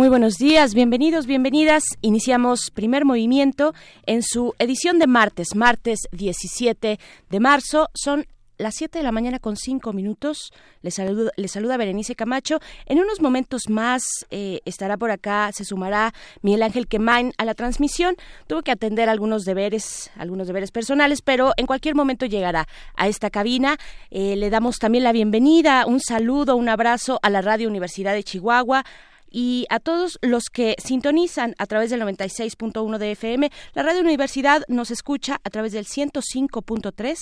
Muy 0.00 0.08
buenos 0.08 0.38
días, 0.38 0.72
bienvenidos, 0.72 1.26
bienvenidas. 1.26 1.84
Iniciamos 2.00 2.70
primer 2.70 3.04
movimiento 3.04 3.74
en 4.06 4.22
su 4.22 4.54
edición 4.58 4.98
de 4.98 5.06
martes, 5.06 5.54
martes 5.54 6.08
17 6.12 6.98
de 7.28 7.40
marzo. 7.40 7.90
Son 7.92 8.24
las 8.56 8.76
7 8.76 8.96
de 8.96 9.04
la 9.04 9.12
mañana 9.12 9.38
con 9.40 9.56
5 9.58 9.92
minutos. 9.92 10.52
Les 10.80 10.94
saluda, 10.94 11.32
les 11.36 11.52
saluda 11.52 11.76
Berenice 11.76 12.14
Camacho. 12.14 12.60
En 12.86 12.98
unos 12.98 13.20
momentos 13.20 13.68
más 13.68 14.02
eh, 14.30 14.60
estará 14.64 14.96
por 14.96 15.10
acá, 15.10 15.50
se 15.52 15.66
sumará 15.66 16.14
Miguel 16.40 16.62
Ángel 16.62 16.88
Quemain 16.88 17.34
a 17.36 17.44
la 17.44 17.52
transmisión. 17.52 18.16
Tuvo 18.46 18.62
que 18.62 18.72
atender 18.72 19.10
algunos 19.10 19.44
deberes, 19.44 20.10
algunos 20.16 20.46
deberes 20.46 20.70
personales, 20.70 21.20
pero 21.20 21.52
en 21.58 21.66
cualquier 21.66 21.94
momento 21.94 22.24
llegará 22.24 22.66
a 22.96 23.06
esta 23.06 23.28
cabina. 23.28 23.76
Eh, 24.10 24.36
le 24.36 24.48
damos 24.48 24.78
también 24.78 25.04
la 25.04 25.12
bienvenida, 25.12 25.84
un 25.84 26.00
saludo, 26.00 26.56
un 26.56 26.70
abrazo 26.70 27.18
a 27.22 27.28
la 27.28 27.42
Radio 27.42 27.68
Universidad 27.68 28.14
de 28.14 28.24
Chihuahua, 28.24 28.86
y 29.30 29.66
a 29.70 29.80
todos 29.80 30.18
los 30.22 30.44
que 30.52 30.76
sintonizan 30.82 31.54
a 31.58 31.66
través 31.66 31.90
del 31.90 32.02
96.1 32.02 32.98
de 32.98 33.12
FM. 33.12 33.50
La 33.74 33.82
Radio 33.82 34.00
Universidad 34.00 34.62
nos 34.68 34.90
escucha 34.90 35.40
a 35.44 35.50
través 35.50 35.72
del 35.72 35.86
105.3 35.86 37.16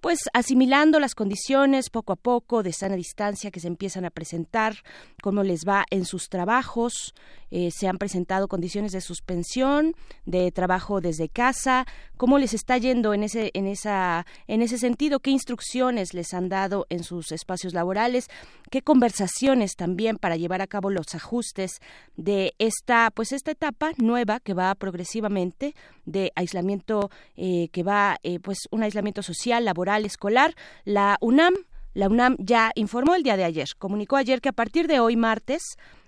pues 0.04 0.20
asimilando 0.34 1.00
las 1.00 1.16
condiciones 1.16 1.90
poco 1.90 2.12
a 2.12 2.18
poco 2.18 2.62
de 2.62 2.74
sana 2.74 2.98
distancia 2.98 3.52
que 3.52 3.62
se 3.62 3.70
empiezan 3.70 4.04
a 4.04 4.10
presentar, 4.10 4.76
cómo 5.22 5.44
les 5.44 5.62
va 5.66 5.86
en 5.92 6.04
sus 6.04 6.28
trabajos, 6.28 7.16
eh, 7.52 7.70
se 7.72 7.88
han 7.88 7.98
presentado 7.98 8.50
condiciones 8.50 8.92
de 8.92 9.00
suspensión, 9.00 9.96
de 10.26 10.52
trabajo 10.52 11.00
desde 11.00 11.30
casa, 11.30 11.86
cómo 12.18 12.38
les 12.38 12.54
está 12.54 12.78
yendo 12.78 13.14
en 13.14 13.24
ese, 13.24 13.52
en 13.54 13.66
esa, 13.66 14.26
en 14.48 14.62
ese 14.62 14.78
sentido, 14.78 15.22
qué 15.22 15.30
instrucciones 15.32 16.14
les 16.14 16.34
han 16.34 16.50
dado 16.50 16.86
en 16.90 17.06
sus 17.06 17.32
espacios 17.32 17.74
laborales, 17.74 18.28
qué 18.72 18.82
conversaciones 18.82 19.78
también 19.78 20.18
para 20.18 20.36
llevar 20.36 20.62
a 20.62 20.68
cabo 20.68 20.90
los 20.90 21.16
ajustes 21.16 21.80
de 22.18 22.56
esta, 22.58 23.10
pues 23.12 23.32
esta 23.32 23.52
etapa 23.52 23.92
nueva 23.96 24.42
que 24.42 24.54
va 24.54 24.76
progresivamente 24.76 25.76
de 26.06 26.34
aislamiento, 26.36 27.10
eh, 27.38 27.70
que 27.72 27.84
va, 27.84 28.18
eh, 28.24 28.40
pues 28.40 28.58
un 28.70 28.84
aislamiento 28.84 29.24
social, 29.24 29.64
laboral 29.64 29.93
escolar, 30.02 30.56
la 30.84 31.18
UNAM 31.22 31.54
la 31.94 32.08
UNAM 32.08 32.38
ya 32.40 32.72
informó 32.74 33.14
el 33.14 33.22
día 33.22 33.38
de 33.38 33.44
ayer, 33.44 33.68
comunicó 33.78 34.16
ayer 34.16 34.42
que 34.42 34.50
a 34.50 34.54
partir 34.54 34.88
de 34.88 35.00
hoy 35.00 35.16
martes, 35.16 35.62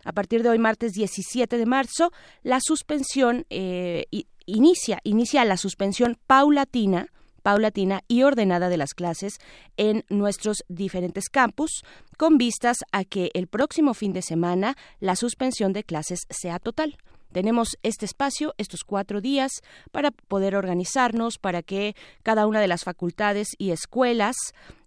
a 0.03 0.13
partir 0.13 0.41
de 0.41 0.49
hoy 0.49 0.57
martes 0.57 0.93
17 0.93 1.57
de 1.57 1.65
marzo, 1.67 2.11
la 2.41 2.59
suspensión 2.59 3.45
eh, 3.51 4.05
inicia, 4.47 4.99
inicia 5.03 5.45
la 5.45 5.57
suspensión 5.57 6.17
paulatina 6.25 7.09
paulatina 7.45 8.01
y 8.07 8.23
ordenada 8.23 8.69
de 8.69 8.77
las 8.77 8.95
clases 8.95 9.37
en 9.77 10.03
nuestros 10.09 10.63
diferentes 10.67 11.29
campus, 11.29 11.83
con 12.17 12.39
vistas 12.39 12.77
a 12.91 13.03
que 13.03 13.29
el 13.35 13.45
próximo 13.45 13.93
fin 13.93 14.13
de 14.13 14.23
semana 14.23 14.75
la 14.99 15.15
suspensión 15.15 15.71
de 15.71 15.83
clases 15.83 16.21
sea 16.31 16.57
total. 16.57 16.97
Tenemos 17.35 17.77
este 17.83 18.05
espacio, 18.05 18.53
estos 18.57 18.85
cuatro 18.85 19.19
días, 19.19 19.51
para 19.91 20.11
poder 20.11 20.55
organizarnos, 20.55 21.37
para 21.37 21.63
que 21.63 21.93
cada 22.23 22.47
una 22.47 22.61
de 22.61 22.69
las 22.69 22.85
facultades 22.85 23.55
y 23.57 23.71
escuelas, 23.71 24.37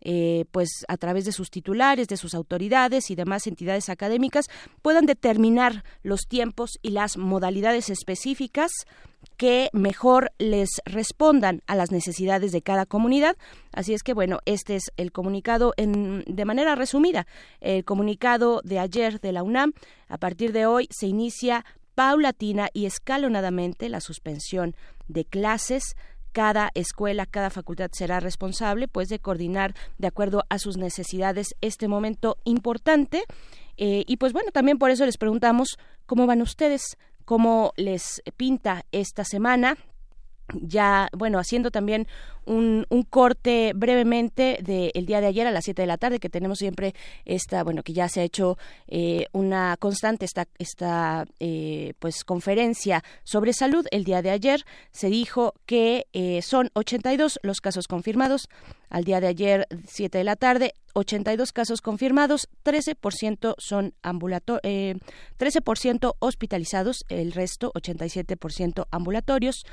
eh, 0.01 0.47
pues 0.51 0.71
a 0.89 0.97
través 0.97 1.27
de 1.27 1.33
sus 1.33 1.51
titulares, 1.51 2.09
de 2.09 2.17
sus 2.17 2.33
autoridades 2.33 3.11
y 3.11 3.17
demás 3.17 3.47
entidades 3.47 3.91
académicas, 3.91 4.47
puedan 4.81 5.05
determinar 5.05 5.85
los 6.03 6.23
tiempos 6.27 6.79
y 6.81 6.93
las 6.93 7.19
modalidades 7.19 7.91
específicas 7.91 8.71
que 9.37 9.69
mejor 9.73 10.33
les 10.39 10.69
respondan 10.85 11.63
a 11.67 11.77
las 11.77 11.91
necesidades 11.91 12.51
de 12.53 12.63
cada 12.63 12.87
comunidad. 12.87 13.37
Así 13.73 13.93
es 13.93 14.03
que, 14.03 14.15
bueno, 14.15 14.39
este 14.47 14.77
es 14.77 14.85
el 14.97 15.13
comunicado 15.13 15.75
en, 15.77 16.25
de 16.27 16.45
manera 16.45 16.77
resumida. 16.77 17.27
El 17.61 17.85
comunicado 17.85 18.63
de 18.65 18.79
ayer 18.79 19.21
de 19.21 19.33
la 19.33 19.43
UNAM. 19.43 19.75
A 20.09 20.17
partir 20.17 20.53
de 20.53 20.65
hoy 20.67 20.89
se 20.91 21.07
inicia 21.07 21.65
paulatina 21.99 22.69
y 22.73 22.87
escalonadamente 22.87 23.89
la 23.89 24.01
suspensión 24.01 24.77
de 25.09 25.25
clases. 25.25 25.97
Cada 26.31 26.71
escuela, 26.75 27.27
cada 27.27 27.51
facultad 27.51 27.91
será 27.93 28.21
responsable 28.21 28.87
pues 28.87 29.09
de 29.09 29.19
coordinar 29.19 29.75
de 29.99 30.07
acuerdo 30.07 30.45
a 30.49 30.61
sus 30.61 30.77
necesidades 30.77 31.57
este 31.61 31.89
momento 31.89 32.37
importante. 32.45 33.25
Eh, 33.79 34.05
y 34.07 34.19
pues 34.19 34.33
bueno 34.33 34.53
también 34.53 34.79
por 34.79 34.93
eso 34.93 35.05
les 35.07 35.19
preguntamos 35.19 35.77
cómo 36.07 36.29
van 36.29 36.41
ustedes 36.41 36.97
cómo 37.25 37.73
les 37.77 38.23
pinta 38.37 38.85
esta 38.93 39.25
semana 39.25 39.77
ya, 40.55 41.09
bueno, 41.13 41.39
haciendo 41.39 41.71
también 41.71 42.07
un, 42.47 42.87
un 42.89 43.03
corte 43.03 43.73
brevemente 43.75 44.59
del 44.63 45.07
día 45.07 45.21
de 45.21 45.27
ayer 45.27 45.47
a 45.47 45.51
las 45.51 45.65
7 45.65 45.83
de 45.83 45.87
la 45.87 45.99
tarde, 45.99 46.19
que 46.19 46.31
tenemos 46.31 46.59
siempre 46.59 46.95
esta, 47.27 47.63
bueno, 47.63 47.83
que 47.83 47.93
ya 47.93 48.09
se 48.09 48.21
ha 48.21 48.25
hecho 48.25 48.57
eh, 48.87 49.27
una 49.33 49.77
constante 49.79 50.25
esta, 50.25 50.47
esta 50.59 51.27
eh, 51.41 51.93
pues 51.99 52.25
conferencia 52.25 53.05
sobre 53.25 53.53
salud. 53.53 53.87
El 53.91 54.05
día 54.05 54.23
de 54.23 54.31
ayer 54.31 54.65
se 54.93 55.09
dijo 55.09 55.55
que 55.67 56.07
eh, 56.13 56.41
son 56.43 56.71
82 56.73 57.39
los 57.43 57.61
casos 57.61 57.87
confirmados. 57.87 58.49
Al 58.89 59.05
día 59.05 59.21
de 59.21 59.27
ayer, 59.27 59.67
7 59.87 60.17
de 60.17 60.25
la 60.25 60.37
tarde, 60.37 60.73
82 60.95 61.53
casos 61.53 61.83
confirmados, 61.83 62.49
13% 62.65 63.55
son 63.59 63.93
ambulatorios, 64.03 64.61
eh, 64.65 64.95
13% 65.39 66.15
hospitalizados, 66.19 67.05
el 67.11 67.33
resto 67.33 67.71
87% 67.75 68.87
ambulatorios 68.91 69.65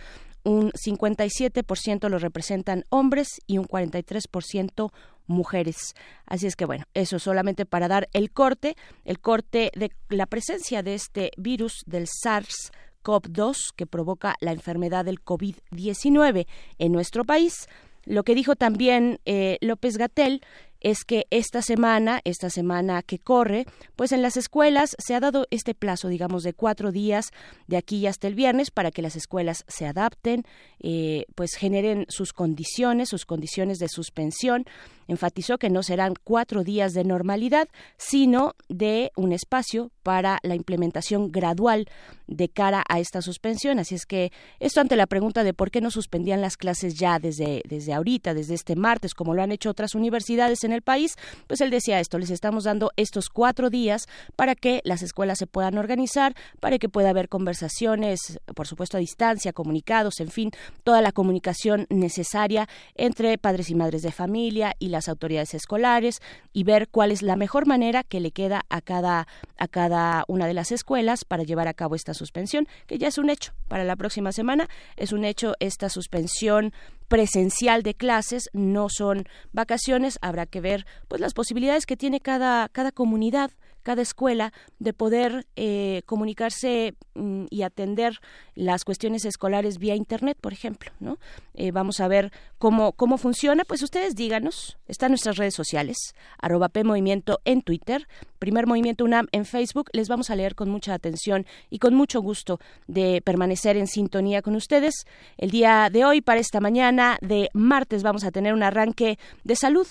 un 0.45 0.71
57% 0.71 2.07
lo 2.07 2.19
representan 2.19 2.85
hombres 2.89 3.41
y 3.47 3.57
un 3.57 3.65
43% 3.65 4.91
mujeres. 5.27 5.95
Así 6.25 6.47
es 6.47 6.55
que 6.55 6.65
bueno, 6.65 6.85
eso 6.93 7.19
solamente 7.19 7.65
para 7.65 7.87
dar 7.87 8.07
el 8.13 8.31
corte, 8.31 8.77
el 9.03 9.19
corte 9.19 9.71
de 9.75 9.91
la 10.09 10.27
presencia 10.27 10.83
de 10.83 10.93
este 10.93 11.31
virus 11.35 11.83
del 11.87 12.07
SARS 12.07 12.71
CoV-2 13.03 13.73
que 13.75 13.87
provoca 13.87 14.35
la 14.39 14.51
enfermedad 14.51 15.03
del 15.03 15.23
COVID-19 15.23 16.47
en 16.77 16.91
nuestro 16.91 17.25
país. 17.25 17.67
Lo 18.05 18.23
que 18.23 18.35
dijo 18.35 18.55
también 18.55 19.19
eh, 19.25 19.57
López 19.61 19.97
Gatel 19.97 20.41
es 20.85 21.03
que 21.03 21.25
esta 21.31 21.63
semana, 21.63 22.21
esta 22.25 22.51
semana 22.51 23.01
que 23.01 23.17
corre, 23.17 23.65
pues 23.95 24.11
en 24.11 24.21
las 24.21 24.37
escuelas 24.37 24.95
se 24.99 25.15
ha 25.15 25.19
dado 25.19 25.47
este 25.49 25.73
plazo, 25.73 26.09
digamos, 26.09 26.43
de 26.43 26.53
cuatro 26.53 26.91
días 26.91 27.31
de 27.65 27.77
aquí 27.77 28.05
hasta 28.05 28.27
el 28.27 28.35
viernes 28.35 28.69
para 28.69 28.91
que 28.91 29.01
las 29.01 29.15
escuelas 29.15 29.65
se 29.67 29.87
adapten, 29.87 30.43
eh, 30.79 31.25
pues 31.33 31.55
generen 31.55 32.05
sus 32.07 32.33
condiciones, 32.33 33.09
sus 33.09 33.25
condiciones 33.25 33.79
de 33.79 33.87
suspensión. 33.89 34.65
Enfatizó 35.07 35.57
que 35.57 35.71
no 35.71 35.81
serán 35.81 36.13
cuatro 36.23 36.63
días 36.63 36.93
de 36.93 37.03
normalidad, 37.03 37.67
sino 37.97 38.53
de 38.69 39.11
un 39.15 39.33
espacio 39.33 39.91
para 40.03 40.37
la 40.43 40.53
implementación 40.53 41.31
gradual 41.31 41.87
de 42.27 42.49
cara 42.49 42.83
a 42.87 42.99
esta 42.99 43.23
suspensión. 43.23 43.79
Así 43.79 43.95
es 43.95 44.05
que 44.05 44.31
esto 44.59 44.81
ante 44.81 44.95
la 44.95 45.07
pregunta 45.07 45.43
de 45.43 45.53
por 45.53 45.71
qué 45.71 45.81
no 45.81 45.89
suspendían 45.89 46.41
las 46.41 46.57
clases 46.57 46.95
ya 46.95 47.17
desde, 47.17 47.63
desde 47.67 47.93
ahorita, 47.93 48.33
desde 48.33 48.53
este 48.53 48.75
martes, 48.75 49.13
como 49.13 49.33
lo 49.33 49.41
han 49.41 49.51
hecho 49.51 49.69
otras 49.69 49.95
universidades 49.95 50.63
en 50.63 50.74
el 50.75 50.81
país, 50.81 51.15
pues 51.47 51.61
él 51.61 51.69
decía 51.69 51.99
esto, 51.99 52.19
les 52.19 52.29
estamos 52.29 52.65
dando 52.65 52.91
estos 52.97 53.29
cuatro 53.29 53.69
días 53.69 54.07
para 54.35 54.55
que 54.55 54.81
las 54.83 55.01
escuelas 55.01 55.39
se 55.39 55.47
puedan 55.47 55.77
organizar, 55.77 56.35
para 56.59 56.77
que 56.77 56.89
pueda 56.89 57.09
haber 57.09 57.29
conversaciones, 57.29 58.39
por 58.53 58.67
supuesto 58.67 58.97
a 58.97 58.99
distancia, 58.99 59.53
comunicados, 59.53 60.19
en 60.19 60.29
fin, 60.29 60.51
toda 60.83 61.01
la 61.01 61.11
comunicación 61.11 61.87
necesaria 61.89 62.67
entre 62.95 63.37
padres 63.37 63.69
y 63.69 63.75
madres 63.75 64.01
de 64.01 64.11
familia 64.11 64.73
y 64.79 64.89
las 64.89 65.09
autoridades 65.09 65.53
escolares 65.53 66.21
y 66.53 66.63
ver 66.63 66.87
cuál 66.89 67.11
es 67.11 67.21
la 67.21 67.35
mejor 67.35 67.65
manera 67.65 68.03
que 68.03 68.19
le 68.19 68.31
queda 68.31 68.65
a 68.69 68.81
cada, 68.81 69.27
a 69.57 69.67
cada 69.67 70.23
una 70.27 70.47
de 70.47 70.53
las 70.53 70.71
escuelas 70.71 71.25
para 71.25 71.43
llevar 71.43 71.67
a 71.67 71.73
cabo 71.73 71.95
esta 71.95 72.13
suspensión, 72.13 72.67
que 72.87 72.97
ya 72.97 73.07
es 73.07 73.17
un 73.17 73.29
hecho 73.29 73.53
para 73.67 73.83
la 73.83 73.95
próxima 73.95 74.31
semana, 74.31 74.67
es 74.97 75.11
un 75.11 75.25
hecho 75.25 75.53
esta 75.59 75.89
suspensión 75.89 76.73
presencial 77.07 77.83
de 77.83 77.93
clases, 77.93 78.49
no 78.53 78.87
son 78.89 79.25
vacaciones, 79.51 80.17
habrá 80.21 80.45
que 80.45 80.61
ver 80.61 80.85
pues 81.07 81.21
las 81.21 81.33
posibilidades 81.33 81.85
que 81.85 81.97
tiene 81.97 82.19
cada, 82.19 82.69
cada 82.69 82.91
comunidad 82.91 83.51
cada 83.85 84.01
escuela 84.01 84.51
de 84.79 84.93
poder 84.93 85.45
eh, 85.55 86.01
comunicarse 86.07 86.95
mm, 87.13 87.45
y 87.51 87.61
atender 87.61 88.19
las 88.55 88.83
cuestiones 88.83 89.25
escolares 89.25 89.77
vía 89.77 89.95
internet, 89.95 90.37
por 90.41 90.53
ejemplo, 90.53 90.91
¿no? 90.99 91.19
Eh, 91.53 91.69
vamos 91.71 91.99
a 91.99 92.07
ver 92.07 92.31
cómo, 92.57 92.93
cómo 92.93 93.19
funciona, 93.19 93.63
pues 93.63 93.83
ustedes 93.83 94.15
díganos, 94.15 94.77
están 94.87 95.11
nuestras 95.11 95.37
redes 95.37 95.53
sociales, 95.53 95.97
arroba 96.41 96.69
P 96.69 96.83
Movimiento 96.83 97.39
en 97.45 97.61
Twitter, 97.61 98.07
Primer 98.39 98.65
Movimiento 98.65 99.05
UNAM 99.05 99.27
en 99.31 99.45
Facebook, 99.45 99.89
les 99.93 100.09
vamos 100.09 100.31
a 100.31 100.35
leer 100.35 100.55
con 100.55 100.69
mucha 100.69 100.95
atención 100.95 101.45
y 101.69 101.77
con 101.77 101.93
mucho 101.93 102.21
gusto 102.21 102.59
de 102.87 103.21
permanecer 103.23 103.77
en 103.77 103.85
sintonía 103.85 104.41
con 104.41 104.55
ustedes. 104.55 105.05
El 105.37 105.51
día 105.51 105.89
de 105.91 106.05
hoy, 106.05 106.21
para 106.21 106.39
esta 106.39 106.59
mañana 106.59 107.19
de 107.21 107.49
martes, 107.53 108.01
vamos 108.01 108.23
a 108.23 108.31
tener 108.31 108.53
un 108.55 108.63
arranque 108.63 109.19
de 109.43 109.55
salud 109.55 109.87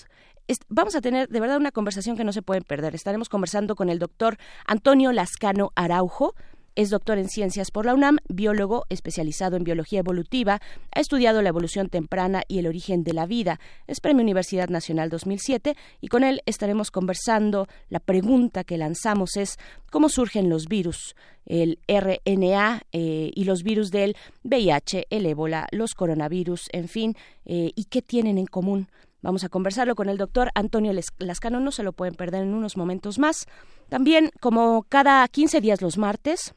vamos 0.69 0.95
a 0.95 1.01
tener 1.01 1.27
de 1.29 1.39
verdad 1.39 1.57
una 1.57 1.71
conversación 1.71 2.17
que 2.17 2.23
no 2.23 2.33
se 2.33 2.41
pueden 2.41 2.63
perder. 2.63 2.95
Estaremos 2.95 3.29
conversando 3.29 3.75
con 3.75 3.89
el 3.89 3.99
doctor 3.99 4.37
Antonio 4.65 5.11
Lascano 5.11 5.71
Araujo. 5.75 6.35
Es 6.75 6.89
doctor 6.89 7.17
en 7.17 7.29
ciencias 7.29 7.71
por 7.71 7.85
la 7.85 7.93
UNAM, 7.93 8.17
biólogo 8.27 8.85
especializado 8.89 9.55
en 9.55 9.63
biología 9.63 9.99
evolutiva, 9.99 10.59
ha 10.93 10.99
estudiado 10.99 11.41
la 11.41 11.47
evolución 11.47 11.87
temprana 11.87 12.43
y 12.49 12.59
el 12.59 12.67
origen 12.67 13.05
de 13.05 13.13
la 13.13 13.25
vida. 13.25 13.61
Es 13.87 14.01
Premio 14.01 14.21
Universidad 14.21 14.67
Nacional 14.67 15.09
2007 15.09 15.77
y 16.01 16.07
con 16.09 16.25
él 16.25 16.41
estaremos 16.45 16.91
conversando. 16.91 17.67
La 17.87 18.01
pregunta 18.01 18.65
que 18.65 18.77
lanzamos 18.77 19.37
es 19.37 19.55
cómo 19.89 20.09
surgen 20.09 20.49
los 20.49 20.65
virus, 20.65 21.15
el 21.45 21.79
RNA 21.87 22.81
eh, 22.91 23.31
y 23.33 23.45
los 23.45 23.63
virus 23.63 23.89
del 23.89 24.17
VIH, 24.43 25.07
el 25.09 25.27
ébola, 25.27 25.67
los 25.71 25.93
coronavirus, 25.93 26.67
en 26.73 26.89
fin, 26.89 27.15
eh, 27.45 27.71
y 27.73 27.85
qué 27.85 28.01
tienen 28.01 28.37
en 28.37 28.47
común. 28.47 28.89
Vamos 29.25 29.43
a 29.43 29.49
conversarlo 29.49 29.95
con 29.95 30.07
el 30.07 30.19
doctor 30.19 30.51
Antonio 30.53 30.93
Lascano, 31.17 31.59
no 31.59 31.71
se 31.71 31.81
lo 31.81 31.93
pueden 31.93 32.13
perder 32.13 32.43
en 32.43 32.53
unos 32.53 32.77
momentos 32.77 33.17
más. 33.17 33.47
También, 33.89 34.29
como 34.39 34.85
cada 34.87 35.27
15 35.27 35.61
días 35.61 35.81
los 35.81 35.97
martes, 35.97 36.53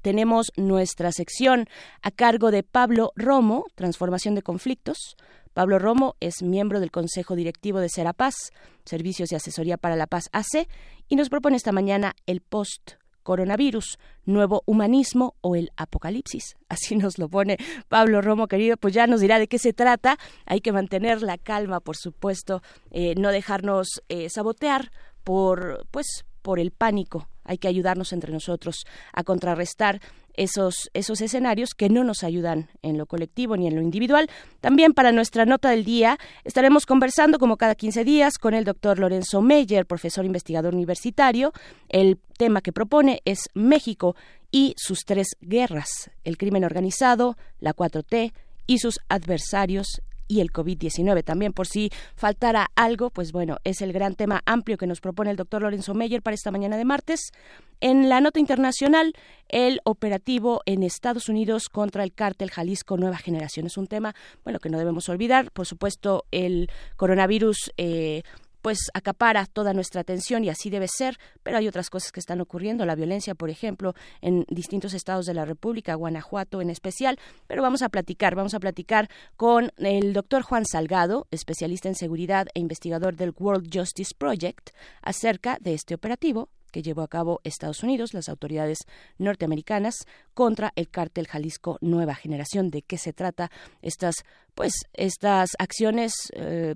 tenemos 0.00 0.52
nuestra 0.56 1.10
sección 1.10 1.66
a 2.00 2.12
cargo 2.12 2.52
de 2.52 2.62
Pablo 2.62 3.10
Romo, 3.16 3.64
Transformación 3.74 4.36
de 4.36 4.42
Conflictos. 4.42 5.16
Pablo 5.52 5.80
Romo 5.80 6.14
es 6.20 6.44
miembro 6.44 6.78
del 6.78 6.92
Consejo 6.92 7.34
Directivo 7.34 7.80
de 7.80 7.88
Serapaz, 7.88 8.36
Servicios 8.84 9.30
de 9.30 9.36
Asesoría 9.38 9.76
para 9.76 9.96
la 9.96 10.06
Paz 10.06 10.28
AC, 10.30 10.68
y 11.08 11.16
nos 11.16 11.28
propone 11.28 11.56
esta 11.56 11.72
mañana 11.72 12.14
el 12.24 12.40
post 12.40 12.99
coronavirus, 13.22 13.98
nuevo 14.24 14.62
humanismo 14.66 15.34
o 15.40 15.56
el 15.56 15.70
apocalipsis. 15.76 16.56
Así 16.68 16.96
nos 16.96 17.18
lo 17.18 17.28
pone 17.28 17.58
Pablo 17.88 18.20
Romo, 18.20 18.48
querido, 18.48 18.76
pues 18.76 18.94
ya 18.94 19.06
nos 19.06 19.20
dirá 19.20 19.38
de 19.38 19.48
qué 19.48 19.58
se 19.58 19.72
trata. 19.72 20.18
Hay 20.46 20.60
que 20.60 20.72
mantener 20.72 21.22
la 21.22 21.38
calma, 21.38 21.80
por 21.80 21.96
supuesto, 21.96 22.62
eh, 22.90 23.14
no 23.16 23.30
dejarnos 23.30 24.02
eh, 24.08 24.28
sabotear 24.28 24.90
por, 25.24 25.86
pues, 25.90 26.24
por 26.42 26.58
el 26.58 26.70
pánico. 26.70 27.28
Hay 27.44 27.58
que 27.58 27.68
ayudarnos 27.68 28.12
entre 28.12 28.32
nosotros 28.32 28.84
a 29.12 29.24
contrarrestar 29.24 30.00
esos, 30.40 30.90
esos 30.94 31.20
escenarios 31.20 31.74
que 31.74 31.90
no 31.90 32.02
nos 32.02 32.24
ayudan 32.24 32.70
en 32.80 32.96
lo 32.96 33.04
colectivo 33.04 33.58
ni 33.58 33.66
en 33.66 33.76
lo 33.76 33.82
individual. 33.82 34.30
También 34.62 34.94
para 34.94 35.12
nuestra 35.12 35.44
nota 35.44 35.68
del 35.68 35.84
día 35.84 36.18
estaremos 36.44 36.86
conversando 36.86 37.38
como 37.38 37.58
cada 37.58 37.74
15 37.74 38.04
días 38.04 38.38
con 38.38 38.54
el 38.54 38.64
doctor 38.64 38.98
Lorenzo 38.98 39.42
Meyer, 39.42 39.84
profesor 39.84 40.24
investigador 40.24 40.74
universitario. 40.74 41.52
El 41.90 42.18
tema 42.38 42.62
que 42.62 42.72
propone 42.72 43.20
es 43.26 43.50
México 43.52 44.16
y 44.50 44.74
sus 44.78 45.04
tres 45.04 45.36
guerras, 45.42 46.10
el 46.24 46.38
crimen 46.38 46.64
organizado, 46.64 47.36
la 47.58 47.74
4T 47.74 48.32
y 48.66 48.78
sus 48.78 48.98
adversarios 49.10 50.00
y 50.30 50.40
el 50.40 50.52
COVID-19. 50.52 51.24
También 51.24 51.52
por 51.52 51.66
si 51.66 51.90
faltara 52.14 52.70
algo, 52.76 53.10
pues 53.10 53.32
bueno, 53.32 53.56
es 53.64 53.82
el 53.82 53.92
gran 53.92 54.14
tema 54.14 54.42
amplio 54.46 54.78
que 54.78 54.86
nos 54.86 55.00
propone 55.00 55.32
el 55.32 55.36
doctor 55.36 55.62
Lorenzo 55.62 55.92
Meyer 55.92 56.22
para 56.22 56.36
esta 56.36 56.52
mañana 56.52 56.76
de 56.76 56.84
martes. 56.84 57.32
En 57.80 58.08
la 58.08 58.20
nota 58.20 58.38
internacional, 58.38 59.12
el 59.48 59.80
operativo 59.84 60.62
en 60.66 60.84
Estados 60.84 61.28
Unidos 61.28 61.68
contra 61.68 62.04
el 62.04 62.12
cártel 62.12 62.50
Jalisco 62.50 62.96
Nueva 62.96 63.18
Generación 63.18 63.66
es 63.66 63.76
un 63.76 63.88
tema, 63.88 64.14
bueno, 64.44 64.60
que 64.60 64.70
no 64.70 64.78
debemos 64.78 65.08
olvidar. 65.08 65.50
Por 65.50 65.66
supuesto, 65.66 66.24
el 66.30 66.70
coronavirus 66.96 67.72
eh, 67.76 68.22
pues 68.62 68.78
acapara 68.94 69.46
toda 69.46 69.72
nuestra 69.72 70.00
atención 70.00 70.44
y 70.44 70.48
así 70.48 70.70
debe 70.70 70.88
ser, 70.88 71.18
pero 71.42 71.58
hay 71.58 71.68
otras 71.68 71.90
cosas 71.90 72.12
que 72.12 72.20
están 72.20 72.40
ocurriendo, 72.40 72.84
la 72.86 72.94
violencia, 72.94 73.34
por 73.34 73.50
ejemplo, 73.50 73.94
en 74.20 74.44
distintos 74.48 74.94
estados 74.94 75.26
de 75.26 75.34
la 75.34 75.44
República, 75.44 75.94
Guanajuato 75.94 76.60
en 76.60 76.70
especial, 76.70 77.18
pero 77.46 77.62
vamos 77.62 77.82
a 77.82 77.88
platicar, 77.88 78.34
vamos 78.34 78.54
a 78.54 78.60
platicar 78.60 79.08
con 79.36 79.70
el 79.78 80.12
doctor 80.12 80.42
Juan 80.42 80.64
Salgado, 80.66 81.26
especialista 81.30 81.88
en 81.88 81.94
seguridad 81.94 82.48
e 82.54 82.60
investigador 82.60 83.16
del 83.16 83.34
World 83.36 83.68
Justice 83.72 84.14
Project, 84.16 84.70
acerca 85.02 85.58
de 85.60 85.74
este 85.74 85.94
operativo 85.94 86.48
que 86.70 86.82
llevó 86.82 87.02
a 87.02 87.08
cabo 87.08 87.40
Estados 87.44 87.82
Unidos, 87.82 88.14
las 88.14 88.28
autoridades 88.28 88.78
norteamericanas, 89.18 90.06
contra 90.34 90.72
el 90.76 90.88
cártel 90.88 91.26
Jalisco 91.26 91.78
Nueva 91.80 92.14
Generación. 92.14 92.70
¿De 92.70 92.82
qué 92.82 92.98
se 92.98 93.12
trata 93.12 93.50
estas, 93.82 94.14
pues, 94.54 94.72
estas 94.94 95.50
acciones, 95.58 96.12
eh, 96.32 96.74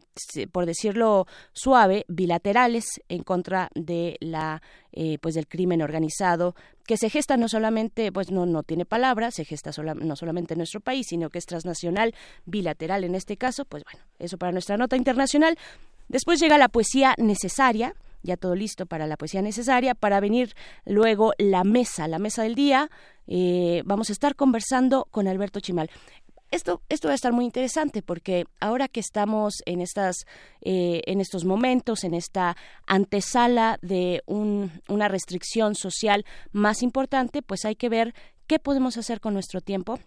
por 0.53 0.67
decirlo 0.67 1.27
suave, 1.53 2.05
bilaterales 2.09 2.85
en 3.09 3.23
contra 3.23 3.71
de 3.75 4.17
la, 4.21 4.63
eh, 4.93 5.19
pues, 5.19 5.35
del 5.35 5.47
crimen 5.47 5.83
organizado 5.83 6.55
que 6.87 6.97
se 6.99 7.09
gesta 7.09 7.37
no 7.37 7.49
solamente, 7.49 8.13
pues, 8.13 8.31
no, 8.31 8.47
no 8.47 8.63
tiene 8.63 8.85
palabra, 8.85 9.31
se 9.31 9.45
gesta 9.45 9.71
no 9.95 10.17
solamente 10.17 10.55
en 10.55 10.59
nuestro 10.59 10.81
país, 10.81 11.07
sino 11.09 11.31
que 11.31 11.39
es 11.39 11.47
transnacional, 11.47 12.15
bilateral 12.45 13.05
en 13.05 13.15
este 13.15 13.37
caso. 13.37 13.65
Pues 13.65 13.85
bueno, 13.85 14.07
eso 14.19 14.37
para 14.37 14.53
nuestra 14.53 14.77
nota 14.77 14.97
internacional. 14.97 15.57
Después 16.09 16.41
llega 16.41 16.59
la 16.59 16.69
poesía 16.69 17.15
necesaria, 17.17 17.95
ya 18.25 18.37
todo 18.37 18.57
listo 18.57 18.87
para 18.87 19.07
la 19.07 19.17
poesía 19.17 19.43
necesaria, 19.43 19.95
para 19.95 20.19
venir 20.19 20.55
luego 20.85 21.33
la 21.39 21.63
mesa, 21.63 22.09
la 22.09 22.19
mesa 22.19 22.43
del 22.43 22.57
día. 22.57 22.91
Eh, 23.29 23.83
vamos 23.85 24.09
a 24.11 24.13
estar 24.13 24.35
conversando 24.35 25.07
con 25.11 25.29
Alberto 25.29 25.61
Chimal. 25.61 25.91
Esto, 26.51 26.83
esto, 26.89 27.09
va 27.09 27.13
a 27.13 27.15
estar 27.17 27.33
muy 27.33 27.45
interesante 27.45 28.01
porque 28.01 28.45
ahora 28.61 28.87
que 28.89 29.01
estamos 29.01 29.55
en 29.67 29.81
estas 29.81 30.25
eh, 30.61 31.03
en 31.07 31.21
estos 31.21 31.45
momentos 31.45 32.05
en 32.05 32.15
esta 32.15 32.57
antesala 32.87 33.79
de 33.83 34.23
una 34.27 35.09
restricción 35.09 35.75
social 35.75 36.25
más 36.53 36.83
importante 36.83 37.43
pues 37.43 37.65
hay 37.65 37.75
que 37.75 37.89
ver 37.89 38.15
qué 38.47 38.61
podemos 38.61 38.97
hacer 38.99 39.21
con 39.21 39.35
nuestro 39.35 39.63
tiempo 39.63 39.99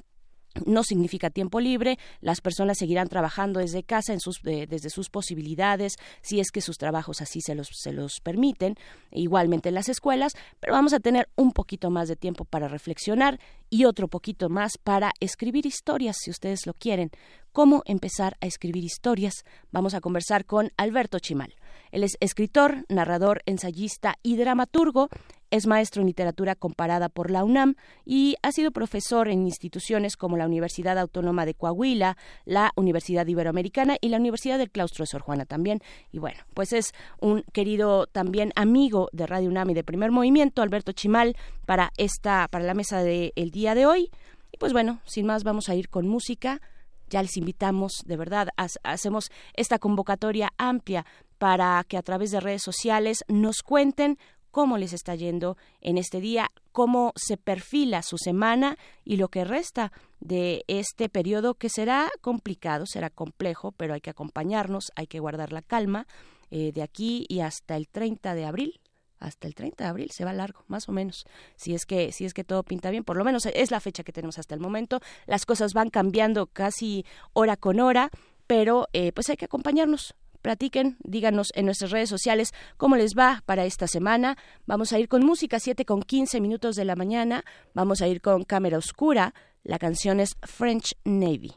no 0.65 0.83
significa 0.83 1.29
tiempo 1.29 1.59
libre, 1.59 1.97
las 2.21 2.41
personas 2.41 2.77
seguirán 2.77 3.07
trabajando 3.07 3.59
desde 3.59 3.83
casa 3.83 4.13
en 4.13 4.19
sus, 4.19 4.41
desde 4.43 4.89
sus 4.89 5.09
posibilidades, 5.09 5.95
si 6.21 6.39
es 6.39 6.51
que 6.51 6.61
sus 6.61 6.77
trabajos 6.77 7.21
así 7.21 7.41
se 7.41 7.55
los, 7.55 7.69
se 7.71 7.93
los 7.93 8.19
permiten, 8.21 8.75
igualmente 9.11 9.69
en 9.69 9.75
las 9.75 9.89
escuelas, 9.89 10.33
pero 10.59 10.73
vamos 10.73 10.93
a 10.93 10.99
tener 10.99 11.29
un 11.35 11.51
poquito 11.51 11.89
más 11.89 12.07
de 12.07 12.15
tiempo 12.15 12.45
para 12.45 12.67
reflexionar 12.67 13.39
y 13.69 13.85
otro 13.85 14.07
poquito 14.07 14.49
más 14.49 14.77
para 14.77 15.11
escribir 15.19 15.65
historias, 15.65 16.17
si 16.19 16.31
ustedes 16.31 16.65
lo 16.65 16.73
quieren. 16.73 17.11
¿Cómo 17.51 17.81
empezar 17.85 18.37
a 18.39 18.45
escribir 18.45 18.83
historias? 18.83 19.43
Vamos 19.71 19.93
a 19.93 20.01
conversar 20.01 20.45
con 20.45 20.71
Alberto 20.77 21.19
Chimal. 21.19 21.55
Él 21.91 22.03
es 22.03 22.17
escritor, 22.19 22.85
narrador, 22.87 23.41
ensayista 23.45 24.15
y 24.21 24.35
dramaturgo. 24.37 25.09
Es 25.49 25.67
maestro 25.67 26.01
en 26.01 26.07
literatura 26.07 26.55
comparada 26.55 27.09
por 27.09 27.31
la 27.31 27.43
UNAM 27.43 27.75
y 28.05 28.35
ha 28.41 28.51
sido 28.51 28.71
profesor 28.71 29.29
en 29.29 29.45
instituciones 29.45 30.17
como 30.17 30.37
la 30.37 30.45
Universidad 30.45 30.97
Autónoma 30.97 31.45
de 31.45 31.53
Coahuila, 31.53 32.17
la 32.45 32.71
Universidad 32.75 33.25
Iberoamericana 33.25 33.97
y 34.01 34.09
la 34.09 34.17
Universidad 34.17 34.57
del 34.57 34.71
Claustro 34.71 35.03
de 35.03 35.07
Sor 35.07 35.21
Juana 35.21 35.45
también. 35.45 35.79
Y 36.11 36.19
bueno, 36.19 36.39
pues 36.53 36.73
es 36.73 36.93
un 37.21 37.43
querido 37.53 38.07
también 38.07 38.51
amigo 38.55 39.09
de 39.13 39.25
Radio 39.25 39.49
UNAM 39.49 39.69
y 39.69 39.73
de 39.73 39.83
Primer 39.83 40.11
Movimiento, 40.11 40.61
Alberto 40.61 40.91
Chimal, 40.91 41.35
para 41.65 41.91
esta, 41.97 42.47
para 42.49 42.65
la 42.65 42.73
mesa 42.73 43.03
del 43.03 43.51
día 43.51 43.73
de 43.75 43.85
hoy. 43.85 44.11
Y 44.51 44.57
pues 44.57 44.73
bueno, 44.73 45.01
sin 45.05 45.25
más 45.25 45.43
vamos 45.43 45.69
a 45.69 45.75
ir 45.75 45.89
con 45.89 46.07
música 46.07 46.61
ya 47.09 47.21
les 47.21 47.37
invitamos, 47.37 48.03
de 48.05 48.17
verdad, 48.17 48.49
hacemos 48.83 49.31
esta 49.53 49.79
convocatoria 49.79 50.51
amplia 50.57 51.05
para 51.37 51.83
que 51.87 51.97
a 51.97 52.01
través 52.01 52.31
de 52.31 52.39
redes 52.39 52.63
sociales 52.63 53.23
nos 53.27 53.61
cuenten 53.61 54.17
cómo 54.51 54.77
les 54.77 54.93
está 54.93 55.15
yendo 55.15 55.57
en 55.81 55.97
este 55.97 56.21
día, 56.21 56.51
cómo 56.71 57.13
se 57.15 57.37
perfila 57.37 58.01
su 58.01 58.17
semana 58.17 58.77
y 59.03 59.17
lo 59.17 59.29
que 59.29 59.43
resta 59.43 59.91
de 60.19 60.63
este 60.67 61.09
periodo 61.09 61.55
que 61.55 61.69
será 61.69 62.09
complicado, 62.21 62.85
será 62.85 63.09
complejo, 63.09 63.71
pero 63.71 63.93
hay 63.93 64.01
que 64.01 64.09
acompañarnos, 64.09 64.91
hay 64.95 65.07
que 65.07 65.19
guardar 65.19 65.51
la 65.51 65.61
calma 65.61 66.07
eh, 66.49 66.71
de 66.71 66.81
aquí 66.81 67.25
y 67.29 67.41
hasta 67.41 67.75
el 67.75 67.87
30 67.87 68.33
de 68.35 68.45
abril 68.45 68.79
hasta 69.19 69.47
el 69.47 69.55
30 69.55 69.83
de 69.83 69.89
abril 69.89 70.11
se 70.11 70.25
va 70.25 70.33
largo, 70.33 70.63
más 70.67 70.87
o 70.89 70.91
menos. 70.91 71.25
Si 71.55 71.73
es 71.73 71.85
que 71.85 72.11
si 72.11 72.25
es 72.25 72.33
que 72.33 72.43
todo 72.43 72.63
pinta 72.63 72.91
bien, 72.91 73.03
por 73.03 73.17
lo 73.17 73.23
menos 73.23 73.45
es 73.45 73.71
la 73.71 73.79
fecha 73.79 74.03
que 74.03 74.11
tenemos 74.11 74.37
hasta 74.37 74.55
el 74.55 74.61
momento. 74.61 74.99
Las 75.25 75.45
cosas 75.45 75.73
van 75.73 75.89
cambiando 75.89 76.47
casi 76.47 77.05
hora 77.33 77.57
con 77.57 77.79
hora, 77.79 78.11
pero 78.45 78.87
eh, 78.93 79.11
pues 79.11 79.29
hay 79.29 79.37
que 79.37 79.45
acompañarnos. 79.45 80.15
Platiquen, 80.47 80.95
díganos 81.03 81.51
en 81.55 81.65
nuestras 81.65 81.91
redes 81.91 82.07
sociales 82.07 82.53
cómo 82.77 82.95
les 82.95 83.15
va 83.17 83.43
para 83.45 83.65
esta 83.65 83.85
semana. 83.85 84.37
Vamos 84.65 84.93
a 84.93 84.97
ir 84.97 85.09
con 85.09 85.25
música 85.25 85.59
7 85.59 85.83
con 85.83 86.01
15 86.01 86.39
minutos 86.39 86.77
de 86.77 86.85
la 86.85 86.95
mañana. 86.95 87.43
Vamos 87.73 88.01
a 88.01 88.07
ir 88.07 88.21
con 88.21 88.45
Cámara 88.45 88.77
Oscura. 88.77 89.33
La 89.65 89.77
canción 89.77 90.21
es 90.21 90.37
French 90.43 90.95
Navy. 91.03 91.53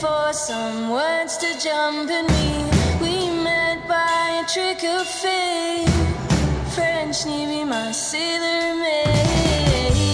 for 0.00 0.32
some 0.32 0.90
words 0.90 1.36
to 1.38 1.46
jump 1.60 2.10
in 2.10 2.26
me. 2.26 2.66
We 3.00 3.30
met 3.44 3.86
by 3.86 4.42
a 4.42 4.48
trick 4.52 4.82
of 4.82 5.06
fate. 5.06 5.88
French 6.74 7.24
Navy, 7.24 7.64
my 7.64 7.92
sailor 7.92 8.74
maid. 8.82 10.13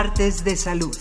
Martes 0.00 0.44
de 0.44 0.54
salud. 0.54 0.96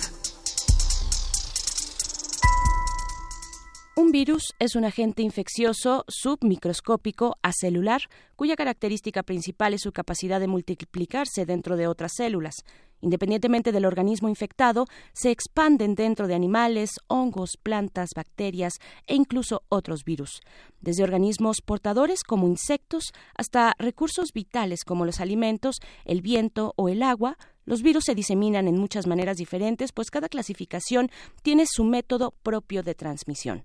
Un 3.96 4.12
virus 4.12 4.56
es 4.58 4.76
un 4.76 4.86
agente 4.86 5.22
infeccioso 5.22 6.04
submicroscópico 6.08 7.38
acelular 7.44 8.02
cuya 8.36 8.56
característica 8.56 9.22
principal 9.22 9.76
es 9.76 9.82
su 9.82 9.92
capacidad 9.92 10.40
de 10.40 10.48
multiplicarse 10.48 11.46
dentro 11.46 11.78
de 11.78 11.86
otras 11.86 12.14
células. 12.16 12.56
Independientemente 13.02 13.72
del 13.72 13.86
organismo 13.86 14.28
infectado, 14.28 14.86
se 15.14 15.32
expanden 15.32 15.96
dentro 15.96 16.28
de 16.28 16.36
animales, 16.36 16.92
hongos, 17.08 17.58
plantas, 17.62 18.10
bacterias 18.16 18.80
e 19.06 19.16
incluso 19.16 19.64
otros 19.70 20.04
virus, 20.04 20.42
desde 20.82 21.04
organismos 21.04 21.62
portadores 21.62 22.24
como 22.24 22.48
insectos 22.48 23.14
hasta 23.36 23.74
recursos 23.78 24.32
vitales 24.34 24.84
como 24.84 25.06
los 25.06 25.20
alimentos, 25.20 25.78
el 26.06 26.22
viento 26.22 26.74
o 26.76 26.90
el 26.90 27.04
agua, 27.04 27.38
los 27.66 27.82
virus 27.82 28.06
se 28.06 28.16
diseminan 28.16 28.68
en 28.68 28.78
muchas 28.78 29.08
maneras 29.08 29.38
diferentes, 29.38 29.92
pues 29.92 30.10
cada 30.10 30.30
clasificación 30.30 31.12
tiene 31.44 31.66
su 31.68 31.84
método 31.84 32.32
propio 32.42 32.82
de 32.82 32.96
transmisión. 32.96 33.64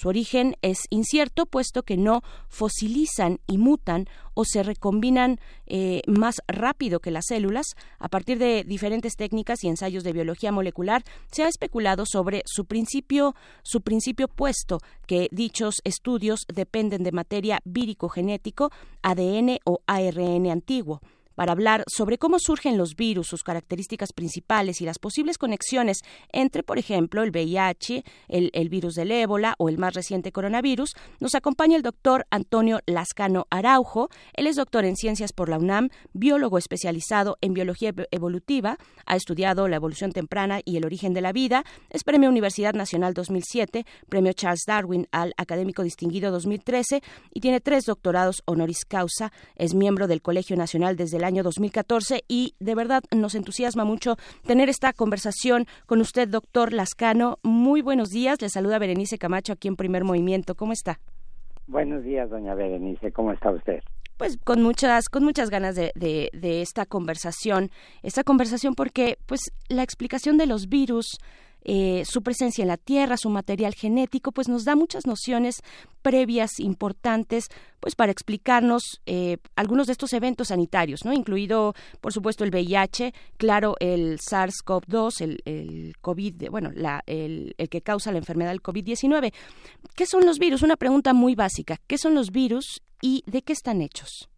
Su 0.00 0.08
origen 0.08 0.56
es 0.62 0.78
incierto, 0.88 1.44
puesto 1.44 1.82
que 1.82 1.98
no 1.98 2.22
fosilizan 2.48 3.38
y 3.46 3.58
mutan 3.58 4.06
o 4.32 4.46
se 4.46 4.62
recombinan 4.62 5.38
eh, 5.66 6.00
más 6.06 6.36
rápido 6.48 7.00
que 7.00 7.10
las 7.10 7.26
células. 7.28 7.66
A 7.98 8.08
partir 8.08 8.38
de 8.38 8.64
diferentes 8.64 9.16
técnicas 9.16 9.62
y 9.62 9.68
ensayos 9.68 10.02
de 10.02 10.14
biología 10.14 10.52
molecular, 10.52 11.04
se 11.30 11.42
ha 11.42 11.48
especulado 11.48 12.04
sobre 12.06 12.40
su 12.46 12.64
principio, 12.64 13.34
su 13.62 13.82
principio 13.82 14.26
puesto 14.26 14.78
que 15.06 15.28
dichos 15.32 15.74
estudios 15.84 16.46
dependen 16.48 17.02
de 17.02 17.12
materia 17.12 17.60
vírico-genético, 17.66 18.70
ADN 19.02 19.58
o 19.66 19.80
ARN 19.86 20.46
antiguo 20.46 21.02
para 21.40 21.52
hablar 21.52 21.84
sobre 21.86 22.18
cómo 22.18 22.38
surgen 22.38 22.76
los 22.76 22.96
virus, 22.96 23.28
sus 23.28 23.42
características 23.42 24.12
principales 24.12 24.82
y 24.82 24.84
las 24.84 24.98
posibles 24.98 25.38
conexiones 25.38 26.02
entre, 26.32 26.62
por 26.62 26.76
ejemplo, 26.76 27.22
el 27.22 27.30
VIH, 27.30 28.04
el, 28.28 28.68
virus 28.68 28.92
del 28.92 29.10
ébola 29.10 29.54
o 29.56 29.70
el 29.70 29.78
más 29.78 29.94
reciente 29.94 30.32
coronavirus, 30.32 30.94
nos 31.18 31.34
acompaña 31.34 31.76
el 31.76 31.82
doctor 31.82 32.26
Antonio 32.28 32.80
Lascano 32.84 33.46
Araujo. 33.48 34.10
Él 34.34 34.48
es 34.48 34.56
doctor 34.56 34.84
en 34.84 34.96
ciencias 34.96 35.32
por 35.32 35.48
la 35.48 35.56
UNAM, 35.56 35.88
biólogo 36.12 36.58
especializado 36.58 37.38
en 37.40 37.54
biología 37.54 37.94
evolutiva, 38.10 38.76
ha 39.06 39.16
estudiado 39.16 39.66
la 39.66 39.76
evolución 39.76 40.12
temprana 40.12 40.60
y 40.62 40.76
el 40.76 40.84
origen 40.84 41.14
de 41.14 41.22
la 41.22 41.32
vida, 41.32 41.64
es 41.88 42.04
Premio 42.04 42.28
Universidad 42.28 42.74
Nacional 42.74 43.14
2007, 43.14 43.86
Premio 44.10 44.34
Charles 44.34 44.64
Darwin 44.66 45.08
al 45.10 45.32
Académico 45.38 45.84
Distinguido 45.84 46.32
2013 46.32 47.00
y 47.32 47.40
tiene 47.40 47.60
tres 47.60 47.86
doctorados 47.86 48.42
honoris 48.44 48.84
causa. 48.84 49.32
Es 49.56 49.72
miembro 49.72 50.06
del 50.06 50.20
Colegio 50.20 50.54
Nacional 50.54 50.96
desde 50.96 51.16
el 51.16 51.29
año 51.30 51.42
2014 51.42 52.24
y 52.28 52.54
de 52.60 52.74
verdad 52.74 53.02
nos 53.14 53.34
entusiasma 53.34 53.84
mucho 53.84 54.16
tener 54.44 54.68
esta 54.68 54.92
conversación 54.92 55.66
con 55.86 56.00
usted, 56.00 56.28
doctor 56.28 56.72
Lascano. 56.72 57.38
Muy 57.42 57.82
buenos 57.82 58.10
días. 58.10 58.42
Le 58.42 58.48
saluda 58.48 58.78
Berenice 58.78 59.16
Camacho 59.16 59.52
aquí 59.52 59.68
en 59.68 59.76
Primer 59.76 60.04
Movimiento. 60.04 60.54
¿Cómo 60.54 60.72
está? 60.72 60.98
Buenos 61.66 62.02
días, 62.02 62.28
doña 62.28 62.54
Berenice. 62.54 63.12
¿Cómo 63.12 63.32
está 63.32 63.50
usted? 63.50 63.80
pues 64.16 64.36
con 64.36 64.62
muchas 64.62 65.08
con 65.08 65.24
muchas 65.24 65.48
ganas 65.48 65.74
de, 65.74 65.92
de, 65.94 66.28
de, 66.34 66.60
esta 66.60 66.84
conversación 66.84 67.70
esta 68.02 68.22
conversación 68.22 68.74
porque 68.74 69.16
pues 69.24 69.40
la 69.70 69.82
explicación 69.82 70.36
de 70.36 70.44
los 70.44 70.68
virus 70.68 71.16
eh, 71.62 72.04
su 72.04 72.22
presencia 72.22 72.62
en 72.62 72.68
la 72.68 72.76
Tierra, 72.76 73.16
su 73.16 73.30
material 73.30 73.74
genético, 73.74 74.32
pues 74.32 74.48
nos 74.48 74.64
da 74.64 74.76
muchas 74.76 75.06
nociones 75.06 75.62
previas 76.02 76.58
importantes, 76.58 77.48
pues 77.80 77.94
para 77.94 78.12
explicarnos 78.12 79.00
eh, 79.06 79.36
algunos 79.56 79.86
de 79.86 79.92
estos 79.92 80.12
eventos 80.12 80.48
sanitarios, 80.48 81.04
¿no? 81.04 81.12
Incluido, 81.12 81.74
por 82.00 82.12
supuesto, 82.12 82.44
el 82.44 82.50
VIH, 82.50 83.12
claro, 83.36 83.74
el 83.80 84.18
SARS-CoV-2, 84.18 85.20
el, 85.20 85.40
el, 85.44 85.94
COVID, 86.00 86.48
bueno, 86.50 86.70
la, 86.74 87.02
el, 87.06 87.54
el 87.58 87.68
que 87.68 87.82
causa 87.82 88.12
la 88.12 88.18
enfermedad 88.18 88.50
del 88.50 88.62
COVID-19. 88.62 89.32
¿Qué 89.96 90.06
son 90.06 90.24
los 90.24 90.38
virus? 90.38 90.62
Una 90.62 90.76
pregunta 90.76 91.12
muy 91.12 91.34
básica. 91.34 91.76
¿Qué 91.86 91.98
son 91.98 92.14
los 92.14 92.30
virus 92.30 92.82
y 93.02 93.22
de 93.26 93.42
qué 93.42 93.52
están 93.52 93.82
hechos? 93.82 94.30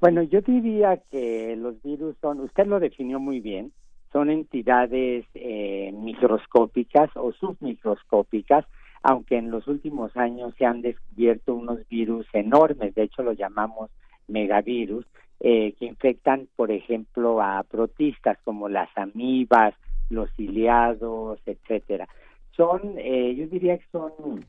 Bueno, 0.00 0.22
yo 0.22 0.40
diría 0.40 1.02
que 1.10 1.56
los 1.56 1.80
virus 1.82 2.16
son, 2.22 2.40
usted 2.40 2.66
lo 2.66 2.80
definió 2.80 3.20
muy 3.20 3.40
bien, 3.40 3.72
son 4.12 4.30
entidades 4.30 5.24
eh, 5.34 5.92
microscópicas 5.92 7.10
o 7.14 7.32
submicroscópicas, 7.32 8.64
aunque 9.02 9.36
en 9.36 9.50
los 9.50 9.66
últimos 9.68 10.16
años 10.16 10.54
se 10.58 10.66
han 10.66 10.82
descubierto 10.82 11.54
unos 11.54 11.88
virus 11.88 12.26
enormes, 12.32 12.94
de 12.94 13.04
hecho 13.04 13.22
lo 13.22 13.32
llamamos 13.32 13.90
megavirus, 14.28 15.06
eh, 15.40 15.72
que 15.78 15.86
infectan, 15.86 16.48
por 16.54 16.70
ejemplo, 16.70 17.40
a 17.40 17.62
protistas 17.62 18.36
como 18.44 18.68
las 18.68 18.90
amibas, 18.96 19.74
los 20.10 20.30
ciliados, 20.34 21.40
etcétera. 21.46 22.08
Son, 22.56 22.80
eh, 22.98 23.34
yo 23.36 23.46
diría 23.46 23.78
que 23.78 23.86
son 23.90 24.44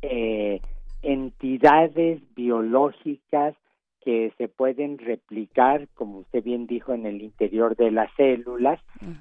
eh, 0.00 0.60
entidades 1.02 2.22
biológicas 2.34 3.54
que 4.04 4.32
se 4.38 4.48
pueden 4.48 4.98
replicar, 4.98 5.88
como 5.94 6.18
usted 6.20 6.42
bien 6.42 6.66
dijo, 6.66 6.94
en 6.94 7.06
el 7.06 7.22
interior 7.22 7.76
de 7.76 7.90
las 7.90 8.10
células. 8.16 8.80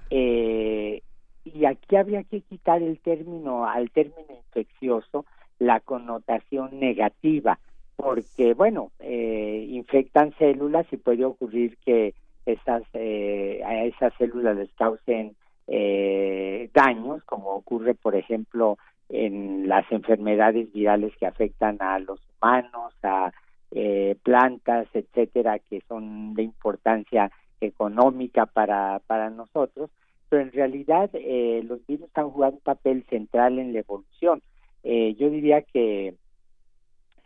Eh, 0.10 1.02
y 1.44 1.66
aquí 1.66 1.96
habría 1.96 2.24
que 2.24 2.42
quitar 2.42 2.82
el 2.82 3.00
término, 3.00 3.66
al 3.66 3.90
término 3.92 4.34
infeccioso, 4.46 5.26
la 5.58 5.80
connotación 5.80 6.80
negativa, 6.80 7.60
porque, 7.96 8.54
bueno, 8.54 8.92
eh, 9.00 9.66
infectan 9.70 10.34
células 10.38 10.88
y 10.92 10.98
puede 10.98 11.26
ocurrir 11.26 11.78
que 11.86 12.14
esas, 12.46 12.84
eh, 12.94 13.62
a 13.66 13.84
esas 13.84 14.14
células 14.18 14.56
les 14.56 14.72
causen 14.74 15.36
eh, 15.68 16.70
daños, 16.74 17.24
como 17.26 17.50
ocurre, 17.52 17.94
por 17.94 18.16
ejemplo, 18.16 18.78
en 19.10 19.68
las 19.68 19.92
enfermedades 19.92 20.72
virales 20.72 21.14
que 21.18 21.26
afectan 21.26 21.78
a 21.80 22.00
los 22.00 22.20
humanos, 22.42 22.94
a 23.04 23.32
eh, 23.72 24.16
plantas, 24.24 24.88
etcétera, 24.94 25.60
que 25.60 25.82
son 25.88 26.34
de 26.34 26.44
importancia 26.44 27.32
económica 27.62 28.46
para, 28.46 29.00
para 29.08 29.30
nosotros, 29.30 29.90
pero 30.30 30.44
en 30.44 30.52
realidad 30.52 31.10
eh, 31.14 31.62
los 31.68 31.86
virus 31.88 32.10
han 32.14 32.30
jugado 32.30 32.54
un 32.54 32.60
papel 32.62 33.04
central 33.10 33.60
en 33.60 33.74
la 33.74 33.80
evolución. 33.80 34.42
Eh, 34.84 35.16
yo 35.20 35.30
diría 35.30 35.62
que 35.62 36.16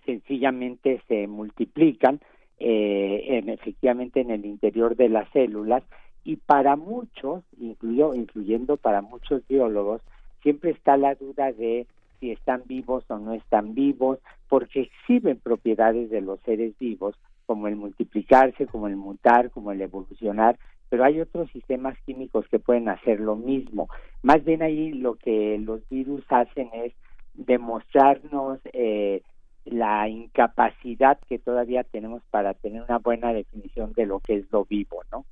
sencillamente 0.06 1.02
se 1.08 1.28
multiplican 1.28 2.20
eh, 2.60 3.26
en, 3.28 3.50
efectivamente 3.50 4.22
en 4.22 4.32
el 4.32 4.46
interior 4.46 4.96
de 4.96 5.10
las 5.10 5.30
células 5.32 5.84
y 6.24 6.38
para 6.38 6.76
muchos, 6.76 7.44
incluyo, 7.60 8.14
incluyendo 8.14 8.78
para 8.78 9.02
muchos 9.02 9.46
biólogos, 9.48 10.02
siempre 10.42 10.72
está 10.72 10.98
la 10.98 11.16
duda 11.16 11.52
de 11.52 11.86
si 12.20 12.32
están 12.32 12.64
vivos 12.66 13.04
o 13.10 13.18
no 13.18 13.34
están 13.34 13.74
vivos, 13.74 14.20
porque 14.54 14.82
exhiben 14.82 15.40
propiedades 15.40 16.12
de 16.12 16.22
los 16.22 16.40
seres 16.42 16.78
vivos, 16.78 17.16
como 17.48 17.68
el 17.68 17.76
multiplicarse, 17.76 18.68
como 18.68 18.88
el 18.88 18.96
mutar, 18.96 19.50
como 19.50 19.72
el 19.72 19.82
evolucionar, 19.82 20.60
pero 20.90 21.06
hay 21.06 21.20
otros 21.22 21.50
sistemas 21.50 21.98
químicos 22.06 22.46
que 22.50 22.60
pueden 22.60 22.88
hacer 22.88 23.20
lo 23.20 23.36
mismo. 23.36 23.90
Más 24.22 24.46
bien 24.46 24.62
ahí 24.62 24.92
lo 24.92 25.16
que 25.16 25.58
los 25.58 25.82
virus 25.90 26.24
hacen 26.30 26.70
es 26.72 26.94
demostrarnos 27.34 28.60
eh, 28.74 29.24
la 29.66 30.08
incapacidad 30.08 31.18
que 31.28 31.40
todavía 31.40 31.84
tenemos 31.84 32.22
para 32.30 32.54
tener 32.54 32.84
una 32.84 33.00
buena 33.00 33.34
definición 33.34 33.94
de 33.94 34.06
lo 34.06 34.20
que 34.20 34.36
es 34.36 34.52
lo 34.52 34.66
vivo, 34.66 35.02
¿no? 35.12 35.26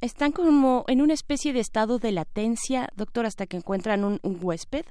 ¿Están 0.00 0.32
como 0.32 0.84
en 0.88 1.02
una 1.02 1.14
especie 1.14 1.52
de 1.52 1.60
estado 1.60 2.00
de 2.00 2.10
latencia, 2.10 2.88
doctor, 2.96 3.26
hasta 3.26 3.46
que 3.46 3.58
encuentran 3.58 4.02
un, 4.02 4.18
un 4.24 4.38
huésped? 4.42 4.86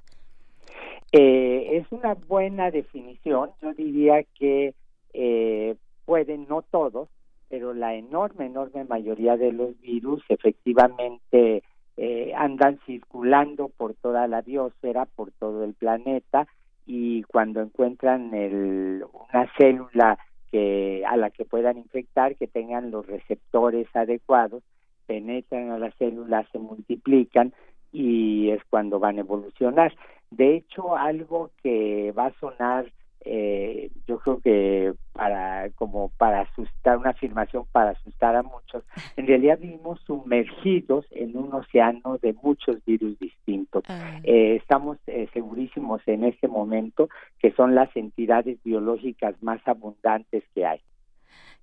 Eh, 1.12 1.78
es 1.78 1.92
una 1.92 2.14
buena 2.14 2.72
definición. 2.72 3.52
Yo 3.62 3.74
diría 3.74 4.24
que 4.38 4.74
eh, 5.14 5.76
pueden, 6.06 6.48
no 6.48 6.62
todos, 6.62 7.10
pero 7.50 7.74
la 7.74 7.96
enorme, 7.96 8.48
enorme 8.48 8.84
mayoría 8.84 9.38
de 9.38 9.52
los 9.52 9.80
virus 9.80 10.24
efectivamente 10.30 11.64
eh, 11.98 12.34
andan 12.36 12.80
circulando 12.86 13.70
por 13.70 13.94
toda 13.94 14.28
la 14.28 14.42
biosfera, 14.42 15.06
por 15.06 15.32
todo 15.32 15.64
el 15.64 15.74
planeta, 15.74 16.48
y 16.86 17.24
cuando 17.24 17.62
encuentran 17.62 18.34
el, 18.34 19.06
una 19.14 19.50
célula 19.58 20.20
que 20.52 21.04
a 21.08 21.18
la 21.18 21.30
que 21.30 21.46
puedan 21.46 21.78
infectar, 21.78 22.36
que 22.36 22.48
tengan 22.48 22.92
los 22.92 23.06
receptores 23.08 23.88
adecuados, 23.96 24.64
penetran 25.08 25.72
a 25.72 25.80
la 25.80 25.92
célula, 25.92 26.46
se 26.52 26.60
multiplican 26.60 27.54
y 27.92 28.50
es 28.50 28.62
cuando 28.70 29.00
van 29.00 29.18
a 29.18 29.22
evolucionar. 29.22 29.94
De 30.32 30.56
hecho, 30.56 30.96
algo 30.96 31.52
que 31.62 32.12
va 32.18 32.28
a 32.28 32.40
sonar, 32.40 32.92
eh, 33.22 33.90
yo 34.08 34.20
creo 34.20 34.40
que 34.40 34.94
para 35.14 35.70
como 35.72 36.10
para 36.18 36.42
asustar, 36.42 36.98
una 36.98 37.12
afirmación 37.12 37.66
para 37.72 37.92
asustar 37.92 38.36
a 38.36 38.44
muchos, 38.44 38.84
en 39.16 39.28
realidad 39.28 39.60
vivimos 39.60 40.00
sumergidos 40.02 41.06
en 41.12 41.38
un 41.38 41.54
océano 41.54 42.18
de 42.22 42.34
muchos 42.34 42.84
virus 42.86 43.18
distintos. 43.20 43.84
Ah. 43.88 44.20
Eh, 44.24 44.58
estamos 44.58 44.98
eh, 45.08 45.28
segurísimos 45.34 46.02
en 46.08 46.24
este 46.26 46.48
momento 46.48 47.10
que 47.40 47.52
son 47.54 47.76
las 47.76 47.96
entidades 47.96 48.62
biológicas 48.64 49.42
más 49.42 49.60
abundantes 49.68 50.44
que 50.54 50.66
hay. 50.66 50.82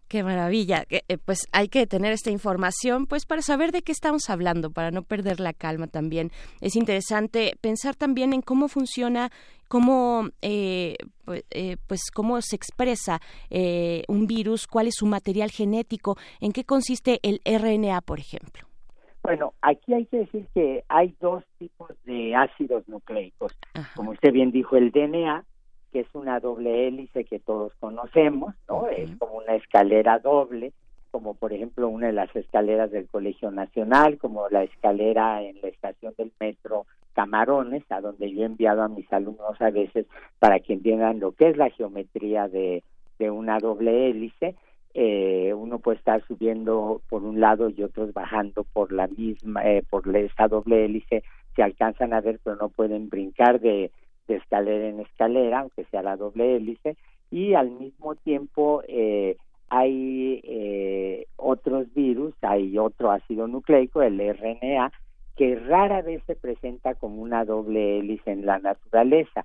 Qué 0.09 0.23
maravilla. 0.23 0.85
Eh, 0.91 1.19
pues 1.25 1.47
hay 1.53 1.69
que 1.69 1.87
tener 1.87 2.13
esta 2.13 2.31
información 2.31 3.07
pues 3.07 3.25
para 3.25 3.41
saber 3.41 3.73
de 3.73 3.83
qué 3.83 3.93
estamos 3.93 4.29
hablando, 4.29 4.71
para 4.71 4.91
no 4.91 5.03
perder 5.03 5.41
la 5.41 5.53
calma 5.53 5.87
también. 5.87 6.31
Es 6.61 6.77
interesante 6.77 7.55
pensar 7.61 7.97
también 7.97 8.33
en 8.35 8.43
cómo 8.43 8.69
funciona, 8.69 9.31
cómo 9.73 10.29
eh, 10.43 10.97
pues, 11.25 11.47
eh, 11.51 11.79
pues 11.87 12.11
cómo 12.11 12.43
se 12.43 12.57
expresa 12.57 13.21
eh, 13.49 14.03
un 14.07 14.27
virus, 14.27 14.67
cuál 14.67 14.87
es 14.87 14.97
su 14.97 15.07
material 15.07 15.51
genético, 15.51 16.19
en 16.43 16.53
qué 16.53 16.65
consiste 16.65 17.21
el 17.23 17.41
RNA, 17.47 18.03
por 18.03 18.19
ejemplo. 18.19 18.67
Bueno, 19.23 19.55
aquí 19.63 19.95
hay 19.95 20.05
que 20.05 20.19
decir 20.19 20.47
que 20.53 20.85
hay 20.89 21.17
dos 21.23 21.43
tipos 21.59 21.89
de 22.05 22.35
ácidos 22.35 22.87
nucleicos. 22.87 23.57
Ajá. 23.73 23.93
Como 23.97 24.11
usted 24.11 24.31
bien 24.33 24.51
dijo, 24.51 24.77
el 24.77 24.91
DNA, 24.91 25.43
que 25.93 26.01
es 26.01 26.15
una 26.15 26.41
doble 26.41 26.89
hélice 26.89 27.25
que 27.25 27.39
todos 27.39 27.73
conocemos, 27.79 28.55
¿no? 28.69 28.89
Es 28.89 29.15
como 29.19 29.35
una 29.35 29.55
escalera 29.55 30.19
doble, 30.19 30.73
como 31.11 31.35
por 31.35 31.53
ejemplo 31.53 31.89
una 31.89 32.07
de 32.07 32.15
las 32.15 32.35
escaleras 32.35 32.91
del 32.91 33.07
Colegio 33.07 33.51
Nacional, 33.51 34.17
como 34.19 34.49
la 34.49 34.65
escalera 34.65 35.43
en 35.43 35.61
la 35.61 35.69
estación 35.69 36.15
del 36.17 36.33
metro 36.41 36.87
Camarones, 37.13 37.85
a 37.91 38.01
donde 38.01 38.33
yo 38.33 38.43
he 38.43 38.47
enviado 38.47 38.83
a 38.83 38.89
mis 38.89 39.13
alumnos 39.13 39.61
a 39.61 39.71
veces 39.71 40.07
para 40.39 40.61
que 40.61 40.73
entiendan 40.73 41.21
lo 41.21 41.33
que 41.33 41.51
es 41.51 41.57
la 41.59 41.69
geometría 41.69 42.49
de, 42.49 42.83
de 43.19 43.31
una 43.31 43.59
doble 43.59 44.09
hélice. 44.09 44.57
Eh, 44.95 45.53
uno 45.55 45.79
puede 45.79 45.99
estar 45.99 46.23
subiendo 46.27 47.03
por 47.09 47.23
un 47.23 47.41
lado 47.41 47.69
y 47.69 47.83
otros 47.83 48.13
bajando 48.13 48.65
por 48.65 48.93
la 48.93 49.07
misma, 49.09 49.63
eh, 49.65 49.83
por 49.89 50.15
esa 50.17 50.49
doble 50.49 50.85
hélice, 50.85 51.23
se 51.55 51.63
alcanzan 51.63 52.15
a 52.15 52.21
ver, 52.21 52.41
pero 52.43 52.57
no 52.57 52.69
pueden 52.71 53.09
brincar 53.11 53.61
de, 53.61 53.91
de 54.33 54.39
escalera 54.39 54.89
en 54.89 55.01
escalera, 55.01 55.61
aunque 55.61 55.85
sea 55.85 56.03
la 56.03 56.17
doble 56.17 56.57
hélice, 56.57 56.97
y 57.31 57.55
al 57.55 57.71
mismo 57.71 58.15
tiempo 58.17 58.83
eh, 58.89 59.37
hay 59.69 60.43
eh, 60.45 61.27
otros 61.37 61.93
virus, 61.95 62.35
hay 62.43 62.77
otro 62.77 63.11
ácido 63.11 63.49
nucleico, 63.49 64.03
el 64.03 64.19
RNA, 64.19 64.93
que 65.35 65.57
rara 65.57 66.03
vez 66.03 66.23
se 66.27 66.37
presenta 66.37 66.95
como 66.95 67.23
una 67.23 67.47
doble 67.47 67.99
hélice 67.99 68.33
en 68.33 68.45
la 68.45 68.59
naturaleza, 68.59 69.45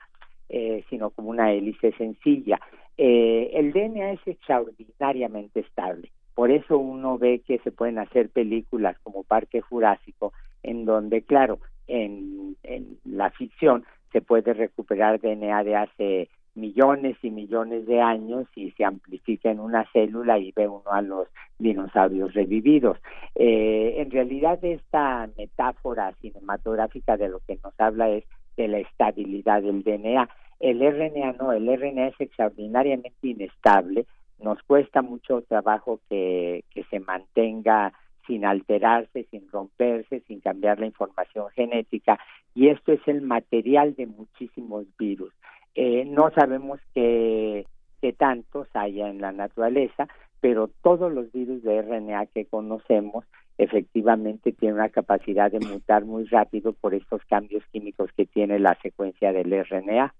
eh, 0.49 0.83
sino 0.89 1.11
como 1.11 1.29
una 1.29 1.53
hélice 1.53 1.93
sencilla. 1.93 2.59
Eh, 2.97 3.51
el 3.53 3.71
DNA 3.71 4.13
es 4.13 4.27
extraordinariamente 4.27 5.61
estable. 5.61 6.11
Por 6.35 6.51
eso 6.51 6.77
uno 6.77 7.17
ve 7.17 7.39
que 7.47 7.59
se 7.59 7.71
pueden 7.71 7.97
hacer 7.97 8.29
películas 8.29 8.97
como 9.03 9.23
Parque 9.23 9.61
Jurásico, 9.61 10.33
en 10.61 10.83
donde, 10.83 11.21
claro, 11.21 11.59
en, 11.87 12.57
en 12.63 12.97
la 13.05 13.29
ficción 13.29 13.85
se 14.11 14.21
puede 14.21 14.53
recuperar 14.53 15.19
DNA 15.19 15.63
de 15.63 15.75
hace 15.75 16.29
millones 16.57 17.15
y 17.21 17.29
millones 17.29 17.85
de 17.85 18.01
años 18.01 18.47
y 18.55 18.71
se 18.71 18.83
amplifica 18.83 19.51
en 19.51 19.59
una 19.59 19.85
célula 19.93 20.39
y 20.39 20.51
ve 20.51 20.67
uno 20.67 20.91
a 20.91 21.01
los 21.01 21.27
dinosaurios 21.59 22.33
revividos. 22.33 22.97
Eh, 23.35 23.95
en 23.97 24.11
realidad 24.11 24.63
esta 24.63 25.29
metáfora 25.37 26.13
cinematográfica 26.21 27.15
de 27.15 27.29
lo 27.29 27.39
que 27.47 27.59
nos 27.63 27.79
habla 27.79 28.09
es 28.09 28.23
de 28.57 28.67
la 28.67 28.79
estabilidad 28.79 29.61
del 29.61 29.83
DNA. 29.83 30.27
El 30.59 30.79
RNA 30.79 31.33
no, 31.33 31.51
el 31.51 31.67
RNA 31.67 32.07
es 32.07 32.19
extraordinariamente 32.19 33.27
inestable, 33.27 34.07
nos 34.39 34.61
cuesta 34.63 35.03
mucho 35.03 35.43
trabajo 35.43 35.99
que, 36.09 36.63
que 36.71 36.83
se 36.85 36.99
mantenga 36.99 37.93
sin 38.27 38.45
alterarse, 38.45 39.25
sin 39.31 39.49
romperse, 39.49 40.19
sin 40.27 40.41
cambiar 40.41 40.79
la 40.79 40.85
información 40.85 41.49
genética, 41.55 42.19
y 42.53 42.67
esto 42.67 42.91
es 42.91 43.01
el 43.07 43.21
material 43.21 43.95
de 43.95 44.05
muchísimos 44.05 44.85
virus. 44.99 45.33
Eh, 45.75 46.05
no 46.05 46.29
sabemos 46.31 46.79
qué, 46.93 47.65
qué 48.01 48.13
tantos 48.13 48.67
haya 48.73 49.09
en 49.09 49.21
la 49.21 49.31
naturaleza, 49.31 50.07
pero 50.41 50.69
todos 50.83 51.11
los 51.11 51.31
virus 51.31 51.63
de 51.63 51.81
RNA 51.81 52.27
que 52.27 52.45
conocemos 52.45 53.25
efectivamente 53.57 54.51
tienen 54.51 54.77
una 54.77 54.89
capacidad 54.89 55.51
de 55.51 55.59
mutar 55.59 56.05
muy 56.05 56.25
rápido 56.25 56.73
por 56.73 56.93
estos 56.93 57.21
cambios 57.25 57.63
químicos 57.71 58.11
que 58.15 58.25
tiene 58.25 58.59
la 58.59 58.77
secuencia 58.81 59.31
del 59.31 59.51
RNA. 59.51 60.13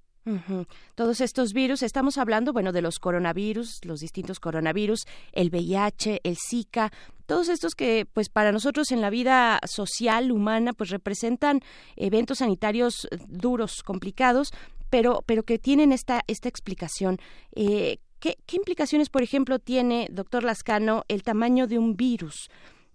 Todos 0.96 1.22
estos 1.22 1.54
virus, 1.54 1.84
estamos 1.84 2.18
hablando, 2.18 2.52
bueno, 2.52 2.74
de 2.74 2.82
los 2.82 3.00
coronavirus, 3.00 3.86
los 3.86 4.02
distintos 4.02 4.42
coronavirus, 4.42 5.06
el 5.32 5.50
VIH, 5.50 6.20
el 6.24 6.36
Zika, 6.36 6.92
todos 7.28 7.50
estos 7.50 7.76
que, 7.76 8.08
pues, 8.12 8.30
para 8.30 8.52
nosotros 8.52 8.92
en 8.92 9.02
la 9.02 9.12
vida 9.12 9.60
social 9.66 10.32
humana, 10.32 10.74
pues, 10.74 10.90
representan 10.90 11.60
eventos 11.96 12.40
sanitarios 12.40 13.08
duros, 13.28 13.84
complicados, 13.84 14.52
pero, 14.90 15.20
pero 15.26 15.44
que 15.44 15.60
tienen 15.60 15.92
esta, 15.92 16.22
esta 16.28 16.50
explicación. 16.50 17.18
Eh, 17.56 17.98
¿qué, 18.20 18.36
implicaciones, 18.54 19.10
por 19.10 19.22
ejemplo, 19.22 19.60
tiene, 19.60 20.08
doctor 20.10 20.44
Lascano, 20.44 21.04
el 21.10 21.22
tamaño 21.24 21.68
de 21.68 21.78
un 21.78 21.96
virus? 21.96 22.50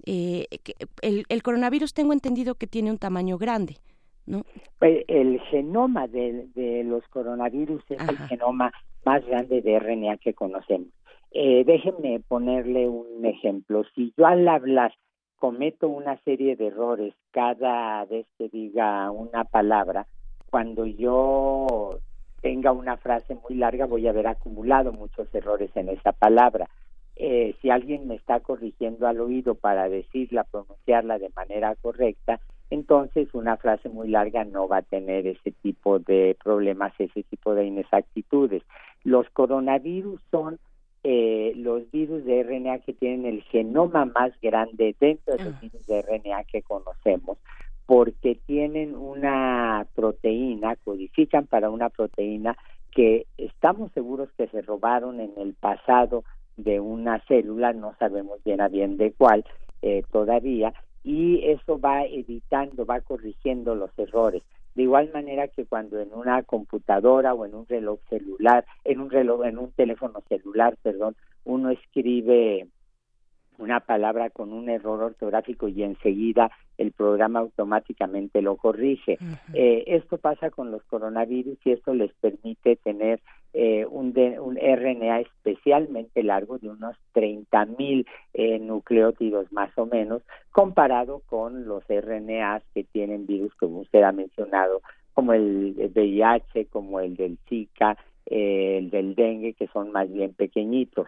Eh, 0.04 0.46
el, 1.02 1.42
coronavirus 1.42 1.92
tengo 1.92 2.12
entendido 2.12 2.56
que 2.56 2.66
tiene 2.66 2.90
un 2.90 2.98
tamaño 2.98 3.38
grande. 3.38 3.76
¿No? 4.24 4.44
Pues, 4.78 5.04
el 5.08 5.40
genoma 5.50 6.06
de, 6.06 6.46
de, 6.54 6.84
los 6.84 7.06
coronavirus 7.08 7.82
es 7.90 8.00
el 8.08 8.16
genoma 8.28 8.72
más 9.04 9.24
grande 9.26 9.60
de 9.60 9.78
RNA 9.78 10.16
que 10.18 10.32
conocemos. 10.32 10.88
Eh, 11.34 11.64
déjenme 11.64 12.20
ponerle 12.20 12.88
un 12.88 13.24
ejemplo. 13.24 13.84
Si 13.94 14.12
yo 14.16 14.26
al 14.26 14.46
hablar 14.46 14.92
cometo 15.36 15.88
una 15.88 16.18
serie 16.22 16.56
de 16.56 16.66
errores 16.66 17.14
cada 17.30 18.04
vez 18.04 18.26
que 18.36 18.48
diga 18.48 19.10
una 19.10 19.44
palabra, 19.44 20.06
cuando 20.50 20.84
yo 20.84 21.98
tenga 22.42 22.72
una 22.72 22.98
frase 22.98 23.34
muy 23.34 23.56
larga 23.56 23.86
voy 23.86 24.06
a 24.06 24.10
haber 24.10 24.26
acumulado 24.26 24.92
muchos 24.92 25.34
errores 25.34 25.70
en 25.74 25.88
esa 25.88 26.12
palabra. 26.12 26.68
Eh, 27.16 27.54
si 27.62 27.70
alguien 27.70 28.08
me 28.08 28.16
está 28.16 28.40
corrigiendo 28.40 29.06
al 29.06 29.20
oído 29.20 29.54
para 29.54 29.88
decirla, 29.88 30.44
pronunciarla 30.44 31.18
de 31.18 31.30
manera 31.34 31.74
correcta, 31.76 32.40
entonces 32.68 33.28
una 33.32 33.56
frase 33.56 33.88
muy 33.88 34.08
larga 34.08 34.44
no 34.44 34.68
va 34.68 34.78
a 34.78 34.82
tener 34.82 35.26
ese 35.26 35.50
tipo 35.50 35.98
de 35.98 36.36
problemas, 36.42 36.92
ese 36.98 37.22
tipo 37.22 37.54
de 37.54 37.66
inexactitudes. 37.66 38.62
Los 39.04 39.28
coronavirus 39.30 40.20
son 40.30 40.58
eh, 41.04 41.52
los 41.56 41.90
virus 41.90 42.24
de 42.24 42.42
RNA 42.42 42.78
que 42.80 42.92
tienen 42.92 43.26
el 43.26 43.42
genoma 43.42 44.04
más 44.04 44.32
grande 44.40 44.94
dentro 45.00 45.36
de 45.36 45.44
los 45.44 45.60
virus 45.60 45.86
de 45.86 46.02
RNA 46.02 46.44
que 46.44 46.62
conocemos 46.62 47.38
porque 47.86 48.38
tienen 48.46 48.94
una 48.94 49.86
proteína, 49.94 50.76
codifican 50.76 51.46
para 51.46 51.70
una 51.70 51.88
proteína 51.90 52.56
que 52.90 53.26
estamos 53.36 53.90
seguros 53.92 54.28
que 54.36 54.46
se 54.48 54.62
robaron 54.62 55.20
en 55.20 55.32
el 55.36 55.54
pasado 55.54 56.24
de 56.56 56.80
una 56.80 57.20
célula, 57.26 57.72
no 57.72 57.94
sabemos 57.98 58.42
bien 58.44 58.60
a 58.60 58.68
bien 58.68 58.96
de 58.96 59.12
cuál 59.12 59.44
eh, 59.80 60.02
todavía, 60.12 60.72
y 61.02 61.44
eso 61.44 61.80
va 61.80 62.04
evitando, 62.04 62.86
va 62.86 63.00
corrigiendo 63.00 63.74
los 63.74 63.90
errores. 63.98 64.42
De 64.74 64.82
igual 64.82 65.10
manera 65.12 65.48
que 65.48 65.66
cuando 65.66 66.00
en 66.00 66.12
una 66.14 66.42
computadora 66.42 67.34
o 67.34 67.44
en 67.44 67.54
un 67.54 67.66
reloj 67.66 68.00
celular, 68.08 68.64
en 68.84 69.00
un 69.00 69.10
reloj, 69.10 69.44
en 69.44 69.58
un 69.58 69.70
teléfono 69.72 70.22
celular, 70.28 70.76
perdón, 70.82 71.14
uno 71.44 71.70
escribe 71.70 72.68
una 73.62 73.80
palabra 73.80 74.30
con 74.30 74.52
un 74.52 74.68
error 74.68 75.02
ortográfico 75.02 75.68
y 75.68 75.82
enseguida 75.84 76.50
el 76.78 76.90
programa 76.92 77.38
automáticamente 77.38 78.42
lo 78.42 78.56
corrige. 78.56 79.18
eh, 79.54 79.84
esto 79.86 80.18
pasa 80.18 80.50
con 80.50 80.70
los 80.70 80.82
coronavirus 80.84 81.58
y 81.64 81.70
esto 81.70 81.94
les 81.94 82.12
permite 82.14 82.76
tener 82.76 83.20
eh, 83.54 83.86
un, 83.86 84.14
un 84.40 84.56
RNA 84.56 85.20
especialmente 85.20 86.22
largo 86.22 86.58
de 86.58 86.70
unos 86.70 86.96
30 87.12 87.66
mil 87.78 88.06
eh, 88.34 88.58
nucleótidos 88.58 89.52
más 89.52 89.70
o 89.76 89.86
menos, 89.86 90.22
comparado 90.50 91.20
con 91.26 91.66
los 91.66 91.84
RNAs 91.88 92.62
que 92.74 92.84
tienen 92.84 93.26
virus, 93.26 93.54
como 93.54 93.80
usted 93.80 94.02
ha 94.02 94.12
mencionado, 94.12 94.82
como 95.14 95.34
el 95.34 95.74
VIH, 95.94 96.66
como 96.66 96.98
el 96.98 97.14
del 97.16 97.38
Zika, 97.48 97.96
eh, 98.26 98.78
el 98.78 98.90
del 98.90 99.14
dengue, 99.14 99.52
que 99.52 99.68
son 99.68 99.92
más 99.92 100.10
bien 100.10 100.32
pequeñitos 100.32 101.06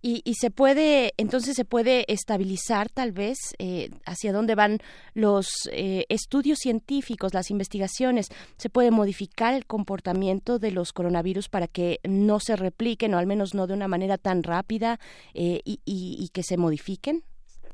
y, 0.00 0.22
y, 0.24 0.34
se 0.34 0.50
puede, 0.50 1.12
entonces 1.18 1.54
se 1.54 1.66
puede 1.66 2.10
estabilizar 2.10 2.88
tal 2.88 3.12
vez 3.12 3.36
eh, 3.58 3.90
hacia 4.06 4.32
dónde 4.32 4.54
van 4.54 4.78
los 5.14 5.68
eh, 5.72 6.06
estudios 6.08 6.58
científicos, 6.58 7.34
las 7.34 7.50
investigaciones, 7.50 8.28
se 8.56 8.70
puede 8.70 8.90
modificar 8.90 9.52
el 9.52 9.66
comportamiento 9.66 10.58
de 10.58 10.70
los 10.70 10.92
coronavirus 10.92 11.50
para 11.50 11.66
que 11.66 11.98
no 12.08 12.40
se 12.40 12.56
repliquen 12.56 13.12
o 13.14 13.18
al 13.18 13.26
menos 13.26 13.54
no 13.54 13.66
de 13.66 13.74
una 13.74 13.88
manera 13.88 14.16
tan 14.16 14.42
rápida 14.42 14.98
eh, 15.34 15.60
y, 15.64 15.80
y, 15.84 16.28
que 16.32 16.42
se 16.42 16.56
modifiquen. 16.56 17.22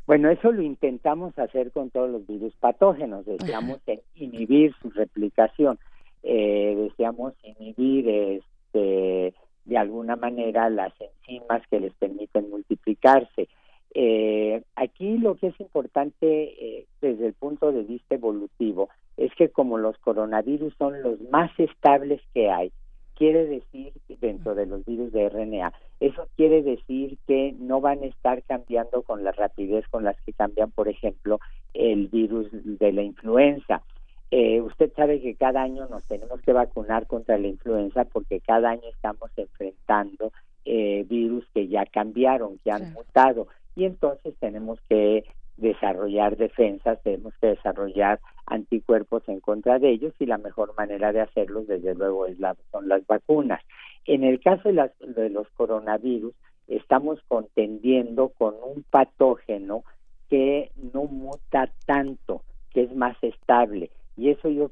Bueno, 0.07 0.31
eso 0.31 0.51
lo 0.51 0.63
intentamos 0.63 1.39
hacer 1.39 1.71
con 1.71 1.91
todos 1.91 2.11
los 2.11 2.27
virus 2.27 2.55
patógenos, 2.57 3.25
deseamos 3.27 3.81
inhibir 4.15 4.73
su 4.81 4.91
replicación, 4.91 5.79
deseamos 6.23 7.35
inhibir 7.43 8.09
este 8.09 9.35
de 9.67 9.77
alguna 9.77 10.17
manera 10.17 10.71
las 10.71 10.93
enzimas 11.01 11.63
que 11.69 11.81
les 11.81 11.93
permiten 11.95 12.49
multiplicarse. 12.49 13.49
Eh, 13.95 14.63
aquí 14.75 15.19
lo 15.19 15.37
que 15.37 15.49
es 15.49 15.61
importante 15.61 16.27
eh, 16.27 16.87
desde 17.01 17.27
el 17.27 17.35
punto 17.35 17.73
de 17.73 17.83
vista 17.83 18.15
evolutivo 18.15 18.89
es 19.17 19.35
que 19.35 19.49
como 19.49 19.79
los 19.79 19.97
coronavirus 19.99 20.75
son 20.79 21.03
los 21.03 21.21
más 21.31 21.51
estables 21.59 22.21
que 22.35 22.51
hay, 22.51 22.73
quiere 23.15 23.47
decir 23.47 23.93
dentro 24.21 24.55
de 24.55 24.67
los 24.67 24.85
virus 24.85 25.11
de 25.13 25.29
RNA, 25.29 25.73
eso 26.01 26.29
quiere 26.37 26.63
decir 26.63 27.17
que 27.27 27.55
no 27.59 27.81
van 27.81 28.03
a 28.03 28.07
estar 28.07 28.43
cambiando 28.43 29.03
con 29.03 29.25
la 29.25 29.33
rapidez 29.33 29.89
con 29.89 30.05
las 30.05 30.21
que 30.23 30.35
cambian, 30.35 30.71
por 30.71 30.89
ejemplo, 30.89 31.41
el 31.73 32.09
virus 32.09 32.49
de 32.53 32.93
la 32.93 33.03
influenza. 33.03 33.83
Eh, 34.31 34.61
usted 34.61 34.93
sabe 34.95 35.21
que 35.21 35.37
cada 35.37 35.63
año 35.63 35.87
nos 35.89 36.05
tenemos 36.05 36.41
que 36.43 36.53
vacunar 36.53 37.07
contra 37.07 37.39
la 37.39 37.47
influenza 37.47 38.05
porque 38.05 38.41
cada 38.41 38.71
año 38.71 38.89
estamos 38.93 39.31
enfrentando 39.37 40.33
eh, 40.65 41.05
virus 41.09 41.47
que 41.55 41.69
ya 41.69 41.87
cambiaron, 41.87 42.59
que 42.59 42.73
han 42.73 42.93
mutado. 42.93 43.47
Y 43.77 43.85
entonces 43.85 44.35
tenemos 44.41 44.81
que 44.89 45.25
desarrollar 45.57 46.37
defensas, 46.37 47.01
tenemos 47.03 47.35
que 47.41 47.49
desarrollar 47.49 48.21
anticuerpos 48.47 49.23
en 49.29 49.41
contra 49.41 49.79
de 49.79 49.91
ellos 49.91 50.13
y 50.19 50.27
la 50.27 50.39
mejor 50.39 50.75
manera 50.77 51.13
de 51.13 51.21
hacerlos 51.21 51.67
desde 51.67 51.95
luego 51.95 52.27
es 52.27 52.39
la, 52.41 52.57
son 52.73 52.89
las 52.89 53.07
vacunas. 53.07 53.63
En 54.07 54.25
el 54.25 54.41
caso 54.41 54.69
de, 54.69 54.75
las, 54.75 54.91
de 55.01 55.31
los 55.31 55.49
coronavirus 55.51 56.35
estamos 56.67 57.21
contendiendo 57.29 58.31
con 58.31 58.55
un 58.55 58.83
patógeno 58.91 59.85
que 60.29 60.73
no 60.93 61.05
muta 61.05 61.71
tanto, 61.87 62.43
que 62.71 62.83
es 62.83 62.95
más 62.95 63.17
estable 63.23 63.91
y 64.17 64.31
eso 64.31 64.49
yo 64.49 64.71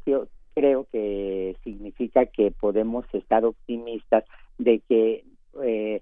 creo, 0.54 0.86
que 0.90 1.56
significa 1.64 2.26
que 2.26 2.50
podemos 2.52 3.04
estar 3.12 3.44
optimistas 3.44 4.24
de 4.58 4.80
que 4.88 5.24
eh, 5.62 6.00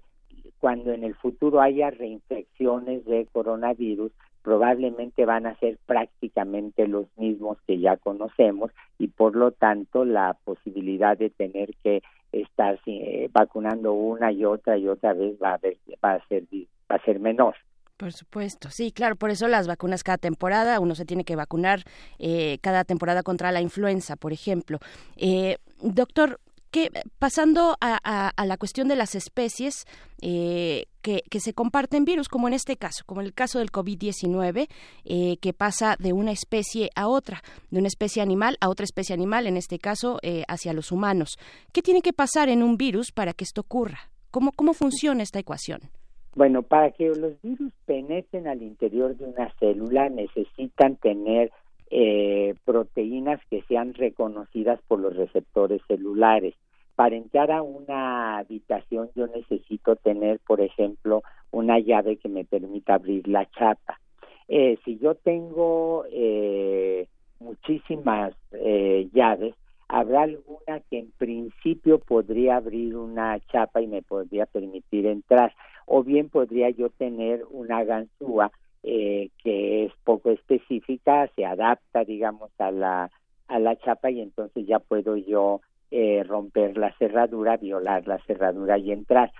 cuando 0.59 0.91
en 0.91 1.03
el 1.03 1.15
futuro 1.15 1.59
haya 1.59 1.89
reinfecciones 1.89 3.05
de 3.05 3.27
coronavirus, 3.31 4.11
probablemente 4.43 5.25
van 5.25 5.45
a 5.45 5.57
ser 5.59 5.77
prácticamente 5.85 6.87
los 6.87 7.07
mismos 7.17 7.57
que 7.65 7.79
ya 7.79 7.97
conocemos 7.97 8.71
y 8.99 9.07
por 9.07 9.35
lo 9.35 9.51
tanto 9.51 10.05
la 10.05 10.37
posibilidad 10.43 11.17
de 11.17 11.29
tener 11.29 11.73
que 11.83 12.03
estar 12.31 12.79
eh, 12.85 13.29
vacunando 13.31 13.93
una 13.93 14.31
y 14.31 14.43
otra 14.45 14.77
y 14.77 14.87
otra 14.87 15.13
vez 15.13 15.35
va 15.41 15.53
a, 15.53 15.59
va 16.03 16.13
a 16.13 16.27
ser 16.27 16.43
va 16.91 16.95
a 16.95 17.05
ser 17.05 17.19
menor. 17.19 17.55
Por 18.03 18.11
supuesto, 18.11 18.69
sí, 18.69 18.91
claro, 18.91 19.15
por 19.15 19.29
eso 19.29 19.47
las 19.47 19.65
vacunas 19.65 20.03
cada 20.03 20.17
temporada, 20.17 20.81
uno 20.81 20.93
se 20.93 21.05
tiene 21.05 21.23
que 21.23 21.37
vacunar 21.37 21.85
eh, 22.19 22.57
cada 22.59 22.83
temporada 22.83 23.23
contra 23.23 23.53
la 23.53 23.61
influenza, 23.61 24.17
por 24.17 24.33
ejemplo. 24.33 24.79
Eh, 25.15 25.57
doctor, 25.81 26.41
que 26.69 26.91
pasando 27.17 27.77
a, 27.79 28.33
la 28.45 28.57
cuestión 28.57 28.89
de 28.89 28.97
las 28.97 29.15
especies 29.15 29.85
eh, 30.21 30.87
que, 31.01 31.23
se 31.39 31.53
comparten 31.53 32.03
virus, 32.03 32.27
como 32.27 32.49
en 32.49 32.53
este 32.53 32.75
caso, 32.75 33.03
como 33.05 33.21
en 33.21 33.27
el 33.27 33.33
caso 33.33 33.59
del 33.59 33.71
COVID-19, 33.71 34.67
eh, 35.05 35.37
que 35.37 35.53
pasa 35.53 35.95
de 35.97 36.11
una 36.11 36.33
especie 36.33 36.89
a 36.95 37.07
otra, 37.07 37.41
de 37.71 37.79
una 37.79 37.87
especie 37.87 38.21
animal 38.21 38.57
a 38.59 38.67
otra 38.67 38.83
especie 38.83 39.13
animal, 39.13 39.47
en 39.47 39.55
este 39.55 39.79
caso 39.79 40.19
eh, 40.23 40.43
hacia 40.49 40.73
los 40.73 40.91
humanos. 40.91 41.37
¿Qué 41.71 41.81
tiene 41.81 42.01
que 42.01 42.11
pasar 42.11 42.49
en 42.49 42.63
un 42.63 42.75
virus 42.75 43.13
para 43.13 43.31
que 43.31 43.45
esto 43.45 43.61
ocurra? 43.61 44.09
¿Cómo, 44.29 44.51
cómo 44.51 44.73
funciona 44.73 45.23
esta 45.23 45.39
ecuación? 45.39 45.89
Bueno, 46.35 46.63
para 46.63 46.89
que 46.91 47.09
los 47.09 47.39
virus 47.43 47.71
penetren 47.85 48.47
al 48.47 48.63
interior 48.63 49.15
de 49.15 49.25
una 49.25 49.51
célula 49.59 50.09
necesitan 50.09 50.95
tener 50.95 51.51
eh, 51.91 52.55
proteínas 52.65 53.39
que 53.51 53.61
sean 53.67 53.93
reconocidas 53.93 54.79
por 54.87 54.99
los 54.99 55.15
receptores 55.15 55.81
celulares. 55.87 56.55
Para 56.95 57.15
entrar 57.15 57.51
a 57.51 57.61
una 57.61 58.39
habitación 58.39 59.11
yo 59.15 59.27
necesito 59.27 59.95
tener, 59.95 60.39
por 60.39 60.61
ejemplo, 60.61 61.21
una 61.51 61.77
llave 61.77 62.17
que 62.17 62.29
me 62.29 62.45
permita 62.45 62.95
abrir 62.95 63.27
la 63.27 63.47
chapa. 63.51 63.99
Eh, 64.47 64.79
si 64.83 64.97
yo 64.97 65.13
tengo 65.13 66.05
eh, 66.11 67.07
muchísimas 67.39 68.33
llaves, 69.13 69.53
habrá 69.87 70.23
alguna 70.23 70.79
que 70.89 70.97
en 70.97 71.11
principio 71.11 71.99
podría 71.99 72.55
abrir 72.55 72.95
una 72.95 73.39
chapa 73.51 73.81
y 73.81 73.87
me 73.87 74.01
podría 74.01 74.47
permitir 74.47 75.05
entrar, 75.05 75.53
o 75.85 76.03
bien 76.03 76.29
podría 76.29 76.69
yo 76.69 76.89
tener 76.89 77.43
una 77.49 77.83
ganzúa 77.83 78.51
eh, 78.83 79.29
que 79.41 79.85
es 79.85 79.93
poco 80.03 80.31
específica, 80.31 81.29
se 81.35 81.45
adapta, 81.45 82.03
digamos, 82.03 82.51
a 82.59 82.71
la, 82.71 83.11
a 83.47 83.59
la 83.59 83.75
chapa 83.77 84.11
y 84.11 84.21
entonces 84.21 84.65
ya 84.67 84.79
puedo 84.79 85.15
yo 85.15 85.61
eh, 85.91 86.23
romper 86.23 86.77
la 86.77 86.91
cerradura, 86.97 87.57
violar 87.57 88.07
la 88.07 88.17
cerradura 88.25 88.77
y 88.77 88.91
entrar. 88.91 89.31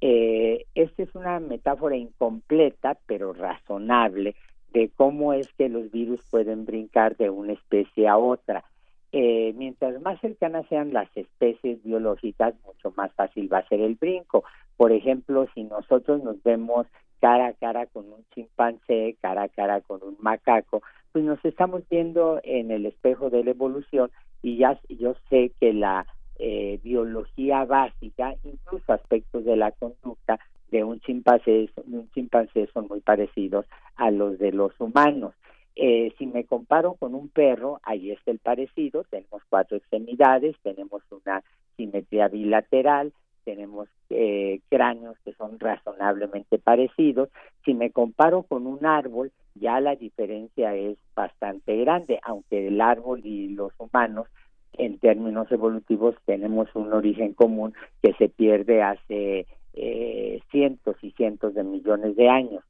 Eh, 0.00 0.66
esta 0.74 1.04
es 1.04 1.14
una 1.14 1.40
metáfora 1.40 1.96
incompleta, 1.96 2.98
pero 3.06 3.32
razonable, 3.32 4.34
de 4.72 4.90
cómo 4.96 5.32
es 5.32 5.48
que 5.54 5.68
los 5.68 5.90
virus 5.90 6.20
pueden 6.30 6.64
brincar 6.64 7.16
de 7.16 7.30
una 7.30 7.52
especie 7.52 8.08
a 8.08 8.18
otra. 8.18 8.64
Eh, 9.12 9.52
mientras 9.56 10.00
más 10.00 10.20
cercanas 10.20 10.66
sean 10.68 10.92
las 10.92 11.08
especies 11.16 11.82
biológicas, 11.84 12.54
mucho 12.64 12.92
más 12.96 13.12
fácil 13.14 13.52
va 13.52 13.58
a 13.58 13.68
ser 13.68 13.80
el 13.80 13.94
brinco. 13.94 14.42
Por 14.76 14.92
ejemplo, 14.92 15.46
si 15.54 15.64
nosotros 15.64 16.22
nos 16.22 16.42
vemos 16.42 16.86
cara 17.20 17.48
a 17.48 17.52
cara 17.52 17.86
con 17.86 18.06
un 18.06 18.24
chimpancé, 18.34 19.16
cara 19.20 19.44
a 19.44 19.48
cara 19.48 19.80
con 19.80 20.02
un 20.02 20.16
macaco, 20.20 20.82
pues 21.12 21.24
nos 21.24 21.44
estamos 21.44 21.82
viendo 21.88 22.40
en 22.42 22.70
el 22.70 22.86
espejo 22.86 23.30
de 23.30 23.44
la 23.44 23.50
evolución 23.50 24.10
y 24.42 24.56
ya 24.56 24.80
yo 24.88 25.14
sé 25.30 25.52
que 25.60 25.72
la 25.72 26.06
eh, 26.38 26.80
biología 26.82 27.64
básica, 27.64 28.34
incluso 28.42 28.92
aspectos 28.92 29.44
de 29.44 29.56
la 29.56 29.70
conducta 29.70 30.40
de 30.72 30.82
un 30.82 30.98
chimpancé, 31.00 31.70
un 31.86 32.10
chimpancé 32.10 32.68
son 32.72 32.88
muy 32.88 33.00
parecidos 33.00 33.66
a 33.96 34.10
los 34.10 34.38
de 34.38 34.50
los 34.50 34.72
humanos. 34.80 35.34
Eh, 35.76 36.12
si 36.18 36.26
me 36.26 36.44
comparo 36.44 36.94
con 36.94 37.14
un 37.14 37.28
perro, 37.28 37.80
ahí 37.82 38.10
está 38.10 38.30
el 38.30 38.38
parecido, 38.38 39.04
tenemos 39.04 39.42
cuatro 39.48 39.76
extremidades, 39.76 40.56
tenemos 40.62 41.02
una 41.10 41.42
simetría 41.76 42.28
bilateral, 42.28 43.12
tenemos 43.44 43.88
eh, 44.10 44.60
cráneos 44.68 45.16
que 45.24 45.32
son 45.34 45.58
razonablemente 45.58 46.58
parecidos. 46.58 47.28
Si 47.64 47.74
me 47.74 47.90
comparo 47.90 48.42
con 48.42 48.66
un 48.66 48.84
árbol, 48.86 49.32
ya 49.54 49.80
la 49.80 49.96
diferencia 49.96 50.74
es 50.74 50.98
bastante 51.14 51.76
grande, 51.76 52.20
aunque 52.22 52.68
el 52.68 52.80
árbol 52.80 53.20
y 53.24 53.48
los 53.48 53.72
humanos 53.78 54.26
en 54.74 54.98
términos 54.98 55.50
evolutivos 55.52 56.14
tenemos 56.24 56.68
un 56.74 56.92
origen 56.92 57.34
común 57.34 57.74
que 58.02 58.14
se 58.14 58.28
pierde 58.28 58.82
hace 58.82 59.46
eh, 59.74 60.40
cientos 60.50 60.96
y 61.02 61.10
cientos 61.12 61.54
de 61.54 61.64
millones 61.64 62.16
de 62.16 62.28
años. 62.28 62.64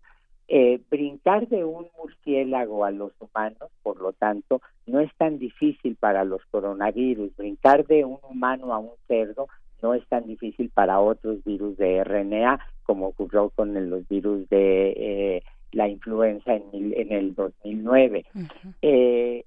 Eh, 0.48 0.80
brincar 0.90 1.48
de 1.48 1.64
un 1.64 1.86
murciélago 1.96 2.84
a 2.84 2.90
los 2.90 3.12
humanos, 3.20 3.70
por 3.82 4.00
lo 4.00 4.12
tanto, 4.12 4.60
no 4.86 5.00
es 5.00 5.10
tan 5.16 5.38
difícil 5.38 5.96
para 5.96 6.24
los 6.24 6.44
coronavirus. 6.50 7.34
Brincar 7.36 7.86
de 7.86 8.04
un 8.04 8.18
humano 8.28 8.74
a 8.74 8.78
un 8.78 8.90
cerdo 9.06 9.48
no 9.82 9.94
es 9.94 10.06
tan 10.08 10.26
difícil 10.26 10.70
para 10.70 11.00
otros 11.00 11.42
virus 11.44 11.76
de 11.76 12.02
RNA 12.04 12.60
como 12.84 13.08
ocurrió 13.08 13.50
con 13.50 13.90
los 13.90 14.08
virus 14.08 14.48
de 14.48 14.92
eh, 14.96 15.42
la 15.72 15.88
influenza 15.88 16.54
en, 16.54 16.64
en 16.72 17.12
el 17.12 17.34
2009. 17.34 18.24
eh, 18.82 19.44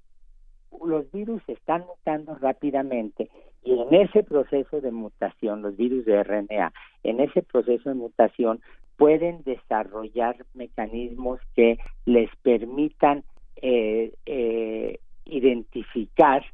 los 0.84 1.10
virus 1.10 1.42
están 1.48 1.84
mutando 1.86 2.34
rápidamente 2.36 3.30
y 3.66 3.72
en 3.72 3.94
ese 3.94 4.22
proceso 4.22 4.80
de 4.80 4.92
mutación, 4.92 5.62
los 5.62 5.76
virus 5.76 6.04
de 6.04 6.22
RNA, 6.22 6.72
en 7.02 7.20
ese 7.20 7.42
proceso 7.42 7.88
de 7.88 7.96
mutación 7.96 8.60
pueden 8.96 9.42
desarrollar 9.42 10.36
mecanismos 10.54 11.40
que 11.54 11.78
les 12.04 12.30
permitan 12.42 13.24
eh, 13.56 14.14
eh, 14.24 15.00
identificar 15.24 16.44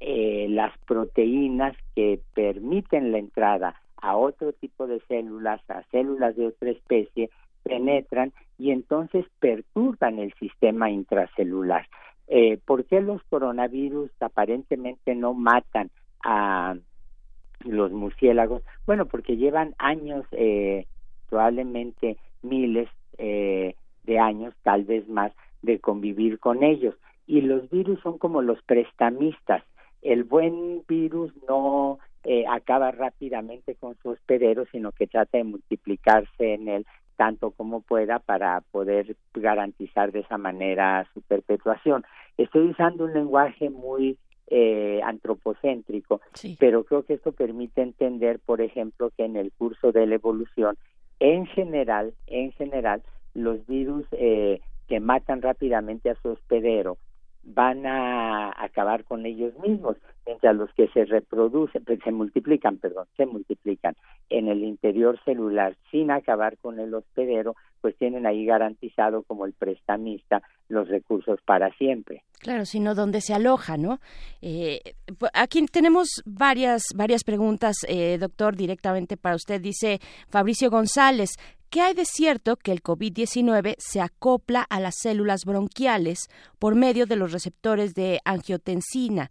eh, 0.00 0.46
las 0.48 0.76
proteínas 0.86 1.76
que 1.94 2.20
permiten 2.34 3.12
la 3.12 3.18
entrada 3.18 3.80
a 4.00 4.16
otro 4.16 4.52
tipo 4.52 4.86
de 4.86 5.00
células, 5.08 5.60
a 5.68 5.82
células 5.90 6.36
de 6.36 6.46
otra 6.46 6.70
especie, 6.70 7.30
penetran 7.62 8.32
y 8.58 8.70
entonces 8.70 9.26
perturban 9.40 10.18
el 10.18 10.32
sistema 10.34 10.90
intracelular. 10.90 11.86
Eh, 12.28 12.58
¿Por 12.64 12.84
qué 12.84 13.00
los 13.00 13.22
coronavirus 13.24 14.10
aparentemente 14.20 15.14
no 15.14 15.34
matan 15.34 15.90
a 16.24 16.76
los 17.64 17.90
murciélagos? 17.92 18.62
Bueno, 18.86 19.06
porque 19.06 19.36
llevan 19.36 19.74
años, 19.78 20.26
eh, 20.32 20.86
probablemente 21.28 22.18
miles 22.42 22.88
eh, 23.16 23.74
de 24.04 24.18
años, 24.18 24.54
tal 24.62 24.84
vez 24.84 25.08
más, 25.08 25.32
de 25.62 25.78
convivir 25.78 26.38
con 26.38 26.62
ellos. 26.62 26.94
Y 27.26 27.40
los 27.42 27.68
virus 27.70 28.00
son 28.00 28.18
como 28.18 28.42
los 28.42 28.62
prestamistas 28.62 29.62
el 30.02 30.24
buen 30.24 30.82
virus 30.86 31.32
no 31.48 31.98
eh, 32.24 32.44
acaba 32.48 32.90
rápidamente 32.90 33.74
con 33.74 33.96
su 34.02 34.10
hospedero, 34.10 34.66
sino 34.70 34.92
que 34.92 35.06
trata 35.06 35.38
de 35.38 35.44
multiplicarse 35.44 36.54
en 36.54 36.68
él 36.68 36.86
tanto 37.16 37.50
como 37.50 37.80
pueda 37.80 38.20
para 38.20 38.60
poder 38.70 39.16
garantizar 39.34 40.12
de 40.12 40.20
esa 40.20 40.38
manera 40.38 41.04
su 41.12 41.20
perpetuación. 41.22 42.04
Estoy 42.36 42.68
usando 42.68 43.04
un 43.04 43.12
lenguaje 43.12 43.70
muy 43.70 44.16
eh, 44.46 45.00
antropocéntrico, 45.04 46.20
pero 46.60 46.84
creo 46.84 47.02
que 47.02 47.14
esto 47.14 47.32
permite 47.32 47.82
entender, 47.82 48.38
por 48.38 48.60
ejemplo, 48.60 49.10
que 49.16 49.24
en 49.24 49.36
el 49.36 49.50
curso 49.52 49.90
de 49.90 50.06
la 50.06 50.14
evolución, 50.14 50.76
en 51.18 51.46
general, 51.46 52.14
en 52.28 52.52
general, 52.52 53.02
los 53.34 53.66
virus 53.66 54.06
eh, 54.12 54.60
que 54.86 55.00
matan 55.00 55.42
rápidamente 55.42 56.10
a 56.10 56.14
su 56.22 56.28
hospedero 56.28 56.98
van 57.54 57.86
a 57.86 58.52
acabar 58.56 59.04
con 59.04 59.24
ellos 59.26 59.52
mismos, 59.58 59.96
mientras 60.26 60.54
los 60.54 60.72
que 60.74 60.88
se 60.88 61.06
reproducen, 61.06 61.84
pues, 61.84 61.98
se 62.04 62.12
multiplican, 62.12 62.76
perdón, 62.76 63.06
se 63.16 63.24
multiplican 63.24 63.96
en 64.28 64.48
el 64.48 64.62
interior 64.62 65.18
celular 65.24 65.76
sin 65.90 66.10
acabar 66.10 66.58
con 66.58 66.78
el 66.78 66.92
hospedero, 66.92 67.56
pues 67.80 67.96
tienen 67.96 68.26
ahí 68.26 68.44
garantizado 68.44 69.22
como 69.22 69.46
el 69.46 69.54
prestamista 69.54 70.42
los 70.68 70.88
recursos 70.88 71.40
para 71.44 71.70
siempre. 71.76 72.22
Claro, 72.40 72.66
sino 72.66 72.94
donde 72.94 73.20
se 73.20 73.34
aloja, 73.34 73.76
¿no? 73.76 73.98
Eh, 74.42 74.80
aquí 75.32 75.64
tenemos 75.66 76.22
varias 76.26 76.82
varias 76.94 77.24
preguntas, 77.24 77.76
eh, 77.88 78.18
doctor, 78.18 78.54
directamente 78.54 79.16
para 79.16 79.36
usted. 79.36 79.60
Dice 79.60 79.98
Fabricio 80.28 80.70
González, 80.70 81.30
¿Qué 81.70 81.82
hay 81.82 81.92
de 81.92 82.06
cierto 82.06 82.56
que 82.56 82.72
el 82.72 82.82
COVID-19 82.82 83.74
se 83.76 84.00
acopla 84.00 84.62
a 84.62 84.80
las 84.80 84.94
células 85.02 85.44
bronquiales 85.44 86.28
por 86.58 86.74
medio 86.74 87.04
de 87.04 87.16
los 87.16 87.30
receptores 87.30 87.94
de 87.94 88.20
angiotensina 88.24 89.28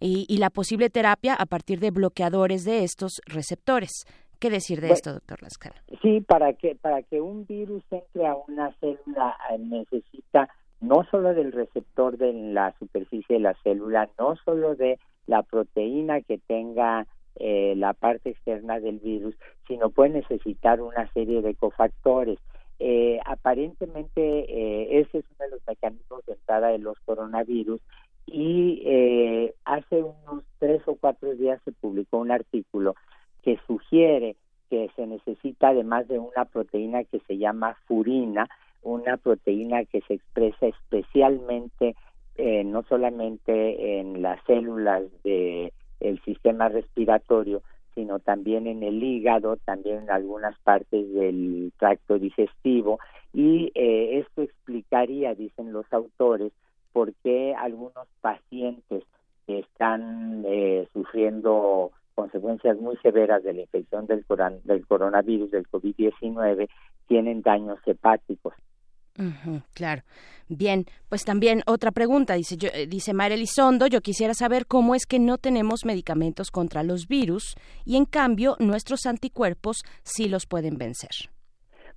y, 0.00 0.36
la 0.38 0.50
posible 0.50 0.90
terapia 0.90 1.34
a 1.34 1.46
partir 1.46 1.78
de 1.78 1.92
bloqueadores 1.92 2.64
de 2.64 2.82
estos 2.82 3.20
receptores? 3.26 4.04
¿Qué 4.40 4.50
decir 4.50 4.80
de 4.80 4.90
esto, 4.90 5.12
doctor 5.12 5.40
Lascano? 5.42 5.76
Sí, 6.02 6.20
para 6.22 6.54
que, 6.54 6.74
para 6.74 7.02
que 7.04 7.20
un 7.20 7.46
virus 7.46 7.84
entre 7.92 8.26
a 8.26 8.34
una 8.34 8.74
célula 8.80 9.36
eh, 9.52 9.58
necesita 9.58 10.48
no 10.80 11.04
solo 11.08 11.34
del 11.34 11.52
receptor 11.52 12.18
de 12.18 12.32
la 12.32 12.74
superficie 12.80 13.36
de 13.36 13.40
la 13.42 13.54
célula, 13.62 14.10
no 14.18 14.34
solo 14.44 14.74
de 14.74 14.98
la 15.26 15.44
proteína 15.44 16.20
que 16.20 16.38
tenga 16.38 17.06
eh, 17.38 17.74
la 17.76 17.92
parte 17.92 18.30
externa 18.30 18.80
del 18.80 18.98
virus, 18.98 19.34
sino 19.66 19.90
puede 19.90 20.10
necesitar 20.10 20.80
una 20.80 21.10
serie 21.12 21.42
de 21.42 21.54
cofactores. 21.54 22.38
Eh, 22.78 23.18
aparentemente 23.24 24.20
eh, 24.20 25.00
ese 25.00 25.18
es 25.18 25.24
uno 25.30 25.44
de 25.46 25.50
los 25.52 25.66
mecanismos 25.66 26.24
de 26.26 26.34
entrada 26.34 26.68
de 26.68 26.78
los 26.78 26.98
coronavirus 27.00 27.80
y 28.26 28.82
eh, 28.84 29.54
hace 29.64 30.02
unos 30.02 30.44
tres 30.58 30.82
o 30.86 30.96
cuatro 30.96 31.34
días 31.34 31.60
se 31.64 31.72
publicó 31.72 32.18
un 32.18 32.32
artículo 32.32 32.94
que 33.42 33.58
sugiere 33.66 34.36
que 34.68 34.90
se 34.96 35.06
necesita 35.06 35.68
además 35.68 36.08
de 36.08 36.18
una 36.18 36.44
proteína 36.44 37.04
que 37.04 37.20
se 37.20 37.38
llama 37.38 37.76
furina, 37.86 38.48
una 38.82 39.16
proteína 39.16 39.84
que 39.84 40.00
se 40.02 40.14
expresa 40.14 40.66
especialmente 40.66 41.94
eh, 42.34 42.64
no 42.64 42.82
solamente 42.82 43.98
en 44.00 44.20
las 44.20 44.42
células 44.44 45.04
del 45.22 45.72
el 46.00 46.20
sistema 46.22 46.68
respiratorio, 46.68 47.62
sino 47.94 48.18
también 48.18 48.66
en 48.66 48.82
el 48.82 49.02
hígado, 49.02 49.56
también 49.64 50.04
en 50.04 50.10
algunas 50.10 50.58
partes 50.60 51.12
del 51.12 51.72
tracto 51.78 52.18
digestivo 52.18 52.98
y 53.32 53.70
eh, 53.74 54.18
esto 54.18 54.42
explicaría, 54.42 55.34
dicen 55.34 55.72
los 55.72 55.84
autores, 55.92 56.52
por 56.92 57.12
qué 57.22 57.54
algunos 57.54 58.08
pacientes 58.22 59.04
que 59.46 59.58
están 59.58 60.42
eh, 60.46 60.88
sufriendo 60.94 61.92
consecuencias 62.14 62.78
muy 62.78 62.96
severas 62.96 63.42
de 63.42 63.52
la 63.52 63.60
infección 63.60 64.06
del, 64.06 64.24
del 64.64 64.86
coronavirus, 64.86 65.50
del 65.50 65.68
COVID-19, 65.68 66.68
tienen 67.06 67.42
daños 67.42 67.78
hepáticos. 67.84 68.54
Claro. 69.74 70.02
Bien, 70.48 70.84
pues 71.08 71.24
también 71.24 71.62
otra 71.66 71.90
pregunta, 71.90 72.34
dice, 72.34 72.56
yo, 72.56 72.68
eh, 72.72 72.86
dice 72.86 73.12
Mayra 73.12 73.34
Elizondo, 73.34 73.88
yo 73.88 74.00
quisiera 74.00 74.32
saber 74.32 74.66
cómo 74.66 74.94
es 74.94 75.04
que 75.06 75.18
no 75.18 75.38
tenemos 75.38 75.84
medicamentos 75.84 76.50
contra 76.50 76.84
los 76.84 77.08
virus 77.08 77.56
y 77.84 77.96
en 77.96 78.04
cambio 78.04 78.56
nuestros 78.60 79.06
anticuerpos 79.06 79.78
sí 80.04 80.28
los 80.28 80.46
pueden 80.46 80.78
vencer. 80.78 81.10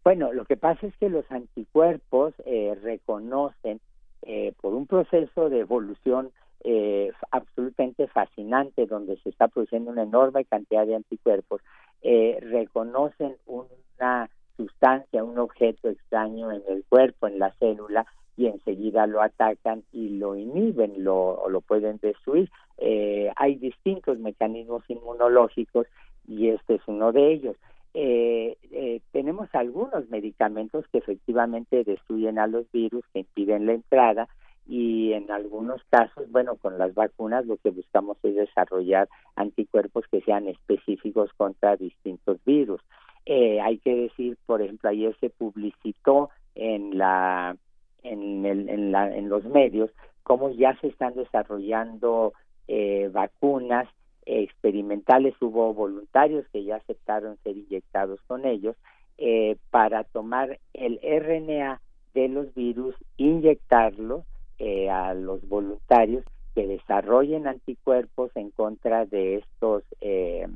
Bueno, 0.04 0.34
lo 0.34 0.46
que 0.46 0.58
pasa 0.58 0.88
es 0.88 0.98
que 0.98 1.10
los 1.10 1.30
anticuerpos 1.30 2.34
eh, 2.46 2.76
reconocen 2.82 3.82
eh, 4.24 4.54
por 4.62 4.74
un 4.74 4.88
proceso 4.88 5.50
de 5.50 5.60
evolución 5.60 6.32
eh, 6.62 7.12
absolutamente 7.32 8.08
fascinante 8.08 8.86
donde 8.86 9.18
se 9.22 9.30
está 9.30 9.48
produciendo 9.48 9.92
una 9.92 10.04
enorme 10.04 10.44
cantidad 10.44 10.86
de 10.86 10.96
anticuerpos, 10.96 11.62
eh, 12.02 12.38
reconocen 12.42 13.38
una 13.46 14.30
sustancia, 14.60 15.24
un 15.24 15.39
objeto 15.39 15.88
extraño 15.88 16.52
en 16.52 16.62
el 16.67 16.84
cuerpo, 16.89 17.28
en 17.28 17.39
la 17.39 17.52
célula, 17.54 18.06
y 18.36 18.48
enseguida 18.48 19.08
lo 19.08 19.22
atacan 19.22 19.84
y 19.91 20.17
lo 20.17 20.36
inhiben 20.36 21.04
lo, 21.04 21.50
lo 21.50 21.62
pueden 21.62 21.98
destruir. 22.02 22.50
Eh, 22.78 23.32
hay 23.36 23.56
distintos 23.56 24.17
mecanismos 24.19 24.84
inmunológicos 24.89 25.88
y 26.28 26.50
este 26.50 26.76
es 26.76 26.82
uno 26.88 27.12
de 27.12 27.34
ellos. 27.34 27.56
Eh, 27.93 28.58
eh, 28.72 29.02
tenemos 29.12 29.50
algunos 29.54 30.10
medicamentos 30.10 30.86
que 30.91 31.00
efectivamente 31.00 31.84
destruyen 31.84 32.39
a 32.39 32.48
los 32.48 32.72
virus, 32.72 33.04
que 33.13 33.19
impiden 33.19 33.65
la 33.65 33.74
entrada 33.74 34.28
y 34.67 35.13
en 35.13 35.32
algunos 35.32 35.82
casos, 35.89 36.32
bueno, 36.32 36.56
con 36.56 36.78
las 36.78 36.93
vacunas 36.93 37.45
lo 37.45 37.58
que 37.58 37.72
buscamos 37.72 38.17
es 38.24 38.36
desarrollar 38.36 39.10
anticuerpos 39.36 40.06
que 40.12 40.22
sean 40.22 40.48
específicos 40.48 41.32
contra 41.36 41.76
distintos 41.76 42.38
virus. 42.45 42.80
Eh, 43.26 43.60
hay 43.62 43.78
que 43.80 43.96
decir, 43.96 44.38
por 44.46 44.62
ejemplo, 44.62 44.90
ayer 44.90 45.16
se 45.20 45.30
publicitó 45.30 46.30
en 46.56 46.98
la 46.98 47.56
en, 48.04 48.46
el, 48.46 48.70
en, 48.70 48.92
la, 48.92 49.16
en 49.16 49.30
los 49.30 49.44
medios 49.46 49.92
cómo 50.24 50.52
ya 50.52 50.78
se 50.80 50.88
están 50.88 51.16
desarrollando 51.16 52.34
eh, 52.68 53.10
vacunas 53.12 53.88
experimentales, 54.26 55.34
hubo 55.42 55.74
voluntarios 55.74 56.46
que 56.54 56.64
ya 56.64 56.76
aceptaron 56.76 57.38
ser 57.44 57.58
inyectados 57.58 58.20
con 58.28 58.46
ellos 58.46 58.76
eh, 59.18 59.58
para 59.72 60.04
tomar 60.04 60.60
el 60.74 61.00
RNA 61.02 61.82
de 62.14 62.28
los 62.28 62.54
virus, 62.54 62.96
inyectarlo 63.18 64.24
eh, 64.60 64.90
a 64.90 65.14
los 65.14 65.48
voluntarios 65.48 66.24
que 66.54 66.68
desarrollen 66.68 67.48
anticuerpos 67.48 68.32
en 68.36 68.52
contra 68.52 69.06
de 69.06 69.38
estos 69.38 69.84
eh, 70.02 70.48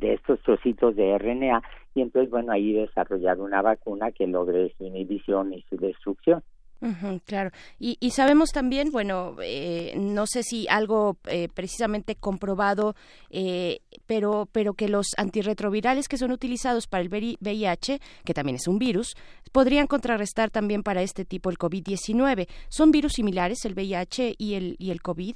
de 0.00 0.14
estos 0.14 0.40
trocitos 0.40 0.96
de 0.96 1.16
RNA 1.16 1.62
y 1.94 2.02
entonces 2.02 2.30
bueno 2.30 2.52
ahí 2.52 2.72
desarrollar 2.72 3.38
una 3.38 3.62
vacuna 3.62 4.10
que 4.10 4.26
logre 4.26 4.74
su 4.76 4.84
inhibición 4.84 5.52
y 5.52 5.62
su 5.68 5.76
destrucción 5.76 6.42
claro. 7.26 7.50
Y, 7.78 7.96
y, 8.00 8.10
sabemos 8.10 8.50
también, 8.50 8.90
bueno, 8.90 9.36
eh, 9.42 9.94
no 9.96 10.26
sé 10.26 10.42
si 10.42 10.66
algo 10.68 11.18
eh, 11.28 11.48
precisamente 11.54 12.14
comprobado, 12.14 12.94
eh, 13.30 13.80
pero, 14.06 14.48
pero 14.50 14.74
que 14.74 14.88
los 14.88 15.08
antirretrovirales 15.16 16.08
que 16.08 16.16
son 16.16 16.32
utilizados 16.32 16.86
para 16.86 17.02
el 17.02 17.08
VIH, 17.08 18.00
que 18.24 18.34
también 18.34 18.56
es 18.56 18.66
un 18.66 18.78
virus, 18.78 19.14
podrían 19.52 19.86
contrarrestar 19.86 20.50
también 20.50 20.82
para 20.82 21.02
este 21.02 21.24
tipo 21.24 21.50
el 21.50 21.58
COVID-19. 21.58 22.48
¿Son 22.68 22.90
virus 22.90 23.14
similares 23.14 23.64
el 23.64 23.74
VIH 23.74 24.34
y 24.38 24.54
el, 24.54 24.76
y 24.78 24.90
el 24.90 25.02
COVID? 25.02 25.34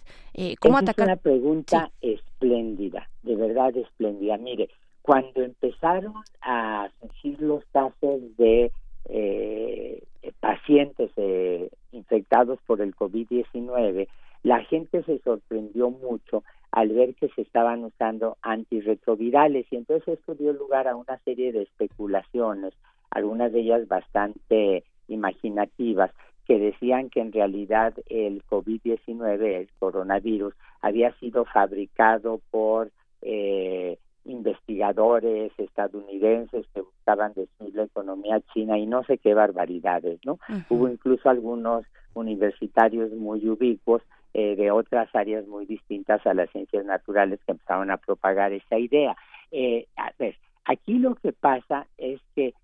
¿Cómo 0.61 0.78
atacar? 0.78 1.09
Es 1.09 1.12
una 1.12 1.22
pregunta 1.22 1.90
espléndida, 2.00 3.09
de 3.22 3.37
verdad 3.37 3.76
espléndida. 3.76 4.37
Mire, 4.38 4.70
cuando 5.02 5.42
empezaron 5.42 6.14
a 6.40 6.88
surgir 7.00 7.38
los 7.42 7.62
casos 7.66 8.20
de 8.38 8.72
eh, 9.09 10.03
pacientes 10.40 11.11
eh, 11.17 11.71
infectados 11.93 12.59
por 12.67 12.81
el 12.81 12.95
COVID-19, 12.95 14.09
la 14.43 14.62
gente 14.64 15.03
se 15.05 15.19
sorprendió 15.21 15.90
mucho 15.90 16.45
al 16.71 16.90
ver 16.90 17.14
que 17.14 17.29
se 17.29 17.43
estaban 17.43 17.85
usando 17.85 18.37
antirretrovirales. 18.43 19.67
Y 19.71 19.77
entonces 19.77 20.19
esto 20.19 20.35
dio 20.35 20.53
lugar 20.53 20.87
a 20.88 20.97
una 20.97 21.19
serie 21.25 21.53
de 21.53 21.62
especulaciones, 21.62 22.75
algunas 23.11 23.53
de 23.53 23.61
ellas 23.61 23.88
bastante 23.88 24.85
imaginativas, 25.09 26.11
que 26.47 26.59
decían 26.59 27.09
que 27.09 27.21
en 27.21 27.33
realidad 27.33 27.95
el 28.11 28.45
COVID-19, 28.45 29.40
el 29.40 29.69
coronavirus, 29.79 30.55
había 30.83 31.14
sido 31.14 31.47
fabricado 31.47 32.40
por 32.51 32.90
eh, 33.23 33.99
investigadores 34.25 35.53
estadounidenses 35.59 36.67
que 36.75 36.81
buscaban 36.81 37.33
destruir 37.35 37.75
la 37.75 37.85
economía 37.85 38.41
china 38.53 38.79
y 38.79 38.87
no 38.87 39.05
sé 39.05 39.19
qué 39.19 39.35
barbaridades, 39.35 40.21
¿no? 40.25 40.39
Hubo 40.69 40.89
incluso 40.89 41.29
algunos 41.29 41.85
universitarios 42.15 43.13
muy 43.13 43.49
ubicuos 43.49 44.03
eh, 44.33 44.57
de 44.57 44.71
otras 44.71 45.15
áreas 45.15 45.47
muy 45.47 45.67
distintas 45.67 46.27
a 46.27 46.35
las 46.35 46.51
ciencias 46.51 46.85
naturales 46.85 47.41
que 47.45 47.53
empezaron 47.53 47.91
a 47.91 47.99
propagar 47.99 48.53
esa 48.53 48.79
idea. 48.79 49.17
Eh, 49.51 49.87
a 49.97 50.13
ver, 50.19 50.37
aquí 50.65 50.99
lo 50.99 51.15
que 51.17 51.33
pasa 51.33 51.87
es 51.99 52.21
que 52.35 52.55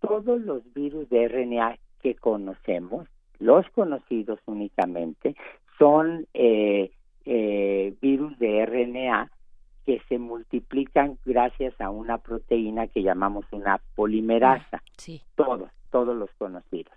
todos 0.00 0.40
los 0.40 0.62
virus 0.74 1.08
de 1.10 1.28
RNA 1.28 1.78
que 2.02 2.14
conocemos, 2.14 3.06
los 3.38 3.68
conocidos 3.70 4.40
únicamente, 4.46 5.36
son 5.78 6.26
eh, 6.34 6.90
eh, 7.24 7.94
virus 8.00 8.38
de 8.38 8.66
RNA 8.66 9.30
que 9.86 10.00
se 10.08 10.18
multiplican 10.18 11.18
gracias 11.24 11.78
a 11.80 11.90
una 11.90 12.18
proteína 12.18 12.86
que 12.88 13.02
llamamos 13.02 13.44
una 13.52 13.80
polimerasa. 13.94 14.82
Sí. 14.96 15.22
Todos, 15.34 15.70
todos 15.90 16.16
los 16.16 16.30
conocidos. 16.38 16.92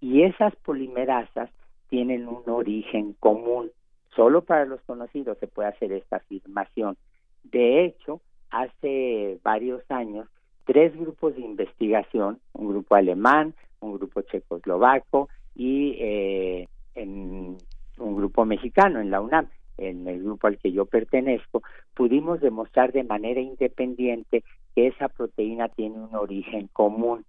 Y 0.00 0.22
esas 0.22 0.54
polimerasas 0.56 1.50
tienen 1.88 2.28
un 2.28 2.42
origen 2.46 3.14
común. 3.20 3.70
Solo 4.14 4.42
para 4.42 4.64
los 4.64 4.80
conocidos 4.82 5.38
se 5.38 5.46
puede 5.46 5.68
hacer 5.68 5.92
esta 5.92 6.16
afirmación. 6.16 6.96
De 7.44 7.84
hecho, 7.84 8.20
hace 8.50 9.38
varios 9.42 9.82
años, 9.90 10.28
tres 10.64 10.96
grupos 10.98 11.34
de 11.36 11.42
investigación, 11.42 12.40
un 12.52 12.68
grupo 12.68 12.94
alemán, 12.94 13.54
un 13.80 13.94
grupo 13.94 14.22
checoslovaco 14.22 15.28
y 15.54 15.96
eh, 15.98 16.68
en 16.94 17.58
un 17.98 18.16
grupo 18.16 18.44
mexicano 18.44 19.00
en 19.00 19.10
la 19.10 19.20
UNAM, 19.20 19.48
en 19.80 20.06
el 20.06 20.22
grupo 20.22 20.46
al 20.46 20.58
que 20.58 20.72
yo 20.72 20.86
pertenezco, 20.86 21.62
pudimos 21.94 22.40
demostrar 22.40 22.92
de 22.92 23.04
manera 23.04 23.40
independiente 23.40 24.44
que 24.74 24.88
esa 24.88 25.08
proteína 25.08 25.68
tiene 25.68 25.98
un 25.98 26.14
origen 26.14 26.68
común. 26.72 27.24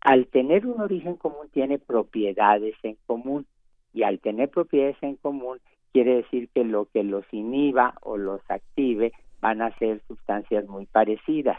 Al 0.00 0.26
tener 0.26 0.66
un 0.66 0.80
origen 0.80 1.16
común 1.16 1.48
tiene 1.52 1.78
propiedades 1.78 2.74
en 2.82 2.96
común 3.06 3.46
y 3.92 4.02
al 4.02 4.20
tener 4.20 4.50
propiedades 4.50 4.96
en 5.02 5.16
común 5.16 5.58
quiere 5.92 6.16
decir 6.16 6.48
que 6.54 6.64
lo 6.64 6.86
que 6.86 7.02
los 7.02 7.24
inhiba 7.32 7.94
o 8.02 8.16
los 8.16 8.40
active 8.48 9.12
van 9.40 9.62
a 9.62 9.76
ser 9.78 10.02
sustancias 10.06 10.66
muy 10.68 10.86
parecidas. 10.86 11.58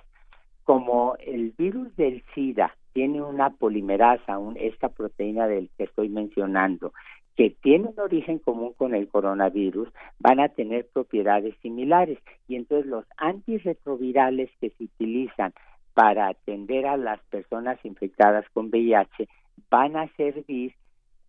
Como 0.63 1.15
el 1.19 1.51
virus 1.58 1.95
del 1.95 2.23
SIDA 2.34 2.75
tiene 2.93 3.21
una 3.21 3.51
polimerasa, 3.51 4.39
esta 4.56 4.89
proteína 4.89 5.47
del 5.47 5.69
que 5.77 5.86
estoy 5.86 6.10
mencionando, 6.10 6.93
que 7.38 7.52
tienen 7.52 7.93
un 7.95 8.00
origen 8.00 8.39
común 8.39 8.73
con 8.73 8.95
el 8.95 9.08
coronavirus 9.08 9.88
van 10.17 10.39
a 10.39 10.50
tener 10.50 10.88
propiedades 10.88 11.56
similares 11.62 12.17
y 12.47 12.56
entonces 12.56 12.88
los 12.88 13.06
antirretrovirales 13.15 14.50
que 14.60 14.71
se 14.71 14.86
utilizan 14.86 15.54
para 15.93 16.30
atender 16.30 16.88
a 16.88 16.97
las 16.97 17.19
personas 17.30 17.78
infectadas 17.86 18.45
con 18.54 18.69
VIH 18.69 19.30
van 19.69 19.95
a 19.95 20.08
servir 20.17 20.73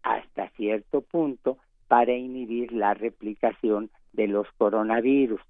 hasta 0.03 0.49
cierto 0.57 1.03
punto 1.03 1.59
para 1.88 2.14
inhibir 2.14 2.73
la 2.73 2.94
replicación 2.94 3.90
de 4.14 4.29
los 4.29 4.47
coronavirus. 4.57 5.40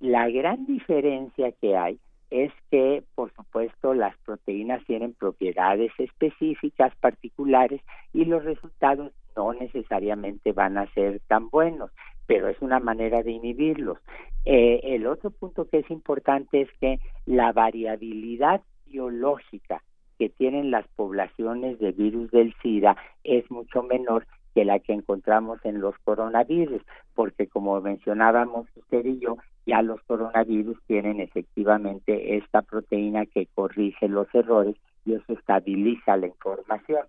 La 0.00 0.28
gran 0.28 0.66
diferencia 0.66 1.52
que 1.52 1.76
hay 1.76 1.98
es 2.30 2.52
que, 2.70 3.04
por 3.14 3.32
supuesto, 3.32 3.94
las 3.94 4.16
proteínas 4.18 4.84
tienen 4.86 5.14
propiedades 5.14 5.92
específicas, 5.98 6.94
particulares, 6.96 7.80
y 8.12 8.24
los 8.24 8.44
resultados 8.44 9.12
no 9.36 9.52
necesariamente 9.52 10.52
van 10.52 10.78
a 10.78 10.86
ser 10.92 11.20
tan 11.26 11.48
buenos, 11.50 11.90
pero 12.26 12.48
es 12.48 12.60
una 12.60 12.80
manera 12.80 13.22
de 13.22 13.32
inhibirlos. 13.32 13.98
Eh, 14.44 14.80
el 14.82 15.06
otro 15.06 15.30
punto 15.30 15.68
que 15.68 15.78
es 15.78 15.90
importante 15.90 16.62
es 16.62 16.68
que 16.80 16.98
la 17.26 17.52
variabilidad 17.52 18.62
biológica 18.86 19.82
que 20.18 20.28
tienen 20.28 20.70
las 20.70 20.86
poblaciones 20.88 21.78
de 21.78 21.92
virus 21.92 22.30
del 22.30 22.54
SIDA 22.62 22.96
es 23.24 23.50
mucho 23.50 23.82
menor 23.82 24.26
que 24.54 24.64
la 24.64 24.78
que 24.78 24.92
encontramos 24.92 25.58
en 25.64 25.80
los 25.80 25.96
coronavirus, 26.04 26.80
porque 27.14 27.48
como 27.48 27.80
mencionábamos 27.80 28.68
usted 28.76 29.04
y 29.04 29.18
yo, 29.18 29.36
ya 29.66 29.82
los 29.82 30.00
coronavirus 30.02 30.78
tienen 30.86 31.20
efectivamente 31.20 32.36
esta 32.36 32.62
proteína 32.62 33.26
que 33.26 33.48
corrige 33.54 34.08
los 34.08 34.32
errores 34.32 34.76
y 35.04 35.14
eso 35.14 35.32
estabiliza 35.32 36.16
la 36.16 36.28
información. 36.28 37.02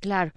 claro. 0.00 0.30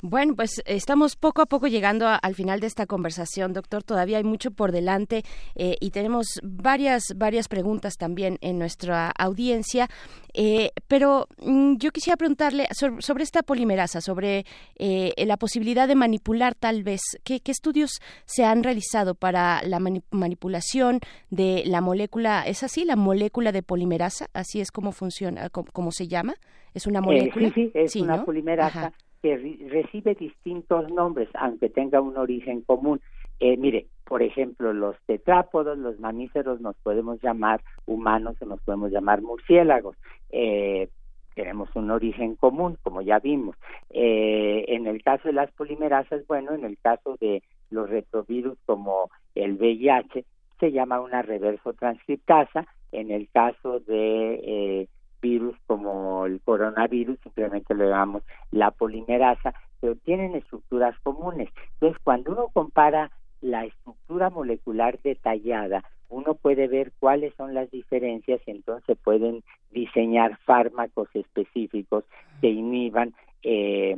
Bueno, 0.00 0.36
pues 0.36 0.62
estamos 0.64 1.16
poco 1.16 1.42
a 1.42 1.46
poco 1.46 1.66
llegando 1.66 2.06
al 2.06 2.34
final 2.36 2.60
de 2.60 2.68
esta 2.68 2.86
conversación, 2.86 3.52
doctor. 3.52 3.82
Todavía 3.82 4.18
hay 4.18 4.24
mucho 4.24 4.52
por 4.52 4.70
delante 4.70 5.24
eh, 5.56 5.76
y 5.80 5.90
tenemos 5.90 6.38
varias, 6.44 7.02
varias 7.16 7.48
preguntas 7.48 7.96
también 7.96 8.38
en 8.40 8.60
nuestra 8.60 9.10
audiencia. 9.10 9.88
Eh, 10.34 10.70
pero 10.86 11.26
mm, 11.38 11.78
yo 11.78 11.90
quisiera 11.90 12.16
preguntarle 12.16 12.68
sobre, 12.70 13.24
esta 13.24 13.42
polimerasa, 13.42 14.00
sobre 14.00 14.46
eh, 14.76 15.12
la 15.26 15.36
posibilidad 15.36 15.88
de 15.88 15.96
manipular 15.96 16.54
tal 16.54 16.84
vez. 16.84 17.00
¿Qué, 17.24 17.40
estudios 17.46 17.98
se 18.24 18.44
han 18.44 18.62
realizado 18.62 19.16
para 19.16 19.62
la 19.64 19.80
manipulación 19.80 21.00
de 21.30 21.64
la 21.66 21.80
molécula? 21.80 22.44
¿Es 22.46 22.62
así, 22.62 22.84
la 22.84 22.94
molécula 22.94 23.50
de 23.50 23.64
polimerasa? 23.64 24.28
¿Así 24.32 24.60
es 24.60 24.70
como 24.70 24.92
funciona, 24.92 25.50
cómo, 25.50 25.90
se 25.90 26.06
llama? 26.06 26.34
¿Es 26.72 26.86
una 26.86 27.00
molécula? 27.00 27.48
sí, 27.52 27.72
sí, 27.72 27.72
es 27.74 27.96
una 27.96 28.24
polimerasa 28.24 28.92
que 29.22 29.36
recibe 29.70 30.14
distintos 30.14 30.90
nombres, 30.90 31.28
aunque 31.34 31.68
tenga 31.68 32.00
un 32.00 32.16
origen 32.16 32.62
común. 32.62 33.00
Eh, 33.40 33.56
mire, 33.56 33.86
por 34.04 34.22
ejemplo, 34.22 34.72
los 34.72 34.96
tetrápodos, 35.06 35.78
los 35.78 36.00
mamíferos 36.00 36.60
nos 36.60 36.76
podemos 36.76 37.20
llamar 37.22 37.60
humanos 37.86 38.36
o 38.40 38.46
nos 38.46 38.60
podemos 38.60 38.90
llamar 38.90 39.22
murciélagos. 39.22 39.96
Eh, 40.30 40.88
tenemos 41.34 41.68
un 41.76 41.90
origen 41.92 42.34
común, 42.34 42.78
como 42.82 43.00
ya 43.00 43.20
vimos. 43.20 43.54
Eh, 43.90 44.64
en 44.68 44.88
el 44.88 45.04
caso 45.04 45.28
de 45.28 45.34
las 45.34 45.52
polimerasas, 45.52 46.26
bueno, 46.26 46.52
en 46.52 46.64
el 46.64 46.76
caso 46.78 47.16
de 47.20 47.44
los 47.70 47.88
retrovirus 47.88 48.58
como 48.66 49.08
el 49.36 49.52
VIH, 49.54 50.24
se 50.58 50.72
llama 50.72 51.00
una 51.00 51.22
reverso 51.22 51.74
transcriptasa. 51.74 52.66
En 52.90 53.12
el 53.12 53.28
caso 53.28 53.78
de 53.80 54.40
eh, 54.42 54.88
virus 55.20 55.56
como 55.66 56.26
el 56.26 56.40
coronavirus, 56.40 57.18
simplemente 57.22 57.74
le 57.74 57.88
llamamos 57.88 58.22
la 58.50 58.70
polimerasa, 58.70 59.54
pero 59.80 59.96
tienen 59.96 60.34
estructuras 60.34 60.98
comunes. 61.00 61.48
Entonces, 61.74 62.00
cuando 62.02 62.32
uno 62.32 62.48
compara 62.52 63.10
la 63.40 63.64
estructura 63.64 64.30
molecular 64.30 64.98
detallada, 65.02 65.84
uno 66.08 66.34
puede 66.34 66.68
ver 66.68 66.92
cuáles 66.98 67.34
son 67.34 67.54
las 67.54 67.70
diferencias 67.70 68.40
y 68.46 68.50
entonces 68.50 68.96
pueden 69.02 69.42
diseñar 69.70 70.38
fármacos 70.44 71.08
específicos 71.14 72.04
que 72.40 72.48
inhiban 72.48 73.14
eh, 73.42 73.96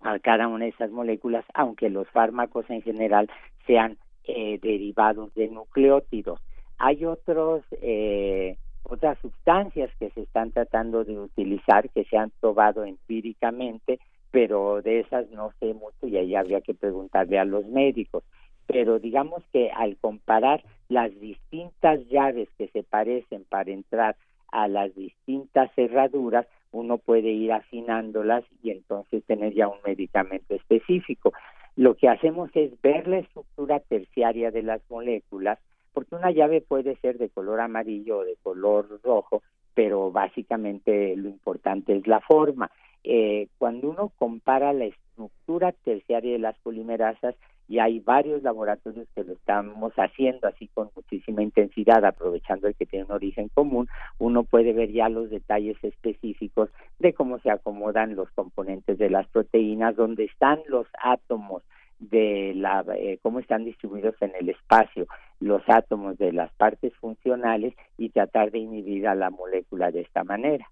a 0.00 0.18
cada 0.18 0.48
una 0.48 0.64
de 0.64 0.70
esas 0.70 0.90
moléculas, 0.90 1.44
aunque 1.54 1.88
los 1.88 2.08
fármacos 2.08 2.68
en 2.68 2.82
general 2.82 3.30
sean 3.66 3.98
eh, 4.24 4.58
derivados 4.60 5.32
de 5.34 5.48
nucleótidos. 5.48 6.40
Hay 6.78 7.04
otros 7.04 7.62
eh, 7.82 8.56
otras 8.84 9.18
sustancias 9.20 9.90
que 9.98 10.10
se 10.10 10.22
están 10.22 10.52
tratando 10.52 11.04
de 11.04 11.18
utilizar 11.18 11.88
que 11.90 12.04
se 12.04 12.16
han 12.16 12.30
probado 12.40 12.84
empíricamente, 12.84 13.98
pero 14.30 14.82
de 14.82 15.00
esas 15.00 15.28
no 15.30 15.52
sé 15.60 15.74
mucho 15.74 16.06
y 16.06 16.16
ahí 16.16 16.34
habría 16.34 16.60
que 16.60 16.74
preguntarle 16.74 17.38
a 17.38 17.44
los 17.44 17.66
médicos. 17.66 18.24
Pero 18.66 18.98
digamos 18.98 19.42
que 19.52 19.70
al 19.70 19.96
comparar 19.96 20.62
las 20.88 21.10
distintas 21.20 22.00
llaves 22.08 22.48
que 22.56 22.68
se 22.68 22.82
parecen 22.82 23.44
para 23.48 23.70
entrar 23.70 24.16
a 24.52 24.68
las 24.68 24.94
distintas 24.94 25.72
cerraduras, 25.74 26.46
uno 26.72 26.98
puede 26.98 27.30
ir 27.30 27.52
afinándolas 27.52 28.44
y 28.62 28.70
entonces 28.70 29.24
tener 29.24 29.54
ya 29.54 29.68
un 29.68 29.78
medicamento 29.84 30.54
específico. 30.54 31.32
Lo 31.76 31.94
que 31.94 32.08
hacemos 32.08 32.50
es 32.54 32.80
ver 32.82 33.08
la 33.08 33.18
estructura 33.18 33.80
terciaria 33.80 34.50
de 34.50 34.62
las 34.62 34.80
moléculas 34.88 35.58
porque 35.92 36.14
una 36.14 36.30
llave 36.30 36.60
puede 36.60 36.96
ser 36.96 37.18
de 37.18 37.28
color 37.28 37.60
amarillo 37.60 38.18
o 38.18 38.24
de 38.24 38.36
color 38.42 39.00
rojo, 39.02 39.42
pero 39.74 40.10
básicamente 40.10 41.16
lo 41.16 41.28
importante 41.28 41.96
es 41.96 42.06
la 42.06 42.20
forma. 42.20 42.70
Eh, 43.02 43.48
cuando 43.58 43.90
uno 43.90 44.12
compara 44.18 44.72
la 44.72 44.84
estructura 44.84 45.72
terciaria 45.72 46.32
de 46.32 46.38
las 46.38 46.56
polimerasas, 46.58 47.34
y 47.70 47.78
hay 47.78 48.00
varios 48.00 48.42
laboratorios 48.42 49.06
que 49.14 49.22
lo 49.22 49.34
estamos 49.34 49.92
haciendo 49.94 50.48
así 50.48 50.66
con 50.74 50.90
muchísima 50.96 51.40
intensidad, 51.40 52.04
aprovechando 52.04 52.66
el 52.66 52.74
que 52.74 52.84
tiene 52.84 53.04
un 53.04 53.12
origen 53.12 53.48
común, 53.48 53.88
uno 54.18 54.42
puede 54.42 54.72
ver 54.72 54.90
ya 54.90 55.08
los 55.08 55.30
detalles 55.30 55.76
específicos 55.84 56.68
de 56.98 57.12
cómo 57.12 57.38
se 57.38 57.48
acomodan 57.48 58.16
los 58.16 58.28
componentes 58.32 58.98
de 58.98 59.08
las 59.08 59.28
proteínas, 59.28 59.94
dónde 59.94 60.24
están 60.24 60.58
los 60.66 60.88
átomos 61.00 61.62
de 62.00 62.52
la 62.56 62.84
eh, 62.96 63.18
cómo 63.22 63.38
están 63.40 63.64
distribuidos 63.64 64.14
en 64.20 64.32
el 64.40 64.48
espacio 64.48 65.06
los 65.38 65.62
átomos 65.68 66.18
de 66.18 66.32
las 66.32 66.52
partes 66.54 66.94
funcionales 66.96 67.74
y 67.98 68.08
tratar 68.10 68.50
de 68.50 68.58
inhibir 68.58 69.06
a 69.06 69.14
la 69.14 69.30
molécula 69.30 69.90
de 69.90 70.00
esta 70.00 70.24
manera. 70.24 70.70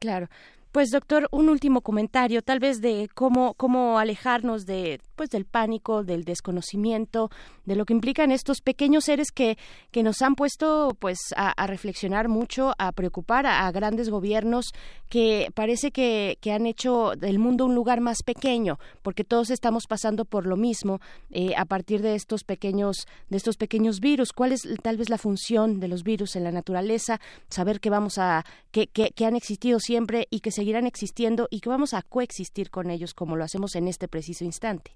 claro. 0.00 0.28
Pues 0.72 0.90
doctor, 0.90 1.26
un 1.32 1.48
último 1.48 1.80
comentario, 1.80 2.42
tal 2.42 2.60
vez 2.60 2.80
de 2.80 3.08
cómo 3.12 3.54
cómo 3.54 3.98
alejarnos 3.98 4.66
de 4.66 5.00
pues 5.16 5.28
del 5.28 5.44
pánico, 5.44 6.04
del 6.04 6.22
desconocimiento, 6.22 7.28
de 7.66 7.74
lo 7.74 7.84
que 7.84 7.92
implican 7.92 8.30
estos 8.30 8.60
pequeños 8.60 9.06
seres 9.06 9.32
que 9.32 9.58
que 9.90 10.04
nos 10.04 10.22
han 10.22 10.36
puesto 10.36 10.96
pues 11.00 11.18
a, 11.36 11.66
reflexionar 11.66 12.28
mucho, 12.28 12.72
a 12.78 12.92
preocupar 12.92 13.46
a, 13.46 13.68
grandes 13.72 14.10
gobiernos 14.10 14.66
que 15.08 15.50
parece 15.54 15.90
que, 15.90 16.38
que 16.40 16.52
han 16.52 16.66
hecho 16.66 17.14
del 17.18 17.40
mundo 17.40 17.66
un 17.66 17.74
lugar 17.74 18.00
más 18.00 18.22
pequeño, 18.24 18.78
porque 19.02 19.24
todos 19.24 19.50
estamos 19.50 19.88
pasando 19.88 20.24
por 20.24 20.46
lo 20.46 20.56
mismo 20.56 21.00
eh, 21.30 21.52
a 21.56 21.64
partir 21.64 22.00
de 22.00 22.14
estos 22.14 22.44
pequeños 22.44 23.08
de 23.28 23.36
estos 23.36 23.56
pequeños 23.56 23.98
virus. 23.98 24.32
¿Cuál 24.32 24.52
es 24.52 24.62
tal 24.84 24.96
vez 24.96 25.10
la 25.10 25.18
función 25.18 25.80
de 25.80 25.88
los 25.88 26.04
virus 26.04 26.36
en 26.36 26.44
la 26.44 26.52
naturaleza? 26.52 27.20
Saber 27.48 27.80
que 27.80 27.90
vamos 27.90 28.18
a 28.18 28.44
que, 28.70 28.86
que, 28.86 29.10
que 29.10 29.26
han 29.26 29.34
existido 29.34 29.80
siempre 29.80 30.28
y 30.30 30.38
que 30.38 30.52
se 30.52 30.59
seguirán 30.60 30.86
existiendo 30.86 31.48
y 31.50 31.60
que 31.60 31.70
vamos 31.70 31.94
a 31.94 32.02
coexistir 32.02 32.68
con 32.68 32.90
ellos 32.90 33.14
como 33.14 33.34
lo 33.34 33.44
hacemos 33.44 33.76
en 33.76 33.88
este 33.88 34.08
preciso 34.08 34.44
instante? 34.44 34.90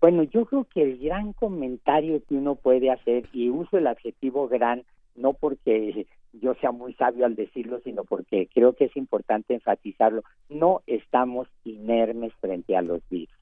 Bueno, 0.00 0.22
yo 0.22 0.44
creo 0.46 0.64
que 0.72 0.82
el 0.82 0.98
gran 0.98 1.32
comentario 1.32 2.22
que 2.28 2.36
uno 2.36 2.54
puede 2.54 2.88
hacer, 2.92 3.28
y 3.32 3.50
uso 3.50 3.76
el 3.76 3.88
adjetivo 3.88 4.46
gran, 4.46 4.84
no 5.16 5.32
porque 5.32 6.06
yo 6.32 6.54
sea 6.60 6.70
muy 6.70 6.94
sabio 6.94 7.26
al 7.26 7.34
decirlo, 7.34 7.80
sino 7.80 8.04
porque 8.04 8.48
creo 8.54 8.74
que 8.74 8.84
es 8.84 8.96
importante 8.96 9.54
enfatizarlo, 9.54 10.22
no 10.48 10.82
estamos 10.86 11.48
inermes 11.64 12.32
frente 12.34 12.76
a 12.76 12.82
los 12.82 13.00
virus, 13.08 13.34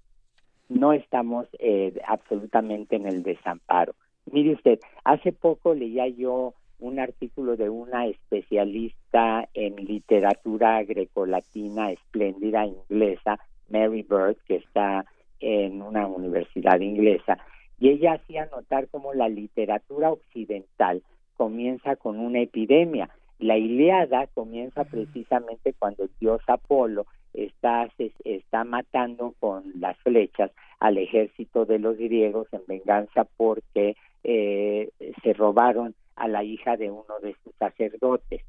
no 0.70 0.94
estamos 0.94 1.46
eh, 1.58 2.00
absolutamente 2.06 2.96
en 2.96 3.06
el 3.06 3.22
desamparo. 3.22 3.94
Mire 4.32 4.54
usted, 4.54 4.80
hace 5.04 5.32
poco 5.32 5.74
leía 5.74 6.08
yo 6.08 6.54
un 6.78 6.98
artículo 6.98 7.56
de 7.56 7.68
una 7.68 8.06
especialista 8.06 9.48
en 9.54 9.76
literatura 9.76 10.82
grecolatina 10.84 11.90
espléndida 11.90 12.66
inglesa, 12.66 13.38
Mary 13.68 14.02
Bird, 14.02 14.36
que 14.46 14.56
está 14.56 15.04
en 15.40 15.82
una 15.82 16.06
universidad 16.06 16.80
inglesa, 16.80 17.38
y 17.78 17.90
ella 17.90 18.14
hacía 18.14 18.46
notar 18.46 18.88
cómo 18.88 19.12
la 19.14 19.28
literatura 19.28 20.10
occidental 20.10 21.02
comienza 21.36 21.96
con 21.96 22.18
una 22.18 22.40
epidemia. 22.40 23.10
La 23.38 23.58
Iliada 23.58 24.26
comienza 24.28 24.84
precisamente 24.84 25.74
cuando 25.78 26.04
el 26.04 26.10
dios 26.18 26.40
Apolo 26.46 27.06
está, 27.34 27.90
está 28.24 28.64
matando 28.64 29.34
con 29.38 29.64
las 29.78 29.96
flechas 29.98 30.50
al 30.80 30.96
ejército 30.96 31.66
de 31.66 31.78
los 31.78 31.98
griegos 31.98 32.48
en 32.52 32.62
venganza 32.66 33.26
porque 33.36 33.96
eh, 34.24 34.90
se 35.22 35.32
robaron 35.34 35.94
a 36.16 36.28
la 36.28 36.42
hija 36.44 36.76
de 36.76 36.90
uno 36.90 37.20
de 37.22 37.36
sus 37.44 37.54
sacerdotes. 37.56 38.42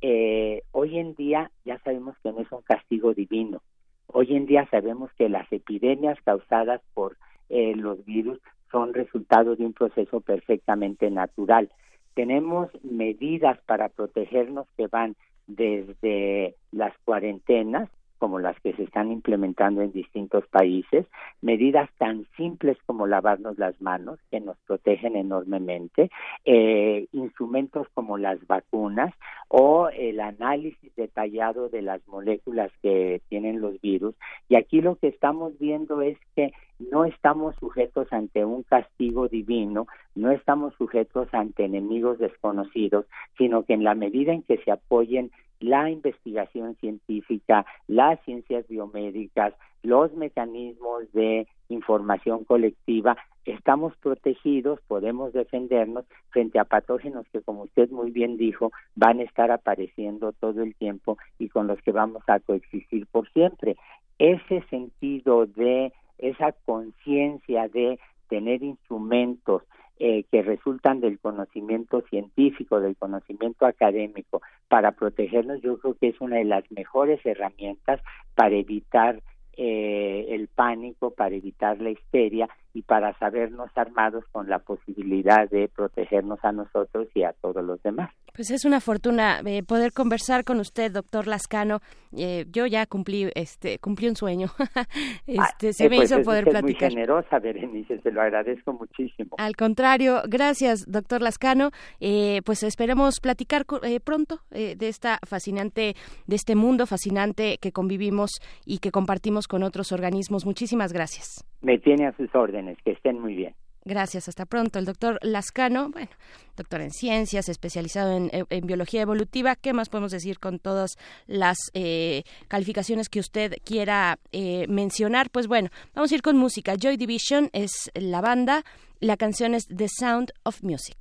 Eh, 0.00 0.62
hoy 0.72 0.98
en 0.98 1.14
día 1.14 1.50
ya 1.64 1.78
sabemos 1.78 2.16
que 2.22 2.32
no 2.32 2.40
es 2.40 2.50
un 2.52 2.62
castigo 2.62 3.14
divino. 3.14 3.62
Hoy 4.08 4.36
en 4.36 4.46
día 4.46 4.68
sabemos 4.70 5.10
que 5.16 5.28
las 5.28 5.50
epidemias 5.52 6.18
causadas 6.24 6.82
por 6.92 7.16
eh, 7.48 7.74
los 7.76 8.04
virus 8.04 8.38
son 8.70 8.94
resultado 8.94 9.56
de 9.56 9.64
un 9.64 9.72
proceso 9.72 10.20
perfectamente 10.20 11.10
natural. 11.10 11.70
Tenemos 12.14 12.70
medidas 12.82 13.58
para 13.66 13.88
protegernos 13.88 14.66
que 14.76 14.86
van 14.88 15.14
desde 15.46 16.56
las 16.72 16.92
cuarentenas, 17.04 17.88
como 18.22 18.38
las 18.38 18.54
que 18.60 18.72
se 18.74 18.84
están 18.84 19.10
implementando 19.10 19.82
en 19.82 19.90
distintos 19.90 20.46
países, 20.46 21.06
medidas 21.40 21.90
tan 21.98 22.24
simples 22.36 22.78
como 22.86 23.08
lavarnos 23.08 23.58
las 23.58 23.82
manos, 23.82 24.20
que 24.30 24.38
nos 24.38 24.56
protegen 24.58 25.16
enormemente, 25.16 26.08
eh, 26.44 27.08
instrumentos 27.10 27.88
como 27.94 28.18
las 28.18 28.38
vacunas 28.46 29.12
o 29.48 29.88
el 29.88 30.20
análisis 30.20 30.94
detallado 30.94 31.68
de 31.68 31.82
las 31.82 32.00
moléculas 32.06 32.70
que 32.80 33.20
tienen 33.28 33.60
los 33.60 33.80
virus. 33.80 34.14
Y 34.48 34.54
aquí 34.54 34.80
lo 34.80 34.94
que 34.94 35.08
estamos 35.08 35.58
viendo 35.58 36.00
es 36.00 36.16
que 36.36 36.52
no 36.78 37.04
estamos 37.04 37.56
sujetos 37.56 38.06
ante 38.12 38.44
un 38.44 38.62
castigo 38.62 39.26
divino, 39.26 39.88
no 40.14 40.30
estamos 40.30 40.74
sujetos 40.74 41.28
ante 41.32 41.64
enemigos 41.64 42.18
desconocidos, 42.18 43.06
sino 43.36 43.64
que 43.64 43.74
en 43.74 43.82
la 43.82 43.96
medida 43.96 44.32
en 44.32 44.42
que 44.42 44.58
se 44.58 44.70
apoyen 44.70 45.32
la 45.62 45.90
investigación 45.90 46.76
científica, 46.76 47.64
las 47.86 48.20
ciencias 48.24 48.66
biomédicas, 48.68 49.54
los 49.82 50.12
mecanismos 50.14 51.10
de 51.12 51.46
información 51.68 52.44
colectiva, 52.44 53.16
estamos 53.44 53.96
protegidos, 53.96 54.80
podemos 54.86 55.32
defendernos 55.32 56.04
frente 56.30 56.58
a 56.58 56.64
patógenos 56.64 57.26
que, 57.32 57.40
como 57.40 57.62
usted 57.62 57.90
muy 57.90 58.10
bien 58.10 58.36
dijo, 58.36 58.72
van 58.94 59.20
a 59.20 59.24
estar 59.24 59.50
apareciendo 59.50 60.32
todo 60.32 60.62
el 60.62 60.74
tiempo 60.74 61.18
y 61.38 61.48
con 61.48 61.66
los 61.66 61.80
que 61.82 61.92
vamos 61.92 62.22
a 62.28 62.40
coexistir 62.40 63.06
por 63.06 63.28
siempre. 63.32 63.76
Ese 64.18 64.62
sentido 64.70 65.46
de 65.46 65.92
esa 66.18 66.52
conciencia 66.64 67.68
de 67.68 67.98
tener 68.28 68.62
instrumentos 68.62 69.62
eh, 69.98 70.24
que 70.30 70.42
resultan 70.42 71.00
del 71.00 71.18
conocimiento 71.18 72.02
científico, 72.10 72.80
del 72.80 72.96
conocimiento 72.96 73.66
académico, 73.66 74.42
para 74.68 74.92
protegernos, 74.92 75.60
yo 75.62 75.78
creo 75.78 75.94
que 75.94 76.08
es 76.08 76.20
una 76.20 76.36
de 76.36 76.44
las 76.44 76.64
mejores 76.70 77.24
herramientas 77.24 78.00
para 78.34 78.54
evitar 78.54 79.22
eh, 79.56 80.26
el 80.30 80.48
pánico, 80.48 81.10
para 81.10 81.34
evitar 81.34 81.80
la 81.80 81.90
histeria 81.90 82.48
y 82.74 82.82
para 82.82 83.16
sabernos 83.18 83.70
armados 83.74 84.24
con 84.32 84.48
la 84.48 84.58
posibilidad 84.58 85.48
de 85.50 85.68
protegernos 85.68 86.38
a 86.42 86.52
nosotros 86.52 87.08
y 87.14 87.22
a 87.22 87.32
todos 87.32 87.64
los 87.64 87.82
demás. 87.82 88.10
Pues 88.34 88.50
es 88.50 88.64
una 88.64 88.80
fortuna 88.80 89.40
eh, 89.44 89.62
poder 89.62 89.92
conversar 89.92 90.44
con 90.44 90.58
usted, 90.58 90.90
doctor 90.90 91.26
Lascano. 91.26 91.80
Eh, 92.16 92.46
yo 92.50 92.66
ya 92.66 92.86
cumplí, 92.86 93.30
este, 93.34 93.78
cumplí 93.78 94.08
un 94.08 94.16
sueño. 94.16 94.48
este, 95.26 95.72
se 95.72 95.84
Ah, 95.84 95.88
me 95.90 95.96
pues 95.96 96.10
hizo 96.10 96.20
es 96.20 96.26
poder 96.26 96.44
usted 96.48 96.60
platicar. 96.60 96.90
Muy 96.90 96.94
generosa, 96.94 97.38
Berenice, 97.38 98.00
se 98.00 98.10
lo 98.10 98.22
agradezco 98.22 98.72
muchísimo. 98.72 99.36
Al 99.38 99.54
contrario, 99.56 100.22
gracias, 100.28 100.86
doctor 100.86 101.20
Lascano. 101.20 101.70
Eh, 102.00 102.40
pues 102.44 102.62
esperemos 102.62 103.20
platicar 103.20 103.64
eh, 103.82 104.00
pronto 104.00 104.40
eh, 104.50 104.76
de 104.76 104.88
esta 104.88 105.18
fascinante, 105.26 105.94
de 106.26 106.36
este 106.36 106.54
mundo 106.54 106.86
fascinante 106.86 107.58
que 107.60 107.72
convivimos 107.72 108.30
y 108.64 108.78
que 108.78 108.90
compartimos 108.90 109.46
con 109.46 109.62
otros 109.62 109.92
organismos. 109.92 110.46
Muchísimas 110.46 110.92
gracias. 110.92 111.44
Me 111.60 111.78
tiene 111.78 112.06
a 112.06 112.12
sus 112.16 112.34
órdenes, 112.34 112.61
que 112.84 112.92
estén 112.92 113.20
muy 113.20 113.34
bien. 113.34 113.54
Gracias, 113.84 114.28
hasta 114.28 114.46
pronto. 114.46 114.78
El 114.78 114.84
doctor 114.84 115.18
Lascano, 115.22 115.90
bueno, 115.90 116.10
doctor 116.56 116.82
en 116.82 116.92
ciencias, 116.92 117.48
especializado 117.48 118.16
en, 118.16 118.30
en 118.32 118.66
biología 118.66 119.02
evolutiva. 119.02 119.56
¿Qué 119.56 119.72
más 119.72 119.88
podemos 119.88 120.12
decir 120.12 120.38
con 120.38 120.60
todas 120.60 120.96
las 121.26 121.58
eh, 121.74 122.22
calificaciones 122.46 123.08
que 123.08 123.18
usted 123.18 123.56
quiera 123.64 124.20
eh, 124.30 124.66
mencionar? 124.68 125.30
Pues 125.30 125.48
bueno, 125.48 125.70
vamos 125.94 126.12
a 126.12 126.14
ir 126.14 126.22
con 126.22 126.36
música. 126.36 126.76
Joy 126.76 126.96
Division 126.96 127.50
es 127.52 127.90
la 127.94 128.20
banda, 128.20 128.64
la 129.00 129.16
canción 129.16 129.52
es 129.52 129.66
The 129.66 129.88
Sound 129.88 130.32
of 130.44 130.62
Music. 130.62 130.96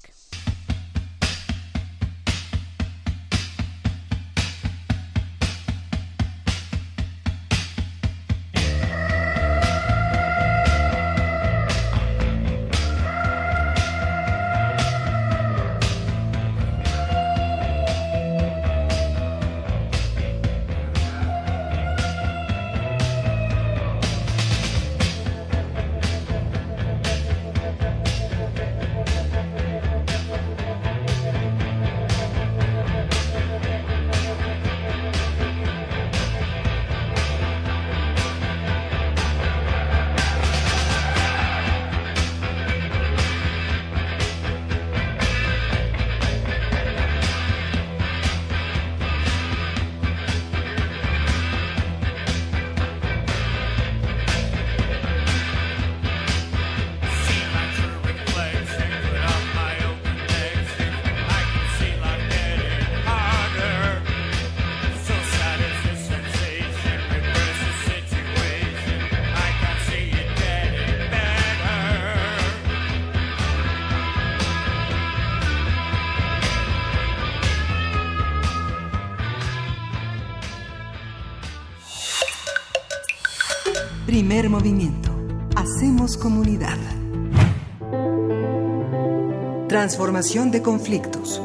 Transformación 89.81 90.51
de 90.51 90.61
conflictos. 90.61 91.41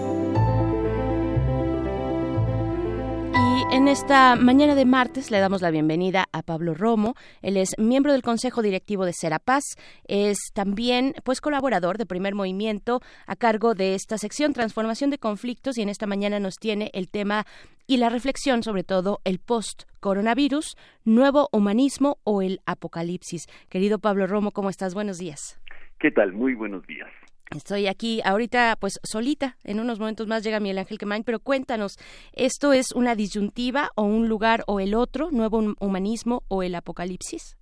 Y 3.34 3.74
en 3.74 3.88
esta 3.88 4.36
mañana 4.36 4.74
de 4.74 4.84
martes 4.84 5.30
le 5.30 5.38
damos 5.38 5.62
la 5.62 5.70
bienvenida 5.70 6.26
a 6.32 6.42
Pablo 6.42 6.74
Romo. 6.74 7.14
Él 7.40 7.56
es 7.56 7.70
miembro 7.78 8.12
del 8.12 8.20
Consejo 8.20 8.60
Directivo 8.60 9.06
de 9.06 9.14
Serapaz. 9.14 9.62
Es 10.06 10.36
también 10.52 11.14
pues 11.24 11.40
colaborador 11.40 11.96
de 11.96 12.04
Primer 12.04 12.34
Movimiento 12.34 13.00
a 13.26 13.36
cargo 13.36 13.72
de 13.72 13.94
esta 13.94 14.18
sección 14.18 14.52
Transformación 14.52 15.08
de 15.08 15.16
Conflictos 15.16 15.78
y 15.78 15.80
en 15.80 15.88
esta 15.88 16.06
mañana 16.06 16.38
nos 16.38 16.56
tiene 16.56 16.90
el 16.92 17.08
tema 17.08 17.46
y 17.86 17.96
la 17.96 18.10
reflexión 18.10 18.62
sobre 18.62 18.84
todo 18.84 19.20
el 19.24 19.38
post-coronavirus, 19.38 20.76
nuevo 21.06 21.48
humanismo 21.52 22.18
o 22.22 22.42
el 22.42 22.60
apocalipsis. 22.66 23.46
Querido 23.70 23.98
Pablo 23.98 24.26
Romo, 24.26 24.50
¿cómo 24.50 24.68
estás? 24.68 24.92
Buenos 24.92 25.16
días. 25.16 25.58
¿Qué 25.98 26.10
tal? 26.10 26.34
Muy 26.34 26.52
buenos 26.52 26.86
días. 26.86 27.08
Estoy 27.54 27.86
aquí 27.86 28.20
ahorita 28.24 28.76
pues 28.80 28.98
solita, 29.04 29.56
en 29.62 29.78
unos 29.78 30.00
momentos 30.00 30.26
más 30.26 30.42
llega 30.42 30.58
Miguel 30.58 30.78
Ángel 30.78 30.98
Quemain, 30.98 31.22
pero 31.22 31.38
cuéntanos, 31.38 31.96
¿esto 32.32 32.72
es 32.72 32.92
una 32.92 33.14
disyuntiva 33.14 33.90
o 33.94 34.02
un 34.02 34.28
lugar 34.28 34.64
o 34.66 34.80
el 34.80 34.94
otro, 34.94 35.30
nuevo 35.30 35.58
hum- 35.58 35.76
humanismo 35.78 36.42
o 36.48 36.64
el 36.64 36.74
apocalipsis? 36.74 37.56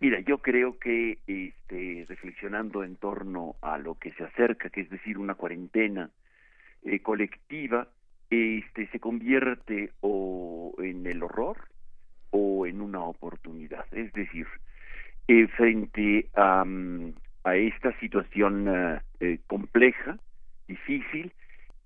Mira, 0.00 0.20
yo 0.20 0.38
creo 0.38 0.78
que 0.78 1.18
este, 1.26 2.06
reflexionando 2.08 2.82
en 2.82 2.96
torno 2.96 3.56
a 3.60 3.76
lo 3.76 3.96
que 3.96 4.12
se 4.12 4.24
acerca, 4.24 4.70
que 4.70 4.80
es 4.80 4.90
decir, 4.90 5.18
una 5.18 5.34
cuarentena 5.34 6.10
eh, 6.82 7.00
colectiva, 7.00 7.88
este, 8.30 8.88
se 8.88 9.00
convierte 9.00 9.92
o 10.00 10.74
en 10.78 11.06
el 11.06 11.22
horror 11.22 11.68
o 12.30 12.66
en 12.66 12.80
una 12.80 13.02
oportunidad. 13.04 13.84
Es 13.92 14.10
decir, 14.14 14.46
eh, 15.28 15.46
frente 15.48 16.30
a, 16.34 16.64
mm, 16.64 17.12
a 17.44 17.56
esta 17.56 17.92
situación 18.00 18.66
eh, 18.68 19.00
eh, 19.20 19.38
compleja, 19.46 20.18
difícil, 20.68 21.32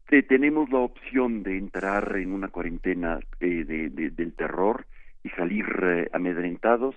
te- 0.09 0.23
tenemos 0.23 0.71
la 0.71 0.79
opción 0.79 1.43
de 1.43 1.59
entrar 1.59 2.17
en 2.17 2.33
una 2.33 2.49
cuarentena 2.49 3.21
eh, 3.41 3.65
de- 3.65 3.91
de- 3.91 4.11
del 4.11 4.35
terror 4.35 4.87
y 5.23 5.31
salir 5.31 5.67
eh, 5.83 6.11
amedrentados 6.13 6.95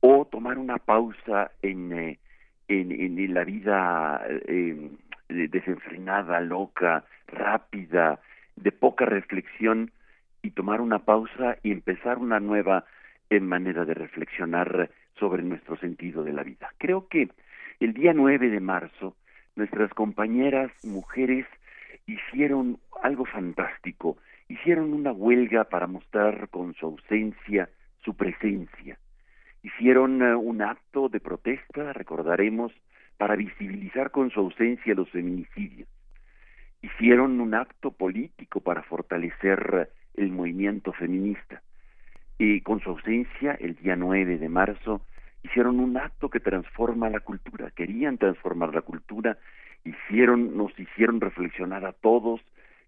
o 0.00 0.26
tomar 0.26 0.58
una 0.58 0.78
pausa 0.78 1.50
en, 1.62 1.92
eh, 1.92 2.18
en, 2.68 2.92
en 2.92 3.34
la 3.34 3.44
vida 3.44 4.22
eh, 4.28 4.90
desenfrenada, 5.28 6.40
loca, 6.40 7.04
rápida, 7.26 8.20
de 8.56 8.72
poca 8.72 9.04
reflexión 9.04 9.90
y 10.42 10.50
tomar 10.50 10.80
una 10.80 11.00
pausa 11.00 11.58
y 11.62 11.72
empezar 11.72 12.18
una 12.18 12.40
nueva 12.40 12.84
eh, 13.30 13.40
manera 13.40 13.84
de 13.84 13.94
reflexionar 13.94 14.90
sobre 15.18 15.42
nuestro 15.42 15.76
sentido 15.76 16.22
de 16.24 16.32
la 16.32 16.42
vida. 16.42 16.72
Creo 16.78 17.08
que 17.08 17.28
el 17.80 17.94
día 17.94 18.12
9 18.12 18.50
de 18.50 18.60
marzo 18.60 19.16
nuestras 19.54 19.92
compañeras 19.94 20.70
mujeres 20.84 21.46
hicieron 22.06 22.78
algo 23.02 23.24
fantástico, 23.24 24.16
hicieron 24.48 24.92
una 24.92 25.12
huelga 25.12 25.64
para 25.64 25.86
mostrar 25.86 26.48
con 26.48 26.74
su 26.74 26.86
ausencia 26.86 27.68
su 28.04 28.14
presencia. 28.14 28.98
Hicieron 29.62 30.22
eh, 30.22 30.34
un 30.34 30.62
acto 30.62 31.08
de 31.08 31.20
protesta, 31.20 31.92
recordaremos, 31.92 32.72
para 33.16 33.36
visibilizar 33.36 34.10
con 34.10 34.30
su 34.30 34.40
ausencia 34.40 34.94
los 34.94 35.10
feminicidios. 35.10 35.88
Hicieron 36.80 37.40
un 37.40 37.54
acto 37.54 37.90
político 37.90 38.60
para 38.60 38.82
fortalecer 38.84 39.90
el 40.14 40.30
movimiento 40.30 40.92
feminista. 40.92 41.62
Y 42.38 42.60
con 42.60 42.80
su 42.80 42.90
ausencia, 42.90 43.54
el 43.60 43.74
día 43.74 43.96
9 43.96 44.38
de 44.38 44.48
marzo, 44.48 45.02
hicieron 45.42 45.80
un 45.80 45.96
acto 45.96 46.28
que 46.28 46.40
transforma 46.40 47.08
la 47.10 47.20
cultura, 47.20 47.70
querían 47.70 48.18
transformar 48.18 48.74
la 48.74 48.82
cultura, 48.82 49.38
hicieron, 49.84 50.56
nos 50.56 50.78
hicieron 50.78 51.20
reflexionar 51.20 51.84
a 51.84 51.92
todos, 51.92 52.40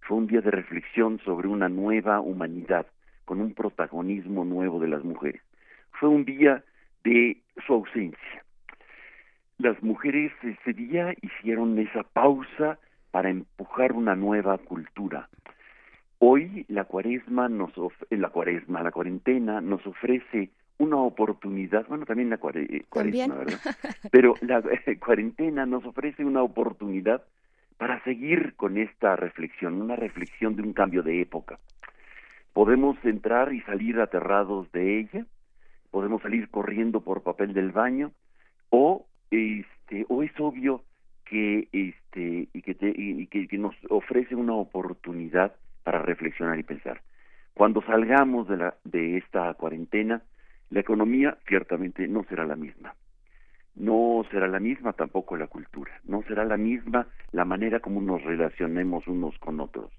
fue 0.03 0.17
un 0.17 0.27
día 0.27 0.41
de 0.41 0.51
reflexión 0.51 1.21
sobre 1.25 1.49
una 1.49 1.69
nueva 1.69 2.21
humanidad, 2.21 2.87
con 3.25 3.41
un 3.41 3.55
protagonismo 3.55 4.45
nuevo 4.45 4.81
de 4.81 4.89
las 4.89 5.05
mujeres. 5.05 5.43
Fue 5.93 6.09
un 6.09 6.25
día 6.25 6.65
de 7.05 7.39
su 7.67 7.75
ausencia. 7.75 8.45
Las 9.59 9.83
mujeres 9.83 10.33
ese 10.43 10.73
día 10.73 11.15
hicieron 11.21 11.79
esa 11.79 12.03
pausa 12.03 12.79
para 13.11 13.31
empujar 13.31 13.93
una 13.93 14.17
nueva 14.17 14.59
cultura. 14.59 15.29
Hoy 16.19 16.65
la 16.69 16.85
cuaresma 16.85 17.49
nos 17.49 17.73
la 18.11 18.29
cuaresma, 18.31 18.83
la 18.83 18.91
cuarentena 18.91 19.61
nos 19.61 19.87
ofrece 19.87 20.51
una 20.81 20.97
oportunidad, 20.97 21.87
bueno, 21.89 22.07
también 22.07 22.31
la 22.31 22.37
eh, 22.55 22.85
cuaresma, 22.89 23.35
¿verdad? 23.35 23.59
Pero 24.11 24.35
la 24.41 24.63
eh, 24.87 24.99
cuarentena 24.99 25.67
nos 25.67 25.85
ofrece 25.85 26.25
una 26.25 26.43
oportunidad 26.43 27.23
para 27.77 28.03
seguir 28.03 28.55
con 28.57 28.79
esta 28.79 29.15
reflexión, 29.15 29.81
una 29.81 29.95
reflexión 29.95 30.57
de 30.57 30.63
un 30.63 30.73
cambio 30.73 31.03
de 31.03 31.21
época. 31.21 31.59
Podemos 32.55 32.97
entrar 33.05 33.53
y 33.53 33.61
salir 33.61 34.01
aterrados 34.01 34.73
de 34.73 35.01
ella, 35.01 35.27
podemos 35.91 36.23
salir 36.23 36.49
corriendo 36.49 37.03
por 37.03 37.23
papel 37.23 37.53
del 37.53 37.73
baño, 37.73 38.13
o 38.71 39.07
este, 39.31 40.07
o 40.09 40.23
es 40.23 40.33
obvio 40.39 40.83
que 41.27 41.69
este 41.73 42.49
y 42.55 42.63
que, 42.63 42.77
y 42.81 43.27
que 43.27 43.59
nos 43.59 43.75
ofrece 43.91 44.35
una 44.35 44.55
oportunidad 44.55 45.55
para 45.85 46.01
reflexionar 46.01 46.59
y 46.59 46.63
pensar. 46.63 47.03
Cuando 47.53 47.83
salgamos 47.83 48.49
de 48.49 48.57
la 48.57 48.75
de 48.85 49.19
esta 49.19 49.53
cuarentena, 49.55 50.23
la 50.71 50.81
economía 50.81 51.37
ciertamente 51.47 52.07
no 52.09 52.25
será 52.25 52.47
la 52.47 52.57
misma. 52.57 52.95
No 53.75 54.25
será 54.31 54.47
la 54.47 54.61
misma 54.61 54.93
tampoco 54.93 55.37
la 55.37 55.49
cultura. 55.49 55.93
No 56.05 56.23
será 56.23 56.45
la 56.45 56.57
misma 56.57 57.07
la 57.33 57.45
manera 57.45 57.81
como 57.81 58.01
nos 58.01 58.23
relacionemos 58.23 59.07
unos 59.09 59.37
con 59.39 59.61
otros. 59.61 59.91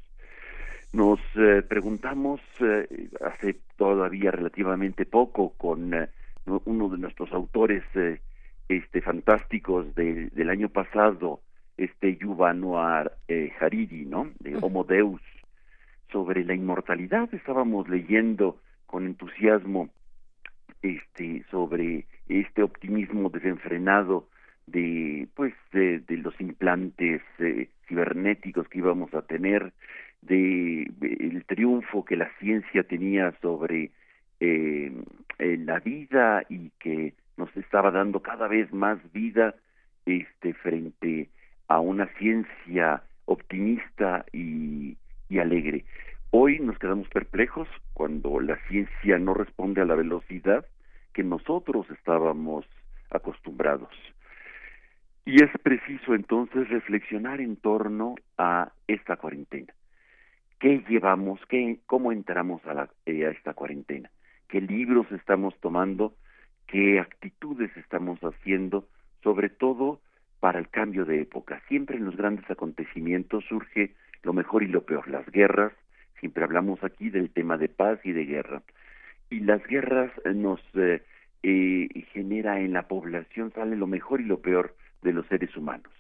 Nos 0.94 1.20
eh, 1.36 1.62
preguntamos 1.62 2.42
eh, 2.60 3.10
hace 3.26 3.60
todavía 3.78 4.32
relativamente 4.32 5.06
poco 5.06 5.54
con 5.58 5.94
eh, 5.94 6.10
uno 6.66 6.90
de 6.90 6.98
nuestros 6.98 7.32
autores 7.32 7.84
este 8.68 9.02
fantásticos 9.02 9.94
del 9.96 10.50
año 10.50 10.70
pasado, 10.70 11.42
este 11.78 12.18
Yuval 12.18 12.60
Noir 12.60 13.12
Hariri, 13.60 14.06
¿no? 14.06 14.32
De 14.40 14.58
Homo 14.62 14.84
Deus, 14.84 15.22
sobre 16.12 16.44
la 16.44 16.56
inmortalidad. 16.56 17.34
Estábamos 17.34 17.88
leyendo 17.90 18.60
con 18.86 19.06
entusiasmo 19.06 19.90
este 20.82 21.44
sobre 21.52 22.06
este 22.28 22.64
optimismo 22.64 23.30
desenfrenado 23.30 24.28
de 24.68 25.28
pues 25.36 25.54
de, 25.72 26.04
los 26.18 26.40
implantes 26.40 27.22
eh, 27.40 27.70
cibernéticos 27.88 28.68
que 28.68 28.80
íbamos 28.80 29.14
a 29.14 29.22
tener 29.24 29.74
de, 30.22 30.84
el 31.02 31.44
triunfo 31.46 32.06
que 32.06 32.16
la 32.16 32.30
ciencia 32.40 32.84
tenía 32.84 33.34
sobre 33.42 33.92
eh, 34.40 34.92
la 35.40 35.80
vida 35.80 36.44
y 36.50 36.70
que 36.80 37.14
nos 37.38 37.56
estaba 37.58 37.92
dando 37.92 38.22
cada 38.22 38.48
vez 38.48 38.72
más 38.72 39.00
vida 39.12 39.56
este 40.06 40.54
frente 40.54 41.30
a 41.68 41.80
una 41.80 42.08
ciencia 42.18 43.04
optimista 43.26 44.26
y 44.34 44.98
alegre 45.40 45.86
Hoy 46.34 46.60
nos 46.60 46.80
quedamos 46.80 47.10
perplejos 47.10 47.68
cuando 47.94 48.40
la 48.40 48.56
ciencia 48.70 49.20
no 49.20 49.34
responde 49.34 49.82
a 49.82 49.86
la 49.86 49.96
velocidad 49.96 50.66
que 51.14 51.24
nosotros 51.24 51.86
estábamos 51.92 52.66
acostumbrados. 53.10 53.92
Y 55.26 55.44
es 55.44 55.50
preciso 55.62 56.16
entonces 56.16 56.70
reflexionar 56.70 57.42
en 57.42 57.58
torno 57.58 58.16
a 58.38 58.72
esta 58.88 59.18
cuarentena. 59.18 59.74
¿Qué 60.58 60.82
llevamos? 60.88 61.38
Qué, 61.50 61.80
¿Cómo 61.86 62.14
entramos 62.14 62.66
a, 62.66 62.88
eh, 63.06 63.26
a 63.26 63.32
esta 63.32 63.54
cuarentena? 63.54 64.10
¿Qué 64.48 64.62
libros 64.62 65.12
estamos 65.12 65.54
tomando? 65.60 66.16
¿Qué 66.66 67.02
actitudes 67.02 67.76
estamos 67.76 68.22
haciendo? 68.22 68.88
Sobre 69.22 69.50
todo 69.50 70.00
para 70.40 70.60
el 70.60 70.70
cambio 70.70 71.04
de 71.04 71.24
época. 71.24 71.62
Siempre 71.68 71.98
en 71.98 72.06
los 72.06 72.16
grandes 72.16 72.50
acontecimientos 72.50 73.44
surge 73.50 73.96
lo 74.24 74.32
mejor 74.32 74.64
y 74.64 74.68
lo 74.68 74.86
peor, 74.86 75.10
las 75.10 75.30
guerras, 75.30 75.74
Siempre 76.22 76.44
hablamos 76.44 76.84
aquí 76.84 77.10
del 77.10 77.32
tema 77.32 77.58
de 77.58 77.68
paz 77.68 78.00
y 78.04 78.12
de 78.12 78.26
guerra. 78.26 78.62
Y 79.32 79.40
las 79.40 79.66
guerras 79.66 80.12
eh, 80.24 80.34
nos 80.36 80.62
eh, 80.76 81.02
eh, 81.42 81.90
genera 82.14 82.60
en 82.60 82.74
la 82.74 82.88
población, 82.88 83.52
sale 83.54 83.76
lo 83.76 83.88
mejor 83.88 84.22
y 84.22 84.26
lo 84.26 84.40
peor 84.40 84.76
de 85.02 85.14
los 85.14 85.26
seres 85.26 85.58
humanos. 85.58 85.92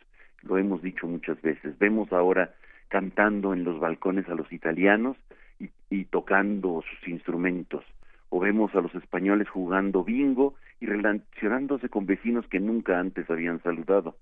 Lo 0.43 0.59
hemos 0.59 0.83
dicho 0.83 1.07
muchas 1.07 1.41
veces. 1.41 1.77
Vemos 1.79 2.13
ahora 2.13 2.53
cantando 2.87 3.53
en 3.53 3.63
los 3.63 3.79
balcones 3.79 4.29
a 4.29 4.35
los 4.35 4.53
italianos 4.53 5.17
y, 5.59 5.71
y 5.89 6.05
tocando 6.05 6.83
sus 6.83 7.07
instrumentos. 7.07 7.83
O 8.29 8.39
vemos 8.39 8.75
a 8.75 8.81
los 8.81 8.93
españoles 8.93 9.49
jugando 9.49 10.03
bingo 10.03 10.53
y 10.79 10.85
relacionándose 10.85 11.89
con 11.89 12.05
vecinos 12.05 12.45
que 12.47 12.59
nunca 12.59 12.99
antes 12.99 13.27
habían 13.27 13.59
saludado. 13.63 14.17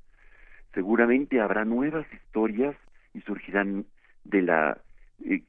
Seguramente 0.73 1.41
habrá 1.41 1.65
nuevas 1.65 2.05
historias 2.13 2.77
y 3.13 3.19
surgirán 3.21 3.85
de 4.23 4.43
la 4.43 4.77
eh, 5.26 5.41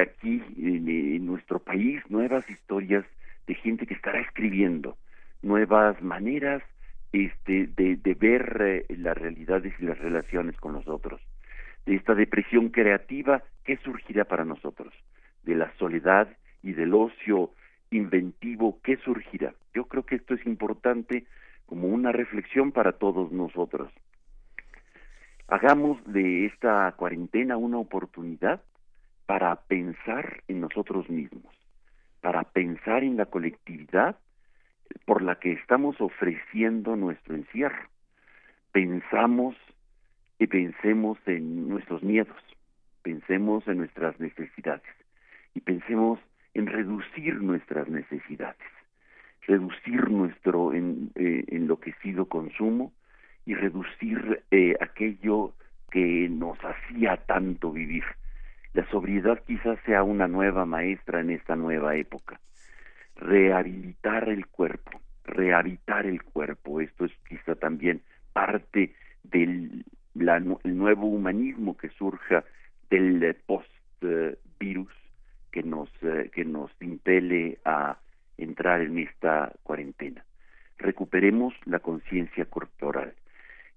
aquí 0.00 0.42
en, 0.56 1.26
nuestro 1.26 1.58
país 1.58 2.02
nuevas 2.08 2.48
historias 2.48 3.04
de 3.46 3.54
gente 3.54 3.86
que 3.86 3.94
estará 3.94 4.20
escribiendo 4.20 4.96
nuevas 5.42 6.00
maneras 6.02 6.62
este, 7.12 7.68
de, 7.76 7.96
de 7.96 8.14
ver 8.14 8.56
eh, 8.60 8.96
las 8.96 9.16
realidades 9.16 9.74
y 9.78 9.84
las 9.84 9.98
relaciones 9.98 10.56
con 10.56 10.72
los 10.72 10.86
otros, 10.88 11.20
de 11.84 11.94
esta 11.94 12.14
depresión 12.14 12.70
creativa 12.70 13.42
que 13.64 13.76
surgirá 13.78 14.24
para 14.24 14.44
nosotros, 14.44 14.92
de 15.44 15.54
la 15.54 15.72
soledad 15.78 16.28
y 16.62 16.72
del 16.72 16.94
ocio 16.94 17.50
inventivo 17.90 18.80
que 18.82 18.96
surgirá. 18.98 19.54
Yo 19.74 19.84
creo 19.84 20.04
que 20.04 20.16
esto 20.16 20.34
es 20.34 20.44
importante 20.46 21.26
como 21.66 21.88
una 21.88 22.12
reflexión 22.12 22.72
para 22.72 22.92
todos 22.92 23.32
nosotros. 23.32 23.92
Hagamos 25.48 25.98
de 26.06 26.46
esta 26.46 26.92
cuarentena 26.96 27.56
una 27.56 27.78
oportunidad 27.78 28.62
para 29.26 29.56
pensar 29.56 30.42
en 30.48 30.60
nosotros 30.60 31.10
mismos, 31.10 31.52
para 32.20 32.44
pensar 32.44 33.02
en 33.02 33.16
la 33.16 33.26
colectividad 33.26 34.16
por 35.04 35.22
la 35.22 35.38
que 35.38 35.52
estamos 35.52 36.00
ofreciendo 36.00 36.96
nuestro 36.96 37.34
encierro. 37.34 37.88
Pensamos 38.72 39.56
y 40.38 40.46
pensemos 40.46 41.18
en 41.26 41.68
nuestros 41.68 42.02
miedos, 42.02 42.36
pensemos 43.02 43.66
en 43.66 43.78
nuestras 43.78 44.18
necesidades 44.20 44.94
y 45.54 45.60
pensemos 45.60 46.20
en 46.54 46.66
reducir 46.66 47.34
nuestras 47.42 47.88
necesidades, 47.88 48.56
reducir 49.46 50.08
nuestro 50.10 50.72
en, 50.72 51.10
eh, 51.16 51.44
enloquecido 51.48 52.26
consumo 52.26 52.92
y 53.44 53.54
reducir 53.54 54.42
eh, 54.50 54.76
aquello 54.80 55.54
que 55.90 56.28
nos 56.28 56.58
hacía 56.64 57.16
tanto 57.26 57.72
vivir 57.72 58.04
la 58.76 58.86
sobriedad 58.90 59.42
quizás 59.46 59.78
sea 59.86 60.02
una 60.02 60.28
nueva 60.28 60.66
maestra 60.66 61.20
en 61.20 61.30
esta 61.30 61.56
nueva 61.56 61.96
época. 61.96 62.38
Rehabilitar 63.14 64.28
el 64.28 64.46
cuerpo, 64.48 65.00
rehabitar 65.24 66.04
el 66.04 66.22
cuerpo, 66.22 66.82
esto 66.82 67.06
es 67.06 67.12
quizá 67.26 67.54
también 67.54 68.02
parte 68.34 68.94
del 69.22 69.82
nuevo 70.14 71.06
humanismo 71.06 71.74
que 71.78 71.88
surja 71.88 72.44
del 72.90 73.34
post-virus 73.46 74.92
que 75.50 75.62
nos, 75.62 75.88
eh, 76.02 76.30
que 76.34 76.44
nos 76.44 76.70
impele 76.82 77.58
a 77.64 77.96
entrar 78.36 78.82
en 78.82 78.98
esta 78.98 79.52
cuarentena. 79.62 80.22
Recuperemos 80.76 81.54
la 81.64 81.78
conciencia 81.78 82.44
corporal. 82.44 83.14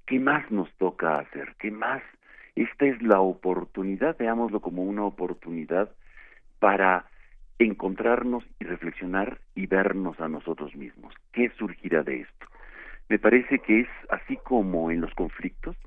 ¿Qué 0.05 0.19
más 0.19 0.51
nos 0.51 0.69
toca 0.73 1.19
hacer? 1.19 1.55
¿Qué 1.57 1.71
más 1.71 2.03
esta 2.63 2.85
es 2.85 3.01
la 3.01 3.21
oportunidad, 3.21 4.17
veámoslo 4.17 4.59
como 4.59 4.83
una 4.83 5.05
oportunidad 5.05 5.89
para 6.59 7.05
encontrarnos 7.57 8.43
y 8.59 8.65
reflexionar 8.65 9.39
y 9.55 9.65
vernos 9.65 10.19
a 10.19 10.27
nosotros 10.27 10.75
mismos. 10.75 11.13
¿Qué 11.31 11.49
surgirá 11.57 12.03
de 12.03 12.21
esto? 12.21 12.45
Me 13.07 13.17
parece 13.17 13.59
que 13.59 13.81
es 13.81 13.87
así 14.09 14.37
como 14.37 14.91
en 14.91 14.99
los 14.99 15.13
conflictos, 15.13 15.77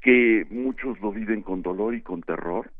que 0.00 0.46
muchos 0.50 0.98
lo 1.00 1.12
viven 1.12 1.42
con 1.42 1.60
dolor 1.62 1.94
y 1.94 2.00
con 2.00 2.22
terror, 2.22 2.70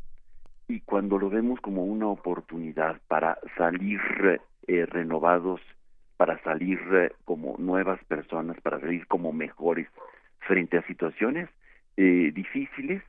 y 0.67 0.81
cuando 0.81 1.19
lo 1.19 1.29
vemos 1.29 1.61
como 1.61 1.85
una 1.85 2.07
oportunidad 2.07 3.01
para 3.07 3.39
salir 3.57 4.01
eh, 4.67 4.87
renovados, 4.87 5.61
para 6.17 6.43
salir 6.43 6.81
eh, 6.93 7.13
como 7.27 7.57
nuevas 7.59 8.03
personas, 8.05 8.59
para 8.63 8.81
salir 8.81 9.07
como 9.07 9.33
mejores 9.33 9.89
frente 10.41 10.79
a 10.79 10.87
situaciones 10.87 11.51
eh, 11.97 12.33
difíciles, 12.35 13.03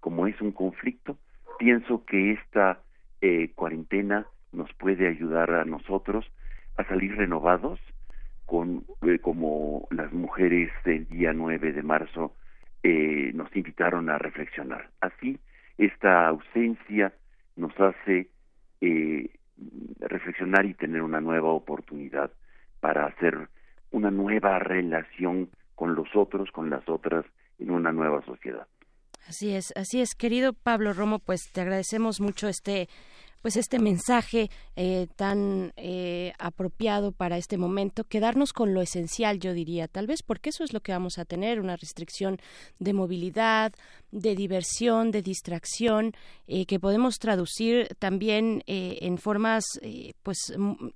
como 0.00 0.26
es 0.26 0.40
un 0.40 0.52
conflicto, 0.52 1.18
pienso 1.58 2.04
que 2.04 2.32
esta 2.32 2.80
cuarentena 3.54 4.26
nos 4.52 4.70
puede 4.74 5.08
ayudar 5.08 5.50
a 5.50 5.64
nosotros 5.64 6.30
a 6.76 6.84
salir 6.84 7.16
renovados, 7.16 7.80
con 8.44 8.84
como 9.22 9.88
las 9.90 10.12
mujeres 10.12 10.70
del 10.84 11.08
día 11.08 11.32
9 11.32 11.72
de 11.72 11.82
marzo 11.82 12.34
nos 13.32 13.56
invitaron 13.56 14.10
a 14.10 14.18
reflexionar. 14.18 14.90
Así, 15.00 15.38
esta 15.78 16.28
ausencia 16.28 17.14
nos 17.56 17.72
hace 17.80 18.28
eh, 18.80 19.30
reflexionar 20.00 20.66
y 20.66 20.74
tener 20.74 21.02
una 21.02 21.20
nueva 21.20 21.48
oportunidad 21.48 22.30
para 22.80 23.06
hacer 23.06 23.48
una 23.90 24.10
nueva 24.10 24.58
relación 24.58 25.48
con 25.74 25.94
los 25.94 26.14
otros, 26.14 26.50
con 26.50 26.70
las 26.70 26.88
otras, 26.88 27.24
en 27.58 27.70
una 27.70 27.92
nueva 27.92 28.24
sociedad. 28.24 28.66
Así 29.26 29.54
es, 29.54 29.72
así 29.76 30.00
es, 30.00 30.14
querido 30.14 30.52
Pablo 30.52 30.92
Romo, 30.92 31.18
pues 31.18 31.50
te 31.52 31.62
agradecemos 31.62 32.20
mucho 32.20 32.48
este 32.48 32.88
pues 33.44 33.58
este 33.58 33.78
mensaje 33.78 34.48
eh, 34.74 35.06
tan 35.16 35.74
eh, 35.76 36.32
apropiado 36.38 37.12
para 37.12 37.36
este 37.36 37.58
momento, 37.58 38.04
quedarnos 38.04 38.54
con 38.54 38.72
lo 38.72 38.80
esencial, 38.80 39.38
yo 39.38 39.52
diría, 39.52 39.86
tal 39.86 40.06
vez 40.06 40.22
porque 40.22 40.48
eso 40.48 40.64
es 40.64 40.72
lo 40.72 40.80
que 40.80 40.92
vamos 40.92 41.18
a 41.18 41.26
tener, 41.26 41.60
una 41.60 41.76
restricción 41.76 42.38
de 42.78 42.94
movilidad, 42.94 43.74
de 44.14 44.34
diversión, 44.34 45.10
de 45.10 45.22
distracción, 45.22 46.12
eh, 46.46 46.66
que 46.66 46.78
podemos 46.78 47.18
traducir 47.18 47.88
también 47.98 48.62
en 48.66 49.18
formas 49.18 49.64
pues 50.22 50.38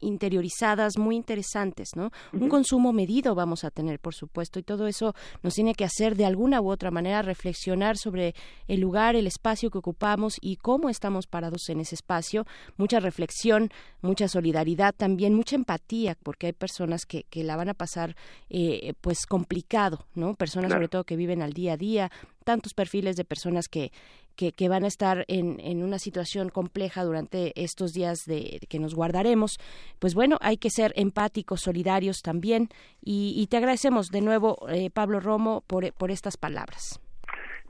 interiorizadas 0.01 0.99
muy 0.99 1.17
interesantes, 1.17 1.91
¿no? 1.97 2.11
Un 2.33 2.49
consumo 2.49 2.93
medido 2.93 3.35
vamos 3.35 3.65
a 3.65 3.71
tener, 3.71 3.99
por 3.99 4.15
supuesto, 4.15 4.59
y 4.59 4.63
todo 4.63 4.87
eso 4.87 5.15
nos 5.43 5.55
tiene 5.55 5.75
que 5.75 5.85
hacer 5.85 6.17
de 6.17 6.27
alguna 6.27 6.61
u 6.61 6.71
otra 6.71 6.91
manera 6.91 7.23
reflexionar 7.23 7.97
sobre 7.97 8.35
el 8.67 8.81
lugar, 8.81 9.17
el 9.17 9.27
espacio 9.27 9.71
que 9.71 9.79
ocupamos 9.79 10.37
y 10.41 10.57
cómo 10.57 10.89
estamos 10.89 11.27
parados 11.27 11.69
en 11.69 11.81
ese 11.81 11.95
espacio 11.95 12.47
mucha 12.77 13.01
reflexión, 13.01 13.71
mucha 14.03 14.29
solidaridad 14.29 14.95
también, 14.95 15.35
mucha 15.35 15.57
empatía, 15.57 16.17
porque 16.23 16.49
hay 16.49 16.53
personas 16.53 17.07
que, 17.07 17.25
que 17.25 17.45
la 17.45 17.57
van 17.57 17.69
a 17.69 17.75
pasar 17.75 18.17
eh, 18.51 18.95
pues 19.01 19.27
complicado, 19.27 20.07
¿no? 20.15 20.35
Personas 20.35 20.73
sobre 20.73 20.89
todo 20.89 21.05
que 21.05 21.17
viven 21.17 21.43
al 21.43 21.53
día 21.53 21.75
a 21.75 21.77
día, 21.77 22.11
tantos 22.45 22.75
perfiles 22.75 23.17
de 23.17 23.25
personas 23.25 23.69
que, 23.69 23.91
que, 24.37 24.69
van 24.69 24.85
a 24.85 24.87
estar 24.87 25.25
en, 25.29 25.59
en, 25.61 25.83
una 25.83 25.99
situación 25.99 26.49
compleja 26.49 27.03
durante 27.05 27.53
estos 27.61 27.93
días 27.93 28.25
de, 28.25 28.61
que 28.69 28.79
nos 28.79 28.95
guardaremos. 28.95 29.59
Pues 29.99 30.15
bueno, 30.15 30.39
hay 30.41 30.57
que 30.57 30.71
ser 30.71 30.93
empáticos, 30.97 31.61
solidarios 31.63 32.23
también. 32.23 32.69
Y, 33.03 33.47
te 33.51 33.57
agradecemos 33.57 34.11
de 34.11 34.21
nuevo, 34.21 34.57
eh, 34.69 34.91
Pablo 34.91 35.21
Romo, 35.21 35.65
por, 35.67 35.93
por 35.95 36.11
estas 36.11 36.37
palabras. 36.37 37.01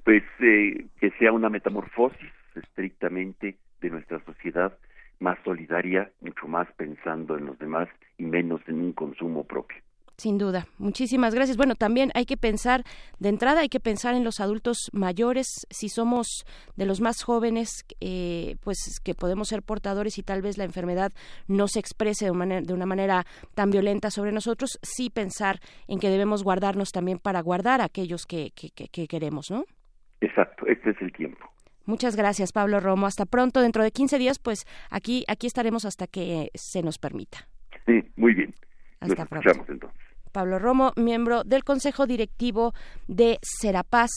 Pues 0.05 0.23
eh, 0.41 0.87
que 1.01 1.11
sea 1.19 1.33
una 1.33 1.49
metamorfosis 1.49 2.33
estrictamente 2.55 3.57
de 3.81 3.91
nuestra 3.91 4.23
sociedad 4.25 4.77
más 5.21 5.39
solidaria, 5.45 6.11
mucho 6.21 6.47
más 6.47 6.69
pensando 6.77 7.37
en 7.37 7.47
los 7.47 7.59
demás 7.59 7.89
y 8.19 8.25
menos 8.25 8.61
en 8.66 8.81
un 8.81 8.93
consumo 8.93 9.45
propio. 9.45 9.79
Sin 10.19 10.37
duda. 10.37 10.66
Muchísimas 10.79 11.33
gracias. 11.33 11.57
Bueno, 11.57 11.77
también 11.77 12.11
hay 12.16 12.27
que 12.27 12.37
pensar, 12.37 12.83
de 13.21 13.29
entrada 13.29 13.61
hay 13.61 13.69
que 13.69 13.79
pensar 13.79 14.16
en 14.16 14.25
los 14.25 14.41
adultos 14.41 14.91
mayores, 14.93 15.47
si 15.71 15.89
somos 15.89 16.45
de 16.75 16.87
los 16.87 17.01
más 17.01 17.23
jóvenes, 17.23 17.87
eh, 18.01 18.57
pues 18.64 18.79
que 19.05 19.14
podemos 19.14 19.47
ser 19.47 19.62
portadores 19.62 20.19
y 20.19 20.25
tal 20.25 20.43
vez 20.43 20.59
la 20.59 20.64
enfermedad 20.64 21.12
no 21.47 21.69
se 21.69 21.79
exprese 21.79 22.25
de 22.25 22.33
una, 22.33 22.39
manera, 22.41 22.62
de 22.62 22.75
una 22.75 22.85
manera 22.85 23.27
tan 23.55 23.71
violenta 23.71 24.11
sobre 24.11 24.33
nosotros, 24.33 24.81
sí 24.83 25.09
pensar 25.09 25.61
en 25.87 26.01
que 26.01 26.11
debemos 26.11 26.43
guardarnos 26.43 26.91
también 26.91 27.21
para 27.21 27.41
guardar 27.41 27.81
a 27.81 27.85
aquellos 27.85 28.27
que, 28.27 28.51
que, 28.57 28.71
que 28.71 29.07
queremos, 29.07 29.53
¿no? 29.53 29.66
Exacto, 30.21 30.66
este 30.66 30.91
es 30.91 30.97
el 31.01 31.12
tiempo. 31.12 31.49
Muchas 31.87 32.16
gracias, 32.16 32.53
Pablo 32.53 32.81
Romo. 32.81 33.07
Hasta 33.07 33.25
pronto. 33.25 33.62
Dentro 33.62 33.85
de 33.85 33.93
15 33.93 34.19
días, 34.19 34.41
pues 34.41 34.66
aquí, 34.91 35.25
aquí 35.29 35.47
estaremos 35.47 35.85
hasta 35.85 36.09
que 36.09 36.51
se 36.55 36.83
nos 36.83 36.99
permita. 36.99 37.49
Sí, 37.87 38.03
muy 38.16 38.35
bien. 38.35 38.53
Hasta 39.01 39.25
pronto. 39.25 39.51
Entonces. 39.69 40.07
Pablo 40.29 40.59
Romo, 40.59 40.93
miembro 40.97 41.45
del 41.45 41.64
Consejo 41.64 42.07
Directivo 42.07 42.74
de 43.07 43.39
Serapaz. 43.43 44.11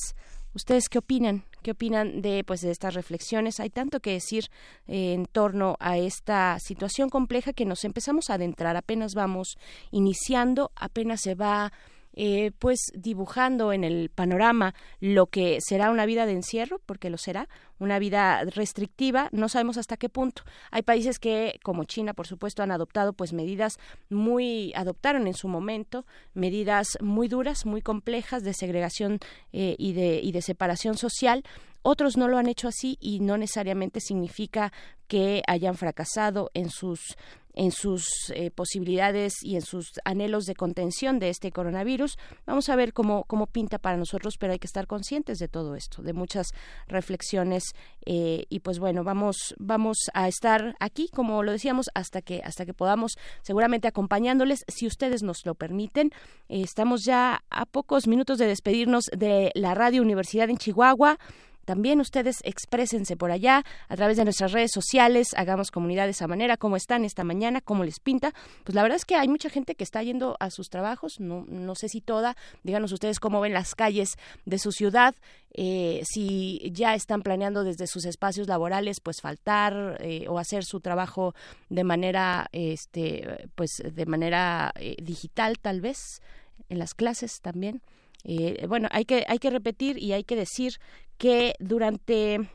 ¿Ustedes 0.53 0.89
qué 0.89 0.97
opinan? 0.97 1.45
¿Qué 1.64 1.72
opinan 1.72 2.22
de, 2.22 2.43
pues, 2.43 2.62
de 2.62 2.72
estas 2.72 2.93
reflexiones? 2.93 3.59
Hay 3.59 3.70
tanto 3.70 3.99
que 3.99 4.14
decir 4.14 4.45
eh, 4.88 5.14
en 5.14 5.26
torno 5.26 5.78
a 5.80 5.97
esta 5.97 6.57
situación 6.59 7.09
compleja 7.09 7.53
que 7.53 7.66
nos 7.66 7.86
empezamos 7.86 8.30
a 8.30 8.34
adentrar. 8.34 8.76
Apenas 8.76 9.14
vamos 9.14 9.57
iniciando, 9.91 10.72
apenas 10.76 11.22
se 11.22 11.36
va 11.36 11.72
eh, 12.14 12.51
pues 12.59 12.91
dibujando 12.93 13.74
en 13.74 13.84
el 13.84 14.09
panorama 14.09 14.74
lo 14.99 15.28
que 15.28 15.59
será 15.62 15.91
una 15.91 16.05
vida 16.05 16.26
de 16.26 16.34
encierro, 16.34 16.80
porque 16.86 17.09
lo 17.09 17.18
será, 17.18 17.47
una 17.80 17.99
vida 17.99 18.43
restrictiva, 18.45 19.30
no 19.32 19.49
sabemos 19.49 19.78
hasta 19.78 19.97
qué 19.97 20.09
punto. 20.09 20.43
Hay 20.70 20.84
países 20.84 21.20
que, 21.20 21.59
como 21.64 21.86
China, 21.86 22.14
por 22.14 22.28
supuesto, 22.28 22.62
han 22.62 22.72
adoptado 22.72 23.14
pues 23.14 23.34
medidas 23.34 23.80
muy, 24.09 24.74
adoptaron 24.76 25.28
en 25.28 25.34
su 25.34 25.47
momento 25.47 26.05
medidas 26.34 26.97
muy 27.01 27.28
duras, 27.28 27.66
muy 27.66 27.82
complejas 27.82 28.43
de 28.43 28.53
segregación 28.53 29.20
eh, 29.51 29.76
y, 29.80 29.93
de, 29.93 30.20
y 30.22 30.32
de 30.32 30.41
separación 30.41 30.97
social, 30.97 31.43
otros 31.84 32.16
no 32.16 32.28
lo 32.28 32.38
han 32.38 32.47
hecho 32.47 32.68
así 32.68 32.97
y 32.99 33.20
no 33.22 33.38
necesariamente 33.38 34.01
significa 34.01 34.72
que 35.07 35.41
hayan 35.47 35.76
fracasado 35.76 36.51
en 36.53 36.70
sus 36.70 37.18
en 37.54 37.72
sus 37.72 38.32
eh, 38.34 38.52
posibilidades 38.52 39.43
y 39.43 39.56
en 39.56 39.62
sus 39.62 39.91
anhelos 40.06 40.45
de 40.45 40.56
contención 40.56 41.20
de 41.20 41.30
este 41.30 41.52
coronavirus. 41.52 42.18
Vamos 42.45 42.70
a 42.70 42.76
ver 42.76 42.93
cómo, 42.93 43.24
cómo 43.26 43.47
pinta 43.47 43.78
para 43.78 43.97
nosotros, 43.97 44.38
pero 44.38 44.54
hay 44.54 44.60
que 44.60 44.68
estar 44.68 44.88
conscientes 44.88 45.39
de 45.39 45.47
todo 45.47 45.76
esto, 45.76 46.02
de 46.02 46.14
muchas 46.14 46.47
reflexiones 46.88 47.64
eh, 48.06 48.45
y 48.49 48.60
pues 48.60 48.80
bueno, 48.80 49.04
vamos, 49.04 49.56
vamos 49.60 49.97
a 50.14 50.28
estar 50.28 50.76
aquí, 50.80 51.10
como 51.14 51.43
lo 51.43 51.52
decíamos, 51.52 51.89
hasta 51.93 52.22
que, 52.22 52.41
hasta 52.43 52.66
que 52.66 52.74
podamos, 52.74 53.18
seguramente 53.41 53.88
acompañándoles, 53.88 54.64
si 54.68 54.88
ustedes 54.88 55.24
nos 55.24 55.45
lo 55.45 55.56
permiten. 55.56 56.12
Eh, 56.49 56.62
estamos 56.62 57.04
ya 57.04 57.43
a 57.49 57.66
pocos 57.66 58.08
minutos 58.08 58.38
de 58.38 58.47
despedirnos 58.47 59.06
de 59.16 59.52
la 59.56 59.76
Radio 59.76 60.02
Universidad 60.02 60.49
en 60.49 60.58
Chihuahua. 60.58 61.18
También 61.66 61.99
ustedes 61.99 62.38
exprésense 62.43 63.16
por 63.16 63.32
allá 63.32 63.64
a 63.88 63.95
través 63.95 64.18
de 64.18 64.24
nuestras 64.24 64.51
redes 64.51 64.72
sociales, 64.74 65.30
hagamos 65.36 65.72
comunidad 65.72 66.05
de 66.05 66.12
esa 66.12 66.28
manera, 66.28 66.57
cómo 66.57 66.76
están 66.76 67.05
esta 67.05 67.24
mañana, 67.24 67.62
cómo 67.62 67.84
les 67.84 67.99
pinta. 67.99 68.34
Pues 68.64 68.76
la 68.76 68.84
verdad 68.84 68.97
es 68.97 69.05
que 69.05 69.16
hay 69.16 69.28
mucha 69.28 69.49
gente 69.49 69.76
que 69.76 69.84
está 69.84 70.01
yendo 70.03 70.38
a 70.39 70.49
sus 70.49 70.70
trabajos, 70.70 71.20
no, 71.20 71.45
no 71.47 71.76
sé 71.76 71.89
si 71.89 72.01
toda, 72.01 72.36
díganos 72.64 72.91
ustedes 72.91 73.20
cómo 73.20 73.41
ven 73.41 73.53
las 73.53 73.76
calles 73.76 74.18
de 74.45 74.59
su 74.59 74.72
ciudad, 74.72 75.16
eh, 75.53 76.01
si 76.05 76.72
ya 76.74 76.95
están 76.95 77.22
planeando 77.22 77.64
desde 77.64 77.88
sus 77.88 78.05
espacios 78.05 78.47
laborales 78.47 79.01
pues 79.01 79.20
faltar 79.22 79.97
eh, 79.99 80.26
o 80.30 80.39
hacer 80.39 80.64
su 80.64 80.80
trabajo 80.80 81.36
de 81.70 81.84
manera 81.84 82.47
este 82.53 83.49
pues 83.55 83.72
de 83.84 84.05
manera 84.05 84.72
eh, 84.76 84.95
digital 85.01 85.59
tal 85.59 85.82
vez 85.82 86.22
en 86.70 86.80
las 86.80 86.93
clases 86.93 87.41
también 87.41 87.82
eh, 88.24 88.66
bueno, 88.68 88.88
hay 88.91 89.05
que, 89.05 89.26
hay 89.28 89.39
que 89.39 89.49
repetir 89.49 89.97
y 89.97 90.14
hay 90.14 90.24
que 90.24 90.36
decir 90.36 90.74
que 91.22 91.53
durante 91.59 92.49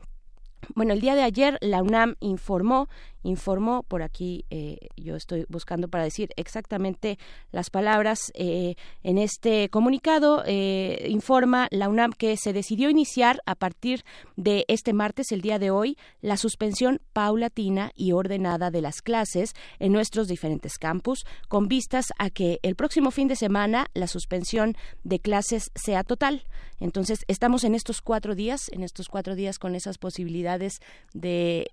bueno, 0.75 0.91
el 0.91 0.99
día 0.99 1.15
de 1.15 1.23
ayer 1.23 1.57
la 1.61 1.81
UNAM 1.81 2.15
informó 2.19 2.89
informó, 3.27 3.83
por 3.83 4.01
aquí 4.01 4.45
eh, 4.49 4.77
yo 4.95 5.15
estoy 5.15 5.45
buscando 5.49 5.89
para 5.89 6.05
decir 6.05 6.29
exactamente 6.37 7.19
las 7.51 7.69
palabras, 7.69 8.31
eh, 8.35 8.75
en 9.03 9.17
este 9.17 9.69
comunicado 9.69 10.43
eh, 10.45 11.07
informa 11.09 11.67
la 11.71 11.89
UNAM 11.89 12.13
que 12.13 12.37
se 12.37 12.53
decidió 12.53 12.89
iniciar 12.89 13.41
a 13.45 13.55
partir 13.55 14.03
de 14.37 14.63
este 14.69 14.93
martes, 14.93 15.31
el 15.31 15.41
día 15.41 15.59
de 15.59 15.71
hoy, 15.71 15.97
la 16.21 16.37
suspensión 16.37 17.01
paulatina 17.11 17.91
y 17.95 18.13
ordenada 18.13 18.71
de 18.71 18.81
las 18.81 19.01
clases 19.01 19.53
en 19.79 19.91
nuestros 19.91 20.27
diferentes 20.27 20.77
campus, 20.77 21.25
con 21.49 21.67
vistas 21.67 22.07
a 22.17 22.29
que 22.29 22.59
el 22.63 22.75
próximo 22.75 23.11
fin 23.11 23.27
de 23.27 23.35
semana 23.35 23.87
la 23.93 24.07
suspensión 24.07 24.75
de 25.03 25.19
clases 25.19 25.71
sea 25.75 26.03
total. 26.03 26.45
Entonces, 26.79 27.25
estamos 27.27 27.63
en 27.63 27.75
estos 27.75 28.01
cuatro 28.01 28.35
días, 28.35 28.69
en 28.71 28.83
estos 28.83 29.09
cuatro 29.09 29.35
días 29.35 29.57
con 29.57 29.75
esas 29.75 29.97
posibilidades 29.97 30.79
de, 31.13 31.67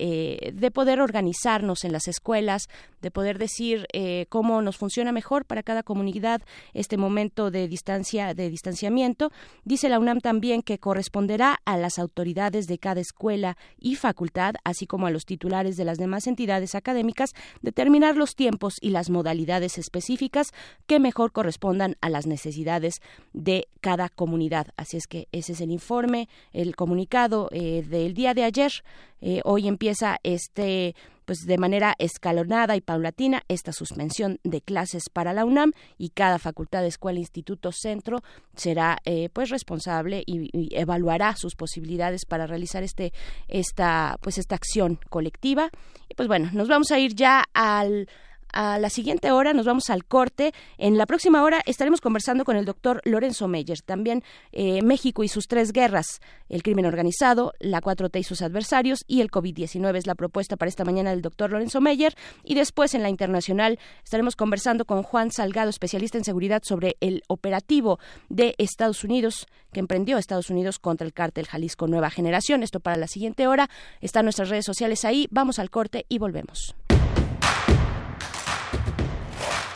de 0.55 0.71
poder 0.71 1.01
organizar 1.01 1.44
en 1.47 1.93
las 1.93 2.09
escuelas, 2.09 2.69
de 3.03 3.11
poder 3.11 3.39
decir 3.39 3.87
eh, 3.93 4.25
cómo 4.31 4.63
nos 4.63 4.79
funciona 4.79 5.13
mejor 5.13 5.45
para 5.45 5.63
cada 5.63 5.83
comunidad 5.83 6.41
este 6.73 6.97
momento 6.97 7.51
de 7.51 7.69
distancia, 7.69 8.33
de 8.33 8.49
distanciamiento. 8.49 9.31
Dice 9.65 9.91
la 9.91 9.99
UNAM 9.99 10.21
también 10.21 10.63
que 10.63 10.79
corresponderá 10.79 11.61
a 11.67 11.77
las 11.77 11.99
autoridades 11.99 12.67
de 12.67 12.79
cada 12.79 13.03
escuela 13.03 13.59
y 13.79 13.97
facultad, 13.97 14.55
así 14.65 14.87
como 14.87 15.07
a 15.07 15.11
los 15.11 15.27
titulares 15.27 15.77
de 15.77 15.85
las 15.85 15.99
demás 15.99 16.27
entidades 16.27 16.75
académicas, 16.75 17.33
determinar 17.61 18.17
los 18.17 18.37
tiempos 18.37 18.77
y 18.81 18.89
las 18.89 19.11
modalidades 19.11 19.77
específicas 19.77 20.49
que 20.87 20.99
mejor 20.99 21.33
correspondan 21.33 21.97
a 22.01 22.09
las 22.09 22.27
necesidades 22.27 23.03
de 23.35 23.69
cada 23.83 24.09
comunidad. 24.09 24.69
Así 24.79 24.97
es 24.97 25.07
que 25.07 25.29
ese 25.31 25.53
es 25.53 25.61
el 25.61 25.71
informe, 25.71 26.31
el 26.55 26.75
comunicado 26.75 27.51
eh, 27.53 27.85
del 27.87 28.15
día 28.15 28.33
de 28.33 28.45
ayer. 28.45 28.73
Eh, 29.21 29.41
hoy 29.45 29.69
empieza 29.69 30.19
este 30.23 30.95
pues 31.25 31.47
de 31.47 31.59
manera 31.59 31.95
escalonada 31.99 32.77
y 32.77 32.81
paulatina 32.81 33.43
esta 33.49 33.73
suspensión 33.73 34.41
de 34.45 34.61
clases 34.61 35.05
para 35.13 35.33
la 35.33 35.45
UNAM 35.45 35.73
y 35.99 36.11
cada 36.11 36.39
facultad, 36.39 36.85
escuela, 36.85 37.19
instituto, 37.19 37.73
centro 37.73 38.23
será 38.55 38.99
eh, 39.05 39.29
pues 39.33 39.51
responsable 39.51 40.23
y, 40.27 40.51
y, 40.53 40.77
evaluará 40.77 41.37
sus 41.37 41.55
posibilidades 41.55 42.25
para 42.27 42.47
realizar 42.47 42.83
este 42.83 43.13
esta 43.49 44.17
pues 44.21 44.39
esta 44.39 44.55
acción 44.55 44.99
colectiva. 45.11 45.71
Y 46.09 46.15
pues 46.15 46.29
bueno 46.29 46.51
nos 46.53 46.69
vamos 46.69 46.91
a 46.91 46.99
ir 46.99 47.15
ya 47.15 47.45
al 47.53 48.09
a 48.55 48.79
la 48.79 48.89
siguiente 48.89 49.33
hora 49.33 49.53
nos 49.53 49.67
vamos 49.67 49.91
al 49.91 50.05
corte. 50.05 50.55
En 50.79 50.97
la 50.97 51.07
próxima 51.07 51.43
hora 51.43 51.61
estaremos 51.67 52.01
conversando 52.01 52.45
con 52.45 52.57
el 52.57 52.65
doctor 52.65 53.03
Lorenzo 53.05 53.49
Meyer, 53.49 53.83
también 53.83 54.23
eh, 54.53 54.83
México 54.83 55.25
y 55.25 55.29
sus 55.29 55.49
tres 55.49 55.73
guerras, 55.73 56.21
el 56.49 56.63
crimen 56.63 56.87
organizado, 56.87 57.53
la 57.59 57.81
4T 57.81 58.21
y 58.21 58.23
sus 58.23 58.43
adversarios 58.43 59.05
y 59.07 59.21
el 59.21 59.31
COVID-19 59.31 59.97
es 59.97 60.07
la 60.07 60.15
propuesta 60.15 60.57
para 60.57 60.69
esta 60.69 60.85
mañana 60.85 61.11
del 61.11 61.21
doctor 61.21 61.51
Lorenzo 61.51 61.81
Meyer. 61.81 62.15
Y 62.45 62.55
después 62.55 62.95
en 62.95 63.03
la 63.03 63.11
internacional 63.11 63.79
estaremos 64.05 64.37
conversando 64.37 64.85
con 64.85 65.03
Juan 65.03 65.33
Salgado, 65.33 65.71
especialista 65.71 66.17
en 66.17 66.25
seguridad, 66.25 66.63
sobre 66.65 66.97
el 67.01 67.23
operativo 67.29 67.99
de 68.29 68.55
Estados 68.59 69.05
Unidos 69.05 69.47
que 69.73 69.81
emprendió 69.81 70.17
Estados 70.17 70.49
Unidos 70.51 70.79
contra 70.79 71.07
el 71.07 71.13
cártel 71.13 71.47
Jalisco 71.47 71.89
Nueva 71.89 72.09
Generación. 72.09 72.63
Esto 72.63 72.81
para 72.81 72.97
la 72.97 73.09
siguiente 73.09 73.47
hora. 73.47 73.69
Están 74.01 74.25
nuestras 74.25 74.49
redes 74.49 74.65
sociales 74.65 75.05
ahí. 75.05 75.27
Vamos 75.31 75.59
al 75.59 75.71
corte 75.71 76.07
y 76.09 76.19
volvemos. 76.19 76.75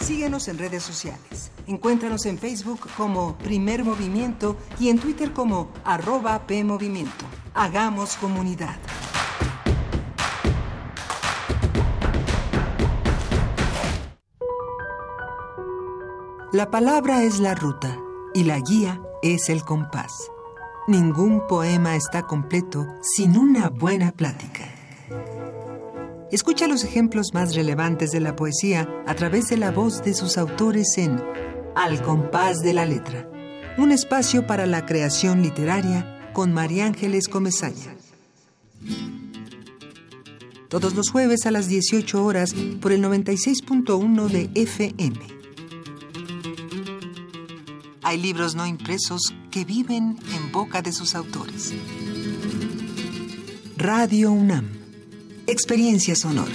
Síguenos 0.08 0.48
en 0.48 0.56
redes 0.56 0.82
sociales. 0.84 1.50
Encuéntranos 1.66 2.24
en 2.24 2.38
Facebook 2.38 2.80
como 2.96 3.36
Primer 3.36 3.84
Movimiento 3.84 4.56
y 4.80 4.88
en 4.88 4.98
Twitter 4.98 5.34
como 5.34 5.68
arroba 5.84 6.46
PMovimiento. 6.46 7.26
Hagamos 7.52 8.16
comunidad. 8.16 8.74
La 16.54 16.70
palabra 16.70 17.22
es 17.24 17.38
la 17.38 17.54
ruta 17.54 17.94
y 18.32 18.44
la 18.44 18.60
guía 18.60 19.02
es 19.22 19.50
el 19.50 19.62
compás. 19.62 20.30
Ningún 20.86 21.46
poema 21.46 21.96
está 21.96 22.22
completo 22.22 22.86
sin 23.02 23.36
una 23.36 23.68
buena 23.68 24.12
plática. 24.12 24.57
Escucha 26.30 26.68
los 26.68 26.84
ejemplos 26.84 27.28
más 27.32 27.54
relevantes 27.54 28.10
de 28.10 28.20
la 28.20 28.36
poesía 28.36 28.86
a 29.06 29.14
través 29.14 29.48
de 29.48 29.56
la 29.56 29.70
voz 29.70 30.02
de 30.02 30.12
sus 30.12 30.36
autores 30.36 30.98
en 30.98 31.22
Al 31.74 32.02
compás 32.02 32.58
de 32.58 32.74
la 32.74 32.84
letra, 32.84 33.26
un 33.78 33.92
espacio 33.92 34.46
para 34.46 34.66
la 34.66 34.84
creación 34.84 35.40
literaria 35.40 36.30
con 36.34 36.52
María 36.52 36.84
Ángeles 36.84 37.28
Comesaña. 37.28 37.96
Todos 40.68 40.94
los 40.94 41.08
jueves 41.08 41.46
a 41.46 41.50
las 41.50 41.66
18 41.66 42.22
horas 42.22 42.54
por 42.82 42.92
el 42.92 43.02
96.1 43.02 44.28
de 44.28 44.50
FM. 44.54 45.18
Hay 48.02 48.18
libros 48.18 48.54
no 48.54 48.66
impresos 48.66 49.34
que 49.50 49.64
viven 49.64 50.18
en 50.34 50.52
boca 50.52 50.82
de 50.82 50.92
sus 50.92 51.14
autores. 51.14 51.72
Radio 53.78 54.30
UNAM 54.30 54.77
Experiencia 55.50 56.14
Sonora. 56.14 56.52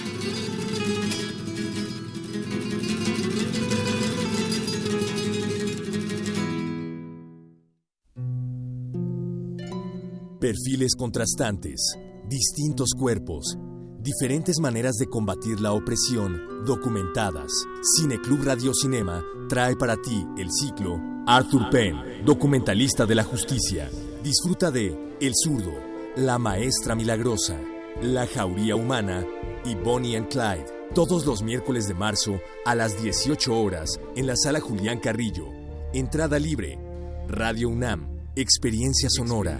Perfiles 10.39 10.93
contrastantes, 10.95 11.97
distintos 12.29 12.91
cuerpos, 12.95 13.57
diferentes 13.99 14.59
maneras 14.59 14.97
de 14.97 15.07
combatir 15.07 15.59
la 15.59 15.73
opresión, 15.73 16.63
documentadas. 16.63 17.51
Cineclub 17.97 18.43
Radio 18.43 18.75
Cinema 18.75 19.23
trae 19.49 19.75
para 19.75 19.95
ti 19.95 20.23
el 20.37 20.51
ciclo 20.51 21.01
Arthur 21.25 21.71
Penn, 21.71 22.23
documentalista 22.23 23.07
de 23.07 23.15
la 23.15 23.23
justicia. 23.23 23.89
Disfruta 24.23 24.69
de 24.69 25.15
El 25.19 25.33
zurdo, 25.33 25.73
La 26.15 26.37
maestra 26.37 26.93
milagrosa, 26.93 27.59
la 28.01 28.27
Jauría 28.27 28.75
Humana 28.75 29.25
y 29.65 29.75
Bonnie 29.75 30.17
and 30.17 30.29
Clyde, 30.29 30.65
todos 30.93 31.25
los 31.25 31.43
miércoles 31.43 31.87
de 31.87 31.93
marzo 31.93 32.39
a 32.65 32.75
las 32.75 33.01
18 33.01 33.55
horas 33.55 33.99
en 34.15 34.27
la 34.27 34.35
sala 34.35 34.59
Julián 34.59 34.99
Carrillo. 34.99 35.47
Entrada 35.93 36.39
libre. 36.39 36.79
Radio 37.27 37.69
UNAM, 37.69 38.07
Experiencia 38.35 39.09
Sonora. 39.09 39.59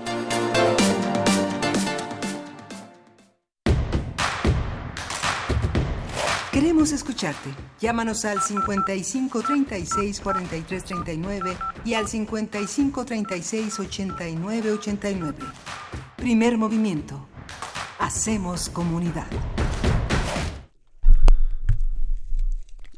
Queremos 6.81 6.99
escucharte. 6.99 7.51
Llámanos 7.79 8.25
al 8.25 8.41
55 8.41 9.43
36 9.43 10.19
43 10.19 10.83
39 10.83 11.55
y 11.85 11.93
al 11.93 12.07
55 12.07 13.05
36 13.05 13.79
89 13.81 14.71
89. 14.71 15.37
Primer 16.15 16.57
movimiento. 16.57 17.27
Hacemos 17.99 18.67
comunidad. 18.71 19.27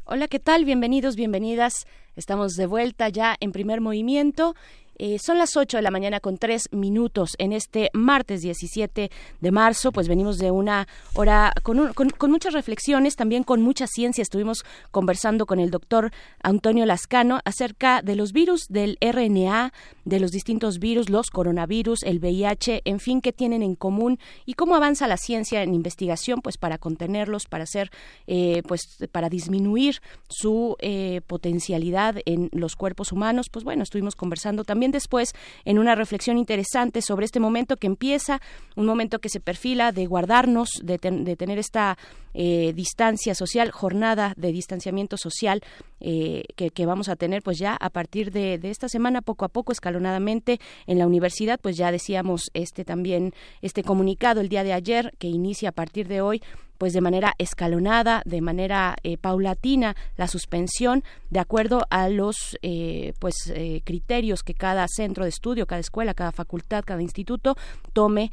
Hola, 0.04 0.28
¿qué 0.28 0.40
tal? 0.40 0.64
Bienvenidos, 0.64 1.14
bienvenidas. 1.14 1.86
Estamos 2.16 2.54
de 2.54 2.64
vuelta 2.64 3.10
ya 3.10 3.36
en 3.38 3.52
primer 3.52 3.82
movimiento 3.82 4.54
eh, 4.96 5.18
son 5.18 5.38
las 5.38 5.56
8 5.56 5.78
de 5.78 5.82
la 5.82 5.90
mañana 5.90 6.20
con 6.20 6.38
3 6.38 6.68
minutos 6.72 7.30
en 7.38 7.52
este 7.52 7.90
martes 7.92 8.42
17 8.42 9.10
de 9.40 9.50
marzo. 9.50 9.92
Pues 9.92 10.08
venimos 10.08 10.38
de 10.38 10.50
una 10.50 10.86
hora 11.14 11.52
con, 11.62 11.92
con, 11.92 12.30
muchas 12.30 12.52
reflexiones, 12.52 13.16
también 13.16 13.44
con 13.44 13.62
mucha 13.62 13.86
ciencia. 13.86 14.22
Estuvimos 14.22 14.64
conversando 14.90 15.46
con 15.46 15.58
el 15.58 15.70
doctor 15.70 16.12
Antonio 16.42 16.86
Lascano 16.86 17.40
acerca 17.44 18.02
de 18.02 18.16
los 18.16 18.32
virus 18.32 18.66
del 18.68 18.98
RNA, 19.00 19.72
de 20.04 20.20
los 20.20 20.30
distintos 20.30 20.78
virus, 20.78 21.10
los 21.10 21.30
coronavirus, 21.30 22.02
el 22.04 22.18
VIH, 22.18 22.82
en 22.84 23.00
fin, 23.00 23.20
qué 23.20 23.32
tienen 23.32 23.62
en 23.62 23.74
común 23.74 24.18
y 24.46 24.54
cómo 24.54 24.76
avanza 24.76 25.06
la 25.06 25.16
ciencia 25.16 25.62
en 25.62 25.74
investigación, 25.74 26.40
pues 26.40 26.58
para 26.58 26.78
contenerlos, 26.78 27.46
para 27.46 27.64
hacer, 27.64 27.90
eh, 28.26 28.62
pues 28.66 28.80
para 29.12 29.28
disminuir 29.28 30.00
su 30.28 30.76
eh, 30.80 31.20
potencialidad 31.26 32.16
en 32.26 32.50
los 32.52 32.76
cuerpos 32.76 33.12
humanos. 33.12 33.48
Pues 33.50 33.64
bueno, 33.64 33.82
estuvimos 33.82 34.14
conversando 34.14 34.64
también 34.64 34.83
después 34.90 35.32
en 35.64 35.78
una 35.78 35.94
reflexión 35.94 36.38
interesante 36.38 37.02
sobre 37.02 37.24
este 37.26 37.40
momento 37.40 37.76
que 37.76 37.86
empieza, 37.86 38.40
un 38.76 38.86
momento 38.86 39.18
que 39.18 39.28
se 39.28 39.40
perfila 39.40 39.92
de 39.92 40.06
guardarnos, 40.06 40.70
de, 40.82 40.98
tener 40.98 41.58
esta 41.58 41.98
eh, 42.34 42.72
distancia 42.74 43.34
social, 43.34 43.70
jornada 43.70 44.34
de 44.36 44.52
distanciamiento 44.52 45.16
social 45.16 45.62
eh, 46.00 46.44
que, 46.56 46.86
vamos 46.86 47.08
a 47.08 47.16
tener 47.16 47.42
pues 47.42 47.58
ya 47.58 47.76
a 47.80 47.90
partir 47.90 48.30
de, 48.30 48.58
de, 48.58 48.70
esta 48.70 48.88
semana 48.88 49.22
poco 49.22 49.44
a 49.44 49.48
poco 49.48 49.72
escalonadamente 49.72 50.60
en 50.86 50.98
la 50.98 51.06
universidad. 51.06 51.60
Pues 51.60 51.76
ya 51.76 51.90
decíamos 51.90 52.50
este 52.54 52.84
también 52.84 53.32
este 53.62 53.82
comunicado 53.82 54.40
el 54.40 54.48
día 54.48 54.64
de 54.64 54.72
ayer 54.72 55.14
que 55.18 55.28
inicia 55.28 55.70
a 55.70 55.72
partir 55.72 56.08
de 56.08 56.20
hoy 56.20 56.42
pues 56.84 56.92
de 56.92 57.00
manera 57.00 57.32
escalonada, 57.38 58.20
de 58.26 58.42
manera 58.42 58.94
eh, 59.04 59.16
paulatina, 59.16 59.96
la 60.18 60.28
suspensión 60.28 61.02
de 61.30 61.40
acuerdo 61.40 61.86
a 61.88 62.10
los 62.10 62.58
eh, 62.60 63.14
pues 63.20 63.50
eh, 63.54 63.80
criterios 63.86 64.42
que 64.42 64.52
cada 64.52 64.86
centro 64.86 65.24
de 65.24 65.30
estudio, 65.30 65.66
cada 65.66 65.80
escuela, 65.80 66.12
cada 66.12 66.30
facultad, 66.30 66.84
cada 66.84 67.00
instituto 67.00 67.56
tome 67.94 68.30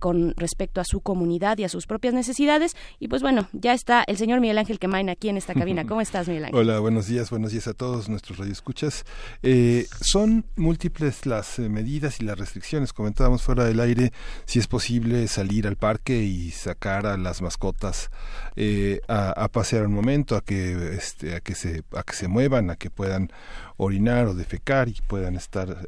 con 0.00 0.34
respecto 0.36 0.80
a 0.80 0.84
su 0.84 1.00
comunidad 1.00 1.58
y 1.58 1.64
a 1.64 1.68
sus 1.68 1.86
propias 1.86 2.12
necesidades. 2.12 2.74
Y 2.98 3.06
pues 3.06 3.22
bueno, 3.22 3.46
ya 3.52 3.72
está 3.72 4.02
el 4.08 4.16
señor 4.16 4.40
Miguel 4.40 4.58
Ángel 4.58 4.80
Quemain 4.80 5.08
aquí 5.08 5.28
en 5.28 5.36
esta 5.36 5.54
cabina. 5.54 5.86
¿Cómo 5.86 6.00
estás, 6.00 6.26
Miguel 6.26 6.46
Ángel? 6.46 6.58
Hola, 6.58 6.80
buenos 6.80 7.06
días, 7.06 7.30
buenos 7.30 7.52
días 7.52 7.68
a 7.68 7.74
todos 7.74 8.08
nuestros 8.08 8.38
radioescuchas. 8.38 9.04
son 10.00 10.44
múltiples 10.56 11.24
las 11.24 11.60
medidas 11.60 12.20
y 12.20 12.24
las 12.24 12.36
restricciones. 12.36 12.92
Comentábamos 12.92 13.42
fuera 13.42 13.64
del 13.64 13.78
aire 13.78 14.12
si 14.44 14.58
es 14.58 14.66
posible 14.66 15.28
salir 15.28 15.68
al 15.68 15.76
parque 15.76 16.22
y 16.22 16.50
sacar 16.50 17.06
a 17.06 17.16
las 17.16 17.42
mascotas 17.42 17.75
eh, 18.56 19.00
a, 19.08 19.48
pasear 19.48 19.86
un 19.86 19.92
momento, 19.92 20.36
a 20.36 20.40
que, 20.40 20.94
este, 20.94 21.34
a, 21.34 21.40
que 21.40 21.54
se, 21.54 21.82
a 21.94 22.02
que 22.02 22.14
se 22.14 22.28
muevan, 22.28 22.70
a 22.70 22.76
que 22.76 22.90
puedan 22.90 23.30
orinar 23.76 24.26
o 24.26 24.34
defecar 24.34 24.88
y 24.88 24.96
puedan 25.06 25.36
estar, 25.36 25.86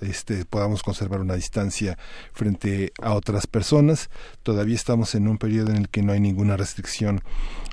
este, 0.00 0.44
podamos 0.44 0.82
conservar 0.82 1.20
una 1.20 1.34
distancia 1.34 1.96
frente 2.32 2.92
a 3.00 3.14
otras 3.14 3.46
personas. 3.46 4.10
Todavía 4.42 4.74
estamos 4.74 5.14
en 5.14 5.28
un 5.28 5.38
periodo 5.38 5.70
en 5.70 5.76
el 5.76 5.88
que 5.88 6.02
no 6.02 6.12
hay 6.12 6.20
ninguna 6.20 6.56
restricción 6.56 7.22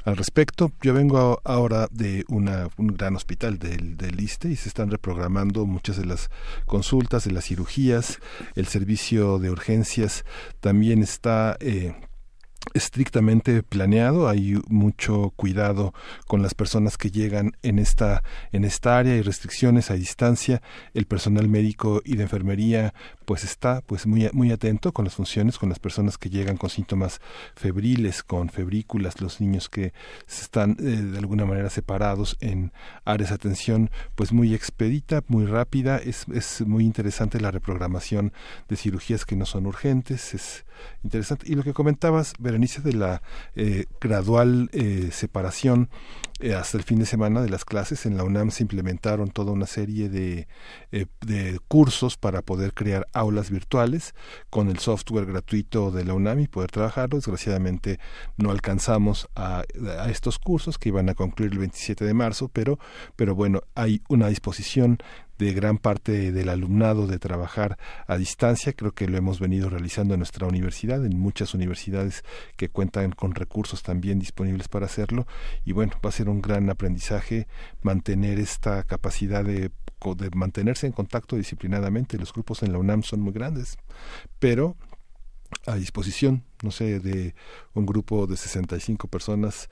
al 0.06 0.16
respecto. 0.16 0.72
Yo 0.82 0.94
vengo 0.94 1.42
ahora 1.44 1.88
de 1.92 2.24
una, 2.30 2.70
un 2.78 2.88
gran 2.88 3.16
hospital 3.16 3.58
del, 3.58 3.98
del 3.98 4.20
ISTE 4.20 4.50
y 4.50 4.56
se 4.56 4.70
están 4.70 4.92
reprogramando 4.92 5.66
muchas 5.66 5.98
de 5.98 6.06
las 6.06 6.30
consultas, 6.66 7.26
de 7.26 7.32
las 7.32 7.46
cirugías. 7.46 8.20
El 8.56 8.68
servicio 8.68 9.40
de 9.40 9.50
urgencias 9.50 10.24
también 10.60 11.02
está 11.02 11.58
eh, 11.60 11.96
estrictamente 12.74 13.64
planeado, 13.64 14.28
hay 14.28 14.60
mucho 14.68 15.34
cuidado 15.36 15.94
con 16.28 16.42
las 16.42 16.54
personas 16.54 16.98
que 16.98 17.12
llegan 17.12 17.54
en 17.64 17.80
esta 17.80 18.24
en 18.52 18.64
esta 18.66 18.98
área, 18.98 19.14
hay 19.14 19.22
restricciones 19.22 19.92
a 19.92 19.96
distancia, 19.96 20.62
el 20.94 21.06
personal 21.06 21.48
médico 21.48 22.02
y 22.04 22.16
de 22.16 22.24
enfermería 22.24 22.94
pues 23.26 23.44
está 23.44 23.82
pues 23.82 24.08
muy 24.08 24.30
muy 24.34 24.52
atento 24.52 24.92
con 24.92 25.06
las 25.06 25.16
funciones 25.16 25.58
con 25.58 25.70
las 25.70 25.80
personas 25.80 26.18
que 26.18 26.30
llegan 26.30 26.58
con 26.58 26.70
síntomas 26.70 27.20
febriles, 27.56 28.24
con 28.24 28.50
febrículas, 28.50 29.22
los 29.22 29.42
niños 29.42 29.70
que 29.70 29.94
están 30.28 30.78
eh, 30.80 30.84
de 30.84 31.18
alguna 31.18 31.46
manera 31.46 31.70
separados 31.70 32.38
en 32.40 32.72
áreas 33.06 33.30
de 33.30 33.36
atención 33.36 33.90
pues 34.16 34.32
muy 34.32 34.54
expedita, 34.54 35.24
muy 35.28 35.46
rápida, 35.46 35.98
es, 35.98 36.26
es 36.34 36.62
muy 36.62 36.86
interesante 36.86 37.40
la 37.40 37.52
reprogramación 37.52 38.34
de 38.68 38.76
cirugías 38.76 39.26
que 39.26 39.36
no 39.36 39.46
son 39.46 39.66
urgentes, 39.66 40.34
es 40.34 40.66
interesante. 41.04 41.46
Y 41.50 41.56
lo 41.56 41.64
que 41.64 41.74
comentabas 41.74 42.34
inicio 42.58 42.82
de 42.84 42.94
la 42.94 43.22
eh, 43.56 43.86
gradual 44.02 44.70
eh, 44.74 45.10
separación 45.12 45.90
eh, 46.40 46.54
hasta 46.54 46.78
el 46.78 46.84
fin 46.84 47.00
de 47.00 47.06
semana 47.06 47.42
de 47.42 47.50
las 47.50 47.66
clases. 47.66 48.06
En 48.06 48.18
la 48.18 48.24
UNAM 48.24 48.52
se 48.52 48.64
implementaron 48.64 49.30
toda 49.30 49.52
una 49.52 49.66
serie 49.66 50.10
de, 50.10 50.48
de 50.92 51.60
cursos 51.68 52.18
para 52.18 52.42
poder 52.42 52.74
crear 52.74 53.08
aulas 53.14 53.50
virtuales 53.50 54.14
con 54.50 54.70
el 54.70 54.80
software 54.80 55.26
gratuito 55.26 55.92
de 55.92 56.06
la 56.06 56.14
UNAM 56.14 56.42
y 56.42 56.48
poder 56.48 56.70
trabajarlo. 56.70 57.18
Desgraciadamente 57.18 58.00
no 58.38 58.52
alcanzamos 58.52 59.30
a, 59.36 59.64
a 60.00 60.10
estos 60.10 60.38
cursos 60.38 60.78
que 60.78 60.90
iban 60.90 61.10
a 61.10 61.16
concluir 61.16 61.54
el 61.54 61.60
27 61.60 62.06
de 62.06 62.14
marzo, 62.14 62.50
pero, 62.50 62.78
pero 63.16 63.34
bueno, 63.34 63.62
hay 63.74 64.02
una 64.10 64.28
disposición 64.28 65.00
de 65.38 65.54
gran 65.54 65.78
parte 65.78 66.32
del 66.32 66.50
alumnado 66.50 67.08
de 67.08 67.20
trabajar 67.20 67.78
a 68.08 68.18
distancia. 68.18 68.74
Creo 68.74 68.94
que 68.94 69.08
lo 69.08 69.18
hemos 69.18 69.40
venido 69.40 69.70
realizando 69.70 70.14
en 70.14 70.20
nuestra 70.20 70.48
universidad, 70.48 71.06
en 71.06 71.20
muchas 71.20 71.54
universidades 71.54 72.24
que 72.56 72.70
cuentan 72.70 73.12
con 73.12 73.36
recursos 73.36 73.84
también 73.84 74.20
disponibles 74.20 74.68
para 74.68 74.86
hacerlo. 74.86 75.28
Y 75.66 75.74
bueno, 75.74 75.94
va 76.04 76.10
a 76.10 76.14
ser 76.14 76.30
un 76.30 76.42
gran 76.42 76.70
aprendizaje 76.70 77.48
mantener 77.82 78.40
esta 78.40 78.84
capacidad 78.84 79.44
de, 79.44 79.72
de 80.16 80.30
mantenerse 80.34 80.88
en 80.88 80.94
contacto 80.94 81.36
disciplinadamente. 81.36 82.18
Los 82.18 82.34
grupos 82.34 82.64
en 82.64 82.72
la 82.72 82.80
UNAM 82.80 83.04
son 83.04 83.22
muy 83.22 83.34
grandes, 83.34 83.78
pero 84.40 84.76
a 85.66 85.76
disposición, 85.76 86.44
no 86.62 86.72
sé, 86.72 87.00
de 87.00 87.36
un 87.74 87.86
grupo 87.86 88.28
de 88.28 88.38
65 88.38 89.08
personas 89.08 89.70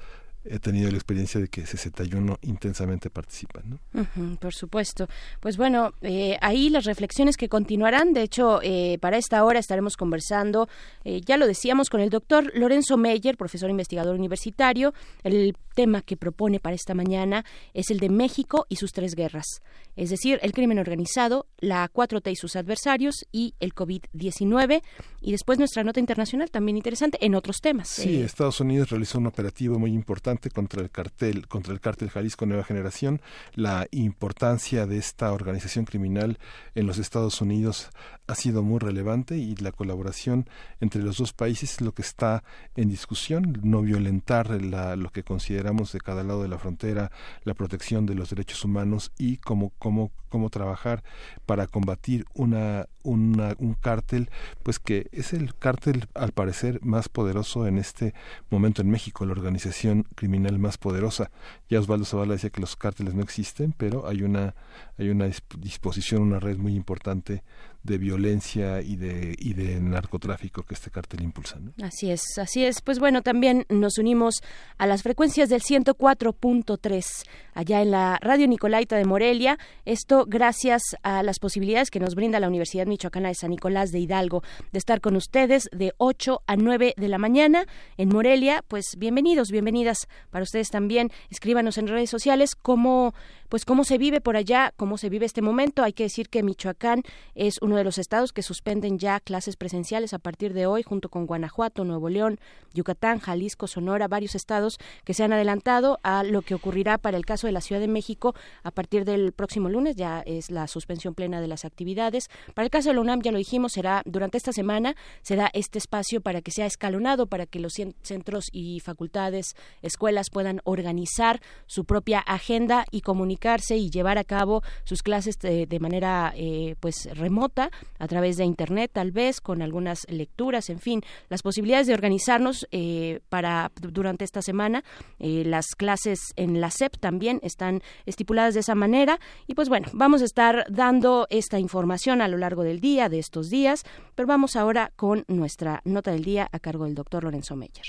he 0.48 0.60
tenido 0.60 0.89
la 0.91 0.98
experiencia 0.98 1.39
de 1.39 1.48
que 1.48 1.66
61 1.66 2.38
intensamente 2.41 3.10
participan. 3.10 3.80
¿no? 3.93 4.38
por 4.39 4.54
supuesto. 4.54 5.08
Pues 5.39 5.58
bueno, 5.58 5.93
eh, 6.02 6.38
ahí 6.41 6.70
las 6.70 6.86
reflexiones 6.86 7.38
que 7.38 7.50
continuarán. 7.50 8.14
De 8.14 8.22
hecho, 8.22 8.60
eh, 8.62 8.98
para 9.02 9.18
esta 9.18 9.43
hora 9.43 9.60
estaremos 9.60 9.98
conversando, 9.98 10.70
eh, 11.04 11.22
ya 11.26 11.38
lo 11.38 11.48
decíamos, 11.48 11.89
con 11.89 12.02
el 12.02 12.10
doctor 12.10 12.52
Lorenzo 12.56 12.98
Meyer, 12.98 13.38
profesor 13.38 13.70
investigador 13.70 14.16
universitario. 14.16 14.93
El 15.24 15.56
tema 15.74 16.02
que 16.02 16.16
propone 16.18 16.60
para 16.60 16.76
esta 16.76 16.93
mañana 16.93 17.43
es 17.74 17.89
el 17.89 18.00
de 18.00 18.10
México 18.10 18.66
y 18.70 18.78
sus 18.78 18.91
tres 18.91 19.14
guerras, 19.14 19.62
es 19.98 20.10
decir, 20.10 20.39
el 20.41 20.54
crimen 20.54 20.80
organizado, 20.80 21.48
la 21.60 21.89
4T 21.91 22.32
y 22.32 22.36
sus 22.36 22.56
adversarios 22.56 23.26
y 23.32 23.56
el 23.60 23.74
COVID-19. 23.74 24.82
Y 25.22 25.32
después 25.32 25.60
nuestra 25.60 25.84
nota 25.84 26.00
internacional, 26.00 26.50
también 26.50 26.78
interesante, 26.78 27.18
en 27.22 27.36
otros 27.36 27.58
temas. 27.62 27.89
Sí, 27.89 28.22
Estados 28.22 28.60
Unidos 28.62 28.89
realizó 28.89 29.18
un 29.18 29.28
operativo 29.28 29.78
muy 29.78 29.91
importante 29.91 30.34
contra 30.53 30.81
el 30.81 30.89
cartel, 30.89 31.47
contra 31.47 31.73
el 31.73 31.79
cártel 31.79 32.09
Jalisco 32.09 32.45
Nueva 32.45 32.63
Generación, 32.63 33.21
la 33.53 33.88
importancia 33.91 34.86
de 34.86 34.97
esta 34.97 35.31
organización 35.31 35.86
criminal 35.86 36.38
en 36.75 36.88
los 36.88 36.97
Estados 36.97 37.41
Unidos 37.41 37.89
ha 38.28 38.36
sido 38.36 38.63
muy 38.63 38.80
relevante 38.80 39.38
y 39.38 39.55
la 39.55 39.71
colaboración 39.71 40.47
entre 40.80 41.01
los 41.01 41.17
dos 41.17 41.34
países 41.34 41.73
es 41.73 41.82
lo 41.82 41.93
que 41.93 42.01
está 42.01 42.43
en 42.76 42.89
discusión, 42.89 43.59
no 43.63 43.82
violentar 43.82 44.61
la, 44.61 44.95
lo 44.95 45.09
que 45.09 45.23
consideramos 45.23 45.91
de 45.91 45.99
cada 45.99 46.23
lado 46.23 46.41
de 46.41 46.47
la 46.47 46.57
frontera, 46.57 47.11
la 47.43 47.53
protección 47.53 48.05
de 48.05 48.15
los 48.15 48.30
derechos 48.30 48.63
humanos 48.65 49.11
y 49.17 49.38
cómo, 49.38 49.71
cómo, 49.78 50.11
cómo 50.30 50.49
trabajar 50.49 51.03
para 51.45 51.67
combatir 51.67 52.26
una, 52.34 52.88
una, 53.03 53.55
un 53.59 53.76
cártel, 53.76 54.30
pues 54.63 54.80
que 54.80 55.07
es 55.11 55.34
el 55.34 55.55
cártel 55.55 56.07
al 56.13 56.32
parecer 56.32 56.80
más 56.84 57.09
poderoso 57.09 57.67
en 57.67 57.78
este 57.78 58.13
momento 58.49 58.82
en 58.82 58.89
México, 58.89 59.26
la 59.26 59.34
organización 59.34 60.07
criminal 60.15 60.59
más 60.59 60.78
poderosa. 60.78 61.32
Ya 61.69 61.80
Osvaldo 61.80 62.05
Zavala 62.05 62.34
decía 62.34 62.49
que 62.49 62.61
los 62.61 62.76
cárteles 62.76 63.13
no 63.13 63.21
existen, 63.21 63.73
pero 63.78 64.07
hay 64.07 64.23
una, 64.23 64.55
hay 64.97 65.09
una 65.09 65.30
disposición, 65.59 66.23
una 66.23 66.39
red 66.39 66.57
muy 66.57 66.76
importante 66.76 67.43
de 67.86 67.99
violencia 67.99 68.81
y 68.81 68.95
de, 68.95 69.36
y 69.38 69.53
de 69.53 69.79
narcotráfico 69.79 70.63
que 70.63 70.73
este 70.73 70.89
cártel 70.89 71.21
impulsa. 71.21 71.59
Así 71.83 72.09
es, 72.09 72.38
así 72.38 72.65
es. 72.65 72.81
Pues 72.81 72.99
bueno, 72.99 73.21
también 73.21 73.65
nos 73.69 73.99
unimos 73.99 74.41
a 74.77 74.88
las 74.88 75.03
frecuencias 75.03 75.49
del 75.49 75.61
104.3 75.61 77.05
allá 77.53 77.81
en 77.81 77.91
la 77.91 78.17
Radio 78.21 78.47
Nicolaita 78.47 78.97
de 78.97 79.05
Morelia. 79.05 79.59
Esto 79.86 80.25
gracias 80.27 80.81
a 81.03 81.21
las 81.21 81.38
posibilidades 81.38 81.91
que 81.91 81.99
nos 81.99 82.15
brinda 82.15 82.39
la 82.39 82.47
Universidad 82.47 82.88
Michoacana 82.88 83.29
de 83.29 83.36
San 83.36 83.51
Nicolás 83.51 83.91
de 83.91 83.99
Hidalgo 83.99 84.41
de 84.71 84.79
estar 84.79 84.99
con 84.99 85.15
ustedes 85.15 85.69
de 85.71 85.93
8 85.97 86.41
a 86.47 86.55
9 86.55 86.95
de 86.97 87.07
la 87.07 87.19
mañana 87.19 87.65
en 87.97 88.09
Morelia. 88.09 88.63
Pues 88.67 88.95
bienvenidos, 88.97 89.51
bienvenidas 89.51 90.07
para 90.31 90.43
ustedes 90.43 90.69
también. 90.71 91.11
Escríbanos 91.29 91.77
en 91.77 91.88
redes 91.88 92.09
sociales 92.09 92.55
cómo 92.55 93.13
pues 93.49 93.63
cómo 93.63 93.83
se 93.83 93.97
vive 93.97 94.21
por 94.21 94.38
allá, 94.38 94.73
cómo 94.75 94.97
se 94.97 95.09
vive 95.09 95.25
este 95.25 95.41
momento. 95.41 95.83
Hay 95.83 95.93
que 95.93 96.03
decir 96.03 96.29
que 96.29 96.43
Michoacán 96.43 97.03
es 97.36 97.59
uno 97.61 97.74
de 97.78 97.84
los 97.84 97.97
estados 97.97 98.34
que 98.34 98.41
suspenden 98.41 98.99
ya 98.99 99.19
clases 99.19 99.55
presenciales 99.55 100.13
a 100.13 100.19
partir 100.19 100.53
de 100.53 100.65
hoy, 100.65 100.84
junto 100.84 101.09
con 101.09 101.26
Guanajuato, 101.26 101.84
Nuevo 101.84 102.09
León, 102.09 102.39
Yucatán, 102.73 103.19
Jalisco, 103.19 103.67
Sonora, 103.67 104.07
varios 104.07 104.36
estados 104.36 104.78
que 105.03 105.13
se 105.13 105.23
han 105.23 105.34
adelantado 105.34 105.99
a 106.03 106.23
lo 106.23 106.41
que 106.41 106.55
ocurrirá 106.55 106.97
para 106.97 107.17
el 107.17 107.26
caso 107.26 107.47
de 107.47 107.53
la 107.53 107.61
Ciudad 107.61 107.82
de 107.82 107.88
México 107.88 108.36
a 108.63 108.71
partir 108.71 109.05
del 109.05 109.32
próximo 109.32 109.69
lunes, 109.69 109.95
ya 109.95 110.21
es 110.26 110.51
la 110.51 110.67
suspensión 110.67 111.13
plena 111.13 111.41
de 111.41 111.47
las 111.47 111.65
actividades. 111.65 112.30
Para 112.53 112.65
el 112.65 112.71
caso 112.71 112.89
de 112.89 112.95
la 112.95 113.01
UNAM, 113.01 113.21
ya 113.21 113.32
lo 113.32 113.38
dijimos, 113.38 113.73
será 113.73 114.01
durante 114.05 114.38
esta 114.38 114.51
semana, 114.51 114.95
será 115.21 115.49
este 115.53 115.78
espacio 115.78 116.21
para 116.21 116.41
que 116.41 116.51
sea 116.51 116.65
escalonado, 116.65 117.28
para 117.28 117.45
que 117.45 117.59
los 117.59 117.73
centros 118.01 118.45
y 118.51 118.80
facultades, 118.80 119.55
escuelas 119.82 120.30
puedan 120.30 120.61
organizar 120.63 121.41
su 121.65 121.86
propia 121.86 122.19
agenda 122.19 122.86
y 122.91 123.01
comunicarse 123.01 123.78
y 123.78 123.89
llevar 123.89 124.17
a 124.17 124.23
cabo 124.23 124.63
sus 124.84 125.01
clases 125.01 125.38
de, 125.39 125.80
manera 125.80 126.34
eh, 126.36 126.76
pues 126.80 127.09
remota 127.13 127.64
a 127.99 128.07
través 128.07 128.38
de 128.38 128.45
internet 128.45 128.91
tal 128.93 129.11
vez 129.11 129.41
con 129.41 129.61
algunas 129.61 130.05
lecturas 130.09 130.70
en 130.70 130.80
fin 130.80 131.01
las 131.30 131.41
posibilidades 131.41 131.88
de 131.88 131.93
organizarnos 131.93 132.68
eh, 132.72 133.20
para 133.30 133.72
durante 133.82 134.26
esta 134.26 134.41
semana. 134.41 134.84
Eh, 135.20 135.43
las 135.45 135.76
clases 135.76 136.20
en 136.36 136.61
la 136.61 136.72
SEP 136.72 136.97
también 136.97 137.39
están 137.43 137.82
estipuladas 138.05 138.53
de 138.53 138.61
esa 138.61 138.76
manera. 138.76 139.20
Y 139.47 139.55
pues 139.55 139.70
bueno 139.70 139.88
vamos 139.93 140.22
a 140.22 140.26
estar 140.26 140.66
dando 140.70 141.28
esta 141.30 141.59
información 141.59 142.22
a 142.22 142.28
lo 142.28 142.38
largo 142.38 142.63
del 142.63 142.80
día 142.80 143.09
de 143.09 143.20
estos 143.20 143.49
días. 143.49 143.84
Pero 144.16 144.28
vamos 144.28 144.55
ahora 144.55 144.91
con 144.95 145.26
nuestra 145.28 145.82
nota 145.86 146.11
del 146.11 146.24
día 146.24 146.47
a 146.51 146.59
cargo 146.59 146.86
del 146.86 146.95
doctor 146.95 147.24
Lorenzo 147.24 147.55
Meyer. 147.55 147.86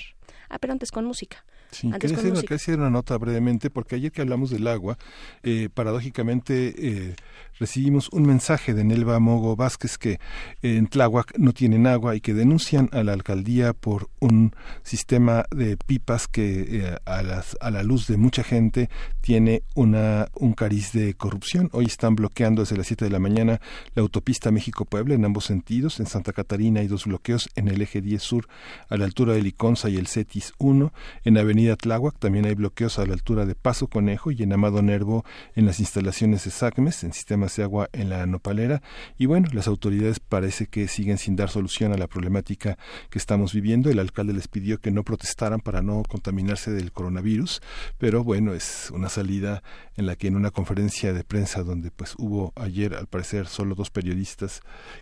Ah 0.49 0.59
pero 0.59 0.73
antes 0.73 0.91
con 0.91 1.05
música 1.05 1.45
Sí, 1.71 1.91
quería 1.99 2.17
hacer, 2.51 2.79
una 2.79 2.91
nota 2.91 3.17
brevemente, 3.19 3.71
porque 3.71 3.97
ayer 3.97 4.13
que 4.13 4.23
hablamos 4.23 4.51
del 4.51 4.67
agua, 4.67 4.99
eh, 5.43 5.69
paradójicamente 5.73 6.75
eh, 6.79 7.17
recibimos 7.59 8.09
un 8.11 8.27
mensaje 8.27 8.75
de 8.75 8.85
Nelva 8.85 9.19
Mogo 9.19 9.57
Vázquez 9.57 9.99
que 9.99 10.21
en 10.63 10.87
Tláhuac 10.87 11.39
no 11.39 11.53
tienen 11.53 11.87
agua 11.87 12.15
y 12.15 12.21
que 12.21 12.35
denuncian 12.35 12.89
a 12.93 13.03
la 13.03 13.13
alcaldía 13.13 13.73
por 13.73 14.09
un 14.21 14.55
sistema 14.83 15.45
de 15.51 15.77
pipas 15.77 16.29
que 16.29 16.67
eh, 16.69 16.97
a, 17.05 17.23
las, 17.23 17.57
a 17.61 17.71
la 17.71 17.83
luz 17.83 18.07
de 18.07 18.17
mucha 18.17 18.43
gente 18.43 18.91
tiene 19.21 19.63
una, 19.75 20.29
un 20.35 20.53
cariz 20.53 20.93
de 20.93 21.15
corrupción. 21.15 21.71
Hoy 21.73 21.87
están 21.87 22.15
bloqueando 22.17 22.63
desde 22.63 22.77
las 22.77 22.87
7 22.87 23.05
de 23.07 23.11
la 23.11 23.19
mañana 23.19 23.61
la 23.95 24.03
autopista 24.03 24.51
México-Puebla 24.51 25.15
en 25.15 25.25
ambos 25.25 25.45
sentidos. 25.45 26.01
En 26.01 26.07
Santa 26.07 26.33
Catarina 26.33 26.81
hay 26.81 26.87
dos 26.87 27.07
bloqueos 27.07 27.49
en 27.55 27.69
el 27.69 27.81
eje 27.83 28.01
10 28.01 28.23
sur 28.23 28.49
a 28.89 28.97
la 28.97 29.05
altura 29.05 29.35
de 29.35 29.43
Liconza 29.43 29.89
y 29.89 29.97
el 29.97 30.07
CETIS 30.07 30.53
1. 30.59 30.93
En 31.25 31.39
Avenida 31.39 31.66
Tláhuac 31.75 32.21
también 32.21 32.47
hay 32.47 32.55
bloqueos 32.55 33.01
a 33.01 33.07
la 33.07 33.15
altura 33.15 33.47
de 33.47 33.57
Paso 33.57 33.89
Conejo 33.89 34.31
y 34.31 34.45
en 34.45 34.53
Amado 34.53 34.83
Nervo 34.83 35.25
en 35.57 35.67
las 35.67 35.81
instalaciones 35.81 36.45
de 36.45 36.53
SACMES, 36.53 37.03
en 37.03 37.13
sistema 37.13 37.47
de 37.57 37.63
agua 37.65 37.89
en 37.93 38.11
la 38.11 38.25
nopalera 38.27 38.83
y 39.19 39.27
bueno, 39.27 39.49
las 39.53 39.67
autoridades 39.67 40.21
parece 40.21 40.67
que 40.67 40.87
siguen 40.87 41.19
sin 41.19 41.35
dar 41.35 41.49
solución 41.49 41.93
a 41.93 41.97
la 41.97 42.07
problemática 42.07 42.79
que 43.11 43.19
estamos 43.19 43.53
viviendo. 43.53 43.91
El 43.91 43.99
alcalde 43.99 44.33
les 44.33 44.49
pidió 44.49 44.79
que 44.79 44.91
no 44.91 45.03
protestaran 45.03 45.61
para 45.61 45.83
no 45.83 46.03
contaminarse 46.09 46.71
del 46.71 46.93
coronavirus, 46.93 47.63
pero 47.99 48.23
bueno, 48.23 48.53
es 48.53 48.91
una 48.93 49.09
salida 49.09 49.63
en 49.97 50.07
la 50.07 50.17
que 50.17 50.29
en 50.29 50.37
una 50.37 50.51
conferencia 50.51 51.13
de 51.13 51.25
prensa 51.25 51.63
donde 51.63 51.91
pues 51.91 52.15
hubo 52.19 52.53
ayer 52.57 52.95
al 52.95 53.07
parecer 53.07 53.47
solo 53.47 53.75
dos 53.75 53.91
periodistas 53.91 54.61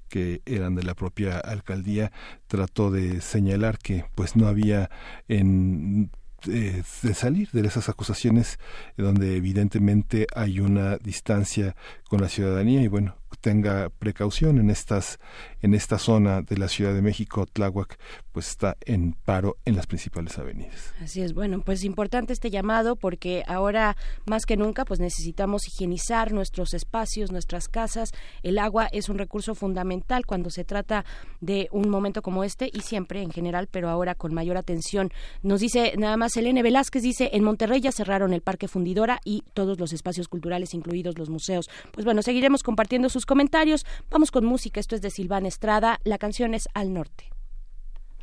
que 0.09 0.43
eran 0.47 0.75
de 0.75 0.85
la 0.85 0.95
propia 0.95 1.39
alcaldía 1.39 2.13
trató 2.47 2.91
de 2.91 3.21
señalar 3.21 3.79
que 3.79 4.05
pues 4.15 4.37
no 4.37 4.47
había 4.47 4.91
en 5.29 6.11
eh, 6.49 6.83
de 7.03 7.15
salir 7.15 7.51
de 7.53 7.67
esas 7.67 7.89
acusaciones 7.89 8.59
donde 8.97 9.37
evidentemente 9.37 10.27
hay 10.35 10.61
una 10.61 10.97
distancia 10.99 11.77
con 12.15 12.21
la 12.21 12.29
ciudadanía 12.29 12.81
y 12.81 12.87
bueno 12.87 13.17
tenga 13.45 13.91
precaución 13.91 14.59
en 14.59 14.71
estas 14.71 15.19
en 15.61 15.75
esta 15.75 15.99
zona 15.99 16.43
de 16.43 16.57
la 16.57 16.69
Ciudad 16.69 16.95
de 16.95 17.03
México 17.03 17.47
Tláhuac 17.47 17.99
pues 18.33 18.49
está 18.49 18.77
en 18.85 19.13
paro 19.13 19.59
en 19.65 19.77
las 19.77 19.87
principales 19.87 20.39
avenidas. 20.39 20.93
Así 21.01 21.23
es, 21.23 21.35
bueno, 21.35 21.61
pues 21.61 21.85
importante 21.85 22.33
este 22.33 22.51
llamado 22.51 22.97
porque 22.97 23.45
ahora 23.47 23.97
más 24.27 24.45
que 24.45 24.57
nunca 24.57 24.85
pues 24.85 24.99
necesitamos 24.99 25.69
higienizar 25.69 26.33
nuestros 26.33 26.75
espacios, 26.75 27.31
nuestras 27.31 27.69
casas. 27.69 28.11
El 28.43 28.59
agua 28.59 28.89
es 28.93 29.09
un 29.09 29.19
recurso 29.19 29.55
fundamental 29.55 30.27
cuando 30.27 30.51
se 30.51 30.65
trata 30.65 31.05
de 31.41 31.69
un 31.71 31.89
momento 31.89 32.23
como 32.23 32.45
este 32.45 32.71
y 32.73 32.81
siempre 32.81 33.23
en 33.23 33.31
general, 33.31 33.69
pero 33.71 33.89
ahora 33.89 34.15
con 34.15 34.35
mayor 34.35 34.57
atención. 34.57 35.11
Nos 35.43 35.61
dice 35.61 35.95
nada 35.97 36.17
más 36.17 36.37
Elena 36.37 36.63
Velázquez 36.63 37.03
dice, 37.03 37.31
en 37.33 37.45
Monterrey 37.45 37.81
ya 37.81 37.93
cerraron 37.93 38.33
el 38.33 38.43
Parque 38.43 38.69
Fundidora 38.69 39.21
y 39.25 39.45
todos 39.55 39.79
los 39.79 39.93
espacios 39.93 40.29
culturales, 40.29 40.75
incluidos 40.75 41.19
los 41.19 41.31
museos. 41.31 41.71
Pues 41.93 42.04
bueno, 42.05 42.23
seguiremos 42.23 42.63
compartiendo 42.63 43.09
sus 43.09 43.27
comentarios. 43.27 43.85
Vamos 44.11 44.31
con 44.31 44.45
música, 44.45 44.81
esto 44.81 44.95
es 44.95 45.03
de 45.03 45.11
Silvana 45.11 45.49
Estrada, 45.49 46.01
la 46.05 46.19
canción 46.19 46.55
es 46.55 46.69
Al 46.75 46.93
Norte. 46.93 47.31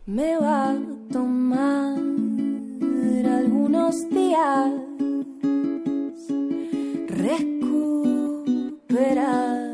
Me 0.05 0.37
va 0.37 0.71
a 0.71 0.77
tomar 1.11 1.97
algunos 3.25 4.09
días 4.09 4.71
recuperarme 7.07 9.70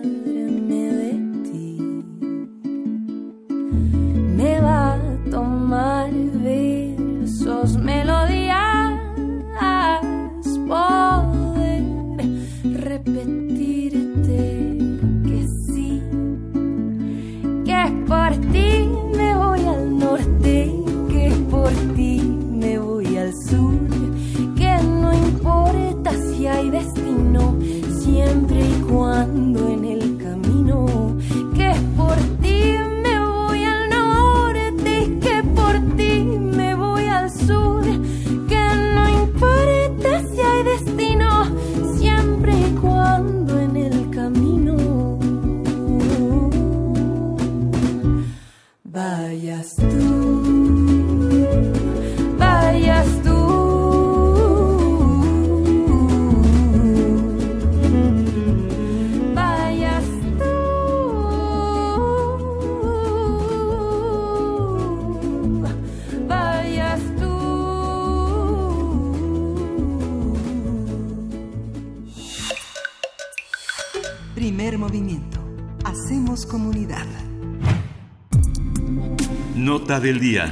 del 80.07 80.19
día. 80.21 80.45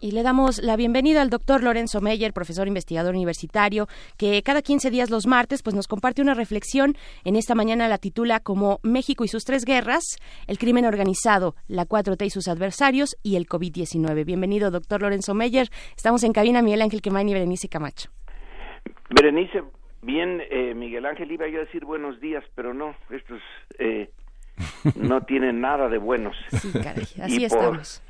Y 0.00 0.12
le 0.12 0.22
damos 0.22 0.62
la 0.62 0.74
bienvenida 0.74 1.20
al 1.20 1.28
doctor 1.28 1.62
Lorenzo 1.62 2.00
Meyer, 2.00 2.32
profesor 2.32 2.66
investigador 2.66 3.14
universitario, 3.14 3.88
que 4.16 4.42
cada 4.42 4.62
15 4.62 4.90
días 4.90 5.10
los 5.10 5.26
martes 5.26 5.62
pues 5.62 5.76
nos 5.76 5.86
comparte 5.86 6.22
una 6.22 6.32
reflexión. 6.32 6.94
En 7.24 7.36
esta 7.36 7.54
mañana 7.54 7.86
la 7.88 7.98
titula 7.98 8.40
como 8.40 8.78
México 8.82 9.22
y 9.24 9.28
sus 9.28 9.44
tres 9.44 9.66
guerras, 9.66 10.02
el 10.46 10.56
crimen 10.56 10.86
organizado, 10.86 11.56
la 11.68 11.84
4T 11.84 12.24
y 12.24 12.30
sus 12.30 12.48
adversarios 12.48 13.16
y 13.22 13.36
el 13.36 13.46
COVID-19. 13.46 14.24
Bienvenido, 14.24 14.70
doctor 14.70 15.02
Lorenzo 15.02 15.34
Meyer. 15.34 15.68
Estamos 15.94 16.24
en 16.24 16.32
cabina 16.32 16.62
Miguel 16.62 16.80
Ángel 16.80 17.02
Quemain 17.02 17.28
y 17.28 17.34
Berenice 17.34 17.68
Camacho. 17.68 18.08
Berenice, 19.10 19.62
bien, 20.00 20.40
eh, 20.50 20.72
Miguel 20.74 21.04
Ángel 21.04 21.30
iba 21.30 21.46
yo 21.48 21.58
a 21.58 21.64
decir 21.64 21.84
buenos 21.84 22.18
días, 22.18 22.44
pero 22.54 22.72
no, 22.72 22.96
estos 23.10 23.42
eh, 23.78 24.08
no 24.96 25.22
tienen 25.22 25.60
nada 25.60 25.88
de 25.88 25.98
buenos. 25.98 26.36
Sí, 26.50 26.72
caray, 26.72 27.04
así 27.22 27.44
y 27.44 27.48
por 27.48 27.58
estamos. 27.58 28.02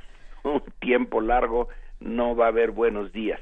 un 0.42 0.62
tiempo 0.80 1.20
largo 1.20 1.68
no 2.00 2.36
va 2.36 2.46
a 2.46 2.48
haber 2.48 2.70
buenos 2.70 3.12
días. 3.12 3.40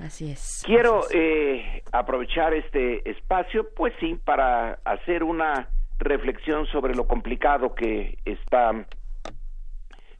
Así 0.00 0.30
es. 0.30 0.62
Quiero 0.64 1.02
eh, 1.12 1.82
aprovechar 1.92 2.54
este 2.54 3.08
espacio, 3.10 3.68
pues 3.74 3.92
sí, 3.98 4.18
para 4.24 4.74
hacer 4.84 5.24
una 5.24 5.68
reflexión 5.98 6.66
sobre 6.66 6.94
lo 6.94 7.08
complicado 7.08 7.74
que 7.74 8.18
está 8.24 8.86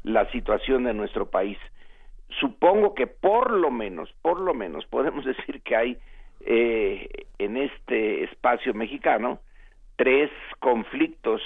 la 0.02 0.30
situación 0.32 0.84
de 0.84 0.94
nuestro 0.94 1.30
país. 1.30 1.58
Supongo 2.40 2.94
que 2.94 3.06
por 3.06 3.52
lo 3.52 3.70
menos, 3.70 4.12
por 4.20 4.40
lo 4.40 4.54
menos, 4.54 4.84
podemos 4.90 5.24
decir 5.24 5.62
que 5.62 5.76
hay 5.76 5.98
eh, 6.40 7.08
en 7.38 7.56
este 7.56 8.24
espacio 8.24 8.74
mexicano 8.74 9.40
tres 9.96 10.30
conflictos, 10.60 11.40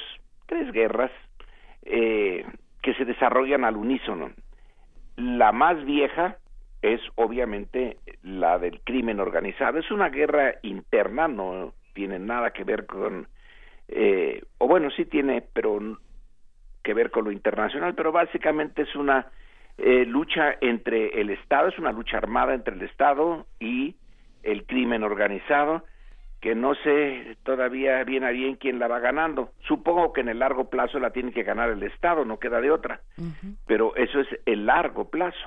tres 0.53 0.71
guerras 0.71 1.11
eh, 1.83 2.45
que 2.83 2.93
se 2.95 3.07
desarrollan 3.07 3.65
al 3.65 3.75
unísono. 3.75 4.33
La 5.17 5.51
más 5.51 5.83
vieja 5.87 6.37
es 6.83 7.01
obviamente 7.15 7.97
la 8.23 8.59
del 8.59 8.83
crimen 8.83 9.19
organizado. 9.19 9.79
Es 9.79 9.91
una 9.91 10.11
guerra 10.11 10.57
interna, 10.61 11.27
no 11.27 11.73
tiene 11.95 12.19
nada 12.19 12.51
que 12.51 12.65
ver 12.65 12.85
con, 12.85 13.29
eh, 13.89 14.43
o 14.59 14.69
bueno, 14.69 14.91
sí 14.91 15.07
tiene, 15.07 15.43
pero 15.55 15.81
que 16.83 16.93
ver 16.93 17.11
con 17.11 17.25
lo 17.25 17.33
internacional, 17.33 17.95
pero 17.95 18.13
básicamente 18.13 18.83
es 18.83 18.95
una 18.95 19.29
eh, 19.79 20.05
lucha 20.05 20.57
entre 20.61 21.19
el 21.19 21.31
Estado, 21.31 21.69
es 21.69 21.79
una 21.79 21.93
lucha 21.93 22.19
armada 22.19 22.53
entre 22.53 22.75
el 22.75 22.83
Estado 22.83 23.47
y 23.59 23.97
el 24.43 24.67
crimen 24.67 25.03
organizado, 25.03 25.85
que 26.43 26.57
no 26.57 26.75
sé 26.75 27.37
todavía 27.45 28.03
bien 28.03 28.25
a 28.25 28.31
bien 28.31 28.57
quién 28.57 28.81
la 28.81 28.89
va 28.89 28.99
ganando. 28.99 29.53
Supongo 29.69 30.13
que 30.13 30.23
en 30.23 30.29
el 30.29 30.41
largo 30.41 30.69
plazo 30.69 30.99
la 30.99 31.11
tiene 31.11 31.31
que 31.31 31.45
ganar 31.45 31.71
el 31.71 31.85
Estado, 31.85 32.25
no 32.25 32.41
queda 32.41 32.61
de 32.61 32.73
otra, 32.73 33.01
pero 33.65 33.95
eso 33.95 34.19
es 34.19 34.27
el 34.45 34.67
largo 34.67 35.09
plazo. 35.09 35.39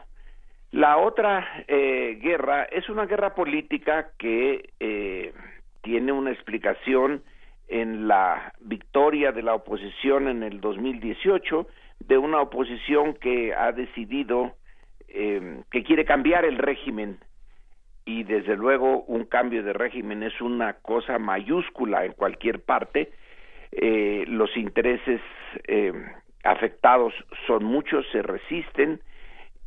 La 0.71 0.97
otra 0.97 1.65
eh, 1.67 2.17
guerra 2.21 2.63
es 2.63 2.87
una 2.87 3.05
guerra 3.07 3.35
política 3.35 4.11
que 4.17 4.69
eh, 4.79 5.33
tiene 5.81 6.13
una 6.13 6.31
explicación 6.31 7.23
en 7.67 8.07
la 8.07 8.53
victoria 8.61 9.33
de 9.33 9.43
la 9.43 9.53
oposición 9.53 10.29
en 10.29 10.43
el 10.43 10.61
2018, 10.61 11.67
de 11.99 12.17
una 12.17 12.39
oposición 12.39 13.15
que 13.15 13.53
ha 13.53 13.73
decidido 13.73 14.53
eh, 15.09 15.59
que 15.71 15.83
quiere 15.83 16.05
cambiar 16.05 16.45
el 16.45 16.57
régimen 16.57 17.17
y 18.05 18.23
desde 18.23 18.55
luego 18.55 19.03
un 19.03 19.25
cambio 19.25 19.63
de 19.63 19.73
régimen 19.73 20.23
es 20.23 20.39
una 20.39 20.73
cosa 20.73 21.17
mayúscula 21.19 22.05
en 22.05 22.13
cualquier 22.13 22.61
parte. 22.61 23.11
Eh, 23.71 24.25
los 24.27 24.55
intereses 24.55 25.21
eh, 25.67 25.91
afectados 26.43 27.13
son 27.47 27.65
muchos, 27.65 28.05
se 28.11 28.21
resisten 28.21 29.01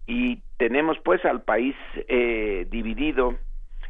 y 0.06 0.40
tenemos 0.56 0.98
pues 1.00 1.24
al 1.24 1.42
país 1.42 1.74
eh, 2.08 2.66
dividido 2.70 3.36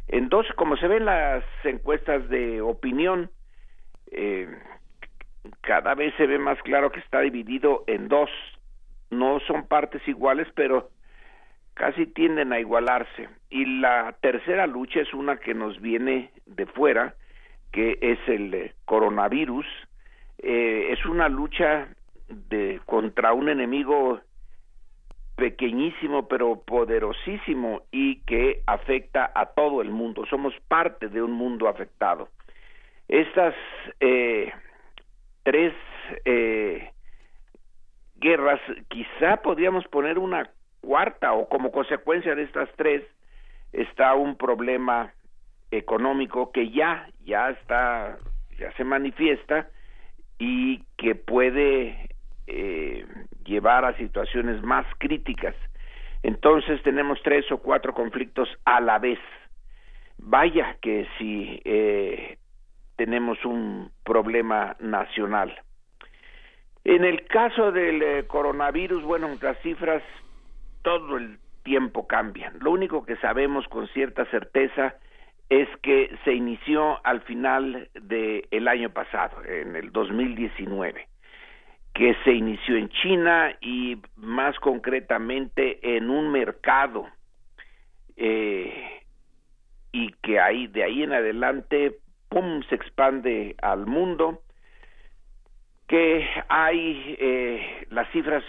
en 0.09 0.27
dos, 0.27 0.47
como 0.55 0.75
se 0.75 0.87
ven 0.87 1.05
las 1.05 1.43
encuestas 1.63 2.27
de 2.29 2.61
opinión, 2.61 3.29
eh, 4.11 4.49
cada 5.61 5.93
vez 5.93 6.15
se 6.17 6.25
ve 6.25 6.39
más 6.39 6.59
claro 6.63 6.91
que 6.91 6.99
está 6.99 7.21
dividido 7.21 7.83
en 7.85 8.07
dos. 8.07 8.29
No 9.11 9.39
son 9.41 9.67
partes 9.67 10.05
iguales, 10.07 10.47
pero 10.55 10.89
casi 11.73 12.05
tienden 12.05 12.53
a 12.53 12.59
igualarse. 12.59 13.29
Y 13.49 13.65
la 13.79 14.15
tercera 14.21 14.67
lucha 14.67 15.01
es 15.01 15.13
una 15.13 15.37
que 15.37 15.53
nos 15.53 15.79
viene 15.81 16.31
de 16.45 16.65
fuera, 16.65 17.15
que 17.71 17.97
es 18.01 18.19
el 18.27 18.53
eh, 18.53 18.73
coronavirus. 18.85 19.65
Eh, 20.39 20.89
es 20.91 21.05
una 21.05 21.29
lucha 21.29 21.89
de 22.27 22.79
contra 22.85 23.33
un 23.33 23.49
enemigo 23.49 24.21
pequeñísimo 25.39 26.27
pero 26.27 26.61
poderosísimo 26.61 27.83
y 27.91 28.17
que 28.21 28.61
afecta 28.67 29.31
a 29.33 29.47
todo 29.47 29.81
el 29.81 29.89
mundo. 29.89 30.25
Somos 30.29 30.53
parte 30.67 31.07
de 31.07 31.21
un 31.21 31.31
mundo 31.31 31.67
afectado. 31.67 32.29
Estas 33.07 33.55
eh, 34.01 34.51
tres 35.43 35.73
eh, 36.25 36.91
guerras, 38.17 38.59
quizá 38.89 39.37
podríamos 39.37 39.87
poner 39.87 40.19
una 40.19 40.49
cuarta 40.81 41.33
o 41.33 41.47
como 41.47 41.71
consecuencia 41.71 42.35
de 42.35 42.43
estas 42.43 42.69
tres 42.75 43.03
está 43.71 44.15
un 44.15 44.35
problema 44.37 45.13
económico 45.71 46.51
que 46.51 46.71
ya 46.71 47.07
ya 47.25 47.49
está 47.49 48.17
ya 48.57 48.71
se 48.73 48.83
manifiesta 48.83 49.69
y 50.37 50.83
que 50.97 51.15
puede 51.15 52.09
eh, 52.47 53.05
llevar 53.45 53.85
a 53.85 53.95
situaciones 53.97 54.61
más 54.63 54.85
críticas. 54.97 55.55
Entonces 56.23 56.81
tenemos 56.83 57.19
tres 57.23 57.49
o 57.51 57.59
cuatro 57.59 57.93
conflictos 57.93 58.49
a 58.65 58.81
la 58.81 58.99
vez. 58.99 59.19
Vaya 60.17 60.77
que 60.81 61.07
si 61.17 61.61
eh, 61.63 62.37
tenemos 62.95 63.43
un 63.45 63.91
problema 64.03 64.75
nacional. 64.79 65.55
En 66.83 67.05
el 67.05 67.25
caso 67.27 67.71
del 67.71 68.01
eh, 68.01 68.27
coronavirus 68.27 69.03
bueno 69.03 69.29
las 69.41 69.57
cifras 69.59 70.03
todo 70.81 71.17
el 71.17 71.39
tiempo 71.63 72.07
cambian. 72.07 72.59
Lo 72.59 72.71
único 72.71 73.05
que 73.05 73.15
sabemos 73.17 73.67
con 73.67 73.87
cierta 73.89 74.25
certeza 74.25 74.95
es 75.49 75.67
que 75.81 76.15
se 76.23 76.33
inició 76.33 77.03
al 77.05 77.21
final 77.21 77.89
del 77.93 78.67
año 78.67 78.91
pasado, 78.91 79.43
en 79.43 79.75
el 79.75 79.91
2019, 79.91 81.07
que 81.93 82.15
se 82.23 82.33
inició 82.33 82.77
en 82.77 82.89
China 82.89 83.55
y 83.59 83.97
más 84.15 84.57
concretamente 84.59 85.95
en 85.97 86.09
un 86.09 86.31
mercado 86.31 87.07
eh, 88.15 89.01
y 89.91 90.11
que 90.21 90.39
ahí 90.39 90.67
de 90.67 90.83
ahí 90.83 91.03
en 91.03 91.13
adelante 91.13 91.97
pum 92.29 92.61
se 92.69 92.75
expande 92.75 93.55
al 93.61 93.87
mundo 93.87 94.41
que 95.87 96.27
hay 96.47 97.15
eh, 97.19 97.87
las 97.89 98.07
cifras 98.11 98.43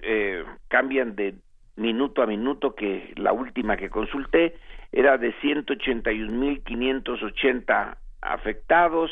eh, 0.00 0.42
cambian 0.68 1.14
de 1.14 1.34
minuto 1.76 2.22
a 2.22 2.26
minuto 2.26 2.74
que 2.74 3.12
la 3.16 3.32
última 3.32 3.76
que 3.76 3.90
consulté 3.90 4.56
era 4.92 5.18
de 5.18 5.34
181.580 5.40 7.96
afectados. 8.22 9.10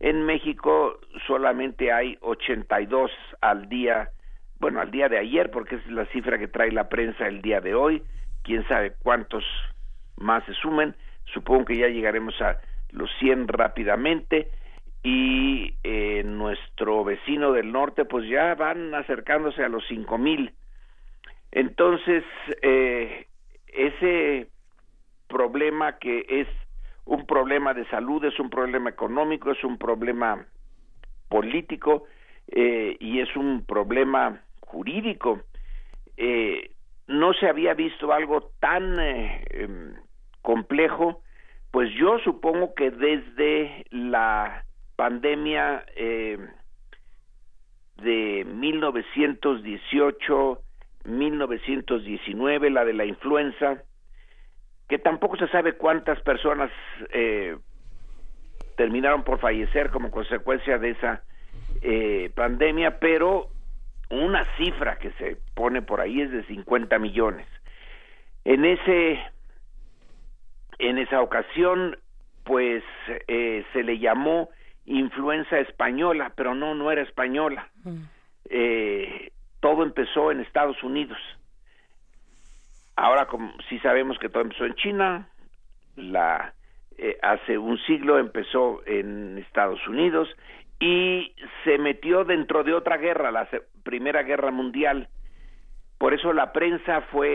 En 0.00 0.26
México 0.26 0.98
solamente 1.26 1.92
hay 1.92 2.18
82 2.20 3.12
al 3.40 3.68
día, 3.68 4.10
bueno, 4.58 4.80
al 4.80 4.90
día 4.90 5.08
de 5.08 5.18
ayer, 5.18 5.50
porque 5.50 5.76
es 5.76 5.86
la 5.86 6.06
cifra 6.06 6.38
que 6.38 6.48
trae 6.48 6.72
la 6.72 6.88
prensa 6.88 7.28
el 7.28 7.42
día 7.42 7.60
de 7.60 7.74
hoy. 7.74 8.02
Quién 8.42 8.66
sabe 8.66 8.94
cuántos 9.02 9.44
más 10.16 10.42
se 10.44 10.54
sumen. 10.54 10.96
Supongo 11.32 11.66
que 11.66 11.76
ya 11.76 11.88
llegaremos 11.88 12.40
a 12.40 12.56
los 12.90 13.10
100 13.18 13.48
rápidamente. 13.48 14.48
Y 15.02 15.76
eh, 15.82 16.22
nuestro 16.24 17.04
vecino 17.04 17.52
del 17.52 17.72
norte, 17.72 18.04
pues 18.04 18.28
ya 18.28 18.54
van 18.54 18.94
acercándose 18.94 19.64
a 19.64 19.68
los 19.68 19.82
5.000 19.88 20.18
mil 20.18 20.52
entonces, 21.52 22.24
eh, 22.62 23.26
ese 23.66 24.48
problema 25.28 25.98
que 25.98 26.24
es 26.28 26.48
un 27.04 27.26
problema 27.26 27.74
de 27.74 27.84
salud, 27.86 28.24
es 28.24 28.38
un 28.38 28.48
problema 28.50 28.90
económico, 28.90 29.50
es 29.50 29.64
un 29.64 29.78
problema 29.78 30.46
político 31.28 32.04
eh, 32.48 32.96
y 33.00 33.18
es 33.20 33.34
un 33.36 33.64
problema 33.64 34.42
jurídico. 34.60 35.40
Eh, 36.16 36.70
no 37.08 37.32
se 37.34 37.48
había 37.48 37.74
visto 37.74 38.12
algo 38.12 38.52
tan 38.60 39.00
em, 39.00 39.94
complejo, 40.42 41.22
pues 41.72 41.90
yo 41.94 42.20
supongo 42.20 42.74
que 42.74 42.92
desde 42.92 43.84
la 43.90 44.64
pandemia 44.96 45.84
de 47.96 48.44
1918 48.44 50.62
1919, 51.18 52.70
la 52.70 52.84
de 52.84 52.92
la 52.92 53.04
influenza, 53.04 53.82
que 54.88 54.98
tampoco 54.98 55.36
se 55.36 55.48
sabe 55.48 55.74
cuántas 55.74 56.20
personas 56.22 56.70
eh, 57.12 57.56
terminaron 58.76 59.22
por 59.24 59.38
fallecer 59.38 59.90
como 59.90 60.10
consecuencia 60.10 60.78
de 60.78 60.90
esa 60.90 61.22
eh, 61.82 62.30
pandemia, 62.34 62.98
pero 62.98 63.48
una 64.10 64.44
cifra 64.56 64.98
que 64.98 65.12
se 65.12 65.36
pone 65.54 65.82
por 65.82 66.00
ahí 66.00 66.20
es 66.20 66.30
de 66.30 66.44
50 66.44 66.98
millones. 66.98 67.46
En 68.44 68.64
ese 68.64 69.20
en 70.78 70.98
esa 70.98 71.20
ocasión, 71.20 71.98
pues 72.44 72.82
eh, 73.28 73.64
se 73.72 73.82
le 73.82 73.98
llamó 73.98 74.48
influenza 74.86 75.58
española, 75.60 76.32
pero 76.34 76.54
no, 76.54 76.74
no 76.74 76.90
era 76.90 77.02
española. 77.02 77.68
Mm. 77.84 78.02
Eh, 78.48 79.30
todo 79.60 79.82
empezó 79.82 80.30
en 80.30 80.40
Estados 80.40 80.82
Unidos. 80.82 81.18
Ahora, 82.96 83.26
como 83.26 83.52
sí 83.68 83.78
sabemos 83.78 84.18
que 84.18 84.28
todo 84.28 84.42
empezó 84.42 84.66
en 84.66 84.74
China, 84.74 85.28
la 85.96 86.52
eh, 86.98 87.16
hace 87.22 87.56
un 87.56 87.78
siglo 87.86 88.18
empezó 88.18 88.82
en 88.86 89.38
Estados 89.38 89.86
Unidos 89.88 90.28
y 90.78 91.34
se 91.64 91.78
metió 91.78 92.24
dentro 92.24 92.62
de 92.62 92.74
otra 92.74 92.98
guerra, 92.98 93.30
la 93.30 93.48
Primera 93.82 94.22
Guerra 94.22 94.50
Mundial. 94.50 95.08
Por 95.98 96.14
eso 96.14 96.32
la 96.32 96.52
prensa 96.52 97.02
fue 97.10 97.28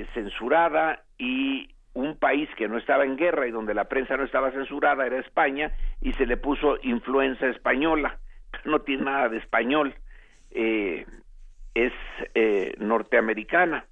eh, 0.00 0.06
censurada 0.14 1.02
y 1.18 1.68
un 1.94 2.16
país 2.16 2.48
que 2.56 2.68
no 2.68 2.78
estaba 2.78 3.04
en 3.04 3.16
guerra 3.16 3.48
y 3.48 3.50
donde 3.50 3.74
la 3.74 3.88
prensa 3.88 4.16
no 4.16 4.24
estaba 4.24 4.52
censurada 4.52 5.06
era 5.06 5.18
España 5.18 5.72
y 6.00 6.12
se 6.12 6.26
le 6.26 6.36
puso 6.36 6.78
influenza 6.82 7.46
española. 7.48 8.18
No 8.64 8.80
tiene 8.80 9.04
nada 9.04 9.28
de 9.28 9.38
español. 9.38 9.94
Eh, 10.50 11.06
es 11.86 11.92
eh, 12.34 12.74
norteamericana. 12.78 13.84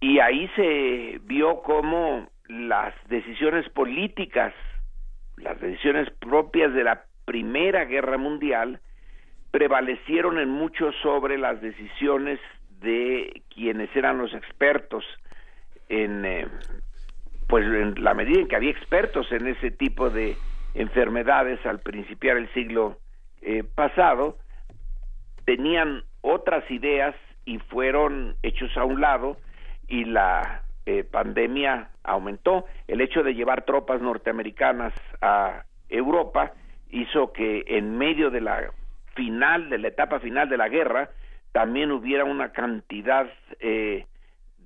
Y 0.00 0.20
ahí 0.20 0.48
se 0.54 1.18
vio 1.24 1.62
cómo 1.62 2.28
las 2.48 2.94
decisiones 3.08 3.68
políticas 3.70 4.54
las 5.40 5.60
decisiones 5.60 6.10
propias 6.18 6.72
de 6.74 6.84
la 6.84 7.04
Primera 7.24 7.84
Guerra 7.84 8.18
Mundial 8.18 8.80
prevalecieron 9.50 10.38
en 10.38 10.48
mucho 10.48 10.92
sobre 11.02 11.38
las 11.38 11.60
decisiones 11.60 12.40
de 12.80 13.42
quienes 13.54 13.94
eran 13.94 14.18
los 14.18 14.32
expertos 14.34 15.04
en 15.88 16.24
eh, 16.24 16.46
pues 17.48 17.64
en 17.64 18.02
la 18.02 18.14
medida 18.14 18.40
en 18.40 18.48
que 18.48 18.56
había 18.56 18.70
expertos 18.70 19.30
en 19.32 19.46
ese 19.48 19.70
tipo 19.70 20.10
de 20.10 20.36
enfermedades 20.74 21.64
al 21.64 21.80
principiar 21.80 22.36
el 22.36 22.52
siglo 22.52 22.98
eh, 23.40 23.64
pasado 23.74 24.36
tenían 25.46 26.02
otras 26.28 26.70
ideas 26.70 27.14
y 27.44 27.58
fueron 27.58 28.36
hechos 28.42 28.76
a 28.76 28.84
un 28.84 29.00
lado 29.00 29.38
y 29.86 30.04
la 30.04 30.62
eh, 30.84 31.04
pandemia 31.04 31.88
aumentó. 32.04 32.66
El 32.86 33.00
hecho 33.00 33.22
de 33.22 33.34
llevar 33.34 33.64
tropas 33.64 34.02
norteamericanas 34.02 34.92
a 35.22 35.64
Europa 35.88 36.52
hizo 36.90 37.32
que 37.32 37.64
en 37.66 37.96
medio 37.96 38.30
de 38.30 38.42
la 38.42 38.70
final, 39.14 39.70
de 39.70 39.78
la 39.78 39.88
etapa 39.88 40.20
final 40.20 40.48
de 40.48 40.58
la 40.58 40.68
guerra, 40.68 41.10
también 41.52 41.90
hubiera 41.92 42.24
una 42.24 42.52
cantidad 42.52 43.26
eh, 43.60 44.04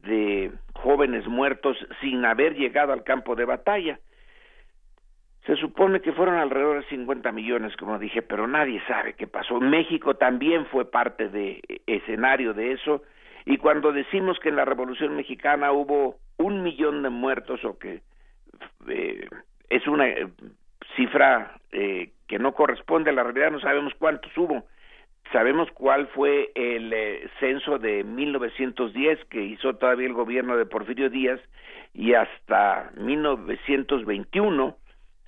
de 0.02 0.51
jóvenes 0.74 1.26
muertos 1.28 1.76
sin 2.01 2.24
haber 2.24 2.55
llegado 2.55 2.93
al 2.93 3.05
campo 3.05 3.36
de 3.36 3.44
batalla. 3.44 4.01
Se 5.47 5.56
supone 5.56 6.01
que 6.01 6.12
fueron 6.12 6.36
alrededor 6.36 6.82
de 6.82 6.89
50 6.89 7.32
millones, 7.32 7.77
como 7.77 7.98
dije, 7.98 8.23
pero 8.23 8.47
nadie 8.47 8.81
sabe 8.86 9.14
qué 9.14 9.27
pasó. 9.27 9.59
México 9.60 10.14
también 10.14 10.66
fue 10.66 10.89
parte 10.89 11.28
de 11.28 11.60
escenario 11.86 12.55
de 12.55 12.73
eso, 12.73 13.02
y 13.44 13.56
cuando 13.56 13.93
decimos 13.93 14.39
que 14.39 14.51
en 14.51 14.56
la 14.56 14.64
Revolución 14.64 15.16
Mexicana 15.16 15.73
hubo 15.73 16.16
un 16.36 16.62
millón 16.62 17.02
de 17.02 17.10
muertos, 17.10 17.64
o 17.64 17.77
que 17.77 18.02
eh, 18.89 19.28
es 19.69 19.86
una 19.89 20.09
eh, 20.09 20.28
cifra 20.97 21.59
eh, 21.73 22.10
que 22.28 22.39
no 22.39 22.55
corresponde 22.55 23.10
a 23.10 23.14
la 23.14 23.24
realidad, 23.24 23.51
no 23.51 23.60
sabemos 23.60 23.94
cuántos 23.98 24.36
hubo. 24.36 24.64
Sabemos 25.32 25.70
cuál 25.73 26.09
fue 26.09 26.51
el 26.55 26.94
censo 27.40 27.78
de 27.78 28.05
1910 28.05 29.24
que 29.27 29.43
hizo 29.43 29.74
todavía 29.74 30.06
el 30.06 30.12
gobierno 30.12 30.56
de 30.56 30.66
Porfirio 30.66 31.09
Díaz 31.09 31.40
y 31.94 32.12
hasta 32.14 32.90
1921 32.97 34.77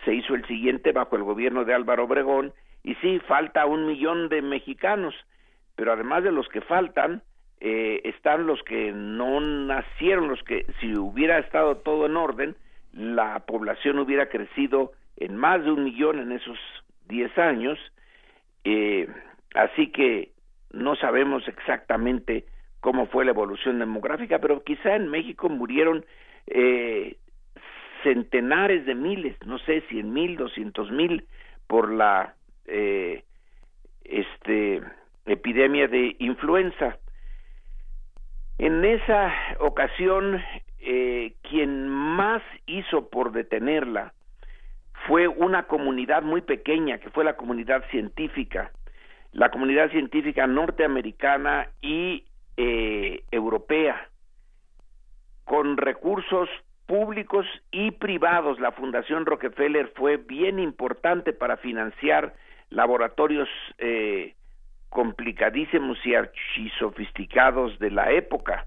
se 0.05 0.15
hizo 0.15 0.35
el 0.35 0.47
siguiente 0.47 0.93
bajo 0.93 1.17
el 1.17 1.23
gobierno 1.23 1.65
de 1.65 1.75
Álvaro 1.75 2.05
Obregón 2.05 2.53
y 2.83 2.95
sí, 2.97 3.19
falta 3.27 3.67
un 3.67 3.87
millón 3.87 4.29
de 4.29 4.43
mexicanos, 4.43 5.15
pero 5.75 5.93
además 5.93 6.23
de 6.23 6.33
los 6.33 6.49
que 6.49 6.61
faltan, 6.61 7.23
eh, 7.61 8.03
están 8.05 8.47
los 8.47 8.63
que 8.63 8.93
no 8.93 9.41
nacieron, 9.41 10.29
los 10.29 10.43
que 10.43 10.67
si 10.81 10.97
hubiera 10.97 11.39
estado 11.39 11.79
todo 11.79 12.07
en 12.07 12.17
orden, 12.17 12.57
la 12.93 13.41
población 13.41 13.99
hubiera 13.99 14.29
crecido 14.29 14.93
en 15.17 15.37
más 15.37 15.65
de 15.65 15.73
un 15.73 15.85
millón 15.85 16.19
en 16.21 16.33
esos 16.33 16.59
diez 17.09 17.37
años, 17.39 17.79
eh, 18.65 19.09
así 19.55 19.91
que 19.91 20.33
no 20.73 20.97
sabemos 20.97 21.47
exactamente 21.49 22.45
cómo 22.81 23.07
fue 23.07 23.25
la 23.25 23.31
evolución 23.31 23.79
demográfica, 23.79 24.41
pero 24.41 24.63
quizá 24.63 24.95
en 24.95 25.09
México 25.09 25.49
murieron 25.49 26.05
eh, 26.47 27.17
centenares 28.05 28.87
de 28.87 28.95
miles, 28.95 29.37
no 29.45 29.59
sé, 29.59 29.81
cien 29.89 30.13
mil, 30.13 30.37
doscientos 30.37 30.91
mil, 30.93 31.27
por 31.67 31.93
la 31.93 32.35
eh, 32.67 33.25
este 34.05 34.83
epidemia 35.27 35.89
de 35.89 36.15
influenza. 36.21 36.99
En 38.59 38.85
esa 38.85 39.33
ocasión, 39.59 40.41
eh, 40.79 41.33
quien 41.43 41.89
más 41.89 42.43
hizo 42.67 43.09
por 43.09 43.33
detenerla 43.33 44.13
fue 45.07 45.27
una 45.27 45.65
comunidad 45.65 46.23
muy 46.23 46.43
pequeña, 46.43 46.99
que 46.99 47.11
fue 47.11 47.25
la 47.25 47.37
comunidad 47.37 47.85
científica, 47.91 48.71
la 49.33 49.51
comunidad 49.51 49.91
científica 49.91 50.47
norteamericana 50.47 51.69
y 51.81 52.25
eh, 52.57 53.25
europea, 53.33 54.09
con 55.45 55.77
recursos 55.77 56.49
públicos 56.87 57.47
y 57.71 57.91
privados. 57.93 58.61
La 58.61 58.73
Fundación 58.73 59.27
Rockefeller 59.27 59.93
fue 59.95 60.17
bien 60.17 60.59
importante 60.59 61.33
para 61.33 61.57
financiar 61.57 62.35
laboratorios 62.71 63.49
eh, 63.79 64.35
complicadísimos 64.89 65.99
y 66.05 66.15
archisofisticados 66.15 67.79
de 67.79 67.91
la 67.91 68.13
época. 68.13 68.67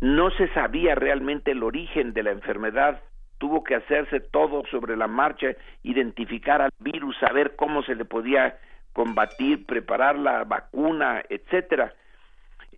No 0.00 0.30
se 0.30 0.48
sabía 0.48 0.94
realmente 0.94 1.52
el 1.52 1.62
origen 1.62 2.12
de 2.12 2.24
la 2.24 2.32
enfermedad, 2.32 3.00
tuvo 3.38 3.64
que 3.64 3.74
hacerse 3.74 4.20
todo 4.20 4.62
sobre 4.70 4.96
la 4.96 5.06
marcha, 5.06 5.48
identificar 5.82 6.62
al 6.62 6.70
virus, 6.78 7.16
saber 7.18 7.56
cómo 7.56 7.82
se 7.82 7.94
le 7.94 8.04
podía 8.04 8.56
combatir, 8.92 9.66
preparar 9.66 10.18
la 10.18 10.44
vacuna, 10.44 11.22
etcétera. 11.28 11.94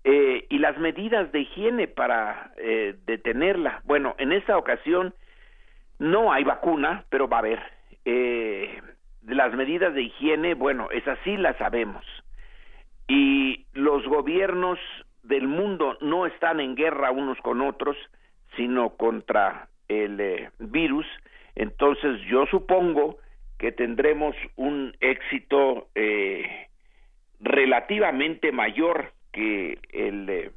Eh, 0.06 0.44
y 0.51 0.59
las 0.59 0.76
medidas 0.76 1.32
de 1.32 1.40
higiene 1.40 1.89
para 1.89 2.52
eh, 2.59 2.94
detenerla. 3.06 3.81
Bueno, 3.85 4.14
en 4.18 4.32
esta 4.32 4.59
ocasión 4.59 5.14
no 5.98 6.31
hay 6.31 6.44
vacuna, 6.44 7.06
pero 7.09 7.26
va 7.26 7.39
a 7.39 7.40
haber. 7.40 7.62
Eh, 8.05 8.82
las 9.22 9.55
medidas 9.55 9.94
de 9.94 10.02
higiene, 10.02 10.52
bueno, 10.52 10.90
esas 10.90 11.18
sí 11.24 11.39
las 11.39 11.56
sabemos. 11.56 12.05
Y 13.09 13.64
los 13.72 14.06
gobiernos 14.06 14.78
del 15.22 15.48
mundo 15.48 15.97
no 16.02 16.26
están 16.26 16.60
en 16.60 16.74
guerra 16.74 17.10
unos 17.10 17.39
con 17.39 17.62
otros, 17.62 17.97
sino 18.56 18.97
contra 18.97 19.68
el 19.89 20.51
virus. 20.59 21.06
Entonces 21.55 22.20
yo 22.28 22.44
supongo 22.47 23.16
que 23.59 23.72
tendremos 23.72 24.36
un 24.56 24.94
éxito 25.01 25.89
relativamente 27.40 28.52
mayor 28.52 29.14
que 29.35 29.78
el 29.93 30.27
de, 30.27 30.52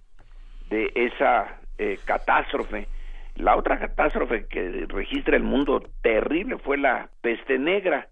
esa 0.95 1.59
eh, 1.77 1.97
catástrofe. 2.05 2.87
La 3.35 3.55
otra 3.55 3.77
catástrofe 3.77 4.47
que 4.47 4.85
registra 4.87 5.35
el 5.35 5.43
mundo 5.43 5.83
terrible 6.01 6.57
fue 6.57 6.77
la 6.77 7.09
peste 7.21 7.59
negra 7.59 8.07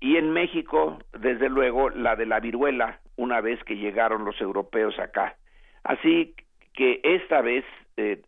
y 0.00 0.16
en 0.16 0.32
México, 0.32 0.98
desde 1.18 1.48
luego, 1.48 1.90
la 1.90 2.14
de 2.14 2.26
la 2.26 2.38
viruela 2.40 3.00
una 3.16 3.40
vez 3.40 3.62
que 3.64 3.76
llegaron 3.76 4.24
los 4.24 4.40
europeos 4.40 4.98
acá. 4.98 5.36
Así 5.82 6.34
que 6.74 7.00
esta 7.02 7.40
vez 7.40 7.64
eh, 7.96 8.22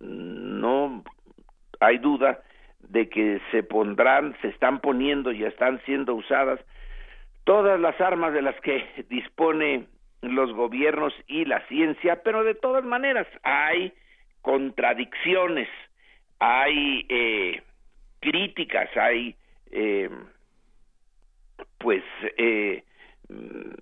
no 0.00 1.02
hay 1.80 1.98
duda 1.98 2.40
de 2.80 3.08
que 3.08 3.40
se 3.50 3.62
pondrán, 3.62 4.36
se 4.42 4.48
están 4.48 4.80
poniendo 4.80 5.32
y 5.32 5.44
están 5.44 5.80
siendo 5.84 6.14
usadas 6.14 6.60
todas 7.44 7.80
las 7.80 7.98
armas 8.00 8.34
de 8.34 8.42
las 8.42 8.58
que 8.60 8.84
dispone 9.08 9.86
los 10.22 10.52
gobiernos 10.52 11.12
y 11.26 11.44
la 11.44 11.66
ciencia, 11.66 12.22
pero 12.22 12.44
de 12.44 12.54
todas 12.54 12.84
maneras 12.84 13.26
hay 13.42 13.92
contradicciones, 14.40 15.68
hay 16.38 17.04
eh, 17.08 17.62
críticas, 18.20 18.88
hay 18.96 19.34
eh, 19.72 20.08
pues 21.78 22.02
eh, 22.36 22.84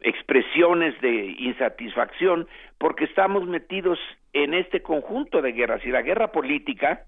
expresiones 0.01 0.99
de 1.03 1.37
insatisfacción 1.39 2.49
porque 2.79 3.05
estamos 3.05 3.47
metidos 3.47 3.99
en 4.33 4.55
este 4.55 4.83
conjunto 4.83 5.43
de 5.43 5.53
guerras. 5.53 5.85
Y 5.85 5.91
la 5.91 6.03
guerra 6.03 6.33
política, 6.33 7.05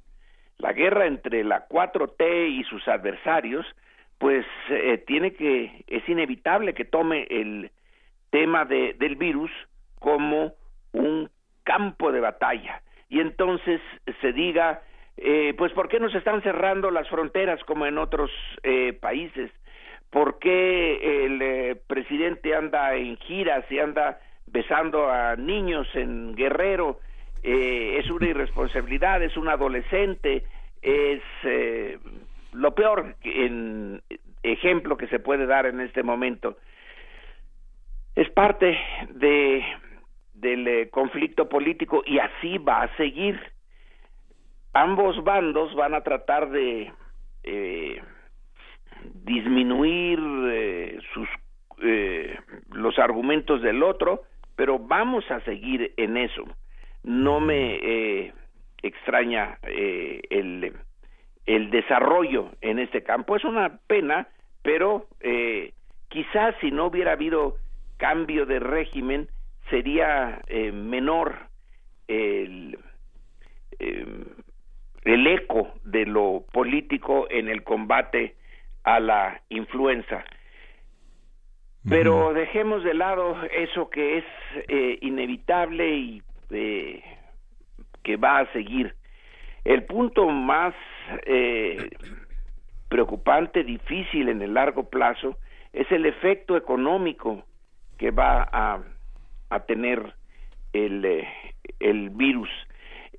la 0.58 0.72
guerra 0.72 1.06
entre 1.06 1.42
la 1.44 1.68
4T 1.68 2.50
y 2.50 2.64
sus 2.64 2.86
adversarios, 2.88 3.64
pues 4.18 4.46
tiene 5.06 5.32
que 5.32 5.84
es 5.88 6.08
inevitable 6.08 6.74
que 6.74 6.84
tome 6.84 7.26
el 7.28 7.70
tema 8.32 8.64
de, 8.64 8.94
del 8.94 9.14
virus 9.14 9.52
como 10.00 10.54
un 10.92 11.30
campo 11.62 12.10
de 12.10 12.18
batalla. 12.18 12.82
Y 13.08 13.20
entonces 13.20 13.80
se 14.20 14.32
diga 14.32 14.82
eh, 15.16 15.54
pues 15.56 15.72
por 15.72 15.88
qué 15.88 16.00
nos 16.00 16.14
están 16.14 16.42
cerrando 16.42 16.90
las 16.90 17.08
fronteras 17.08 17.62
como 17.64 17.86
en 17.86 17.98
otros 17.98 18.30
eh, 18.64 18.94
países 18.94 19.52
por 20.12 20.38
qué 20.38 21.24
el 21.24 21.40
eh, 21.40 21.76
presidente 21.86 22.54
anda 22.54 22.94
en 22.94 23.16
giras 23.16 23.64
y 23.70 23.78
anda 23.78 24.20
besando 24.46 25.10
a 25.10 25.36
niños 25.36 25.88
en 25.94 26.34
Guerrero 26.34 27.00
eh, 27.42 27.96
es 27.98 28.10
una 28.10 28.28
irresponsabilidad 28.28 29.22
es 29.22 29.36
un 29.38 29.48
adolescente 29.48 30.44
es 30.82 31.22
eh, 31.44 31.98
lo 32.52 32.74
peor 32.74 33.16
ejemplo 34.42 34.96
que 34.98 35.06
se 35.08 35.18
puede 35.18 35.46
dar 35.46 35.64
en 35.64 35.80
este 35.80 36.02
momento 36.02 36.58
es 38.14 38.28
parte 38.30 38.78
de 39.10 39.64
del 40.34 40.66
eh, 40.66 40.90
conflicto 40.90 41.48
político 41.48 42.02
y 42.04 42.18
así 42.18 42.58
va 42.58 42.82
a 42.82 42.96
seguir. 42.96 43.38
Ambos 44.72 45.22
bandos 45.22 45.74
van 45.74 45.94
a 45.94 46.00
tratar 46.02 46.50
de 46.50 46.92
eh, 47.44 48.02
disminuir 49.14 50.18
eh, 50.20 50.98
sus 51.14 51.28
los 52.70 52.96
argumentos 53.00 53.60
del 53.60 53.82
otro, 53.82 54.22
pero 54.54 54.78
vamos 54.78 55.28
a 55.32 55.40
seguir 55.40 55.92
en 55.96 56.16
eso. 56.16 56.44
No 57.02 57.40
me 57.40 58.32
extraña 58.82 59.58
el 59.62 60.72
el 61.46 61.70
desarrollo 61.70 62.50
en 62.60 62.78
este 62.78 63.02
campo. 63.02 63.36
Es 63.36 63.44
una 63.44 63.78
pena, 63.86 64.28
pero 64.62 65.06
eh, 65.20 65.72
quizás 66.08 66.54
si 66.60 66.70
no 66.70 66.86
hubiera 66.86 67.12
habido 67.12 67.56
cambio 68.02 68.46
de 68.46 68.58
régimen 68.58 69.28
sería 69.70 70.42
eh, 70.48 70.72
menor 70.72 71.36
el, 72.08 72.76
em, 73.78 74.24
el 75.04 75.26
eco 75.28 75.72
de 75.84 76.04
lo 76.06 76.44
político 76.52 77.28
en 77.30 77.48
el 77.48 77.62
combate 77.62 78.34
a 78.82 78.98
la 78.98 79.40
influenza. 79.50 80.24
Pero 81.88 82.32
dejemos 82.32 82.82
de 82.82 82.94
lado 82.94 83.36
eso 83.52 83.88
que 83.88 84.18
es 84.18 84.24
eh, 84.66 84.98
inevitable 85.00 85.94
y 85.94 86.22
eh, 86.50 87.04
que 88.02 88.16
va 88.16 88.40
a 88.40 88.52
seguir. 88.52 88.96
El 89.64 89.84
punto 89.84 90.28
más 90.28 90.74
eh, 91.24 91.88
preocupante, 92.88 93.62
difícil 93.62 94.28
en 94.28 94.42
el 94.42 94.54
largo 94.54 94.90
plazo, 94.90 95.38
es 95.72 95.90
el 95.92 96.04
efecto 96.06 96.56
económico 96.56 97.44
que 97.98 98.10
va 98.10 98.48
a, 98.52 98.80
a 99.50 99.60
tener 99.60 100.14
el, 100.72 101.04
eh, 101.04 101.28
el 101.80 102.10
virus. 102.10 102.48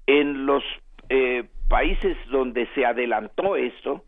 En 0.06 0.46
los 0.46 0.64
eh, 1.10 1.46
países 1.70 2.18
donde 2.30 2.68
se 2.76 2.86
adelantó 2.86 3.56
esto 3.56 4.04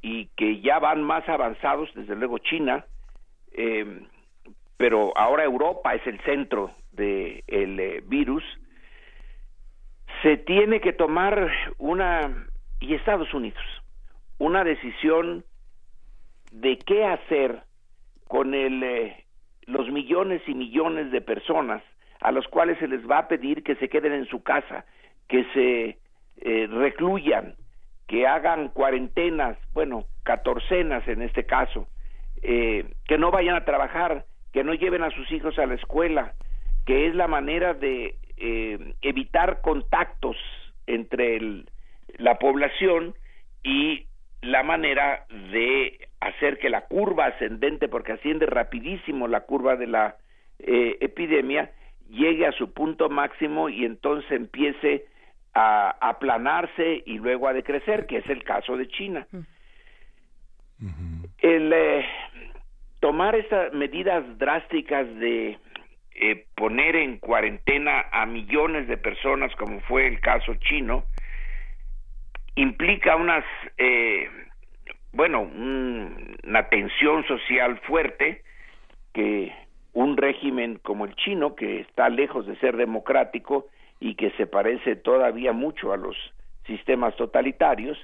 y 0.00 0.26
que 0.36 0.60
ya 0.60 0.78
van 0.78 1.02
más 1.02 1.28
avanzados, 1.28 1.90
desde 1.94 2.16
luego 2.16 2.38
China, 2.38 2.84
eh, 3.52 4.06
pero 4.76 5.16
ahora 5.16 5.44
Europa 5.44 5.94
es 5.94 6.06
el 6.06 6.20
centro 6.20 6.72
del 6.92 7.42
de 7.46 8.02
virus, 8.06 8.42
se 10.22 10.36
tiene 10.36 10.80
que 10.80 10.92
tomar 10.92 11.50
una, 11.78 12.48
y 12.80 12.94
Estados 12.94 13.32
Unidos, 13.32 13.62
una 14.38 14.64
decisión 14.64 15.44
de 16.50 16.78
qué 16.78 17.04
hacer 17.04 17.62
con 18.28 18.54
el, 18.54 19.14
los 19.66 19.90
millones 19.90 20.42
y 20.46 20.54
millones 20.54 21.10
de 21.10 21.20
personas 21.20 21.82
a 22.20 22.30
los 22.30 22.46
cuales 22.48 22.78
se 22.78 22.88
les 22.88 23.08
va 23.08 23.18
a 23.18 23.28
pedir 23.28 23.62
que 23.62 23.74
se 23.76 23.88
queden 23.88 24.12
en 24.12 24.26
su 24.26 24.42
casa, 24.42 24.84
que 25.28 25.44
se 25.52 25.98
eh, 26.40 26.66
recluyan, 26.68 27.54
que 28.06 28.26
hagan 28.26 28.68
cuarentenas, 28.68 29.58
bueno, 29.72 30.04
catorcenas 30.22 31.06
en 31.08 31.22
este 31.22 31.44
caso, 31.44 31.88
eh, 32.42 32.86
que 33.06 33.18
no 33.18 33.30
vayan 33.30 33.56
a 33.56 33.64
trabajar, 33.64 34.24
que 34.52 34.64
no 34.64 34.74
lleven 34.74 35.02
a 35.02 35.10
sus 35.10 35.30
hijos 35.32 35.58
a 35.58 35.66
la 35.66 35.74
escuela, 35.74 36.34
que 36.86 37.06
es 37.06 37.14
la 37.14 37.26
manera 37.26 37.74
de 37.74 38.16
eh, 38.36 38.94
evitar 39.02 39.60
contactos 39.60 40.36
entre 40.86 41.36
el, 41.36 41.70
la 42.18 42.38
población 42.38 43.14
y 43.62 44.06
la 44.42 44.62
manera 44.62 45.24
de 45.50 46.08
hacer 46.20 46.58
que 46.58 46.68
la 46.68 46.82
curva 46.82 47.26
ascendente, 47.26 47.88
porque 47.88 48.12
asciende 48.12 48.46
rapidísimo 48.46 49.28
la 49.28 49.40
curva 49.40 49.76
de 49.76 49.86
la 49.86 50.16
eh, 50.58 50.98
epidemia, 51.00 51.70
llegue 52.10 52.46
a 52.46 52.52
su 52.52 52.72
punto 52.72 53.08
máximo 53.08 53.68
y 53.68 53.84
entonces 53.84 54.30
empiece 54.30 55.06
a 55.54 55.96
aplanarse 56.00 57.02
y 57.06 57.18
luego 57.18 57.48
a 57.48 57.52
decrecer, 57.52 58.06
que 58.06 58.18
es 58.18 58.28
el 58.28 58.42
caso 58.42 58.76
de 58.76 58.88
China. 58.88 59.26
El 61.38 61.72
eh, 61.72 62.04
tomar 63.00 63.36
estas 63.36 63.72
medidas 63.72 64.24
drásticas 64.38 65.06
de 65.16 65.58
eh, 66.14 66.46
poner 66.56 66.96
en 66.96 67.18
cuarentena 67.18 68.06
a 68.10 68.26
millones 68.26 68.88
de 68.88 68.96
personas, 68.96 69.54
como 69.56 69.80
fue 69.82 70.06
el 70.06 70.20
caso 70.20 70.54
chino, 70.56 71.04
implica 72.54 73.16
unas, 73.16 73.44
eh, 73.78 74.28
bueno, 75.12 75.42
una 75.42 76.68
tensión 76.68 77.26
social 77.26 77.78
fuerte 77.80 78.42
que 79.12 79.52
un 79.92 80.16
régimen 80.16 80.78
como 80.82 81.04
el 81.04 81.14
chino, 81.16 81.54
que 81.54 81.80
está 81.80 82.08
lejos 82.08 82.46
de 82.46 82.56
ser 82.56 82.76
democrático 82.76 83.66
y 84.00 84.14
que 84.14 84.30
se 84.32 84.46
parece 84.46 84.96
todavía 84.96 85.52
mucho 85.52 85.92
a 85.92 85.96
los 85.96 86.16
sistemas 86.66 87.14
totalitarios, 87.16 87.98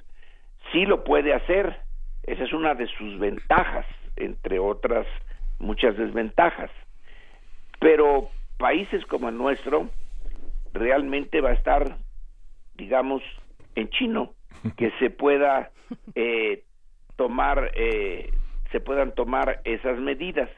sí 0.71 0.85
lo 0.85 1.03
puede 1.03 1.33
hacer. 1.33 1.77
Esa 2.23 2.43
es 2.43 2.53
una 2.53 2.75
de 2.75 2.87
sus 2.87 3.17
ventajas, 3.17 3.85
entre 4.15 4.59
otras 4.59 5.07
muchas 5.57 5.97
desventajas. 5.97 6.69
Pero 7.79 8.29
países 8.57 9.05
como 9.05 9.29
el 9.29 9.37
nuestro 9.37 9.89
realmente 10.73 11.41
va 11.41 11.49
a 11.49 11.53
estar, 11.53 11.97
digamos, 12.75 13.23
en 13.75 13.89
chino, 13.89 14.33
que 14.77 14.91
se 14.99 15.09
pueda 15.09 15.71
eh, 16.15 16.63
tomar, 17.15 17.71
eh, 17.75 18.31
se 18.71 18.79
puedan 18.79 19.13
tomar 19.13 19.61
esas 19.63 19.97
medidas. 19.99 20.49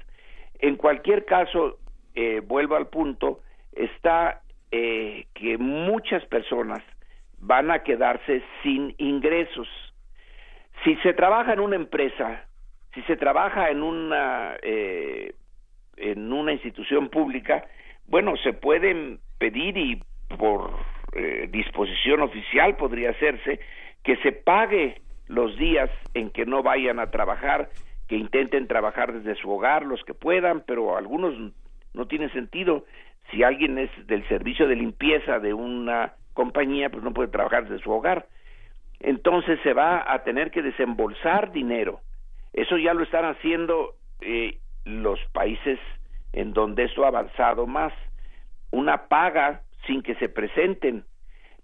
En 0.60 0.76
cualquier 0.76 1.26
caso, 1.26 1.80
eh, 2.15 2.41
vuelvo 2.45 2.76
al 2.76 2.88
punto, 2.88 3.41
está 3.73 4.41
eh, 4.72 5.26
que 5.34 5.57
muchas 5.57 6.26
personas 6.26 6.84
van 7.40 7.72
a 7.72 7.84
quedarse 7.84 8.44
sin 8.64 8.94
ingresos. 8.98 9.68
Si 10.84 10.95
se 10.98 11.14
trabaja 11.14 11.53
en 11.53 11.60
una 11.60 11.76
empresa, 11.76 12.45
si 12.94 13.02
se 13.03 13.15
trabaja 13.18 13.69
en 13.69 13.84
una 13.84 14.56
eh, 14.61 15.34
en 15.98 16.32
una 16.32 16.53
institución 16.53 17.10
pública, 17.10 17.65
bueno, 18.07 18.36
se 18.38 18.53
pueden 18.53 19.19
pedir 19.38 19.78
y 19.78 20.02
por 20.38 20.72
eh, 21.14 21.48
disposición 21.52 22.22
oficial 22.22 22.76
podría 22.78 23.11
hacerse 23.11 23.60
que 24.03 24.18
se 24.18 24.32
pague 24.32 25.02
los 25.28 25.57
días 25.57 25.90
en 26.14 26.30
que 26.30 26.45
no 26.45 26.64
vayan 26.64 26.99
a 26.99 27.11
trabajar 27.11 27.69
que 28.11 28.18
intenten 28.18 28.68
trabajar 28.68 29.14
desde 29.14 29.41
su 29.41 29.49
hogar 29.49 29.86
los 29.86 30.03
que 30.03 30.14
puedan, 30.14 30.64
pero 30.68 30.98
algunos 30.98 31.34
no 31.94 32.07
tiene 32.07 32.30
sentido. 32.32 32.84
Si 33.30 33.41
alguien 33.41 33.78
es 33.78 33.90
del 34.06 34.28
servicio 34.28 34.68
de 34.68 34.76
limpieza 34.76 35.40
de 35.40 35.53
una 35.53 36.15
compañía, 36.34 36.90
pues 36.90 37.03
no 37.06 37.14
puede 37.14 37.30
trabajar 37.30 37.69
desde 37.69 37.82
su 37.82 37.90
hogar. 37.90 38.28
Entonces 38.99 39.61
se 39.64 39.72
va 39.72 40.03
a 40.06 40.26
tener 40.26 40.52
que 40.52 40.61
desembolsar 40.61 41.53
dinero. 41.53 42.02
Eso 42.52 42.78
ya 42.78 42.94
lo 42.94 43.03
están 43.03 43.23
haciendo 43.23 43.94
eh, 44.19 44.57
los 44.84 45.18
países 45.32 45.80
en 46.34 46.52
donde 46.52 46.84
esto 46.84 47.06
ha 47.06 47.07
avanzado 47.07 47.65
más. 47.65 47.94
Una 48.72 49.07
paga 49.07 49.61
sin 49.88 50.02
que 50.02 50.15
se 50.15 50.28
presenten. 50.28 51.06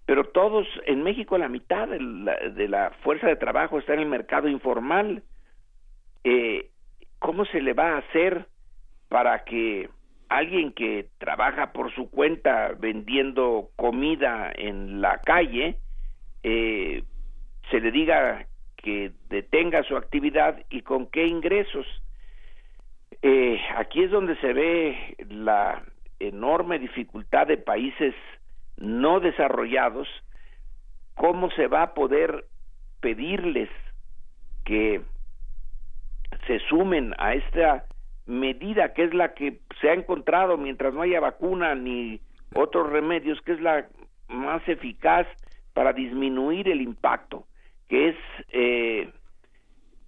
Pero 0.07 0.23
todos, 0.23 0.65
en 0.87 1.03
México 1.03 1.37
la 1.37 1.49
mitad 1.49 1.87
de 1.87 1.99
la, 1.99 2.35
de 2.49 2.67
la 2.67 2.89
fuerza 3.03 3.27
de 3.27 3.35
trabajo 3.35 3.77
está 3.77 3.93
en 3.93 3.99
el 3.99 4.07
mercado 4.07 4.47
informal 4.47 5.21
eh, 6.23 6.71
¿cómo 7.19 7.45
se 7.45 7.61
le 7.61 7.73
va 7.73 7.93
a 7.93 7.97
hacer 7.99 8.47
para 9.09 9.43
que 9.43 9.89
alguien 10.29 10.73
que 10.73 11.07
trabaja 11.19 11.71
por 11.71 11.93
su 11.93 12.09
cuenta 12.09 12.73
vendiendo 12.77 13.69
comida 13.75 14.51
en 14.53 15.01
la 15.01 15.19
calle 15.19 15.77
eh, 16.43 17.03
se 17.71 17.79
le 17.79 17.91
diga 17.91 18.45
que 18.75 19.11
detenga 19.29 19.83
su 19.83 19.97
actividad 19.97 20.63
y 20.69 20.81
con 20.81 21.07
qué 21.07 21.25
ingresos. 21.25 21.85
Eh, 23.21 23.59
aquí 23.75 24.03
es 24.03 24.11
donde 24.11 24.35
se 24.37 24.53
ve 24.53 25.15
la 25.29 25.83
enorme 26.19 26.79
dificultad 26.79 27.47
de 27.47 27.57
países 27.57 28.13
no 28.77 29.19
desarrollados, 29.19 30.07
cómo 31.15 31.49
se 31.51 31.67
va 31.67 31.83
a 31.83 31.93
poder 31.93 32.45
pedirles 33.01 33.69
que 34.65 35.01
se 36.45 36.59
sumen 36.69 37.13
a 37.17 37.33
esta 37.33 37.85
medida 38.25 38.93
que 38.93 39.05
es 39.05 39.13
la 39.13 39.33
que 39.33 39.59
se 39.81 39.89
ha 39.89 39.93
encontrado 39.93 40.57
mientras 40.57 40.93
no 40.93 41.01
haya 41.01 41.19
vacuna 41.19 41.75
ni 41.75 42.19
otros 42.53 42.89
remedios, 42.89 43.41
que 43.41 43.53
es 43.53 43.61
la 43.61 43.87
más 44.27 44.67
eficaz 44.67 45.27
para 45.73 45.93
disminuir 45.93 46.67
el 46.69 46.81
impacto, 46.81 47.45
que 47.87 48.09
es 48.09 48.15
eh, 48.49 49.11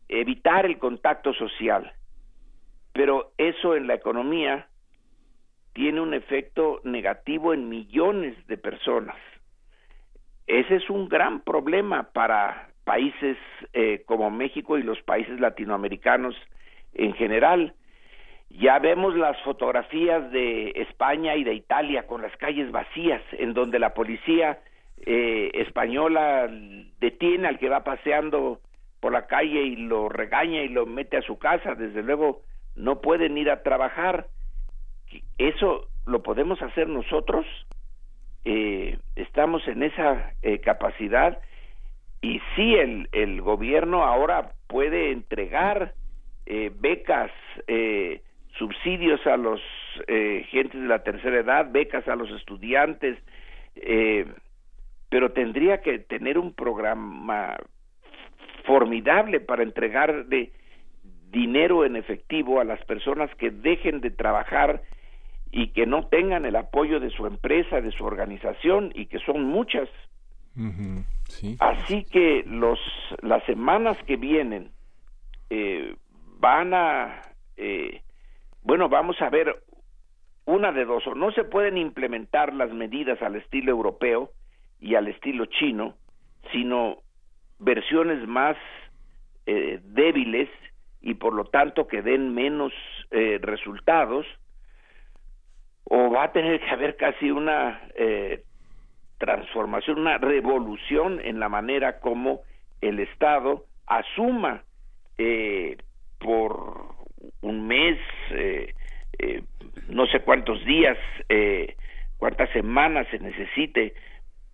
evitar 0.08 0.66
el 0.66 0.78
contacto 0.78 1.34
social. 1.34 1.94
Pero 2.94 3.32
eso 3.38 3.76
en 3.76 3.88
la 3.88 3.94
economía 3.94 4.68
tiene 5.80 6.02
un 6.02 6.14
efecto 6.14 6.82
negativo 6.84 7.54
en 7.54 7.70
millones 7.70 8.36
de 8.48 8.58
personas. 8.58 9.16
Ese 10.46 10.76
es 10.76 10.90
un 10.90 11.08
gran 11.08 11.40
problema 11.40 12.12
para 12.12 12.68
países 12.84 13.38
eh, 13.72 14.04
como 14.06 14.30
México 14.30 14.78
y 14.78 14.84
los 14.84 15.02
países 15.04 15.40
latinoamericanos 15.40 16.36
en 16.94 17.14
general. 17.14 17.76
Ya 18.50 18.78
vemos 18.80 19.16
las 19.16 19.42
fotografías 19.44 20.30
de 20.34 20.72
España 20.76 21.38
y 21.38 21.46
de 21.46 21.54
Italia 21.54 22.06
con 22.08 22.24
las 22.24 22.36
calles 22.36 22.70
vacías, 22.74 23.22
en 23.32 23.54
donde 23.54 23.80
la 23.80 23.94
policía 23.94 24.60
eh, 25.06 25.50
española 25.54 26.50
detiene 27.00 27.48
al 27.48 27.58
que 27.58 27.70
va 27.70 27.86
paseando 27.86 28.60
por 29.00 29.14
la 29.14 29.28
calle 29.28 29.62
y 29.62 29.78
lo 29.78 30.10
regaña 30.10 30.62
y 30.62 30.68
lo 30.68 30.86
mete 30.86 31.16
a 31.16 31.22
su 31.22 31.40
casa. 31.40 31.74
Desde 31.76 32.04
luego 32.04 32.42
no 32.76 33.00
pueden 33.00 33.38
ir 33.38 33.50
a 33.50 33.64
trabajar. 33.64 34.28
Eso 35.38 35.88
lo 36.06 36.22
podemos 36.24 36.62
hacer 36.62 36.88
nosotros. 36.88 37.46
Eh, 38.46 38.98
estamos 39.16 39.68
en 39.68 39.84
esa 39.84 40.34
capacidad 40.64 41.40
y 42.22 42.42
sí, 42.56 42.76
el, 42.76 43.08
el 43.12 43.42
gobierno 43.42 44.04
ahora 44.04 44.52
puede 44.68 45.12
entregar 45.12 45.94
eh, 46.46 46.72
becas, 46.74 47.32
eh, 47.68 48.22
subsidios 48.58 49.26
a 49.26 49.38
los 49.38 49.62
eh, 50.08 50.46
gentes 50.50 50.82
de 50.82 50.88
la 50.88 51.04
tercera 51.04 51.40
edad, 51.40 51.72
becas 51.72 52.08
a 52.08 52.16
los 52.16 52.30
estudiantes, 52.32 53.18
eh, 53.76 54.26
pero 55.10 55.32
tendría 55.32 55.82
que 55.82 56.00
tener 56.00 56.38
un 56.38 56.54
programa 56.54 57.56
formidable 58.66 59.40
para 59.40 59.64
entregar 59.64 60.26
de 60.26 60.52
dinero 61.32 61.86
en 61.86 61.96
efectivo 61.96 62.60
a 62.60 62.66
las 62.66 62.84
personas 62.86 63.34
que 63.36 63.50
dejen 63.50 64.02
de 64.02 64.12
trabajar 64.12 64.82
y 65.52 65.68
que 65.70 65.86
no 65.86 66.08
tengan 66.08 66.46
el 66.46 66.56
apoyo 66.56 67.00
de 67.00 67.10
su 67.10 67.26
empresa, 67.26 67.82
de 67.82 67.92
su 67.92 68.06
organización 68.06 68.92
y 68.94 69.08
que 69.08 69.20
son 69.20 69.44
muchas. 69.44 69.90
Así 71.60 72.04
que 72.04 72.44
los 72.46 72.80
las 73.22 73.44
semanas 73.46 73.98
que 74.06 74.18
vienen 74.18 74.72
eh, 75.50 75.96
van 76.40 76.74
a 76.74 77.22
eh, 77.56 78.02
bueno 78.62 78.90
vamos 78.90 79.22
a 79.22 79.30
ver 79.30 79.64
una 80.46 80.72
de 80.72 80.86
dos. 80.86 81.06
O 81.08 81.16
no 81.16 81.32
se 81.32 81.44
pueden 81.44 81.78
implementar 81.78 82.54
las 82.54 82.72
medidas 82.72 83.22
al 83.22 83.36
estilo 83.36 83.72
europeo 83.72 84.32
y 84.80 84.96
al 84.96 85.08
estilo 85.08 85.46
chino 85.46 85.96
sino 86.52 86.98
versiones 87.60 88.28
más 88.28 88.58
eh, 89.46 89.80
débiles 89.84 90.50
y 91.02 91.16
por 91.16 91.34
lo 91.34 91.46
tanto 91.46 91.88
que 91.88 92.02
den 92.02 92.34
menos 92.34 92.74
eh, 93.12 93.40
resultados 93.42 94.26
o 95.90 96.10
va 96.10 96.26
a 96.26 96.32
tener 96.32 96.60
que 96.60 96.70
haber 96.70 96.96
casi 96.96 97.32
una 97.32 97.82
eh, 97.96 98.44
transformación, 99.18 100.00
una 100.00 100.18
revolución 100.18 101.20
en 101.24 101.40
la 101.40 101.50
manera 101.50 102.00
como 102.00 102.42
el 102.82 103.00
Estado 103.00 103.66
asuma 103.86 104.64
eh, 105.18 105.78
por 106.20 106.96
un 107.42 107.68
mes, 107.68 108.00
eh, 108.32 108.74
eh, 109.20 109.44
no 109.90 110.08
sé 110.08 110.22
cuántos 110.22 110.64
días, 110.66 110.98
cuántas 112.18 112.50
semanas 112.52 113.08
se 113.12 113.20
necesite 113.20 113.94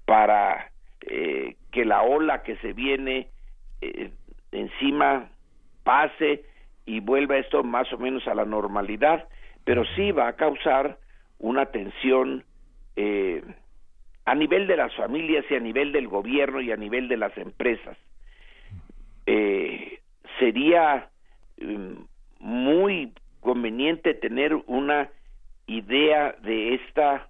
para 0.05 0.71
que 0.99 1.85
la 1.85 2.01
ola 2.01 2.41
que 2.41 2.55
se 2.57 2.73
viene 2.73 3.27
encima 4.51 5.29
pase 5.83 6.45
y 6.85 6.99
vuelva 6.99 7.37
esto 7.37 7.63
más 7.63 7.91
o 7.93 7.97
menos 7.97 8.27
a 8.27 8.35
la 8.35 8.45
normalidad, 8.45 9.27
pero 9.63 9.83
sí 9.95 10.11
va 10.11 10.29
a 10.29 10.35
causar 10.35 10.97
una 11.39 11.67
tensión 11.67 12.43
eh, 12.95 13.43
a 14.25 14.35
nivel 14.35 14.67
de 14.67 14.77
las 14.77 14.93
familias 14.95 15.45
y 15.49 15.55
a 15.55 15.59
nivel 15.59 15.91
del 15.91 16.07
gobierno 16.07 16.61
y 16.61 16.71
a 16.71 16.77
nivel 16.77 17.07
de 17.07 17.17
las 17.17 17.37
empresas. 17.37 17.97
Eh, 19.25 19.99
sería 20.39 21.09
mm, 21.61 21.93
muy 22.39 23.11
conveniente 23.41 24.13
tener 24.13 24.55
una 24.67 25.09
idea 25.67 26.35
de 26.41 26.75
esta 26.75 27.29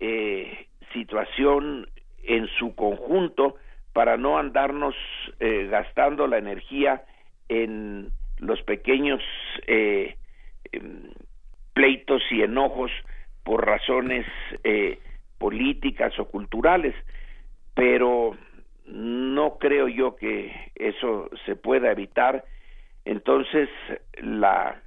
eh, 0.00 0.66
situación 0.92 1.88
en 2.22 2.46
su 2.58 2.74
conjunto 2.74 3.56
para 3.92 4.16
no 4.16 4.38
andarnos 4.38 4.94
eh, 5.40 5.68
gastando 5.70 6.26
la 6.26 6.38
energía 6.38 7.04
en 7.48 8.10
los 8.38 8.62
pequeños 8.62 9.22
eh, 9.66 10.16
em, 10.72 11.10
pleitos 11.74 12.22
y 12.30 12.42
enojos 12.42 12.90
por 13.44 13.66
razones 13.66 14.26
eh, 14.64 14.98
políticas 15.38 16.18
o 16.18 16.26
culturales, 16.26 16.94
pero 17.74 18.36
no 18.86 19.58
creo 19.58 19.88
yo 19.88 20.16
que 20.16 20.72
eso 20.74 21.30
se 21.46 21.56
pueda 21.56 21.90
evitar. 21.90 22.44
Entonces, 23.04 23.68
la 24.20 24.80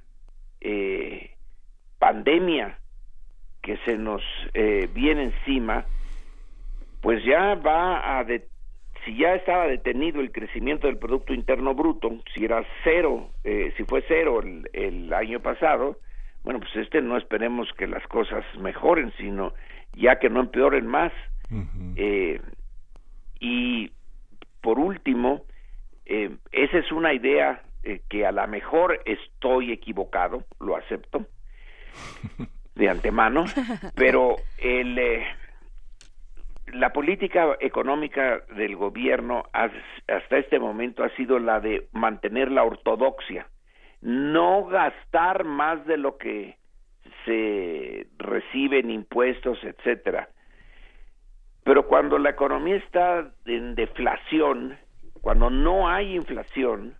eh, 0.60 1.30
pandemia 1.98 2.78
que 3.62 3.76
se 3.78 3.98
nos 3.98 4.22
eh, 4.54 4.88
viene 4.94 5.24
encima, 5.24 5.84
pues 7.02 7.22
ya 7.24 7.54
va 7.56 8.18
a, 8.18 8.26
si 9.04 9.16
ya 9.16 9.34
estaba 9.34 9.66
detenido 9.66 10.20
el 10.20 10.32
crecimiento 10.32 10.86
del 10.86 10.98
Producto 10.98 11.34
Interno 11.34 11.74
Bruto, 11.74 12.16
si 12.34 12.44
era 12.44 12.64
cero, 12.84 13.30
eh, 13.44 13.72
si 13.76 13.84
fue 13.84 14.04
cero 14.08 14.40
el, 14.42 14.68
el 14.72 15.12
año 15.12 15.40
pasado, 15.40 15.98
bueno, 16.46 16.60
pues 16.60 16.74
este 16.76 17.02
no 17.02 17.16
esperemos 17.16 17.68
que 17.76 17.88
las 17.88 18.06
cosas 18.06 18.44
mejoren, 18.60 19.12
sino 19.18 19.52
ya 19.96 20.18
que 20.20 20.30
no 20.30 20.38
empeoren 20.40 20.86
más. 20.86 21.12
eh, 21.96 22.40
y 23.40 23.90
por 24.62 24.78
último, 24.78 25.44
eh, 26.04 26.30
esa 26.52 26.78
es 26.78 26.92
una 26.92 27.12
idea 27.12 27.62
eh, 27.82 28.00
que 28.08 28.24
a 28.24 28.30
lo 28.32 28.46
mejor 28.46 29.00
estoy 29.04 29.72
equivocado, 29.72 30.44
lo 30.60 30.76
acepto 30.76 31.26
de 32.76 32.88
antemano, 32.88 33.44
pero 33.96 34.36
el, 34.58 34.98
eh, 34.98 35.26
la 36.72 36.92
política 36.92 37.56
económica 37.60 38.42
del 38.56 38.76
gobierno 38.76 39.44
has- 39.52 39.72
hasta 40.08 40.38
este 40.38 40.58
momento 40.60 41.02
ha 41.02 41.10
sido 41.16 41.38
la 41.38 41.58
de 41.60 41.88
mantener 41.92 42.50
la 42.52 42.62
ortodoxia, 42.64 43.48
no 44.06 44.66
gastar 44.66 45.42
más 45.42 45.84
de 45.84 45.96
lo 45.96 46.16
que 46.16 46.56
se 47.24 48.06
recibe 48.18 48.78
en 48.78 48.92
impuestos, 48.92 49.58
etcétera. 49.64 50.28
Pero 51.64 51.88
cuando 51.88 52.16
la 52.16 52.30
economía 52.30 52.76
está 52.76 53.28
en 53.46 53.74
deflación, 53.74 54.78
cuando 55.22 55.50
no 55.50 55.88
hay 55.88 56.14
inflación, 56.14 56.94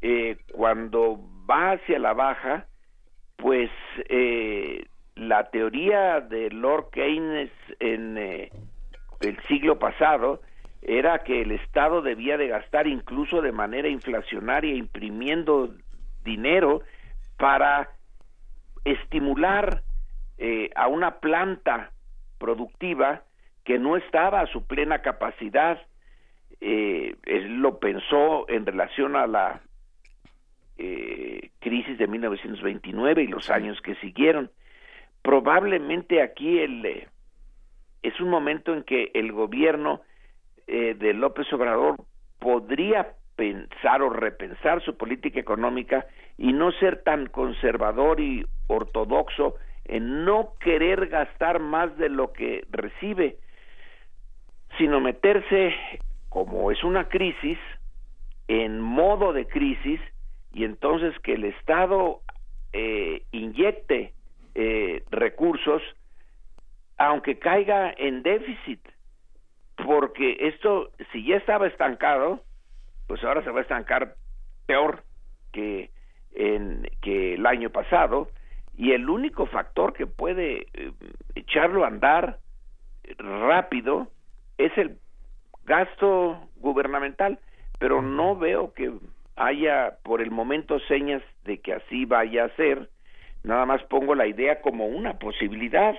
eh, 0.00 0.38
cuando 0.54 1.20
va 1.48 1.72
hacia 1.72 1.98
la 1.98 2.14
baja, 2.14 2.64
pues 3.36 3.70
eh, 4.08 4.86
la 5.16 5.50
teoría 5.50 6.22
de 6.22 6.48
Lord 6.48 6.88
Keynes 6.92 7.50
en 7.80 8.16
eh, 8.16 8.50
el 9.20 9.38
siglo 9.42 9.78
pasado 9.78 10.40
era 10.80 11.18
que 11.18 11.42
el 11.42 11.52
Estado 11.52 12.00
debía 12.00 12.38
de 12.38 12.48
gastar 12.48 12.86
incluso 12.86 13.42
de 13.42 13.52
manera 13.52 13.88
inflacionaria, 13.88 14.74
imprimiendo 14.74 15.74
dinero 16.24 16.82
para 17.36 17.90
estimular 18.84 19.82
eh, 20.38 20.70
a 20.74 20.88
una 20.88 21.20
planta 21.20 21.92
productiva 22.38 23.22
que 23.64 23.78
no 23.78 23.96
estaba 23.96 24.40
a 24.40 24.46
su 24.46 24.66
plena 24.66 25.02
capacidad. 25.02 25.80
Eh, 26.60 27.16
él 27.24 27.60
lo 27.60 27.78
pensó 27.78 28.48
en 28.48 28.66
relación 28.66 29.16
a 29.16 29.26
la 29.26 29.60
eh, 30.82 31.50
crisis 31.58 31.98
de 31.98 32.06
1929 32.06 33.22
y 33.22 33.26
los 33.26 33.50
años 33.50 33.80
que 33.82 33.94
siguieron. 33.96 34.50
Probablemente 35.22 36.22
aquí 36.22 36.58
el, 36.58 36.86
eh, 36.86 37.08
es 38.02 38.18
un 38.20 38.30
momento 38.30 38.72
en 38.72 38.84
que 38.84 39.10
el 39.14 39.32
gobierno 39.32 40.00
eh, 40.66 40.94
de 40.98 41.12
López 41.12 41.52
Obrador 41.52 41.96
podría 42.38 43.12
pensar 43.40 44.02
o 44.02 44.10
repensar 44.10 44.82
su 44.82 44.98
política 44.98 45.40
económica 45.40 46.04
y 46.36 46.52
no 46.52 46.72
ser 46.72 47.02
tan 47.02 47.26
conservador 47.26 48.20
y 48.20 48.44
ortodoxo 48.66 49.54
en 49.86 50.26
no 50.26 50.52
querer 50.60 51.06
gastar 51.06 51.58
más 51.58 51.96
de 51.96 52.10
lo 52.10 52.34
que 52.34 52.66
recibe, 52.70 53.38
sino 54.76 55.00
meterse, 55.00 55.74
como 56.28 56.70
es 56.70 56.84
una 56.84 57.08
crisis, 57.08 57.58
en 58.46 58.78
modo 58.78 59.32
de 59.32 59.46
crisis 59.46 60.02
y 60.52 60.64
entonces 60.64 61.18
que 61.20 61.32
el 61.32 61.44
Estado 61.44 62.20
eh, 62.74 63.22
inyecte 63.32 64.12
eh, 64.54 65.02
recursos 65.10 65.80
aunque 66.98 67.38
caiga 67.38 67.94
en 67.96 68.22
déficit 68.22 68.80
porque 69.76 70.36
esto 70.40 70.90
si 71.12 71.24
ya 71.24 71.36
estaba 71.36 71.68
estancado 71.68 72.42
pues 73.10 73.24
ahora 73.24 73.42
se 73.42 73.50
va 73.50 73.58
a 73.58 73.62
estancar 73.62 74.14
peor 74.66 75.02
que 75.50 75.90
en 76.30 76.88
que 77.02 77.34
el 77.34 77.44
año 77.44 77.70
pasado 77.70 78.28
y 78.76 78.92
el 78.92 79.10
único 79.10 79.46
factor 79.46 79.94
que 79.94 80.06
puede 80.06 80.68
eh, 80.74 80.92
echarlo 81.34 81.82
a 81.82 81.88
andar 81.88 82.38
rápido 83.18 84.06
es 84.58 84.70
el 84.78 84.96
gasto 85.64 86.40
gubernamental 86.54 87.40
pero 87.80 88.00
no 88.00 88.36
veo 88.36 88.72
que 88.74 88.92
haya 89.34 89.96
por 90.04 90.22
el 90.22 90.30
momento 90.30 90.78
señas 90.86 91.20
de 91.42 91.58
que 91.58 91.72
así 91.72 92.04
vaya 92.04 92.44
a 92.44 92.54
ser. 92.54 92.90
Nada 93.42 93.66
más 93.66 93.82
pongo 93.90 94.14
la 94.14 94.28
idea 94.28 94.60
como 94.60 94.86
una 94.86 95.18
posibilidad 95.18 95.96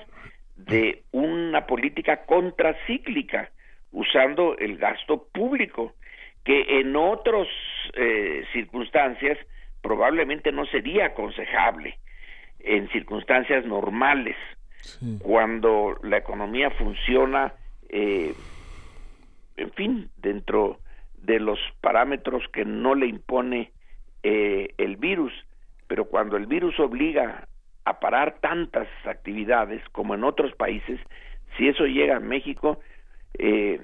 de 0.55 1.03
una 1.11 1.65
política 1.65 2.25
contracíclica 2.25 3.51
usando 3.91 4.57
el 4.57 4.77
gasto 4.77 5.27
público 5.33 5.93
que 6.43 6.79
en 6.79 6.95
otras 6.95 7.47
eh, 7.93 8.43
circunstancias 8.53 9.37
probablemente 9.81 10.51
no 10.51 10.65
sería 10.65 11.07
aconsejable 11.07 11.97
en 12.59 12.89
circunstancias 12.89 13.65
normales 13.65 14.35
cuando 15.21 15.97
la 16.03 16.17
economía 16.17 16.71
funciona 16.71 17.53
eh, 17.89 18.33
en 19.57 19.71
fin 19.71 20.09
dentro 20.17 20.79
de 21.21 21.39
los 21.39 21.59
parámetros 21.81 22.43
que 22.51 22.65
no 22.65 22.95
le 22.95 23.07
impone 23.07 23.71
eh, 24.23 24.73
el 24.77 24.97
virus, 24.97 25.33
pero 25.87 26.05
cuando 26.05 26.37
el 26.37 26.47
virus 26.47 26.79
obliga 26.79 27.47
a 27.85 27.99
parar 27.99 28.37
tantas 28.39 28.87
actividades 29.05 29.81
como 29.91 30.15
en 30.15 30.23
otros 30.23 30.53
países, 30.55 30.99
si 31.57 31.67
eso 31.67 31.85
llega 31.85 32.17
a 32.17 32.21
México, 32.21 32.79
eh, 33.37 33.81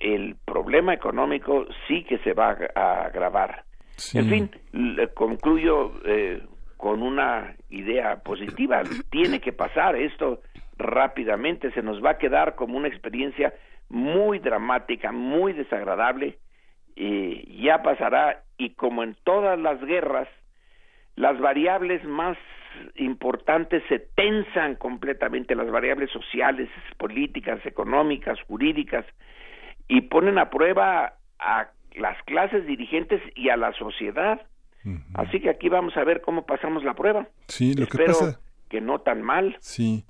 el 0.00 0.36
problema 0.44 0.94
económico 0.94 1.66
sí 1.86 2.04
que 2.04 2.18
se 2.18 2.32
va 2.32 2.56
a 2.74 3.04
agravar. 3.04 3.64
En 4.14 4.28
fin, 4.28 4.50
concluyo 5.14 5.92
eh, 6.06 6.42
con 6.76 7.02
una 7.02 7.54
idea 7.68 8.16
positiva. 8.22 8.82
Tiene 9.10 9.40
que 9.40 9.52
pasar 9.52 9.96
esto 9.96 10.40
rápidamente, 10.78 11.70
se 11.72 11.82
nos 11.82 12.02
va 12.02 12.12
a 12.12 12.18
quedar 12.18 12.54
como 12.54 12.78
una 12.78 12.88
experiencia 12.88 13.52
muy 13.90 14.38
dramática, 14.38 15.12
muy 15.12 15.52
desagradable, 15.52 16.38
y 16.96 17.62
ya 17.62 17.82
pasará 17.82 18.42
y 18.56 18.70
como 18.70 19.02
en 19.02 19.16
todas 19.24 19.58
las 19.58 19.80
guerras, 19.84 20.28
las 21.16 21.38
variables 21.38 22.04
más 22.04 22.38
importantes 22.94 23.82
se 23.88 23.98
tensan 23.98 24.76
completamente, 24.76 25.54
las 25.54 25.70
variables 25.70 26.10
sociales, 26.10 26.68
políticas, 26.98 27.64
económicas, 27.66 28.40
jurídicas, 28.42 29.04
y 29.90 30.02
ponen 30.02 30.38
a 30.38 30.50
prueba 30.50 31.14
a 31.40 31.68
las 31.96 32.22
clases 32.22 32.64
dirigentes 32.64 33.20
y 33.34 33.48
a 33.48 33.56
la 33.56 33.72
sociedad. 33.72 34.40
Así 35.14 35.40
que 35.40 35.50
aquí 35.50 35.68
vamos 35.68 35.96
a 35.96 36.04
ver 36.04 36.22
cómo 36.22 36.46
pasamos 36.46 36.84
la 36.84 36.94
prueba. 36.94 37.26
Sí, 37.48 37.74
lo 37.74 37.82
Espero 37.82 38.04
que 38.04 38.10
pasa. 38.12 38.40
que 38.70 38.80
no 38.80 39.00
tan 39.00 39.20
mal. 39.20 39.56
Sí. 39.60 40.04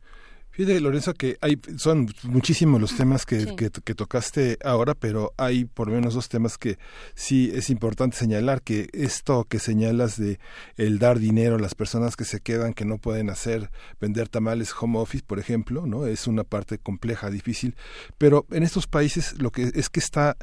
Fíjate, 0.53 0.81
Lorenzo, 0.81 1.15
que 1.15 1.39
hay, 1.41 1.59
son 1.77 2.09
muchísimos 2.25 2.81
los 2.81 2.97
temas 2.97 3.25
que, 3.25 3.55
que, 3.55 3.71
que, 3.71 3.95
tocaste 3.95 4.59
ahora, 4.65 4.95
pero 4.95 5.33
hay 5.37 5.65
por 5.65 5.89
lo 5.89 5.95
menos 5.95 6.15
dos 6.15 6.29
temas 6.29 6.59
que 6.59 6.77
sí 7.15 7.53
es 7.55 7.71
importante 7.71 8.17
señalar, 8.17 8.61
que 8.63 8.89
esto 8.93 9.45
que 9.45 9.61
señalas 9.61 10.17
de 10.19 10.41
el 10.77 10.99
dar 10.99 11.21
dinero 11.21 11.55
a 11.55 11.61
las 11.61 11.77
personas 11.77 12.17
que 12.17 12.25
se 12.25 12.41
quedan, 12.41 12.75
que 12.75 12.85
no 12.85 12.99
pueden 12.99 13.31
hacer, 13.31 13.71
vender 14.01 14.29
tamales 14.29 14.75
home 14.79 14.99
office, 14.99 15.23
por 15.25 15.39
ejemplo, 15.39 15.87
¿no? 15.87 16.07
Es 16.07 16.27
una 16.27 16.43
parte 16.43 16.79
compleja, 16.79 17.31
difícil, 17.31 17.77
pero 18.19 18.45
en 18.51 18.65
estos 18.65 18.89
países 18.89 19.41
lo 19.41 19.53
que 19.53 19.71
es 19.73 19.89
que 19.89 20.01
está 20.01 20.37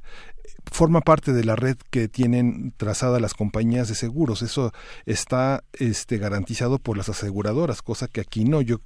forma 0.71 1.01
parte 1.01 1.33
de 1.33 1.43
la 1.43 1.55
red 1.55 1.77
que 1.89 2.07
tienen 2.07 2.73
trazada 2.77 3.19
las 3.19 3.33
compañías 3.33 3.87
de 3.87 3.95
seguros. 3.95 4.41
Eso 4.41 4.73
está 5.05 5.63
este, 5.73 6.17
garantizado 6.17 6.79
por 6.79 6.97
las 6.97 7.09
aseguradoras, 7.09 7.81
cosa 7.81 8.07
que 8.07 8.21
aquí 8.21 8.43
no. 8.43 8.61
Yo 8.61 8.81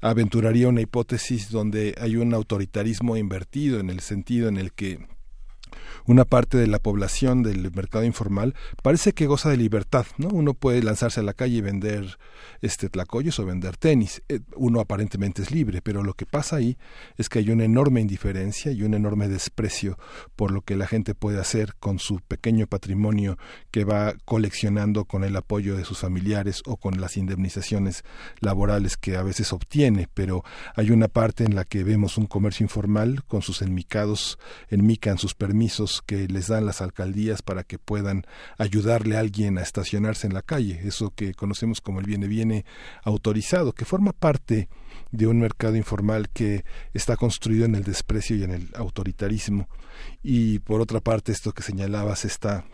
aventuraría 0.00 0.68
una 0.68 0.80
hipótesis 0.80 1.50
donde 1.50 1.94
hay 2.00 2.16
un 2.16 2.34
autoritarismo 2.34 3.16
invertido 3.16 3.80
en 3.80 3.90
el 3.90 4.00
sentido 4.00 4.48
en 4.48 4.56
el 4.56 4.72
que 4.72 5.06
una 6.06 6.24
parte 6.24 6.58
de 6.58 6.66
la 6.66 6.78
población 6.78 7.42
del 7.42 7.70
mercado 7.72 8.04
informal 8.04 8.54
parece 8.82 9.12
que 9.12 9.26
goza 9.26 9.50
de 9.50 9.56
libertad, 9.56 10.06
¿no? 10.18 10.28
Uno 10.28 10.54
puede 10.54 10.82
lanzarse 10.82 11.20
a 11.20 11.22
la 11.22 11.34
calle 11.34 11.56
y 11.56 11.60
vender 11.60 12.18
este 12.62 12.88
tlacoyos 12.88 13.38
o 13.38 13.46
vender 13.46 13.76
tenis. 13.76 14.22
Eh, 14.28 14.40
uno 14.56 14.80
aparentemente 14.80 15.42
es 15.42 15.50
libre, 15.50 15.80
pero 15.82 16.02
lo 16.02 16.14
que 16.14 16.26
pasa 16.26 16.56
ahí 16.56 16.78
es 17.16 17.28
que 17.28 17.40
hay 17.40 17.50
una 17.50 17.64
enorme 17.64 18.00
indiferencia 18.00 18.72
y 18.72 18.82
un 18.82 18.94
enorme 18.94 19.28
desprecio 19.28 19.98
por 20.36 20.50
lo 20.50 20.62
que 20.62 20.76
la 20.76 20.86
gente 20.86 21.14
puede 21.14 21.40
hacer 21.40 21.74
con 21.78 21.98
su 21.98 22.20
pequeño 22.20 22.66
patrimonio 22.66 23.38
que 23.70 23.84
va 23.84 24.14
coleccionando 24.24 25.04
con 25.04 25.24
el 25.24 25.36
apoyo 25.36 25.76
de 25.76 25.84
sus 25.84 25.98
familiares 25.98 26.62
o 26.66 26.76
con 26.76 27.00
las 27.00 27.16
indemnizaciones 27.16 28.04
laborales 28.40 28.96
que 28.96 29.16
a 29.16 29.22
veces 29.22 29.52
obtiene, 29.52 30.08
pero 30.12 30.44
hay 30.74 30.90
una 30.90 31.08
parte 31.08 31.44
en 31.44 31.54
la 31.54 31.64
que 31.64 31.84
vemos 31.84 32.18
un 32.18 32.26
comercio 32.26 32.64
informal 32.64 33.22
con 33.26 33.42
sus 33.42 33.62
enmicados, 33.62 34.38
enmican 34.68 35.18
sus 35.18 35.34
permisos 35.34 35.59
que 36.06 36.28
les 36.28 36.48
dan 36.48 36.66
las 36.66 36.80
alcaldías 36.80 37.42
para 37.42 37.64
que 37.64 37.78
puedan 37.78 38.24
ayudarle 38.58 39.16
a 39.16 39.20
alguien 39.20 39.58
a 39.58 39.62
estacionarse 39.62 40.26
en 40.26 40.34
la 40.34 40.42
calle, 40.42 40.80
eso 40.84 41.10
que 41.10 41.34
conocemos 41.34 41.80
como 41.80 42.00
el 42.00 42.06
viene 42.06 42.28
viene 42.28 42.64
autorizado, 43.04 43.72
que 43.72 43.84
forma 43.84 44.12
parte 44.12 44.68
de 45.10 45.26
un 45.26 45.40
mercado 45.40 45.76
informal 45.76 46.28
que 46.30 46.64
está 46.94 47.16
construido 47.16 47.64
en 47.64 47.74
el 47.74 47.84
desprecio 47.84 48.36
y 48.36 48.44
en 48.44 48.52
el 48.52 48.68
autoritarismo. 48.74 49.68
Y 50.22 50.60
por 50.60 50.80
otra 50.80 51.00
parte, 51.00 51.32
esto 51.32 51.52
que 51.52 51.62
señalabas, 51.62 52.24
esta 52.24 52.64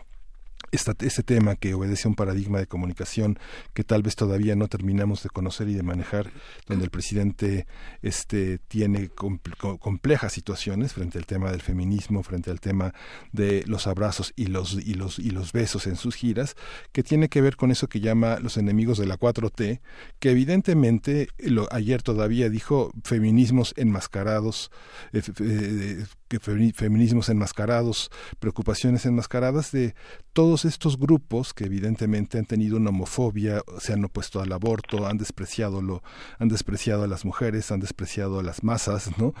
este 0.71 1.23
tema 1.23 1.55
que 1.55 1.73
obedece 1.73 2.07
a 2.07 2.09
un 2.09 2.15
paradigma 2.15 2.59
de 2.59 2.67
comunicación 2.67 3.39
que 3.73 3.83
tal 3.83 4.03
vez 4.03 4.15
todavía 4.15 4.55
no 4.55 4.67
terminamos 4.67 5.23
de 5.23 5.29
conocer 5.29 5.69
y 5.69 5.73
de 5.73 5.83
manejar, 5.83 6.31
donde 6.67 6.85
el 6.85 6.91
presidente 6.91 7.67
este, 8.01 8.59
tiene 8.59 9.09
complejas 9.09 10.33
situaciones 10.33 10.93
frente 10.93 11.17
al 11.17 11.25
tema 11.25 11.51
del 11.51 11.61
feminismo, 11.61 12.23
frente 12.23 12.51
al 12.51 12.59
tema 12.59 12.93
de 13.31 13.63
los 13.67 13.87
abrazos 13.87 14.33
y 14.35 14.47
los, 14.47 14.73
y 14.73 14.93
los, 14.93 15.19
y 15.19 15.31
los 15.31 15.51
besos 15.51 15.87
en 15.87 15.95
sus 15.95 16.15
giras, 16.15 16.55
que 16.91 17.03
tiene 17.03 17.29
que 17.29 17.41
ver 17.41 17.55
con 17.55 17.71
eso 17.71 17.87
que 17.87 17.99
llama 17.99 18.39
los 18.39 18.57
enemigos 18.57 18.97
de 18.97 19.05
la 19.05 19.17
4T, 19.17 19.79
que 20.19 20.31
evidentemente 20.31 21.29
lo, 21.39 21.67
ayer 21.71 22.01
todavía 22.01 22.49
dijo 22.49 22.91
feminismos 23.03 23.73
enmascarados, 23.77 24.71
eh, 25.13 25.21
eh, 25.39 26.05
que 26.27 26.39
feminismos 26.39 27.29
enmascarados, 27.29 28.11
preocupaciones 28.39 29.05
enmascaradas 29.05 29.71
de 29.71 29.95
todos 30.33 30.65
estos 30.65 30.97
grupos 30.97 31.53
que 31.53 31.65
evidentemente 31.65 32.37
han 32.37 32.45
tenido 32.45 32.77
una 32.77 32.89
homofobia, 32.89 33.61
se 33.79 33.93
han 33.93 34.05
opuesto 34.05 34.41
al 34.41 34.51
aborto, 34.51 35.07
han 35.07 35.17
despreciado 35.17 35.81
lo, 35.81 36.03
han 36.39 36.47
despreciado 36.47 37.03
a 37.03 37.07
las 37.07 37.25
mujeres, 37.25 37.71
han 37.71 37.79
despreciado 37.79 38.39
a 38.39 38.43
las 38.43 38.63
masas, 38.63 39.17
¿no? 39.17 39.33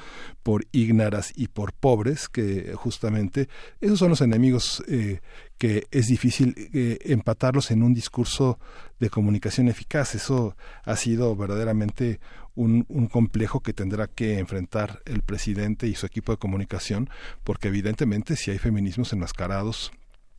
Por 0.43 0.65
ígnaras 0.71 1.33
y 1.35 1.47
por 1.47 1.73
pobres, 1.73 2.29
que 2.29 2.73
justamente 2.75 3.49
esos 3.81 3.99
son 3.99 4.09
los 4.09 4.21
enemigos 4.21 4.83
eh, 4.87 5.21
que 5.57 5.87
es 5.91 6.07
difícil 6.07 6.55
eh, 6.73 6.99
empatarlos 7.05 7.71
en 7.71 7.83
un 7.83 7.93
discurso 7.93 8.59
de 8.99 9.09
comunicación 9.09 9.67
eficaz. 9.67 10.15
Eso 10.15 10.55
ha 10.83 10.95
sido 10.95 11.35
verdaderamente 11.35 12.19
un, 12.55 12.85
un, 12.89 13.07
complejo 13.07 13.61
que 13.61 13.73
tendrá 13.73 14.07
que 14.07 14.39
enfrentar 14.39 15.01
el 15.05 15.21
presidente 15.21 15.87
y 15.87 15.95
su 15.95 16.05
equipo 16.05 16.31
de 16.31 16.37
comunicación, 16.37 17.09
porque 17.43 17.67
evidentemente 17.67 18.35
si 18.35 18.51
hay 18.51 18.57
feminismos 18.57 19.13
enmascarados, 19.13 19.91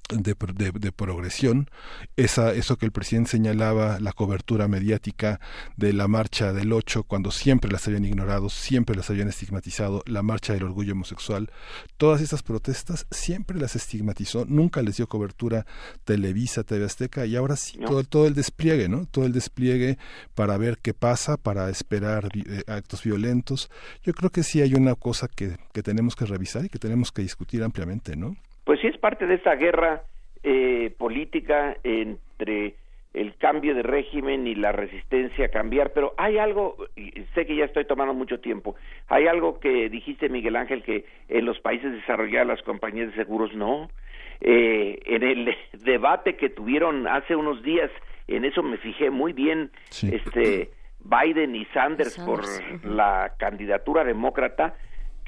de, 0.09 0.73
de, 0.73 0.93
progresión, 0.93 1.69
esa, 2.17 2.53
eso 2.53 2.77
que 2.77 2.87
el 2.87 2.93
presidente 2.93 3.31
señalaba, 3.31 4.01
la 4.01 4.13
cobertura 4.13 4.67
mediática 4.67 5.41
de 5.77 5.93
la 5.93 6.09
marcha 6.09 6.53
del 6.53 6.73
8, 6.73 7.03
cuando 7.05 7.31
siempre 7.31 7.71
las 7.71 7.87
habían 7.87 8.05
ignorado, 8.05 8.49
siempre 8.49 8.97
las 8.97 9.11
habían 9.11 9.29
estigmatizado, 9.29 10.03
la 10.07 10.23
marcha 10.23 10.55
del 10.55 10.65
orgullo 10.65 10.93
homosexual, 10.93 11.51
todas 11.97 12.23
estas 12.23 12.43
protestas 12.43 13.07
siempre 13.11 13.59
las 13.59 13.77
estigmatizó, 13.77 14.47
nunca 14.47 14.83
les 14.83 14.97
dio 14.97 15.09
cobertura 15.09 15.67
Televisa, 16.05 16.65
TV 16.65 16.87
Azteca, 16.87 17.27
y 17.27 17.37
ahora 17.37 17.57
sí, 17.57 17.79
todo, 17.79 18.03
todo 18.05 18.27
el 18.27 18.35
despliegue, 18.35 18.89
¿no? 18.89 19.07
Todo 19.07 19.27
el 19.27 19.33
despliegue 19.33 19.99
para 20.35 20.57
ver 20.57 20.79
qué 20.79 20.95
pasa, 20.95 21.37
para 21.37 21.69
esperar 21.69 22.29
eh, 22.35 22.63
actos 22.67 23.03
violentos. 23.03 23.71
Yo 24.03 24.15
creo 24.15 24.31
que 24.31 24.43
sí 24.43 24.63
hay 24.63 24.75
una 24.75 24.95
cosa 24.95 25.29
que, 25.29 25.59
que 25.73 25.83
tenemos 25.83 26.17
que 26.17 26.25
revisar 26.25 26.65
y 26.65 26.69
que 26.69 26.79
tenemos 26.79 27.13
que 27.13 27.23
discutir 27.23 27.63
ampliamente, 27.63 28.17
¿no? 28.17 28.37
Pues 28.69 28.81
sí 28.83 28.87
es 28.87 28.99
parte 28.99 29.27
de 29.27 29.37
esa 29.37 29.55
guerra 29.55 30.03
eh, 30.43 30.95
política 30.99 31.79
entre 31.85 32.75
el 33.15 33.35
cambio 33.37 33.75
de 33.75 33.83
régimen 33.83 34.47
y 34.47 34.55
la 34.55 34.73
resistencia 34.73 35.47
a 35.47 35.49
cambiar, 35.49 35.95
pero 35.95 36.13
hay 36.19 36.37
algo, 36.37 36.77
sé 37.35 37.47
que 37.47 37.57
ya 37.57 37.65
estoy 37.65 37.87
tomando 37.87 38.13
mucho 38.13 38.41
tiempo, 38.41 38.77
hay 39.07 39.27
algo 39.27 39.59
que 39.59 39.89
dijiste 39.89 40.29
Miguel 40.29 40.55
Ángel 40.55 40.83
que 40.83 41.07
en 41.31 41.47
los 41.47 41.59
países 41.61 41.93
desarrollados 41.93 42.47
las 42.47 42.63
compañías 42.63 43.09
de 43.09 43.15
seguros 43.15 43.55
no. 43.55 43.89
Eh, 44.43 45.01
en 45.07 45.23
el 45.23 45.57
debate 45.83 46.37
que 46.37 46.51
tuvieron 46.51 47.09
hace 47.09 47.37
unos 47.37 47.63
días, 47.63 47.91
en 48.27 48.45
eso 48.45 48.63
me 48.63 48.77
fijé 48.77 49.09
muy 49.09 49.33
bien, 49.33 49.71
este 50.13 50.73
Biden 51.01 51.57
y 51.57 51.65
Sanders, 51.73 52.19
por 52.19 52.45
la 52.85 53.33
candidatura 53.39 54.05
demócrata, 54.05 54.75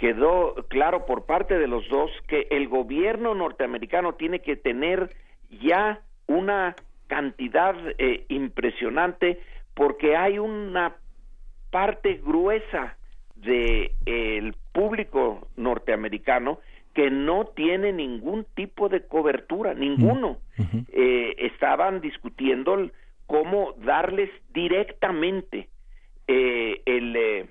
quedó 0.01 0.55
claro 0.69 1.05
por 1.05 1.27
parte 1.27 1.59
de 1.59 1.69
los 1.69 1.87
dos 1.89 2.11
que 2.27 2.47
el 2.51 2.69
gobierno 2.69 3.35
norteamericano 3.35 4.15
tiene 4.15 4.41
que 4.41 4.57
tener 4.57 5.15
ya 5.63 6.01
una 6.27 6.75
cantidad 7.07 7.75
eh, 7.99 8.25
impresionante 8.29 9.41
porque 9.75 10.17
hay 10.17 10.39
una 10.39 10.97
parte 11.71 12.15
gruesa 12.25 12.97
del 13.37 13.91
el 14.07 14.55
público 14.73 15.47
norteamericano 15.57 16.61
que 16.95 17.11
no 17.11 17.47
tiene 17.47 17.93
ningún 17.93 18.47
tipo 18.55 18.89
de 18.89 19.07
cobertura, 19.07 19.75
ninguno. 19.75 20.39
eh, 20.93 21.35
estaban 21.39 22.01
discutiendo 22.01 22.91
cómo 23.27 23.75
darles 23.85 24.31
directamente 24.53 25.69
eh, 26.27 26.83
el, 26.85 27.17
eh, 27.17 27.47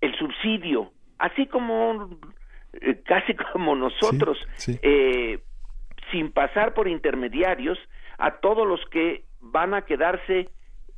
el 0.00 0.14
subsidio 0.16 0.92
así 1.18 1.46
como 1.46 2.10
eh, 2.72 3.02
casi 3.04 3.34
como 3.52 3.74
nosotros, 3.74 4.38
Eh, 4.82 5.38
sin 6.10 6.30
pasar 6.32 6.74
por 6.74 6.88
intermediarios, 6.88 7.78
a 8.18 8.32
todos 8.38 8.66
los 8.66 8.80
que 8.90 9.24
van 9.40 9.74
a 9.74 9.82
quedarse 9.82 10.48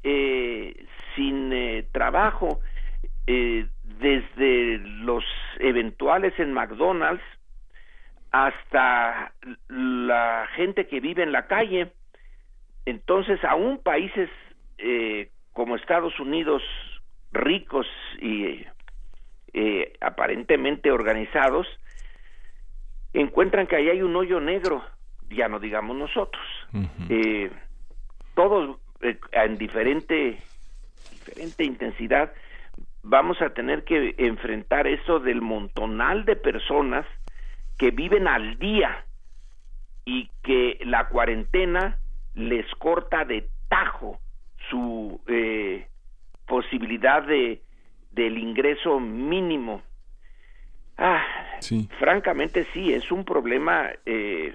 eh, 0.02 0.86
sin 1.14 1.52
eh, 1.52 1.86
trabajo, 1.92 2.60
desde 4.00 4.78
los 4.78 5.22
eventuales 5.58 6.32
en 6.38 6.54
McDonald's 6.54 7.22
hasta 8.30 9.32
la 9.68 10.48
gente 10.54 10.86
que 10.86 11.00
vive 11.00 11.22
en 11.22 11.32
la 11.32 11.46
calle. 11.46 11.92
Entonces, 12.84 13.42
aún 13.44 13.78
países 13.82 14.28
eh, 14.78 15.30
como 15.52 15.76
Estados 15.76 16.18
Unidos 16.20 16.62
ricos 17.32 17.86
y 18.20 18.64
eh, 19.52 19.92
aparentemente 20.00 20.90
organizados, 20.90 21.66
encuentran 23.12 23.66
que 23.66 23.76
ahí 23.76 23.88
hay 23.88 24.02
un 24.02 24.14
hoyo 24.16 24.40
negro, 24.40 24.84
ya 25.30 25.48
no 25.48 25.58
digamos 25.58 25.96
nosotros. 25.96 26.44
eh, 27.08 27.50
todos 28.34 28.78
eh, 29.00 29.18
en 29.32 29.56
diferente, 29.56 30.42
diferente 31.10 31.64
intensidad 31.64 32.32
vamos 33.02 33.40
a 33.40 33.50
tener 33.50 33.84
que 33.84 34.14
enfrentar 34.18 34.86
eso 34.86 35.18
del 35.20 35.40
montonal 35.40 36.24
de 36.24 36.36
personas 36.36 37.06
que 37.78 37.90
viven 37.90 38.26
al 38.26 38.58
día 38.58 39.04
y 40.04 40.30
que 40.42 40.78
la 40.84 41.08
cuarentena 41.08 41.98
les 42.34 42.66
corta 42.76 43.24
de 43.24 43.48
tajo 43.68 44.18
su 44.70 45.20
eh, 45.26 45.86
posibilidad 46.46 47.22
de 47.22 47.62
del 48.10 48.38
ingreso 48.38 49.00
mínimo. 49.00 49.82
Ah, 50.96 51.24
francamente 51.98 52.66
sí, 52.72 52.92
es 52.92 53.12
un 53.12 53.24
problema 53.24 53.90
eh, 54.04 54.54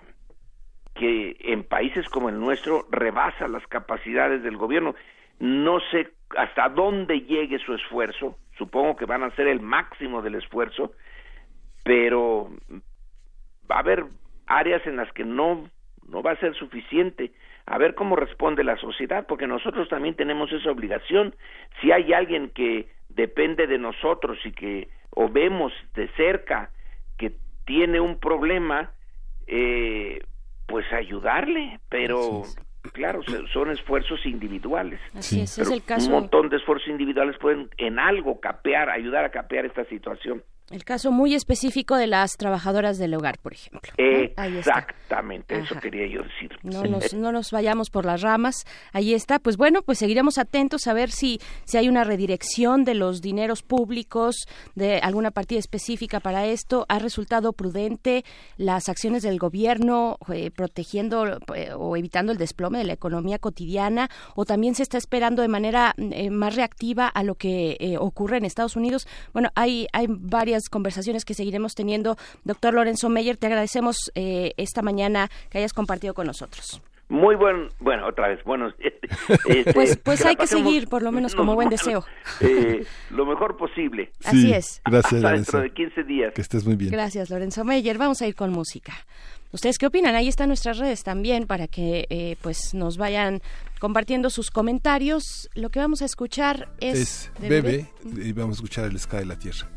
que 0.93 1.37
en 1.39 1.63
países 1.63 2.07
como 2.09 2.29
el 2.29 2.39
nuestro 2.39 2.85
rebasa 2.91 3.47
las 3.47 3.65
capacidades 3.67 4.43
del 4.43 4.57
gobierno. 4.57 4.95
No 5.39 5.79
sé 5.91 6.11
hasta 6.37 6.69
dónde 6.69 7.21
llegue 7.21 7.59
su 7.59 7.73
esfuerzo, 7.73 8.37
supongo 8.57 8.95
que 8.95 9.05
van 9.05 9.23
a 9.23 9.27
hacer 9.27 9.47
el 9.47 9.61
máximo 9.61 10.21
del 10.21 10.35
esfuerzo, 10.35 10.91
pero 11.83 12.49
va 13.69 13.77
a 13.77 13.79
haber 13.79 14.05
áreas 14.47 14.85
en 14.85 14.97
las 14.97 15.11
que 15.13 15.23
no 15.23 15.69
no 16.07 16.21
va 16.21 16.31
a 16.31 16.39
ser 16.39 16.53
suficiente 16.55 17.31
a 17.65 17.77
ver 17.77 17.95
cómo 17.95 18.17
responde 18.17 18.63
la 18.63 18.77
sociedad 18.77 19.25
porque 19.25 19.47
nosotros 19.47 19.87
también 19.87 20.15
tenemos 20.15 20.51
esa 20.51 20.69
obligación 20.69 21.33
si 21.81 21.91
hay 21.91 22.11
alguien 22.11 22.49
que 22.49 22.89
depende 23.15 23.67
de 23.67 23.77
nosotros 23.77 24.37
y 24.45 24.51
que 24.51 24.89
o 25.11 25.29
vemos 25.29 25.71
de 25.95 26.07
cerca 26.15 26.69
que 27.17 27.33
tiene 27.65 27.99
un 27.99 28.19
problema 28.19 28.91
eh, 29.47 30.19
pues 30.65 30.91
ayudarle 30.93 31.79
pero 31.89 32.43
claro 32.93 33.21
son 33.53 33.71
esfuerzos 33.71 34.25
individuales. 34.25 34.99
Así 35.15 35.41
es, 35.41 35.55
Pero 35.55 35.69
es 35.69 35.73
el 35.75 35.83
caso- 35.83 36.05
un 36.07 36.11
montón 36.13 36.49
de 36.49 36.57
esfuerzos 36.57 36.87
individuales 36.89 37.37
pueden 37.39 37.69
en 37.77 37.99
algo 37.99 38.39
capear 38.39 38.89
ayudar 38.89 39.23
a 39.25 39.29
capear 39.31 39.65
esta 39.65 39.85
situación 39.85 40.43
El 40.73 40.83
caso 40.83 41.11
muy 41.11 41.35
específico 41.35 41.97
de 41.97 42.07
las 42.07 42.31
trabajadoras 42.35 42.97
del 42.97 43.13
hogar, 43.13 43.37
por 43.37 43.53
ejemplo. 43.53 43.93
Exactamente, 43.95 45.59
eso 45.59 45.75
quería 45.79 46.07
yo 46.07 46.23
decir. 46.23 46.57
No 46.63 46.81
nos, 46.81 47.13
no 47.13 47.31
nos 47.31 47.51
vayamos 47.51 47.91
por 47.91 48.05
las 48.05 48.23
ramas. 48.23 48.65
Ahí 48.91 49.13
está. 49.13 49.37
Pues 49.37 49.55
bueno, 49.55 49.83
pues 49.83 49.99
seguiremos 49.99 50.39
atentos 50.39 50.87
a 50.87 50.93
ver 50.93 51.11
si, 51.11 51.39
si 51.65 51.77
hay 51.77 51.87
una 51.89 52.03
redirección 52.03 52.85
de 52.85 52.95
los 52.95 53.21
dineros 53.21 53.61
públicos 53.61 54.47
de 54.73 54.97
alguna 54.97 55.29
partida 55.29 55.59
específica 55.59 56.19
para 56.19 56.47
esto. 56.47 56.87
¿Ha 56.89 56.97
resultado 56.97 57.53
prudente 57.53 58.25
las 58.57 58.89
acciones 58.89 59.21
del 59.21 59.37
gobierno 59.37 60.17
eh, 60.33 60.49
protegiendo 60.49 61.37
eh, 61.53 61.71
o 61.77 61.95
evitando 61.95 62.31
el 62.31 62.39
desplome 62.39 62.79
de 62.79 62.85
la 62.85 62.93
economía 62.93 63.37
cotidiana? 63.37 64.09
¿O 64.33 64.45
también 64.45 64.73
se 64.73 64.81
está 64.81 64.97
esperando 64.97 65.43
de 65.43 65.49
manera 65.49 65.93
eh, 65.97 66.31
más 66.31 66.55
reactiva 66.55 67.07
a 67.07 67.21
lo 67.23 67.35
que 67.35 67.77
eh, 67.79 67.97
ocurre 67.99 68.37
en 68.37 68.45
Estados 68.45 68.75
Unidos? 68.75 69.07
Bueno, 69.33 69.49
hay, 69.53 69.85
hay 69.93 70.07
varias 70.09 70.62
conversaciones 70.69 71.25
que 71.25 71.33
seguiremos 71.33 71.75
teniendo. 71.75 72.17
Doctor 72.43 72.73
Lorenzo 72.73 73.09
Meyer, 73.09 73.37
te 73.37 73.47
agradecemos 73.47 74.11
eh, 74.15 74.53
esta 74.57 74.81
mañana 74.81 75.29
que 75.49 75.57
hayas 75.59 75.73
compartido 75.73 76.13
con 76.13 76.27
nosotros. 76.27 76.81
Muy 77.09 77.35
buen, 77.35 77.67
bueno, 77.79 78.07
otra 78.07 78.29
vez, 78.29 78.39
bueno. 78.43 78.73
este, 79.45 79.73
Pues, 79.73 79.97
pues 79.97 80.21
la 80.21 80.29
hay 80.29 80.35
que 80.35 80.43
pasemos 80.43 80.63
seguir, 80.65 80.87
por 80.87 81.03
lo 81.03 81.11
menos 81.11 81.35
como 81.35 81.53
buen 81.53 81.69
deseo. 81.69 82.03
eh, 82.39 82.85
lo 83.11 83.25
mejor 83.25 83.55
posible. 83.57 84.11
Así 84.23 84.51
es. 84.53 84.81
Gracias, 84.85 85.13
Hasta 85.13 85.19
Lorenzo. 85.29 85.57
dentro 85.57 85.61
de 85.61 85.73
15 85.73 86.03
días. 86.05 86.33
Que 86.33 86.41
estés 86.41 86.65
muy 86.65 86.75
bien. 86.75 86.91
Gracias, 86.91 87.29
Lorenzo 87.29 87.63
Meyer. 87.65 87.97
Vamos 87.97 88.21
a 88.21 88.27
ir 88.27 88.35
con 88.35 88.51
música. 88.51 88.93
¿Ustedes 89.51 89.77
qué 89.77 89.85
opinan? 89.85 90.15
Ahí 90.15 90.27
están 90.27 90.47
nuestras 90.47 90.79
redes 90.79 91.03
también 91.03 91.45
para 91.45 91.67
que 91.67 92.07
eh, 92.09 92.37
pues 92.41 92.73
nos 92.73 92.97
vayan 92.97 93.41
compartiendo 93.79 94.31
sus 94.31 94.49
comentarios. 94.49 95.49
Lo 95.53 95.69
que 95.69 95.79
vamos 95.79 96.01
a 96.01 96.05
escuchar 96.05 96.69
es... 96.79 96.95
Es 96.99 97.31
Bebe 97.39 97.91
y 98.03 98.31
vamos 98.31 98.55
a 98.55 98.57
escuchar 98.57 98.85
el 98.85 98.97
Ska 98.97 99.17
de 99.19 99.25
la 99.25 99.37
Tierra. 99.37 99.69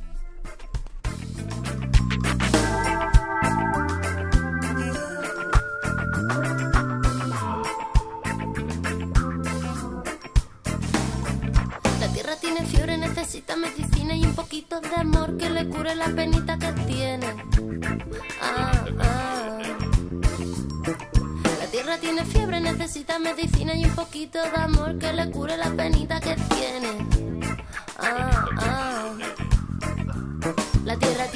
La 12.01 12.09
tierra 12.13 12.37
tiene 12.37 12.67
fiebre, 12.67 12.99
necesita 12.99 13.57
medicina 13.57 14.17
y 14.17 14.25
un 14.25 14.35
poquito 14.35 14.81
de 14.81 14.95
amor 14.95 15.37
que 15.37 15.51
le 15.51 15.69
cure 15.69 15.95
la 15.95 16.07
penita 16.07 16.59
que 16.59 16.73
tiene. 16.87 17.27
Ah, 18.41 18.85
ah. 19.01 19.59
La 21.61 21.67
tierra 21.71 21.99
tiene 21.99 22.25
fiebre, 22.25 22.61
necesita 22.61 23.19
medicina 23.19 23.75
y 23.75 23.85
un 23.85 23.95
poquito 23.95 24.43
de 24.43 24.57
amor 24.57 24.99
que 24.99 25.13
le 25.13 25.31
cure 25.31 25.57
la 25.57 25.71
penita 25.71 26.21
que 26.21 26.35
tiene. 26.35 27.07
Ah. 27.99 29.46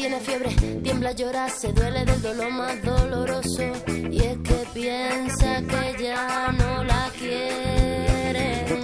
Tiene 0.01 0.19
fiebre, 0.21 0.49
tiembla, 0.83 1.13
llora, 1.13 1.51
se 1.51 1.75
duele 1.75 2.07
del 2.07 2.23
dolor 2.23 2.51
más 2.51 2.83
doloroso. 2.83 3.63
Y 4.11 4.23
es 4.23 4.39
que 4.39 4.67
piensa 4.73 5.61
que 5.61 6.03
ya 6.03 6.51
no 6.53 6.83
la 6.85 7.11
quieren. 7.19 8.83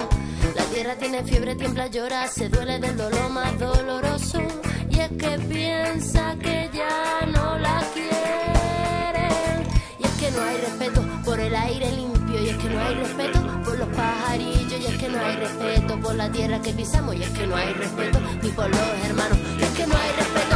La 0.54 0.62
tierra 0.64 0.94
tiene 0.96 1.24
fiebre, 1.24 1.54
tiembla, 1.54 1.86
llora, 1.86 2.28
se 2.28 2.50
duele 2.50 2.78
del 2.78 2.98
dolor 2.98 3.30
más 3.30 3.58
doloroso. 3.58 4.42
Y 4.90 5.00
es 5.00 5.08
que 5.08 5.38
piensa 5.48 6.36
que 6.38 6.68
ya 6.74 7.26
no 7.32 7.58
la 7.60 7.82
quieren. 7.94 9.66
Y 9.98 10.04
es 10.04 10.12
que 10.20 10.30
no 10.32 10.42
hay 10.42 10.56
respeto 10.58 11.02
por 11.24 11.40
el 11.40 11.56
aire 11.56 11.92
limpio. 11.92 12.44
Y 12.44 12.48
es 12.50 12.56
que 12.58 12.68
no 12.68 12.78
hay 12.78 12.94
respeto 12.94 13.40
por 13.64 13.78
los 13.78 13.88
pajarillos. 13.88 14.80
Y 14.80 14.86
es 14.86 14.98
que 14.98 15.08
no 15.08 15.24
hay 15.24 15.36
respeto 15.36 15.98
por 15.98 16.14
la 16.14 16.30
tierra 16.30 16.60
que 16.60 16.74
pisamos. 16.74 17.16
Y 17.16 17.22
es 17.22 17.30
que 17.30 17.46
no 17.46 17.56
hay 17.56 17.72
respeto 17.72 18.20
ni 18.42 18.50
por 18.50 18.68
los 18.68 18.88
hermanos. 19.06 19.38
Y 19.58 19.62
es 19.62 19.70
que 19.70 19.86
no 19.86 19.94
hay 19.96 20.10
respeto 20.12 20.55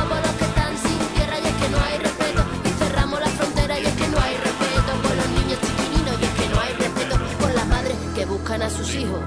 que 1.61 1.69
no 1.69 1.79
hay 1.83 1.99
respeto. 1.99 2.43
Y 2.65 2.69
cerramos 2.83 3.21
la 3.21 3.29
frontera. 3.29 3.79
Y 3.79 3.87
es 3.87 3.95
que 3.95 4.09
no 4.09 4.19
hay 4.21 4.37
respeto 4.37 4.93
por 5.03 5.15
los 5.17 5.29
niños 5.39 5.59
chiquininos. 5.61 6.21
Y 6.21 6.25
es 6.25 6.31
que 6.31 6.49
no 6.49 6.61
hay 6.61 6.73
respeto 6.75 7.19
por 7.41 7.55
las 7.55 7.67
madres 7.67 7.97
que 8.15 8.25
buscan 8.27 8.63
a 8.63 8.71
sus 8.71 8.95
hijos. 8.95 9.21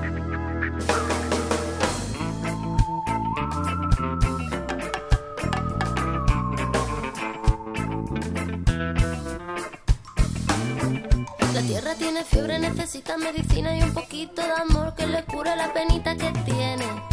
La 11.54 11.62
tierra 11.62 11.96
tiene 11.96 12.24
fiebre, 12.24 12.60
necesita 12.60 13.18
medicina 13.18 13.78
y 13.78 13.84
un 13.84 13.94
poquito 13.94 14.42
de 14.42 14.52
amor 14.52 14.96
que 14.96 15.06
le 15.06 15.24
cure 15.26 15.56
la 15.56 15.72
penita 15.72 16.16
que 16.16 16.32
tiene. 16.46 17.13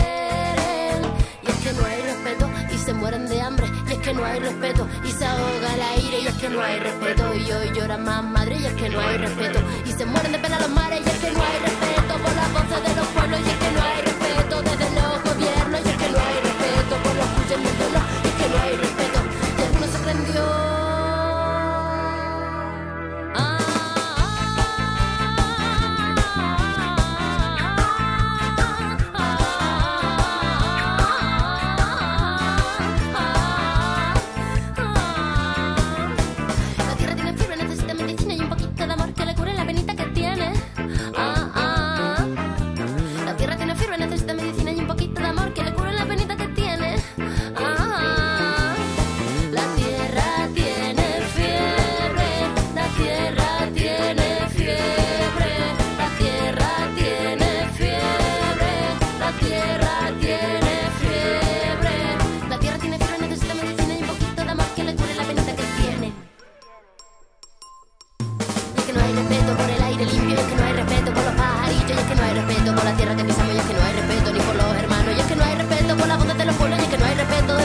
Y 5.03 5.11
se 5.11 5.25
ahoga 5.25 5.73
el 5.73 5.81
aire. 5.81 6.19
Y 6.21 6.27
es 6.27 6.35
que 6.35 6.49
no 6.49 6.61
hay 6.61 6.79
respeto 6.79 7.33
y 7.33 7.51
hoy 7.51 7.71
llora 7.73 7.97
más 7.97 8.23
madre. 8.23 8.57
Y 8.59 8.65
es 8.65 8.73
que 8.73 8.89
no 8.89 8.99
hay 8.99 9.17
respeto 9.17 9.59
y 9.85 9.91
se 9.91 10.05
mueren 10.05 10.31
de 10.31 10.39
pena 10.39 10.59
los 10.59 10.69
mares. 10.69 11.01
Y 11.05 11.09
es 11.09 11.17
que 11.17 11.31
no 11.31 11.41
hay 11.41 11.59
respeto 11.59 11.80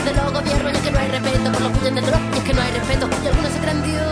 desde 0.07 0.23
los 0.23 0.33
gobiernos, 0.33 0.73
y 0.73 0.75
es 0.75 0.81
que 0.81 0.91
no 0.91 0.99
hay 0.99 1.07
respeto 1.09 1.51
por 1.51 1.61
los 1.61 1.71
puñeteros, 1.77 2.19
y 2.33 2.37
es 2.37 2.43
que 2.43 2.53
no 2.53 2.61
hay 2.61 2.71
respeto, 2.71 3.09
y 3.23 3.27
algunos 3.27 3.51
se 3.51 3.59
creen 3.59 3.83
Dios. 3.83 4.03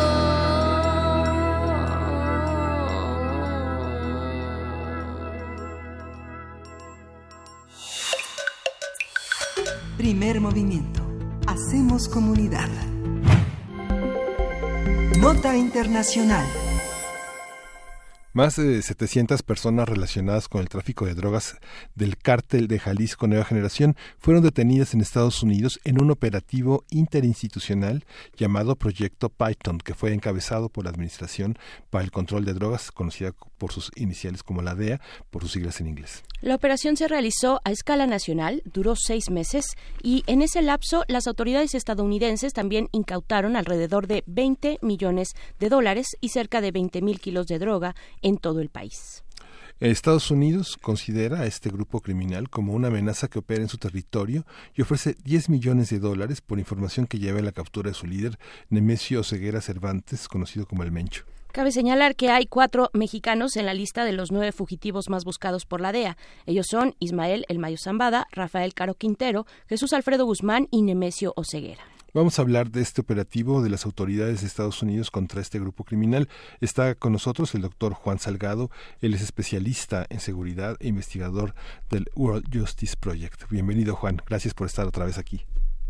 Primer 9.97 10.41
movimiento. 10.41 11.01
Hacemos 11.47 12.07
comunidad. 12.09 12.69
Nota 15.17 15.55
Internacional. 15.55 16.45
Más 18.35 18.57
de 18.57 18.81
700 18.81 19.43
personas 19.43 19.87
relacionadas 19.87 20.49
con 20.49 20.59
el 20.59 20.67
tráfico 20.67 21.05
de 21.05 21.13
drogas 21.13 21.55
del 21.95 22.17
cártel 22.17 22.67
de 22.67 22.79
Jalisco 22.79 23.27
Nueva 23.27 23.45
Generación 23.45 23.95
fueron 24.19 24.43
detenidas 24.43 24.93
en 24.93 24.99
Estados 24.99 25.41
Unidos 25.41 25.79
en 25.85 26.01
un 26.01 26.11
operativo 26.11 26.83
interinstitucional 26.89 28.03
llamado 28.35 28.75
Proyecto 28.75 29.29
Python, 29.29 29.77
que 29.77 29.93
fue 29.93 30.13
encabezado 30.13 30.67
por 30.67 30.83
la 30.83 30.89
Administración 30.89 31.57
para 31.89 32.03
el 32.03 32.11
Control 32.11 32.43
de 32.43 32.53
Drogas, 32.53 32.91
conocida 32.91 33.31
por 33.57 33.71
sus 33.71 33.89
iniciales 33.95 34.43
como 34.43 34.61
la 34.61 34.75
DEA, 34.75 34.99
por 35.29 35.43
sus 35.43 35.53
siglas 35.53 35.79
en 35.79 35.87
inglés. 35.87 36.21
La 36.41 36.55
operación 36.55 36.97
se 36.97 37.07
realizó 37.07 37.61
a 37.63 37.71
escala 37.71 38.05
nacional, 38.05 38.61
duró 38.65 38.97
seis 38.97 39.29
meses 39.29 39.65
y 40.03 40.25
en 40.27 40.41
ese 40.41 40.61
lapso 40.61 41.05
las 41.07 41.27
autoridades 41.27 41.73
estadounidenses 41.73 42.51
también 42.51 42.89
incautaron 42.91 43.55
alrededor 43.55 44.07
de 44.07 44.25
20 44.27 44.79
millones 44.81 45.29
de 45.57 45.69
dólares 45.69 46.17
y 46.19 46.29
cerca 46.29 46.59
de 46.59 46.71
20 46.71 47.01
mil 47.01 47.21
kilos 47.21 47.47
de 47.47 47.59
droga 47.59 47.95
en 48.25 48.37
todo 48.37 48.59
el 48.59 48.69
país. 48.69 49.23
Estados 49.79 50.31
Unidos 50.31 50.77
considera 50.81 51.41
a 51.41 51.45
este 51.45 51.69
grupo 51.69 51.99
criminal 51.99 52.49
como 52.49 52.73
una 52.73 52.87
amenaza 52.87 53.27
que 53.27 53.39
opera 53.39 53.61
en 53.61 53.69
su 53.69 53.77
territorio 53.77 54.45
y 54.73 54.81
ofrece 54.81 55.15
10 55.23 55.49
millones 55.49 55.89
de 55.89 55.99
dólares 55.99 56.41
por 56.41 56.59
información 56.59 57.07
que 57.07 57.19
lleve 57.19 57.39
a 57.39 57.43
la 57.43 57.51
captura 57.51 57.89
de 57.89 57.93
su 57.93 58.07
líder, 58.07 58.39
Nemesio 58.69 59.23
Ceguera 59.23 59.61
Cervantes, 59.61 60.27
conocido 60.27 60.65
como 60.65 60.83
el 60.83 60.91
Mencho. 60.91 61.25
Cabe 61.51 61.71
señalar 61.71 62.15
que 62.15 62.31
hay 62.31 62.47
cuatro 62.47 62.89
mexicanos 62.93 63.57
en 63.57 63.65
la 63.65 63.73
lista 63.73 64.05
de 64.05 64.13
los 64.13 64.31
nueve 64.31 64.51
fugitivos 64.51 65.09
más 65.09 65.23
buscados 65.23 65.65
por 65.65 65.81
la 65.81 65.91
DEA. 65.91 66.17
Ellos 66.45 66.67
son 66.69 66.95
Ismael 66.99 67.45
El 67.47 67.59
Mayo 67.59 67.77
Zambada, 67.77 68.27
Rafael 68.31 68.73
Caro 68.73 68.95
Quintero, 68.95 69.45
Jesús 69.67 69.93
Alfredo 69.93 70.25
Guzmán 70.25 70.67
y 70.71 70.81
Nemesio 70.81 71.33
Oceguera. 71.35 71.83
Vamos 72.15 72.39
a 72.39 72.43
hablar 72.43 72.71
de 72.71 72.79
este 72.79 73.01
operativo 73.01 73.61
de 73.61 73.69
las 73.69 73.85
autoridades 73.85 74.39
de 74.39 74.47
Estados 74.47 74.81
Unidos 74.81 75.11
contra 75.11 75.41
este 75.41 75.59
grupo 75.59 75.83
criminal. 75.83 76.29
Está 76.61 76.95
con 76.95 77.11
nosotros 77.11 77.53
el 77.55 77.61
doctor 77.61 77.91
Juan 77.91 78.19
Salgado. 78.19 78.69
Él 79.01 79.13
es 79.13 79.21
especialista 79.21 80.05
en 80.07 80.21
seguridad 80.21 80.77
e 80.79 80.87
investigador 80.87 81.55
del 81.91 82.05
World 82.15 82.45
Justice 82.53 82.95
Project. 82.97 83.49
Bienvenido, 83.51 83.97
Juan. 83.97 84.21
Gracias 84.25 84.53
por 84.53 84.67
estar 84.67 84.87
otra 84.87 85.03
vez 85.03 85.17
aquí. 85.17 85.41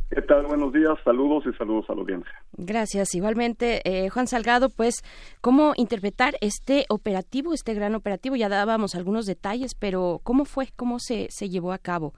¿Qué 0.09 0.23
tal? 0.23 0.47
Buenos 0.47 0.73
días, 0.73 0.97
saludos 1.03 1.43
y 1.45 1.55
saludos 1.59 1.85
a 1.89 1.93
la 1.93 2.01
audiencia. 2.01 2.33
Gracias. 2.53 3.13
Igualmente, 3.13 3.81
eh, 3.85 4.09
Juan 4.09 4.25
Salgado, 4.25 4.69
pues, 4.71 5.03
¿cómo 5.41 5.73
interpretar 5.75 6.37
este 6.41 6.85
operativo, 6.89 7.53
este 7.53 7.75
gran 7.75 7.93
operativo? 7.93 8.35
Ya 8.35 8.49
dábamos 8.49 8.95
algunos 8.95 9.27
detalles, 9.27 9.75
pero 9.75 10.21
¿cómo 10.23 10.45
fue? 10.45 10.69
¿Cómo 10.75 10.97
se, 10.97 11.27
se 11.29 11.49
llevó 11.49 11.71
a 11.71 11.77
cabo? 11.77 12.15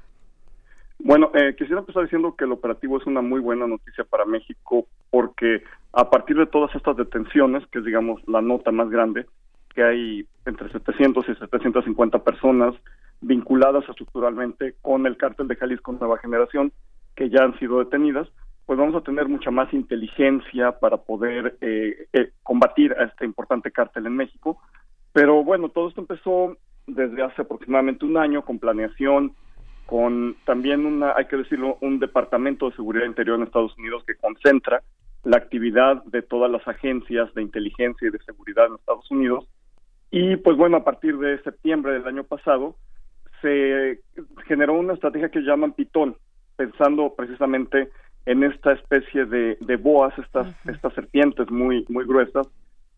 Bueno, 0.99 1.31
eh, 1.35 1.55
quisiera 1.57 1.79
empezar 1.79 2.03
diciendo 2.03 2.35
que 2.35 2.45
el 2.45 2.51
operativo 2.51 2.97
es 2.97 3.05
una 3.05 3.21
muy 3.21 3.39
buena 3.39 3.67
noticia 3.67 4.03
para 4.03 4.25
México 4.25 4.87
porque 5.09 5.63
a 5.93 6.09
partir 6.09 6.37
de 6.37 6.47
todas 6.47 6.73
estas 6.75 6.97
detenciones, 6.97 7.65
que 7.67 7.79
es 7.79 7.85
digamos 7.85 8.21
la 8.27 8.41
nota 8.41 8.71
más 8.71 8.89
grande, 8.89 9.25
que 9.73 9.83
hay 9.83 10.27
entre 10.45 10.71
700 10.71 11.29
y 11.29 11.35
750 11.35 12.19
personas 12.23 12.73
vinculadas 13.21 13.87
estructuralmente 13.87 14.75
con 14.81 15.05
el 15.05 15.17
cártel 15.17 15.47
de 15.47 15.55
Jalisco 15.55 15.91
Nueva 15.91 16.17
Generación, 16.17 16.71
que 17.15 17.29
ya 17.29 17.43
han 17.43 17.57
sido 17.59 17.79
detenidas, 17.79 18.27
pues 18.65 18.77
vamos 18.77 18.95
a 18.95 19.01
tener 19.01 19.27
mucha 19.27 19.49
más 19.49 19.73
inteligencia 19.73 20.73
para 20.79 20.97
poder 20.97 21.57
eh, 21.61 22.07
eh, 22.11 22.31
combatir 22.43 22.93
a 22.93 23.05
este 23.05 23.25
importante 23.25 23.71
cártel 23.71 24.07
en 24.07 24.15
México. 24.15 24.59
Pero 25.13 25.43
bueno, 25.43 25.69
todo 25.69 25.87
esto 25.87 26.01
empezó 26.01 26.57
desde 26.85 27.23
hace 27.23 27.41
aproximadamente 27.41 28.05
un 28.05 28.17
año 28.17 28.43
con 28.43 28.59
planeación, 28.59 29.33
con 29.87 30.35
también 30.45 30.85
una, 30.85 31.13
hay 31.15 31.25
que 31.25 31.37
decirlo, 31.37 31.77
un 31.81 31.97
departamento 31.97 32.69
de 32.69 32.75
seguridad 32.75 33.05
interior 33.05 33.37
en 33.37 33.45
Estados 33.45 33.75
Unidos 33.77 34.03
que 34.05 34.15
concentra 34.15 34.83
la 35.23 35.37
actividad 35.37 36.03
de 36.03 36.21
todas 36.21 36.51
las 36.51 36.67
agencias 36.67 37.33
de 37.33 37.41
inteligencia 37.41 38.07
y 38.07 38.11
de 38.11 38.19
seguridad 38.19 38.67
en 38.67 38.75
Estados 38.75 39.09
Unidos. 39.09 39.47
Y 40.11 40.35
pues 40.35 40.57
bueno, 40.57 40.77
a 40.77 40.83
partir 40.83 41.17
de 41.17 41.41
septiembre 41.41 41.93
del 41.93 42.07
año 42.07 42.23
pasado 42.25 42.75
se 43.41 44.01
generó 44.45 44.73
una 44.73 44.93
estrategia 44.93 45.29
que 45.29 45.41
llaman 45.41 45.73
Pitón, 45.73 46.17
pensando 46.57 47.13
precisamente 47.15 47.89
en 48.25 48.43
esta 48.43 48.73
especie 48.73 49.25
de, 49.25 49.57
de 49.61 49.75
boas, 49.77 50.17
estas, 50.19 50.53
estas 50.65 50.93
serpientes 50.93 51.49
muy, 51.49 51.85
muy 51.87 52.05
gruesas, 52.05 52.47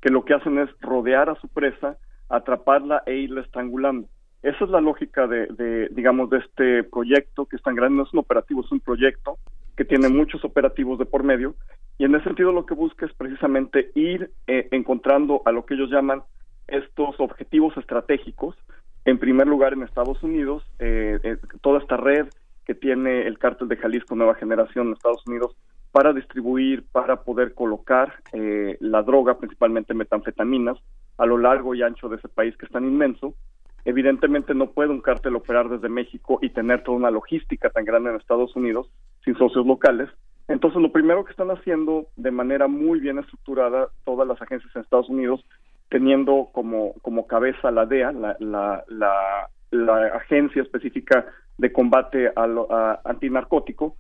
que 0.01 0.09
lo 0.09 0.25
que 0.25 0.33
hacen 0.33 0.57
es 0.57 0.69
rodear 0.81 1.29
a 1.29 1.35
su 1.35 1.47
presa, 1.49 1.97
atraparla 2.29 3.03
e 3.05 3.15
irla 3.15 3.41
estrangulando. 3.41 4.07
Esa 4.41 4.63
es 4.65 4.69
la 4.69 4.81
lógica 4.81 5.27
de, 5.27 5.47
de, 5.47 5.89
digamos, 5.91 6.29
de 6.29 6.37
este 6.37 6.83
proyecto 6.83 7.45
que 7.45 7.57
es 7.57 7.61
tan 7.61 7.75
grande, 7.75 7.97
no 7.97 8.03
es 8.03 8.13
un 8.13 8.19
operativo, 8.19 8.61
es 8.63 8.71
un 8.71 8.79
proyecto 8.79 9.37
que 9.75 9.85
tiene 9.85 10.09
muchos 10.09 10.43
operativos 10.45 10.97
de 10.99 11.05
por 11.05 11.23
medio. 11.23 11.55
Y 11.97 12.05
en 12.05 12.15
ese 12.15 12.25
sentido 12.25 12.51
lo 12.51 12.65
que 12.65 12.73
busca 12.73 13.05
es 13.05 13.13
precisamente 13.13 13.91
ir 13.95 14.31
eh, 14.47 14.67
encontrando 14.71 15.41
a 15.45 15.51
lo 15.51 15.65
que 15.65 15.73
ellos 15.73 15.89
llaman 15.89 16.23
estos 16.67 17.19
objetivos 17.19 17.75
estratégicos, 17.77 18.55
en 19.05 19.17
primer 19.17 19.47
lugar 19.47 19.73
en 19.73 19.83
Estados 19.83 20.21
Unidos, 20.23 20.63
eh, 20.79 21.19
eh, 21.23 21.37
toda 21.61 21.79
esta 21.79 21.97
red 21.97 22.27
que 22.65 22.75
tiene 22.75 23.25
el 23.25 23.39
cártel 23.39 23.67
de 23.67 23.77
Jalisco 23.77 24.15
Nueva 24.15 24.35
Generación 24.35 24.87
en 24.87 24.93
Estados 24.93 25.25
Unidos 25.25 25.55
para 25.91 26.13
distribuir, 26.13 26.85
para 26.91 27.23
poder 27.23 27.53
colocar 27.53 28.13
eh, 28.33 28.77
la 28.79 29.01
droga, 29.01 29.39
principalmente 29.39 29.93
metanfetaminas, 29.93 30.77
a 31.17 31.25
lo 31.25 31.37
largo 31.37 31.73
y 31.73 31.81
ancho 31.81 32.09
de 32.09 32.17
ese 32.17 32.29
país 32.29 32.55
que 32.57 32.65
es 32.65 32.71
tan 32.71 32.85
inmenso, 32.85 33.33
Evidentemente 33.89 34.53
no 34.53 34.69
puede 34.69 34.91
un 34.91 35.01
cártel 35.01 35.35
operar 35.35 35.67
desde 35.67 35.89
México 35.89 36.37
y 36.43 36.51
tener 36.51 36.83
toda 36.83 36.95
una 36.95 37.09
logística 37.09 37.71
tan 37.71 37.85
grande 37.85 38.11
en 38.11 38.17
Estados 38.17 38.55
Unidos 38.55 38.87
sin 39.25 39.35
socios 39.35 39.65
locales. 39.65 40.07
Entonces 40.47 40.79
lo 40.79 40.91
primero 40.91 41.25
que 41.25 41.31
están 41.31 41.49
haciendo 41.49 42.05
de 42.15 42.29
manera 42.29 42.67
muy 42.67 42.99
bien 42.99 43.17
estructurada 43.17 43.87
todas 44.05 44.27
las 44.27 44.39
agencias 44.43 44.75
en 44.75 44.83
Estados 44.83 45.09
Unidos, 45.09 45.43
teniendo 45.89 46.49
como, 46.51 46.93
como 47.01 47.25
cabeza 47.25 47.71
la 47.71 47.87
DEA, 47.87 48.11
la, 48.11 48.37
la, 48.39 48.85
la, 49.71 50.05
agencia 50.17 50.61
específica 50.61 51.25
de 51.57 51.71
combate 51.71 52.31
al 52.35 52.59
a 52.69 53.01
antinarcótico, 53.05 53.95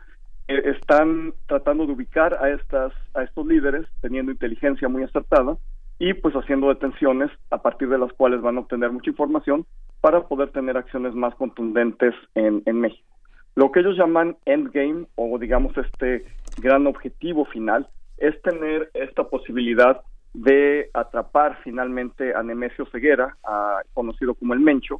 eh, 0.47 0.61
están 0.65 1.33
tratando 1.47 1.87
de 1.87 1.93
ubicar 1.93 2.35
a 2.35 2.51
estas 2.51 2.93
a 3.15 3.23
estos 3.23 3.47
líderes 3.47 3.87
teniendo 4.01 4.31
inteligencia 4.31 4.87
muy 4.87 5.01
acertada 5.01 5.57
y 5.99 6.13
pues 6.13 6.33
haciendo 6.33 6.69
detenciones 6.69 7.29
a 7.51 7.61
partir 7.61 7.89
de 7.89 7.97
las 7.97 8.11
cuales 8.13 8.41
van 8.41 8.57
a 8.57 8.61
obtener 8.61 8.91
mucha 8.91 9.09
información 9.09 9.65
para 10.01 10.27
poder 10.27 10.49
tener 10.51 10.77
acciones 10.77 11.13
más 11.13 11.35
contundentes 11.35 12.15
en, 12.35 12.63
en 12.65 12.79
México. 12.79 13.05
Lo 13.55 13.71
que 13.71 13.81
ellos 13.81 13.97
llaman 13.97 14.37
endgame 14.45 15.05
o 15.15 15.37
digamos 15.37 15.77
este 15.77 16.25
gran 16.61 16.87
objetivo 16.87 17.45
final 17.45 17.87
es 18.17 18.41
tener 18.41 18.89
esta 18.93 19.25
posibilidad 19.25 20.01
de 20.33 20.89
atrapar 20.93 21.57
finalmente 21.63 22.33
a 22.35 22.43
Nemesio 22.43 22.85
Ceguera, 22.85 23.35
conocido 23.93 24.35
como 24.35 24.53
el 24.53 24.59
Mencho, 24.59 24.99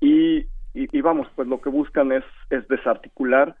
y, 0.00 0.44
y, 0.74 1.00
vamos, 1.00 1.28
pues 1.34 1.48
lo 1.48 1.60
que 1.60 1.70
buscan 1.70 2.12
es, 2.12 2.24
es 2.50 2.66
desarticular 2.68 3.56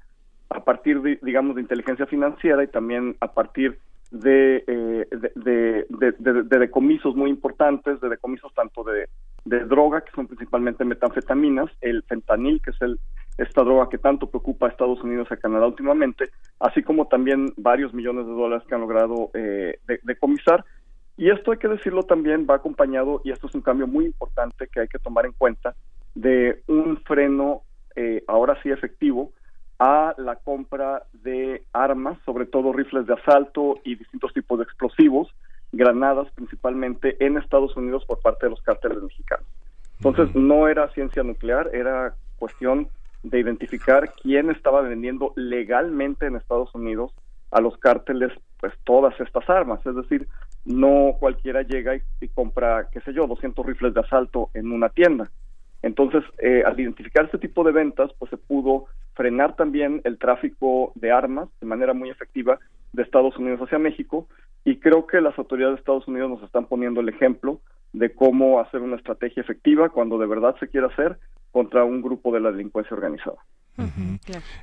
a 0.50 0.64
partir 0.64 1.00
de, 1.00 1.18
digamos, 1.22 1.56
de 1.56 1.62
inteligencia 1.62 2.06
financiera 2.06 2.62
y 2.62 2.68
también 2.68 3.16
a 3.20 3.32
partir 3.32 3.78
de, 4.20 4.64
eh, 4.66 5.08
de, 5.34 6.58
decomisos 6.58 7.14
muy 7.14 7.30
importantes, 7.30 8.00
de 8.00 8.08
decomisos 8.08 8.52
tanto 8.54 8.84
de, 8.84 9.08
droga, 9.44 10.00
que 10.00 10.10
son 10.12 10.26
principalmente 10.26 10.84
metanfetaminas, 10.84 11.70
el 11.80 12.02
fentanil, 12.02 12.60
que 12.62 12.70
es 12.70 12.82
el, 12.82 12.98
esta 13.38 13.62
droga 13.62 13.88
que 13.88 13.98
tanto 13.98 14.28
preocupa 14.28 14.66
a 14.66 14.70
Estados 14.70 15.02
Unidos 15.02 15.28
y 15.30 15.34
a 15.34 15.36
Canadá 15.36 15.66
últimamente, 15.66 16.30
así 16.58 16.82
como 16.82 17.06
también 17.06 17.52
varios 17.56 17.94
millones 17.94 18.26
de 18.26 18.32
dólares 18.32 18.66
que 18.68 18.74
han 18.74 18.80
logrado 18.80 19.30
eh, 19.34 19.78
decomisar. 20.02 20.64
Y 21.16 21.30
esto 21.30 21.52
hay 21.52 21.58
que 21.58 21.68
decirlo 21.68 22.02
también, 22.02 22.46
va 22.48 22.56
acompañado, 22.56 23.20
y 23.24 23.30
esto 23.30 23.46
es 23.46 23.54
un 23.54 23.62
cambio 23.62 23.86
muy 23.86 24.04
importante 24.06 24.66
que 24.66 24.80
hay 24.80 24.88
que 24.88 24.98
tomar 24.98 25.26
en 25.26 25.32
cuenta, 25.32 25.74
de 26.14 26.62
un 26.66 26.98
freno 27.06 27.62
eh, 27.94 28.22
ahora 28.26 28.60
sí 28.62 28.70
efectivo 28.70 29.32
a 29.78 30.14
la 30.16 30.36
compra 30.36 31.04
de 31.12 31.64
armas, 31.72 32.18
sobre 32.24 32.46
todo 32.46 32.72
rifles 32.72 33.06
de 33.06 33.14
asalto 33.14 33.78
y 33.84 33.96
distintos 33.96 34.32
tipos 34.32 34.58
de 34.58 34.64
explosivos, 34.64 35.28
granadas 35.72 36.30
principalmente 36.32 37.16
en 37.24 37.36
Estados 37.36 37.76
Unidos 37.76 38.04
por 38.06 38.20
parte 38.20 38.46
de 38.46 38.50
los 38.50 38.62
cárteles 38.62 39.02
mexicanos. 39.02 39.46
Entonces 39.98 40.34
no 40.34 40.68
era 40.68 40.88
ciencia 40.92 41.22
nuclear, 41.22 41.70
era 41.74 42.14
cuestión 42.38 42.88
de 43.22 43.40
identificar 43.40 44.12
quién 44.22 44.50
estaba 44.50 44.82
vendiendo 44.82 45.32
legalmente 45.36 46.26
en 46.26 46.36
Estados 46.36 46.74
Unidos 46.74 47.12
a 47.50 47.60
los 47.60 47.76
cárteles 47.78 48.32
pues 48.60 48.72
todas 48.84 49.18
estas 49.20 49.48
armas, 49.50 49.84
es 49.84 49.94
decir, 49.94 50.28
no 50.64 51.16
cualquiera 51.18 51.62
llega 51.62 51.96
y, 51.96 52.02
y 52.20 52.28
compra, 52.28 52.88
qué 52.90 53.00
sé 53.00 53.12
yo, 53.12 53.26
200 53.26 53.64
rifles 53.66 53.94
de 53.94 54.00
asalto 54.00 54.50
en 54.54 54.72
una 54.72 54.88
tienda. 54.88 55.30
Entonces, 55.86 56.24
eh, 56.38 56.64
al 56.66 56.78
identificar 56.80 57.26
este 57.26 57.38
tipo 57.38 57.62
de 57.62 57.70
ventas, 57.70 58.10
pues 58.18 58.28
se 58.28 58.36
pudo 58.36 58.86
frenar 59.14 59.54
también 59.54 60.00
el 60.02 60.18
tráfico 60.18 60.90
de 60.96 61.12
armas 61.12 61.48
de 61.60 61.66
manera 61.68 61.94
muy 61.94 62.10
efectiva 62.10 62.58
de 62.92 63.04
Estados 63.04 63.36
Unidos 63.36 63.60
hacia 63.60 63.78
México 63.78 64.26
y 64.64 64.80
creo 64.80 65.06
que 65.06 65.20
las 65.20 65.38
autoridades 65.38 65.76
de 65.76 65.78
Estados 65.78 66.08
Unidos 66.08 66.28
nos 66.28 66.42
están 66.42 66.66
poniendo 66.66 67.00
el 67.00 67.08
ejemplo 67.08 67.60
de 67.92 68.12
cómo 68.12 68.58
hacer 68.58 68.80
una 68.80 68.96
estrategia 68.96 69.42
efectiva 69.42 69.90
cuando 69.90 70.18
de 70.18 70.26
verdad 70.26 70.56
se 70.58 70.66
quiere 70.66 70.88
hacer 70.88 71.20
contra 71.52 71.84
un 71.84 72.02
grupo 72.02 72.32
de 72.32 72.40
la 72.40 72.50
delincuencia 72.50 72.96
organizada. 72.96 73.38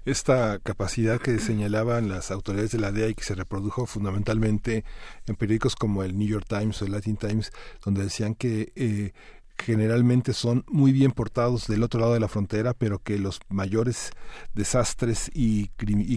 Esta 0.04 0.60
capacidad 0.60 1.22
que 1.22 1.40
señalaban 1.40 2.10
las 2.10 2.32
autoridades 2.32 2.72
de 2.72 2.80
la 2.80 2.92
DEA 2.92 3.10
y 3.10 3.14
que 3.14 3.24
se 3.24 3.36
reprodujo 3.36 3.86
fundamentalmente 3.86 4.84
en 5.26 5.36
periódicos 5.36 5.76
como 5.76 6.04
el 6.04 6.18
New 6.18 6.28
York 6.28 6.48
Times 6.50 6.82
o 6.82 6.86
el 6.86 6.92
Latin 6.92 7.16
Times, 7.16 7.54
donde 7.86 8.04
decían 8.04 8.36
que 8.36 8.74
eh, 8.76 9.14
generalmente 9.58 10.34
son 10.34 10.66
muy 10.68 10.92
bien 10.92 11.12
portados 11.12 11.68
del 11.68 11.84
otro 11.84 12.00
lado 12.00 12.14
de 12.14 12.20
la 12.20 12.28
frontera, 12.28 12.74
pero 12.74 13.00
que 13.00 13.18
los 13.18 13.40
mayores 13.50 14.12
desastres 14.54 15.32
y, 15.34 15.70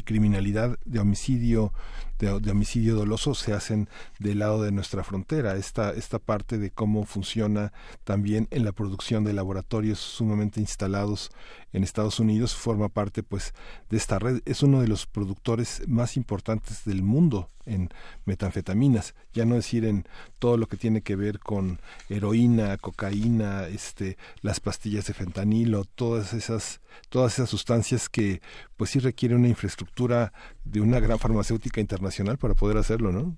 criminalidad 0.02 0.78
de 0.84 1.00
homicidio 1.00 1.72
de, 2.18 2.50
homicidio 2.50 2.94
doloso 2.94 3.34
se 3.34 3.52
hacen 3.52 3.88
del 4.18 4.40
lado 4.40 4.62
de 4.62 4.72
nuestra 4.72 5.04
frontera. 5.04 5.56
Esta, 5.56 5.90
esta 5.90 6.18
parte 6.18 6.58
de 6.58 6.70
cómo 6.70 7.04
funciona 7.04 7.72
también 8.04 8.48
en 8.50 8.64
la 8.64 8.72
producción 8.72 9.24
de 9.24 9.32
laboratorios 9.32 9.98
sumamente 9.98 10.60
instalados 10.60 11.30
en 11.72 11.84
Estados 11.84 12.20
Unidos 12.20 12.54
forma 12.54 12.88
parte 12.88 13.22
pues 13.22 13.52
de 13.90 13.96
esta 13.96 14.18
red. 14.18 14.40
Es 14.46 14.62
uno 14.62 14.80
de 14.80 14.88
los 14.88 15.06
productores 15.06 15.82
más 15.86 16.16
importantes 16.16 16.84
del 16.84 17.02
mundo 17.02 17.50
en 17.66 17.90
metanfetaminas, 18.24 19.14
ya 19.34 19.44
no 19.44 19.56
decir 19.56 19.84
en 19.84 20.06
todo 20.38 20.56
lo 20.56 20.68
que 20.68 20.76
tiene 20.76 21.02
que 21.02 21.16
ver 21.16 21.40
con 21.40 21.80
heroína, 22.08 22.76
cocaína, 22.78 23.66
este, 23.66 24.16
las 24.40 24.60
pastillas 24.60 25.06
de 25.06 25.14
fentanilo, 25.14 25.84
todas 25.84 26.32
esas, 26.32 26.80
todas 27.08 27.34
esas 27.34 27.50
sustancias 27.50 28.08
que 28.08 28.40
pues 28.76 28.90
sí 28.90 29.00
requieren 29.00 29.38
una 29.38 29.48
infraestructura 29.48 30.32
de 30.64 30.80
una 30.80 31.00
gran 31.00 31.18
farmacéutica 31.18 31.80
internacional 31.80 32.05
para 32.38 32.54
poder 32.54 32.76
hacerlo, 32.76 33.12
¿no? 33.12 33.36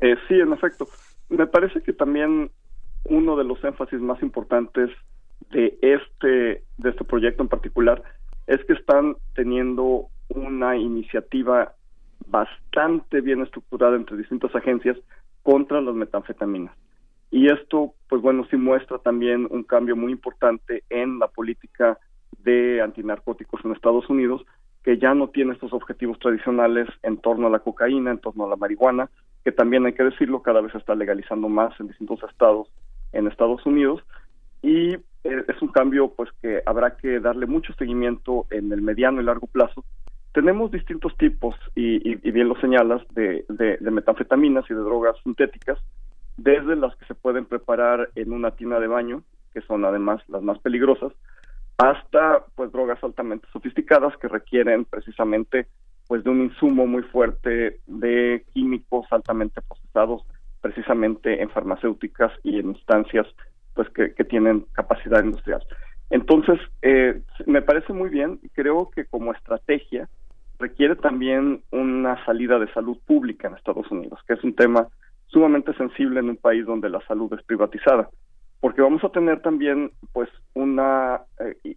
Eh, 0.00 0.16
sí, 0.28 0.34
en 0.34 0.52
efecto. 0.52 0.88
Me 1.28 1.46
parece 1.46 1.82
que 1.82 1.92
también 1.92 2.50
uno 3.04 3.36
de 3.36 3.44
los 3.44 3.62
énfasis 3.64 4.00
más 4.00 4.22
importantes 4.22 4.90
de 5.50 5.78
este 5.82 6.64
de 6.78 6.90
este 6.90 7.04
proyecto 7.04 7.42
en 7.42 7.48
particular 7.48 8.02
es 8.46 8.64
que 8.64 8.72
están 8.74 9.16
teniendo 9.34 10.08
una 10.28 10.76
iniciativa 10.76 11.74
bastante 12.26 13.20
bien 13.20 13.42
estructurada 13.42 13.96
entre 13.96 14.16
distintas 14.16 14.54
agencias 14.54 14.96
contra 15.42 15.80
las 15.80 15.94
metanfetaminas. 15.94 16.74
Y 17.30 17.52
esto, 17.52 17.94
pues 18.08 18.22
bueno, 18.22 18.46
sí 18.50 18.56
muestra 18.56 18.98
también 18.98 19.46
un 19.50 19.62
cambio 19.62 19.96
muy 19.96 20.12
importante 20.12 20.82
en 20.88 21.18
la 21.18 21.28
política 21.28 21.98
de 22.38 22.80
antinarcóticos 22.80 23.64
en 23.64 23.72
Estados 23.72 24.08
Unidos, 24.08 24.44
que 24.88 24.96
ya 24.96 25.12
no 25.12 25.28
tiene 25.28 25.52
estos 25.52 25.74
objetivos 25.74 26.18
tradicionales 26.18 26.88
en 27.02 27.18
torno 27.18 27.46
a 27.46 27.50
la 27.50 27.58
cocaína, 27.58 28.10
en 28.10 28.20
torno 28.20 28.46
a 28.46 28.48
la 28.48 28.56
marihuana, 28.56 29.10
que 29.44 29.52
también 29.52 29.84
hay 29.84 29.92
que 29.92 30.02
decirlo, 30.02 30.40
cada 30.40 30.62
vez 30.62 30.72
se 30.72 30.78
está 30.78 30.94
legalizando 30.94 31.46
más 31.50 31.78
en 31.78 31.88
distintos 31.88 32.22
estados 32.22 32.68
en 33.12 33.26
Estados 33.26 33.66
Unidos. 33.66 34.02
Y 34.62 34.94
eh, 34.94 35.00
es 35.24 35.60
un 35.60 35.68
cambio 35.68 36.14
pues 36.16 36.30
que 36.40 36.62
habrá 36.64 36.96
que 36.96 37.20
darle 37.20 37.44
mucho 37.44 37.74
seguimiento 37.74 38.46
en 38.48 38.72
el 38.72 38.80
mediano 38.80 39.20
y 39.20 39.24
largo 39.24 39.46
plazo. 39.46 39.84
Tenemos 40.32 40.70
distintos 40.70 41.14
tipos, 41.18 41.54
y, 41.74 42.14
bien 42.30 42.48
lo 42.48 42.58
señalas, 42.58 43.02
de, 43.10 43.44
metanfetaminas 43.82 44.64
y 44.70 44.72
de 44.72 44.80
drogas 44.80 45.16
sintéticas, 45.22 45.78
desde 46.38 46.76
las 46.76 46.96
que 46.96 47.04
se 47.04 47.14
pueden 47.14 47.44
preparar 47.44 48.08
en 48.14 48.32
una 48.32 48.52
tina 48.52 48.80
de 48.80 48.86
baño, 48.86 49.22
que 49.52 49.60
son 49.60 49.84
además 49.84 50.22
las 50.28 50.42
más 50.42 50.58
peligrosas, 50.60 51.12
hasta 51.78 52.44
pues 52.56 52.72
drogas 52.72 53.02
altamente 53.02 53.46
sofisticadas 53.52 54.16
que 54.18 54.28
requieren 54.28 54.84
precisamente 54.84 55.68
pues 56.08 56.24
de 56.24 56.30
un 56.30 56.42
insumo 56.42 56.86
muy 56.86 57.02
fuerte 57.02 57.80
de 57.86 58.44
químicos 58.52 59.06
altamente 59.10 59.62
procesados 59.62 60.22
precisamente 60.60 61.40
en 61.40 61.50
farmacéuticas 61.50 62.32
y 62.42 62.58
en 62.58 62.70
instancias 62.70 63.26
pues 63.74 63.88
que, 63.90 64.24
tienen 64.24 64.66
capacidad 64.72 65.22
industrial. 65.22 65.62
Entonces, 66.10 66.58
eh, 66.82 67.22
me 67.46 67.62
parece 67.62 67.92
muy 67.92 68.08
bien, 68.08 68.40
creo 68.54 68.90
que 68.90 69.04
como 69.04 69.32
estrategia 69.32 70.08
requiere 70.58 70.96
también 70.96 71.62
una 71.70 72.24
salida 72.24 72.58
de 72.58 72.72
salud 72.72 72.98
pública 73.06 73.46
en 73.46 73.54
Estados 73.54 73.88
Unidos, 73.92 74.18
que 74.26 74.34
es 74.34 74.42
un 74.42 74.56
tema 74.56 74.88
sumamente 75.28 75.72
sensible 75.74 76.18
en 76.18 76.30
un 76.30 76.36
país 76.36 76.66
donde 76.66 76.88
la 76.88 77.00
salud 77.06 77.32
es 77.34 77.44
privatizada 77.44 78.08
porque 78.60 78.82
vamos 78.82 79.02
a 79.04 79.10
tener 79.10 79.40
también 79.40 79.92
pues 80.12 80.28
una 80.54 81.22
eh, 81.40 81.76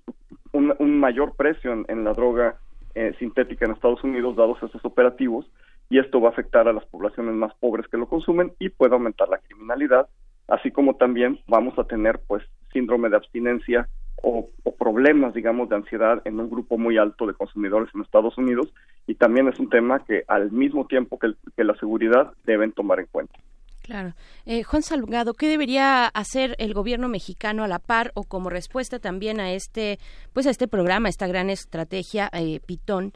un, 0.53 0.99
mayor 0.99 1.36
precio 1.36 1.86
en, 1.88 2.03
la 2.03 2.14
droga 2.14 2.58
eh, 2.95 3.14
sintética 3.20 3.66
en 3.66 3.72
Estados 3.72 4.03
Unidos 4.03 4.36
dados 4.36 4.58
esos 4.62 4.84
operativos 4.84 5.49
y 5.90 5.99
esto 5.99 6.22
va 6.22 6.30
a 6.30 6.32
afectar 6.32 6.68
a 6.68 6.74
las 6.74 6.86
poblaciones 6.86 7.36
más 7.36 7.53
pobres 7.56 7.88
que 7.88 7.98
lo 7.98 8.08
consumen 8.08 8.53
y 8.60 8.70
puede 8.70 8.94
aumentar 8.94 9.30
la 9.30 9.38
criminalidad 9.40 10.10
así 10.48 10.72
como 10.72 10.95
también 10.95 11.40
vamos 11.48 11.78
a 11.78 11.86
tener 11.86 12.20
pues 12.28 12.44
síndrome 12.74 13.10
de 13.10 13.18
abstinencia 13.18 13.88
o, 14.24 14.49
problemas 14.78 15.34
digamos 15.34 15.70
de 15.70 15.76
ansiedad 15.76 16.22
en 16.26 16.40
un 16.40 16.49
grupo 16.49 16.78
muy 16.78 16.98
alto 16.98 17.28
de 17.28 17.36
consumidores 17.36 17.90
en 17.94 18.02
Estados 18.02 18.38
Unidos 18.38 18.74
y 19.06 19.14
también 19.14 19.48
es 19.48 19.60
un 19.60 19.70
tema 19.70 20.03
que 20.06 20.24
al 20.28 20.52
mismo 20.52 20.88
tiempo 20.88 21.20
que 21.20 21.64
la 21.64 21.76
seguridad 21.76 22.34
deben 22.45 22.72
tomar 22.72 22.99
en 22.99 23.06
cuenta. 23.06 23.36
Claro. 23.82 24.14
Eh, 24.45 24.64
Juan 24.64 24.84
Salgado, 24.84 25.34
¿qué 25.34 25.48
debería 25.48 26.06
hacer 26.06 26.56
el 26.60 26.74
gobierno 26.74 27.08
mexicano 27.08 27.64
a 27.64 27.68
la 27.68 27.80
par 27.80 28.12
o 28.14 28.24
como 28.24 28.49
respuesta 28.49 28.99
también 28.99 29.40
a 29.40 29.53
este, 29.53 29.99
pues 30.34 30.45
a 30.45 30.52
este 30.52 30.68
programa, 30.68 31.10
esta 31.10 31.28
gran 31.28 31.49
estrategia 31.49 32.30
eh, 32.34 32.60
Pitón? 32.66 33.14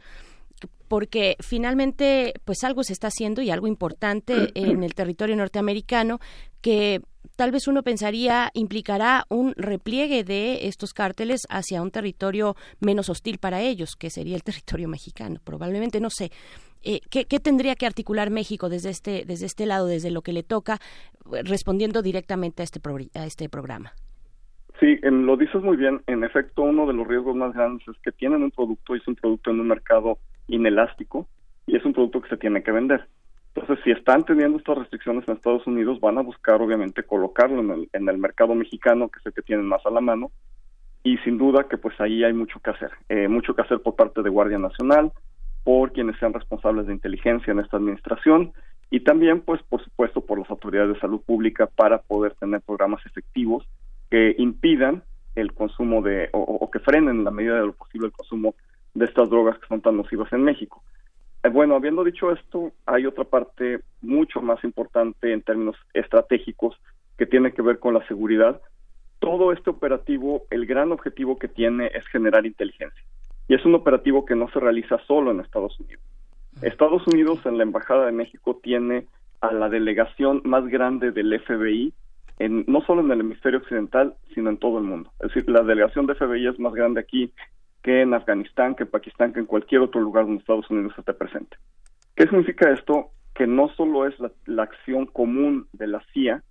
porque 0.88 1.36
finalmente 1.40 2.34
pues 2.44 2.62
algo 2.62 2.84
se 2.84 2.92
está 2.92 3.08
haciendo 3.08 3.42
y 3.42 3.50
algo 3.50 3.66
importante 3.66 4.52
en 4.54 4.84
el 4.84 4.94
territorio 4.94 5.34
norteamericano 5.34 6.20
que 6.60 7.02
tal 7.34 7.50
vez 7.50 7.66
uno 7.66 7.82
pensaría 7.82 8.50
implicará 8.54 9.26
un 9.28 9.52
repliegue 9.56 10.24
de 10.24 10.66
estos 10.68 10.92
cárteles 10.92 11.42
hacia 11.48 11.82
un 11.82 11.90
territorio 11.90 12.56
menos 12.80 13.08
hostil 13.08 13.38
para 13.38 13.62
ellos, 13.62 13.96
que 13.96 14.10
sería 14.10 14.36
el 14.36 14.42
territorio 14.42 14.88
mexicano, 14.88 15.40
probablemente, 15.42 16.00
no 16.00 16.10
sé. 16.10 16.30
Eh, 16.88 17.00
¿qué, 17.10 17.40
tendría 17.40 17.74
que 17.74 17.84
articular 17.84 18.30
México 18.30 18.68
desde 18.68 18.90
este, 18.90 19.24
desde 19.26 19.46
este 19.46 19.66
lado, 19.66 19.88
desde 19.88 20.12
lo 20.12 20.22
que 20.22 20.32
le 20.32 20.44
toca, 20.44 20.78
respondiendo 21.42 22.00
directamente 22.00 22.62
a 22.62 22.64
este, 22.64 22.80
a 23.16 23.26
este 23.26 23.48
programa? 23.48 23.92
Sí, 24.78 25.00
lo 25.02 25.36
dices 25.36 25.60
muy 25.62 25.76
bien. 25.76 26.02
En 26.06 26.22
efecto, 26.22 26.62
uno 26.62 26.86
de 26.86 26.92
los 26.92 27.08
riesgos 27.08 27.34
más 27.34 27.52
grandes 27.54 27.86
es 27.88 27.96
que 28.04 28.12
tienen 28.12 28.44
un 28.44 28.52
producto 28.52 28.94
y 28.94 29.00
es 29.00 29.08
un 29.08 29.16
producto 29.16 29.50
en 29.50 29.58
un 29.58 29.66
mercado 29.66 30.18
inelástico 30.46 31.26
y 31.66 31.74
es 31.74 31.84
un 31.84 31.92
producto 31.92 32.22
que 32.22 32.28
se 32.28 32.36
tiene 32.36 32.62
que 32.62 32.70
vender. 32.70 33.08
Entonces, 33.52 33.82
si 33.82 33.90
están 33.90 34.24
teniendo 34.24 34.58
estas 34.58 34.78
restricciones 34.78 35.26
en 35.26 35.34
Estados 35.34 35.66
Unidos, 35.66 35.98
van 35.98 36.18
a 36.18 36.22
buscar 36.22 36.62
obviamente 36.62 37.02
colocarlo 37.02 37.62
en 37.62 37.70
el, 37.72 37.88
en 37.94 38.08
el 38.08 38.18
mercado 38.18 38.54
mexicano, 38.54 39.08
que 39.08 39.18
es 39.18 39.26
el 39.26 39.32
que 39.32 39.42
tienen 39.42 39.66
más 39.66 39.84
a 39.86 39.90
la 39.90 40.00
mano, 40.00 40.30
y 41.02 41.18
sin 41.18 41.36
duda 41.36 41.66
que 41.68 41.78
pues 41.78 42.00
ahí 42.00 42.22
hay 42.22 42.32
mucho 42.32 42.60
que 42.60 42.70
hacer, 42.70 42.90
eh, 43.08 43.26
mucho 43.26 43.56
que 43.56 43.62
hacer 43.62 43.80
por 43.80 43.96
parte 43.96 44.22
de 44.22 44.30
Guardia 44.30 44.58
Nacional, 44.58 45.10
por 45.66 45.92
quienes 45.92 46.16
sean 46.20 46.32
responsables 46.32 46.86
de 46.86 46.92
inteligencia 46.92 47.50
en 47.50 47.58
esta 47.58 47.76
administración 47.76 48.52
y 48.88 49.00
también, 49.00 49.40
pues, 49.40 49.60
por 49.64 49.82
supuesto, 49.82 50.20
por 50.20 50.38
las 50.38 50.48
autoridades 50.48 50.94
de 50.94 51.00
salud 51.00 51.20
pública 51.26 51.66
para 51.66 51.98
poder 52.02 52.34
tener 52.34 52.60
programas 52.60 53.04
efectivos 53.04 53.66
que 54.08 54.36
impidan 54.38 55.02
el 55.34 55.52
consumo 55.54 56.02
de 56.02 56.28
o, 56.32 56.70
que 56.70 56.78
frenen 56.78 57.16
en 57.16 57.24
la 57.24 57.32
medida 57.32 57.56
de 57.56 57.66
lo 57.66 57.72
posible 57.72 58.06
el 58.06 58.12
consumo 58.12 58.54
de 58.94 59.06
estas 59.06 59.28
drogas 59.28 59.58
que 59.58 59.66
son 59.66 59.80
tan 59.80 59.96
nocivas 59.96 60.32
en 60.32 60.44
México. 60.44 60.84
Eh, 61.42 61.48
bueno, 61.48 61.74
habiendo 61.74 62.04
dicho 62.04 62.30
esto, 62.30 62.70
hay 62.86 63.04
otra 63.04 63.24
parte 63.24 63.80
mucho 64.02 64.40
más 64.40 64.62
importante 64.62 65.32
en 65.32 65.42
términos 65.42 65.74
estratégicos 65.94 66.80
que 67.18 67.26
tiene 67.26 67.50
que 67.50 67.62
ver 67.62 67.80
con 67.80 67.92
la 67.92 68.06
seguridad. 68.06 68.62
Todo 69.18 69.50
este 69.50 69.70
operativo, 69.70 70.44
el 70.50 70.64
gran 70.64 70.92
objetivo 70.92 71.40
que 71.40 71.48
tiene 71.48 71.90
es 71.92 72.06
generar 72.06 72.46
inteligencia 72.46 73.02
y 73.48 73.54
es 73.54 73.64
un 73.64 73.74
operativo 73.74 74.24
que 74.24 74.34
no 74.34 74.48
se 74.50 74.60
realiza 74.60 74.98
solo 75.06 75.30
en 75.30 75.40
Estados 75.40 75.78
Unidos. 75.80 76.02
Estados 76.62 77.06
Unidos 77.06 77.44
en 77.44 77.58
la 77.58 77.64
Embajada 77.64 78.06
de 78.06 78.12
México 78.12 78.58
tiene 78.62 79.06
a 79.40 79.52
la 79.52 79.68
delegación 79.68 80.42
más 80.44 80.66
grande 80.66 81.12
del 81.12 81.38
FBI, 81.40 81.92
en, 82.38 82.64
no 82.66 82.80
solo 82.82 83.02
en 83.02 83.10
el 83.10 83.20
hemisferio 83.20 83.60
occidental, 83.60 84.14
sino 84.34 84.50
en 84.50 84.58
todo 84.58 84.78
el 84.78 84.84
mundo. 84.84 85.10
Es 85.20 85.28
decir, 85.28 85.48
la 85.50 85.62
delegación 85.62 86.06
de 86.06 86.14
FBI 86.14 86.48
es 86.48 86.58
más 86.58 86.72
grande 86.72 87.00
aquí 87.00 87.32
que 87.82 88.02
en 88.02 88.14
Afganistán, 88.14 88.74
que 88.74 88.84
en 88.84 88.90
Pakistán, 88.90 89.32
que 89.32 89.40
en 89.40 89.46
cualquier 89.46 89.82
otro 89.82 90.00
lugar 90.00 90.24
donde 90.24 90.40
Estados 90.40 90.68
Unidos 90.70 90.94
esté 90.98 91.12
presente. 91.12 91.56
¿Qué 92.14 92.24
significa 92.24 92.70
esto? 92.70 93.10
Que 93.34 93.46
no 93.46 93.68
solo 93.76 94.06
es 94.06 94.14
la 94.46 94.62
acción 94.62 95.06
común 95.06 95.68
de 95.72 95.86
la 95.86 96.02
CIA 96.12 96.42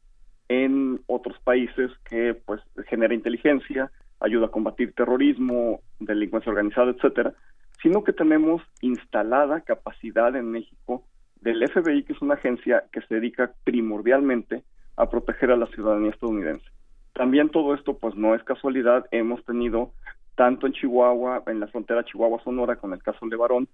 en 0.47 1.01
otros 1.07 1.38
países 1.43 1.91
que 2.07 2.35
pues 2.45 2.61
genera 2.88 3.13
inteligencia, 3.13 3.91
ayuda 4.20 4.48
a 4.48 4.52
combatir 4.52 4.94
terrorismo, 4.94 5.82
delincuencia 6.00 6.52
organizada, 6.52 6.92
etcétera, 6.92 7.34
sino 7.82 8.04
que 8.04 8.14
tenemos 8.14 8.62
instalada 8.82 9.62
capacidad 9.62 10.36
en 10.36 10.52
México 10.52 11.04
del 11.42 11.68
FBI, 11.70 12.04
que 12.04 12.14
es 12.14 12.22
una 12.22 12.36
agencia 12.36 12.86
que 12.92 13.02
se 13.02 13.16
dedica 13.16 13.54
primordialmente 13.64 14.64
a 14.98 15.10
proteger 15.10 15.52
a 15.52 15.58
la 15.58 15.68
ciudadanía 15.68 16.12
estadounidense. 16.12 16.66
También 17.14 17.50
todo 17.50 17.74
esto, 17.74 17.98
pues 17.98 18.16
no 18.16 18.36
es 18.36 18.44
casualidad, 18.44 19.06
hemos 19.12 19.44
tenido 19.46 19.92
tanto 20.36 20.68
en 20.68 20.74
Chihuahua, 20.74 21.44
en 21.48 21.60
la 21.60 21.68
frontera 21.68 22.04
Chihuahua-Sonora, 22.04 22.76
con 22.78 22.94
el 22.94 23.02
caso 23.02 23.26
de 23.28 23.36
Barón, 23.36 23.68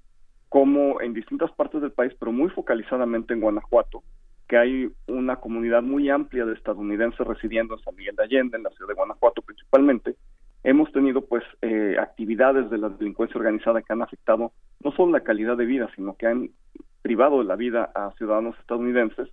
como 0.50 1.02
en 1.02 1.14
distintas 1.14 1.52
partes 1.54 1.82
del 1.82 1.92
país, 1.92 2.14
pero 2.20 2.32
muy 2.32 2.50
focalizadamente 2.50 3.34
en 3.34 3.42
Guanajuato, 3.42 4.04
que 4.52 4.58
hay 4.58 4.92
una 5.08 5.38
comunidad 5.38 5.82
muy 5.82 6.10
amplia 6.10 6.44
de 6.44 6.56
estadounidenses 6.56 7.26
residiendo 7.26 7.76
en 7.76 7.84
San 7.84 7.96
Miguel 7.96 8.18
de 8.18 8.24
Allende, 8.24 8.58
en 8.58 8.64
la 8.64 8.70
ciudad 8.72 8.90
de 8.90 8.96
Guanajuato 8.96 9.42
principalmente. 9.42 10.18
Hemos 10.66 10.92
tenido 10.92 11.22
pues 11.22 11.42
eh, 11.62 11.96
actividades 11.98 12.70
de 12.70 12.78
la 12.78 12.90
delincuencia 12.90 13.38
organizada 13.38 13.82
que 13.82 13.94
han 13.94 14.02
afectado 14.02 14.52
no 14.84 14.92
solo 14.92 15.14
la 15.14 15.22
calidad 15.22 15.56
de 15.56 15.64
vida, 15.64 15.90
sino 15.96 16.18
que 16.18 16.28
han 16.28 16.50
privado 17.02 17.40
de 17.40 17.46
la 17.46 17.56
vida 17.56 17.92
a 17.96 18.12
ciudadanos 18.18 18.60
estadounidenses 18.60 19.30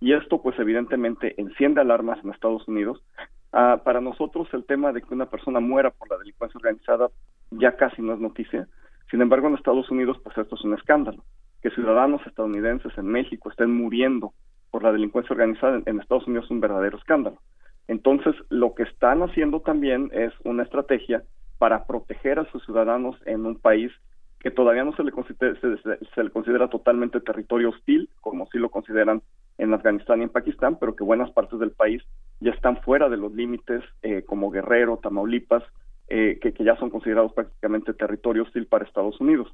y 0.00 0.14
esto 0.14 0.42
pues 0.42 0.58
evidentemente 0.58 1.40
enciende 1.40 1.80
alarmas 1.80 2.18
en 2.24 2.30
Estados 2.30 2.66
Unidos. 2.66 3.00
Ah, 3.52 3.82
para 3.84 4.00
nosotros 4.00 4.48
el 4.52 4.64
tema 4.64 4.92
de 4.92 5.00
que 5.00 5.14
una 5.14 5.26
persona 5.26 5.60
muera 5.60 5.90
por 5.90 6.10
la 6.10 6.18
delincuencia 6.18 6.58
organizada 6.58 7.08
ya 7.52 7.76
casi 7.76 8.02
no 8.02 8.14
es 8.14 8.18
noticia. 8.18 8.66
Sin 9.12 9.22
embargo, 9.22 9.46
en 9.46 9.54
Estados 9.54 9.88
Unidos 9.92 10.18
pues 10.24 10.36
esto 10.36 10.56
es 10.56 10.64
un 10.64 10.74
escándalo. 10.74 11.22
Que 11.62 11.70
ciudadanos 11.70 12.26
estadounidenses 12.26 12.98
en 12.98 13.06
México 13.06 13.48
estén 13.48 13.70
muriendo 13.70 14.32
por 14.70 14.82
la 14.82 14.92
delincuencia 14.92 15.32
organizada 15.32 15.80
en 15.84 16.00
Estados 16.00 16.26
Unidos 16.26 16.46
es 16.46 16.50
un 16.50 16.60
verdadero 16.60 16.98
escándalo. 16.98 17.38
Entonces, 17.88 18.34
lo 18.50 18.74
que 18.74 18.82
están 18.82 19.22
haciendo 19.22 19.60
también 19.60 20.10
es 20.12 20.32
una 20.44 20.64
estrategia 20.64 21.22
para 21.58 21.86
proteger 21.86 22.38
a 22.38 22.50
sus 22.50 22.64
ciudadanos 22.64 23.16
en 23.26 23.46
un 23.46 23.56
país 23.58 23.92
que 24.40 24.50
todavía 24.50 24.84
no 24.84 24.94
se 24.94 25.02
le 25.02 25.12
considera, 25.12 25.58
se, 25.60 26.22
le 26.22 26.30
considera 26.30 26.68
totalmente 26.68 27.20
territorio 27.20 27.70
hostil, 27.70 28.08
como 28.20 28.46
sí 28.46 28.58
lo 28.58 28.70
consideran 28.70 29.22
en 29.58 29.72
Afganistán 29.72 30.20
y 30.20 30.24
en 30.24 30.28
Pakistán, 30.28 30.76
pero 30.78 30.94
que 30.94 31.04
buenas 31.04 31.30
partes 31.30 31.58
del 31.58 31.72
país 31.72 32.02
ya 32.40 32.52
están 32.52 32.76
fuera 32.82 33.08
de 33.08 33.16
los 33.16 33.32
límites, 33.32 33.82
eh, 34.02 34.22
como 34.26 34.50
Guerrero, 34.50 34.98
Tamaulipas, 34.98 35.62
eh, 36.08 36.38
que, 36.40 36.52
ya 36.62 36.76
son 36.76 36.90
considerados 36.90 37.32
prácticamente 37.32 37.94
territorio 37.94 38.44
hostil 38.44 38.66
para 38.66 38.84
Estados 38.84 39.20
Unidos. 39.20 39.48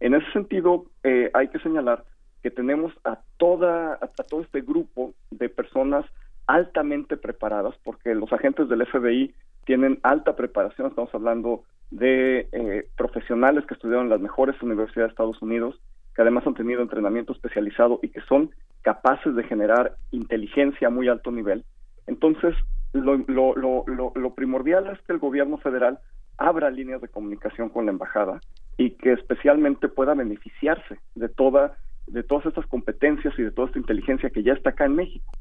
En 0.00 0.14
ese 0.14 0.30
sentido, 0.32 0.86
eh, 1.02 1.30
hay 1.34 1.48
que 1.48 1.58
señalar 1.58 2.04
que 2.42 2.50
tenemos 2.50 2.92
a 3.04 3.18
toda 3.36 3.94
a, 3.94 4.06
todo 4.28 4.42
este 4.42 4.60
grupo 4.60 5.14
de 5.30 5.48
personas 5.48 6.04
altamente 6.46 7.16
preparadas, 7.16 7.74
porque 7.84 8.14
los 8.14 8.32
agentes 8.32 8.68
del 8.68 8.86
FBI 8.86 9.34
tienen 9.64 9.98
alta 10.02 10.34
preparación, 10.34 10.88
estamos 10.88 11.14
hablando 11.14 11.64
de 11.90 12.48
eh, 12.52 12.88
profesionales 12.96 13.64
que 13.66 13.74
estudiaron 13.74 14.06
en 14.06 14.10
las 14.10 14.20
mejores 14.20 14.60
universidades 14.62 15.08
de 15.08 15.12
Estados 15.12 15.42
Unidos, 15.42 15.80
que 16.14 16.22
además 16.22 16.46
han 16.46 16.54
tenido 16.54 16.82
entrenamiento 16.82 17.32
especializado 17.32 18.00
y 18.02 18.08
que 18.08 18.20
son 18.22 18.50
capaces 18.82 19.34
de 19.34 19.44
generar 19.44 19.96
inteligencia 20.10 20.88
a 20.88 20.90
muy 20.90 21.08
alto 21.08 21.30
nivel. 21.30 21.64
Entonces, 22.06 22.54
lo, 22.92 23.16
lo, 23.26 23.54
lo, 23.54 23.84
lo, 24.14 24.34
primordial 24.34 24.88
es 24.88 25.00
que 25.02 25.12
el 25.12 25.18
gobierno 25.18 25.58
federal 25.58 25.98
abra 26.38 26.70
líneas 26.70 27.02
de 27.02 27.08
comunicación 27.08 27.68
con 27.68 27.84
la 27.84 27.92
embajada 27.92 28.40
y 28.76 28.92
que 28.92 29.12
especialmente 29.12 29.88
pueda 29.88 30.14
beneficiarse 30.14 30.98
de 31.14 31.28
toda 31.28 31.76
de 32.08 32.22
todas 32.22 32.46
estas 32.46 32.66
competencias 32.66 33.34
y 33.38 33.42
de 33.42 33.50
toda 33.50 33.68
esta 33.68 33.78
inteligencia 33.78 34.30
que 34.30 34.42
ya 34.42 34.52
está 34.52 34.70
acá 34.70 34.84
en 34.84 34.96
México. 34.96 35.32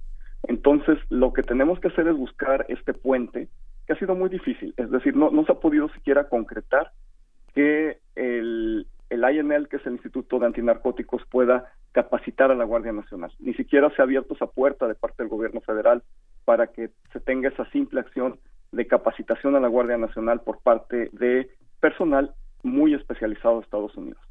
Entonces, 0.43 0.97
lo 1.09 1.33
que 1.33 1.43
tenemos 1.43 1.79
que 1.79 1.87
hacer 1.87 2.07
es 2.07 2.15
buscar 2.15 2.65
este 2.69 2.93
puente, 2.93 3.49
que 3.85 3.93
ha 3.93 3.99
sido 3.99 4.15
muy 4.15 4.29
difícil, 4.29 4.73
es 4.77 4.89
decir, 4.91 5.15
no, 5.15 5.31
se 5.45 5.51
ha 5.51 5.55
podido 5.55 5.89
siquiera 5.89 6.29
concretar 6.29 6.91
que 7.53 7.97
el, 8.15 8.87
el 9.09 9.35
INL, 9.35 9.67
que 9.67 9.77
es 9.77 9.85
el 9.85 9.93
Instituto 9.93 10.39
de 10.39 10.45
Antinarcóticos, 10.45 11.23
pueda 11.29 11.71
capacitar 11.91 12.51
a 12.51 12.55
la 12.55 12.65
Guardia 12.65 12.91
Nacional. 12.91 13.31
Ni 13.39 13.53
siquiera 13.55 13.89
se 13.95 14.01
ha 14.01 14.05
abierto 14.05 14.35
esa 14.35 14.47
puerta 14.47 14.87
de 14.87 14.95
parte 14.95 15.23
del 15.23 15.29
gobierno 15.29 15.61
federal 15.61 16.03
para 16.45 16.67
que 16.67 16.91
se 17.11 17.19
tenga 17.19 17.49
esa 17.49 17.65
simple 17.71 17.99
acción 17.99 18.39
de 18.71 18.85
capacitación 18.85 19.55
a 19.55 19.59
la 19.59 19.67
Guardia 19.67 19.97
Nacional 19.97 20.41
por 20.41 20.59
parte 20.61 21.09
de 21.13 21.49
personal 21.79 22.33
muy 22.63 22.93
especializado 22.93 23.55
de 23.55 23.61
Estados 23.63 23.95
Unidos. 23.97 24.21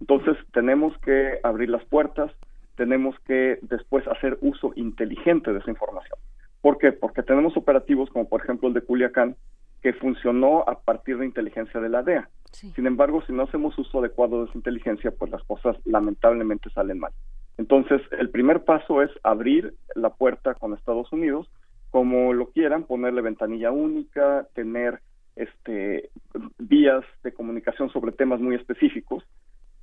Entonces, 0.00 0.36
tenemos 0.52 0.96
que 0.98 1.38
abrir 1.42 1.70
las 1.70 1.84
puertas, 1.86 2.32
tenemos 2.76 3.18
que 3.20 3.58
después 3.62 4.06
hacer 4.08 4.38
uso 4.40 4.72
inteligente 4.76 5.52
de 5.52 5.58
esa 5.58 5.70
información. 5.70 6.18
¿Por 6.60 6.78
qué? 6.78 6.92
Porque 6.92 7.22
tenemos 7.22 7.56
operativos 7.56 8.10
como 8.10 8.28
por 8.28 8.42
ejemplo 8.42 8.68
el 8.68 8.74
de 8.74 8.82
Culiacán, 8.82 9.36
que 9.82 9.92
funcionó 9.92 10.64
a 10.66 10.80
partir 10.80 11.18
de 11.18 11.26
inteligencia 11.26 11.80
de 11.80 11.88
la 11.88 12.02
DEA. 12.02 12.28
Sin 12.50 12.86
embargo, 12.86 13.22
si 13.26 13.32
no 13.32 13.44
hacemos 13.44 13.78
uso 13.78 13.98
adecuado 13.98 14.40
de 14.40 14.48
esa 14.48 14.58
inteligencia, 14.58 15.10
pues 15.10 15.30
las 15.30 15.42
cosas 15.44 15.76
lamentablemente 15.84 16.70
salen 16.70 16.98
mal. 16.98 17.12
Entonces, 17.58 18.00
el 18.18 18.30
primer 18.30 18.64
paso 18.64 19.02
es 19.02 19.10
abrir 19.22 19.74
la 19.94 20.10
puerta 20.10 20.54
con 20.54 20.74
Estados 20.74 21.12
Unidos, 21.12 21.48
como 21.90 22.32
lo 22.32 22.50
quieran, 22.50 22.84
ponerle 22.84 23.22
ventanilla 23.22 23.70
única, 23.70 24.46
tener 24.54 25.00
este 25.36 26.10
vías 26.58 27.04
de 27.22 27.32
comunicación 27.32 27.90
sobre 27.90 28.12
temas 28.12 28.40
muy 28.40 28.54
específicos 28.54 29.22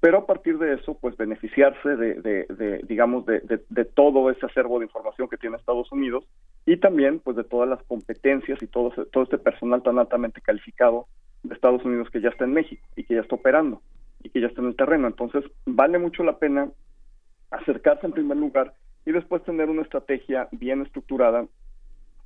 pero 0.03 0.17
a 0.17 0.25
partir 0.25 0.57
de 0.57 0.73
eso, 0.73 0.97
pues 0.99 1.15
beneficiarse 1.15 1.95
de, 1.95 2.15
de, 2.15 2.81
digamos, 2.85 3.25
de, 3.25 3.39
de, 3.69 3.85
todo 3.85 4.29
ese 4.29 4.45
acervo 4.45 4.77
de 4.77 4.83
información 4.83 5.29
que 5.29 5.37
tiene 5.37 5.55
Estados 5.55 5.89
Unidos 5.93 6.25
y 6.65 6.75
también, 6.75 7.19
pues, 7.19 7.37
de 7.37 7.45
todas 7.45 7.69
las 7.69 7.81
competencias 7.83 8.61
y 8.61 8.67
todo, 8.67 8.89
todo 9.13 9.23
este 9.23 9.37
personal 9.37 9.81
tan 9.81 9.97
altamente 9.99 10.41
calificado 10.41 11.07
de 11.43 11.55
Estados 11.55 11.85
Unidos 11.85 12.09
que 12.09 12.19
ya 12.19 12.27
está 12.27 12.43
en 12.43 12.51
México 12.51 12.85
y 12.97 13.05
que 13.05 13.13
ya 13.15 13.21
está 13.21 13.35
operando 13.35 13.81
y 14.21 14.29
que 14.29 14.41
ya 14.41 14.47
está 14.47 14.59
en 14.59 14.67
el 14.67 14.75
terreno. 14.75 15.07
Entonces, 15.07 15.45
vale 15.65 15.97
mucho 15.99 16.25
la 16.25 16.37
pena 16.37 16.69
acercarse 17.49 18.05
en 18.05 18.11
primer 18.11 18.35
lugar 18.35 18.73
y 19.05 19.13
después 19.13 19.41
tener 19.45 19.69
una 19.69 19.83
estrategia 19.83 20.49
bien 20.51 20.81
estructurada 20.81 21.47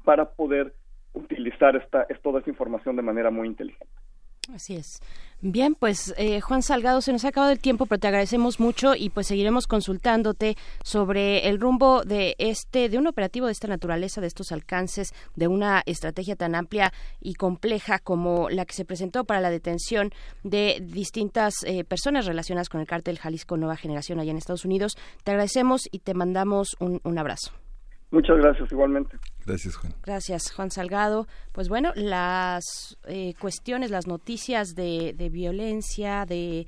para 0.03 0.31
poder 0.31 0.73
utilizar 1.13 1.75
esta, 1.75 2.07
toda 2.23 2.39
esta 2.39 2.49
información 2.49 2.95
de 2.95 3.03
manera 3.03 3.29
muy 3.29 3.45
inteligente. 3.45 4.06
Así 4.53 4.75
es. 4.75 5.01
Bien, 5.41 5.75
pues 5.75 6.15
eh, 6.17 6.41
Juan 6.41 6.63
Salgado, 6.63 7.01
se 7.01 7.11
nos 7.11 7.23
ha 7.25 7.27
acabado 7.27 7.51
el 7.51 7.59
tiempo, 7.59 7.85
pero 7.85 7.99
te 7.99 8.07
agradecemos 8.07 8.59
mucho 8.59 8.95
y 8.95 9.09
pues 9.09 9.27
seguiremos 9.27 9.67
consultándote 9.67 10.57
sobre 10.83 11.47
el 11.47 11.59
rumbo 11.59 12.03
de 12.03 12.35
este, 12.39 12.89
de 12.89 12.97
un 12.97 13.05
operativo 13.05 13.45
de 13.45 13.51
esta 13.51 13.67
naturaleza, 13.67 14.19
de 14.19 14.27
estos 14.27 14.51
alcances, 14.51 15.13
de 15.35 15.47
una 15.47 15.83
estrategia 15.85 16.35
tan 16.35 16.55
amplia 16.55 16.91
y 17.21 17.35
compleja 17.35 17.99
como 17.99 18.49
la 18.49 18.65
que 18.65 18.73
se 18.73 18.85
presentó 18.85 19.25
para 19.25 19.41
la 19.41 19.51
detención 19.51 20.11
de 20.43 20.81
distintas 20.81 21.53
eh, 21.65 21.83
personas 21.83 22.25
relacionadas 22.25 22.69
con 22.69 22.81
el 22.81 22.87
cártel 22.87 23.19
Jalisco 23.19 23.57
Nueva 23.57 23.75
Generación 23.75 24.19
allá 24.19 24.31
en 24.31 24.37
Estados 24.37 24.65
Unidos. 24.65 24.97
Te 25.23 25.31
agradecemos 25.31 25.87
y 25.91 25.99
te 25.99 26.13
mandamos 26.15 26.77
un 26.79 27.17
abrazo. 27.17 27.51
Muchas 28.09 28.37
gracias, 28.37 28.71
igualmente. 28.71 29.17
Gracias, 29.45 29.75
Juan. 29.75 29.93
Gracias, 30.03 30.51
Juan 30.51 30.71
Salgado. 30.71 31.27
Pues 31.51 31.67
bueno, 31.67 31.91
las 31.95 32.97
eh, 33.05 33.33
cuestiones, 33.39 33.91
las 33.91 34.07
noticias 34.07 34.75
de, 34.75 35.13
de 35.13 35.29
violencia, 35.29 36.25
de 36.25 36.67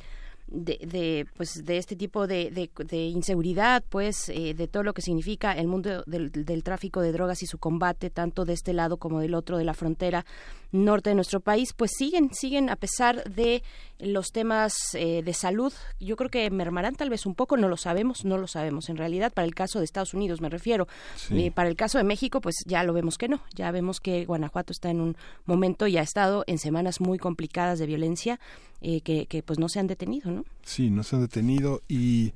de, 0.52 1.28
pues 1.38 1.64
de 1.64 1.78
este 1.78 1.96
tipo 1.96 2.26
de, 2.28 2.50
de, 2.50 2.98
inseguridad 2.98 3.84
pues 3.88 4.30
eh, 4.30 4.54
de 4.54 4.68
todo 4.68 4.84
lo 4.84 4.94
que 4.94 5.02
significa 5.02 5.52
el 5.52 5.68
mundo 5.68 6.04
del, 6.08 6.32
del, 6.32 6.64
tráfico 6.64 7.02
de 7.02 7.12
drogas 7.12 7.44
y 7.44 7.46
su 7.46 7.60
combate 7.60 8.10
tanto 8.10 8.46
de 8.46 8.54
este 8.54 8.74
lado 8.74 8.98
como 8.98 9.20
del 9.20 9.36
otro 9.36 9.58
de 9.58 9.64
la 9.64 9.74
frontera 9.74 10.26
norte 10.72 11.12
de 11.12 11.16
nuestro 11.16 11.40
país 11.40 11.74
pues 11.74 11.92
siguen 11.96 12.34
siguen 12.34 12.70
a 12.70 12.76
pesar 12.76 13.24
de 13.26 13.64
los 14.00 14.32
temas 14.32 14.74
eh, 14.94 15.22
de 15.24 15.34
salud 15.34 15.74
yo 16.00 16.16
creo 16.16 16.30
que 16.30 16.50
mermarán 16.50 16.96
tal 16.96 17.10
vez 17.10 17.26
un 17.26 17.36
poco 17.36 17.58
no 17.58 17.68
lo 17.68 17.78
sabemos 17.78 18.26
no 18.26 18.38
lo 18.38 18.48
sabemos 18.48 18.90
en 18.90 18.98
realidad 18.98 19.34
para 19.34 19.46
el 19.46 19.54
caso 19.54 19.80
de 19.80 19.86
Estados 19.86 20.14
Unidos 20.14 20.42
me 20.42 20.50
refiero 20.50 20.88
eh, 21.32 21.52
para 21.52 21.70
el 21.70 21.76
caso 21.76 21.98
de 21.98 22.04
México 22.04 22.40
pues 22.42 22.56
ya 22.66 22.84
lo 22.84 22.94
vemos 22.94 23.18
que 23.18 23.28
no 23.28 23.42
ya 23.56 23.72
vemos 23.72 24.00
que 24.00 24.26
Guanajuato 24.26 24.72
está 24.72 24.90
en 24.90 25.02
un 25.02 25.18
momento 25.46 25.88
y 25.88 25.98
ha 25.98 26.02
estado 26.02 26.44
en 26.48 26.60
semanas 26.60 27.02
muy 27.02 27.20
complicadas 27.20 27.80
de 27.80 27.86
violencia 27.86 28.40
eh, 28.82 29.02
que, 29.02 29.26
que, 29.26 29.44
pues 29.44 29.60
no 29.60 29.68
se 29.68 29.82
han 29.82 29.88
detenido, 29.88 30.32
¿no? 30.32 30.46
Sí, 30.64 30.90
no 30.90 31.04
se 31.04 31.18
han 31.18 31.22
detenido 31.22 31.82
y 31.90 32.32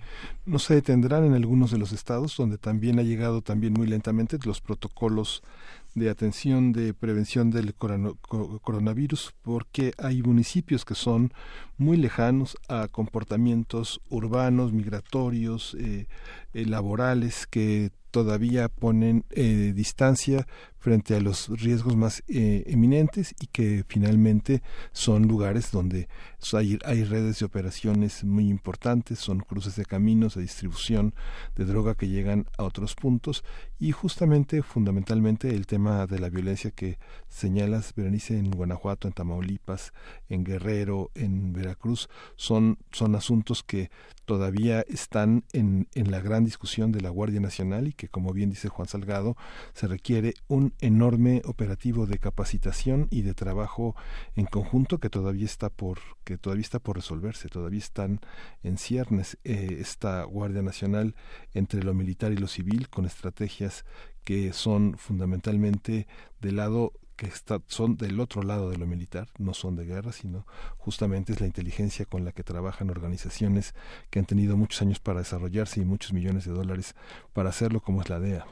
no 0.45 0.59
se 0.59 0.75
detendrán 0.75 1.23
en 1.23 1.35
algunos 1.35 1.71
de 1.71 1.77
los 1.77 1.93
estados 1.93 2.35
donde 2.35 2.57
también 2.57 2.99
ha 2.99 3.03
llegado 3.03 3.41
también 3.41 3.71
muy 3.71 3.87
lentamente 3.87 4.37
los 4.43 4.59
protocolos 4.59 5.41
de 5.95 6.09
atención 6.09 6.73
de 6.73 6.93
prevención 6.93 7.51
del 7.51 7.73
coronavirus 7.75 9.33
porque 9.41 9.93
hay 9.97 10.23
municipios 10.23 10.85
que 10.85 10.95
son 10.95 11.33
muy 11.83 11.97
lejanos 11.97 12.57
a 12.69 12.87
comportamientos 12.87 14.01
urbanos, 14.09 14.71
migratorios, 14.71 15.75
eh, 15.79 16.07
eh, 16.53 16.65
laborales 16.65 17.45
que 17.47 17.91
todavía 18.13 18.69
ponen 18.69 19.25
eh, 19.31 19.73
distancia 19.75 20.45
frente 20.77 21.15
a 21.15 21.19
los 21.19 21.49
riesgos 21.49 21.95
más 21.95 22.21
eh, 22.27 22.63
eminentes 22.67 23.33
y 23.39 23.47
que 23.47 23.83
finalmente 23.87 24.61
son 24.91 25.23
lugares 25.27 25.71
donde 25.71 26.07
hay, 26.53 27.03
redes 27.05 27.39
de 27.39 27.45
operaciones 27.45 28.23
muy 28.23 28.49
importantes, 28.49 29.17
son 29.17 29.39
cruces 29.39 29.77
de 29.77 29.85
caminos 29.85 30.35
de 30.35 30.43
distribución 30.43 31.15
de 31.55 31.65
droga 31.65 31.95
que 31.95 32.07
llegan 32.07 32.45
a 32.59 32.65
otros 32.65 32.93
puntos. 32.93 33.43
Y 33.79 33.93
justamente, 33.93 34.61
fundamentalmente, 34.61 35.49
el 35.49 35.65
tema 35.65 36.05
de 36.05 36.19
la 36.19 36.29
violencia 36.29 36.69
que 36.69 36.99
señalas, 37.29 37.95
Berenice, 37.95 38.37
en 38.37 38.51
Guanajuato, 38.51 39.07
en 39.07 39.13
Tamaulipas, 39.15 39.91
en 40.29 40.43
Guerrero, 40.43 41.09
en 41.15 41.53
Veracruz, 41.73 42.09
son, 42.35 42.77
son 42.91 43.15
asuntos 43.15 43.63
que 43.63 43.89
todavía 44.25 44.81
están 44.87 45.43
en, 45.53 45.87
en 45.95 46.11
la 46.11 46.21
gran 46.21 46.45
discusión 46.45 46.91
de 46.91 47.01
la 47.01 47.09
Guardia 47.09 47.39
Nacional 47.39 47.87
y 47.87 47.93
que, 47.93 48.07
como 48.07 48.31
bien 48.31 48.49
dice 48.49 48.69
Juan 48.69 48.87
Salgado, 48.87 49.35
se 49.73 49.87
requiere 49.87 50.35
un 50.47 50.73
enorme 50.79 51.41
operativo 51.45 52.05
de 52.05 52.19
capacitación 52.19 53.07
y 53.09 53.23
de 53.23 53.33
trabajo 53.33 53.95
en 54.35 54.45
conjunto 54.45 54.99
que 54.99 55.09
todavía 55.09 55.45
está 55.45 55.69
por 55.69 55.99
que 56.23 56.37
todavía 56.37 56.61
está 56.61 56.79
por 56.79 56.95
resolverse, 56.95 57.49
todavía 57.49 57.79
están 57.79 58.21
en 58.61 58.77
ciernes 58.77 59.37
eh, 59.43 59.77
esta 59.79 60.23
Guardia 60.23 60.61
Nacional 60.61 61.15
entre 61.53 61.83
lo 61.83 61.93
militar 61.93 62.31
y 62.31 62.37
lo 62.37 62.47
civil 62.47 62.89
con 62.89 63.05
estrategias 63.05 63.83
que 64.23 64.53
son 64.53 64.97
fundamentalmente 64.97 66.07
del 66.39 66.57
lado 66.57 66.93
que 67.15 67.27
está, 67.27 67.61
son 67.67 67.97
del 67.97 68.19
otro 68.19 68.43
lado 68.43 68.69
de 68.69 68.77
lo 68.77 68.85
militar, 68.85 69.27
no 69.37 69.53
son 69.53 69.75
de 69.75 69.85
guerra, 69.85 70.11
sino 70.11 70.45
justamente 70.77 71.33
es 71.33 71.41
la 71.41 71.47
inteligencia 71.47 72.05
con 72.05 72.25
la 72.25 72.31
que 72.31 72.43
trabajan 72.43 72.89
organizaciones 72.89 73.75
que 74.09 74.19
han 74.19 74.25
tenido 74.25 74.57
muchos 74.57 74.81
años 74.81 74.99
para 74.99 75.19
desarrollarse 75.19 75.81
y 75.81 75.85
muchos 75.85 76.13
millones 76.13 76.45
de 76.45 76.51
dólares 76.51 76.95
para 77.33 77.49
hacerlo, 77.49 77.81
como 77.81 78.01
es 78.01 78.09
la 78.09 78.19
DEA. 78.19 78.45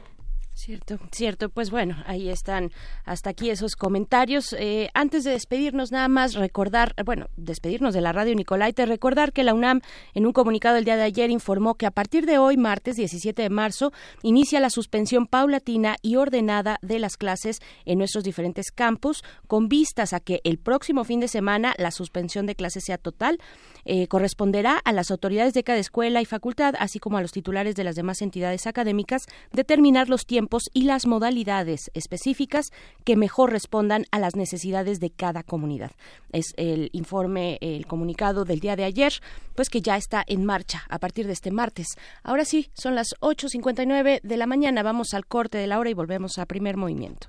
Cierto, 0.54 1.00
cierto. 1.12 1.50
Pues 1.50 1.72
bueno, 1.72 1.96
ahí 2.06 2.30
están 2.30 2.72
hasta 3.06 3.32
aquí 3.32 3.50
esos 3.50 3.76
comentarios. 3.76 4.54
Eh, 4.54 4.90
antes 4.94 5.24
de 5.24 5.32
despedirnos, 5.32 5.92
nada 5.92 6.08
más 6.08 6.36
recordar, 6.36 6.94
bueno, 7.06 7.28
despedirnos 7.36 7.94
de 7.94 8.02
la 8.02 8.12
radio 8.12 8.36
Nicolaite, 8.36 8.86
recordar 8.86 9.34
que 9.34 9.44
la 9.44 9.54
UNAM 9.54 9.82
en 10.14 10.26
un 10.26 10.34
comunicado 10.34 10.78
el 10.78 10.86
día 10.86 10.98
de 10.98 11.04
ayer 11.04 11.32
informó 11.32 11.76
que 11.76 11.86
a 11.86 11.92
partir 11.92 12.26
de 12.26 12.38
hoy, 12.38 12.58
martes 12.58 12.98
17 12.98 13.42
de 13.42 13.50
marzo, 13.50 13.92
inicia 14.22 14.60
la 14.60 14.70
suspensión 14.70 15.26
paulatina 15.26 15.96
y 16.02 16.18
ordenada 16.18 16.78
de 16.82 17.00
las 17.00 17.18
clases 17.18 17.60
en 17.86 17.98
nuestros 17.98 18.24
diferentes 18.24 18.72
campus, 18.72 19.24
con 19.48 19.68
vistas 19.68 20.14
a 20.14 20.20
que 20.20 20.42
el 20.44 20.60
próximo 20.60 21.06
fin 21.06 21.22
de 21.22 21.28
semana 21.28 21.74
la 21.78 21.92
suspensión 21.92 22.46
de 22.46 22.56
clases 22.56 22.84
sea 22.86 22.98
total. 22.98 23.40
Eh, 23.86 24.08
corresponderá 24.08 24.78
a 24.78 24.92
las 24.94 25.12
autoridades 25.12 25.54
de 25.54 25.64
cada 25.64 25.80
escuela 25.80 26.22
y 26.22 26.26
facultad, 26.26 26.76
así 26.80 27.00
como 27.00 27.18
a 27.18 27.22
los 27.22 27.32
titulares 27.32 27.76
de 27.76 27.84
las 27.84 27.96
demás 27.96 28.22
entidades 28.22 28.68
académicas, 28.68 29.26
determinar 29.52 30.10
los 30.10 30.26
tiempos 30.26 30.70
y 30.74 30.84
las 30.84 31.06
modalidades 31.06 31.92
específicas 31.94 32.72
que 33.04 33.16
mejor 33.16 33.52
respondan 33.52 34.06
a 34.12 34.20
las 34.20 34.36
necesidades 34.36 35.00
de 35.00 35.10
cada 35.10 35.44
comunidad. 35.44 35.92
Es 36.32 36.54
el 36.58 36.90
informe, 36.94 37.58
el 37.62 37.86
comunicado 37.88 38.46
del 38.46 38.60
día 38.60 38.76
de 38.76 38.84
ayer, 38.84 39.14
pues 39.56 39.70
que 39.70 39.82
ya 39.82 39.98
está 39.98 40.24
en 40.28 40.46
marcha 40.46 40.84
a 40.90 41.00
partir 41.00 41.28
de 41.28 41.34
este 41.34 41.52
martes. 41.52 41.88
Ahora 42.24 42.46
sí, 42.46 42.72
son 42.74 42.96
las 42.96 43.16
8.59 43.22 44.22
de 44.22 44.38
la 44.38 44.48
mañana. 44.48 44.84
Vamos 44.84 45.14
al 45.14 45.26
corte 45.26 45.58
de 45.58 45.68
la 45.68 45.80
hora 45.80 45.90
y 45.90 45.94
volvemos 45.94 46.38
a 46.38 46.46
primer 46.46 46.78
movimiento. 46.78 47.28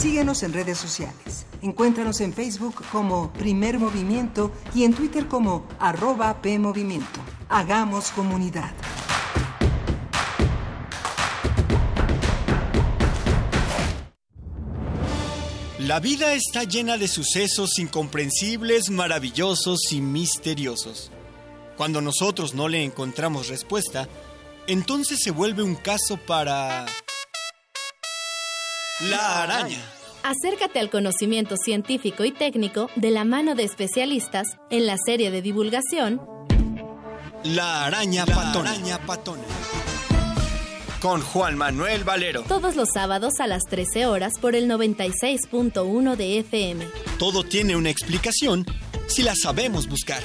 Síguenos 0.00 0.42
en 0.42 0.54
redes 0.54 0.78
sociales. 0.78 1.44
Encuéntranos 1.60 2.22
en 2.22 2.32
Facebook 2.32 2.82
como 2.90 3.30
Primer 3.34 3.78
Movimiento 3.78 4.50
y 4.74 4.84
en 4.84 4.94
Twitter 4.94 5.28
como 5.28 5.68
arroba 5.78 6.40
PMovimiento. 6.40 7.20
Hagamos 7.50 8.10
comunidad. 8.12 8.72
La 15.80 16.00
vida 16.00 16.32
está 16.32 16.64
llena 16.64 16.96
de 16.96 17.06
sucesos 17.06 17.78
incomprensibles, 17.78 18.88
maravillosos 18.88 19.92
y 19.92 20.00
misteriosos. 20.00 21.10
Cuando 21.76 22.00
nosotros 22.00 22.54
no 22.54 22.68
le 22.68 22.84
encontramos 22.84 23.48
respuesta, 23.48 24.08
entonces 24.66 25.20
se 25.22 25.30
vuelve 25.30 25.62
un 25.62 25.74
caso 25.74 26.16
para... 26.16 26.86
La 29.08 29.44
araña. 29.44 29.78
Acércate 30.22 30.78
al 30.78 30.90
conocimiento 30.90 31.56
científico 31.56 32.24
y 32.24 32.32
técnico 32.32 32.90
de 32.96 33.10
la 33.10 33.24
mano 33.24 33.54
de 33.54 33.64
especialistas 33.64 34.58
en 34.68 34.86
la 34.86 34.96
serie 34.98 35.30
de 35.30 35.40
divulgación 35.40 36.20
La 37.44 37.86
araña 37.86 38.26
patona. 38.26 38.74
Con 41.00 41.22
Juan 41.22 41.56
Manuel 41.56 42.04
Valero. 42.04 42.42
Todos 42.42 42.76
los 42.76 42.90
sábados 42.92 43.40
a 43.40 43.46
las 43.46 43.62
13 43.70 44.04
horas 44.04 44.34
por 44.38 44.54
el 44.54 44.68
96.1 44.68 46.16
de 46.16 46.38
FM. 46.40 46.86
Todo 47.18 47.42
tiene 47.42 47.76
una 47.76 47.88
explicación 47.88 48.66
si 49.06 49.22
la 49.22 49.34
sabemos 49.34 49.88
buscar. 49.88 50.22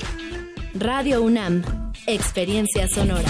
Radio 0.74 1.22
UNAM. 1.22 1.64
Experiencia 2.08 2.90
sonora. 2.90 3.30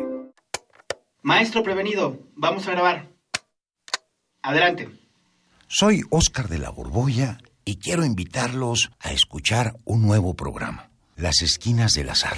Maestro 1.23 1.61
prevenido, 1.61 2.19
vamos 2.35 2.67
a 2.67 2.71
grabar. 2.71 3.07
Adelante. 4.41 4.89
Soy 5.67 6.01
Óscar 6.09 6.47
de 6.47 6.57
la 6.57 6.71
Borbolla 6.71 7.37
y 7.63 7.77
quiero 7.77 8.03
invitarlos 8.03 8.91
a 8.99 9.11
escuchar 9.11 9.75
un 9.85 10.01
nuevo 10.01 10.33
programa, 10.33 10.89
Las 11.15 11.43
Esquinas 11.43 11.93
del 11.93 12.09
Azar. 12.09 12.37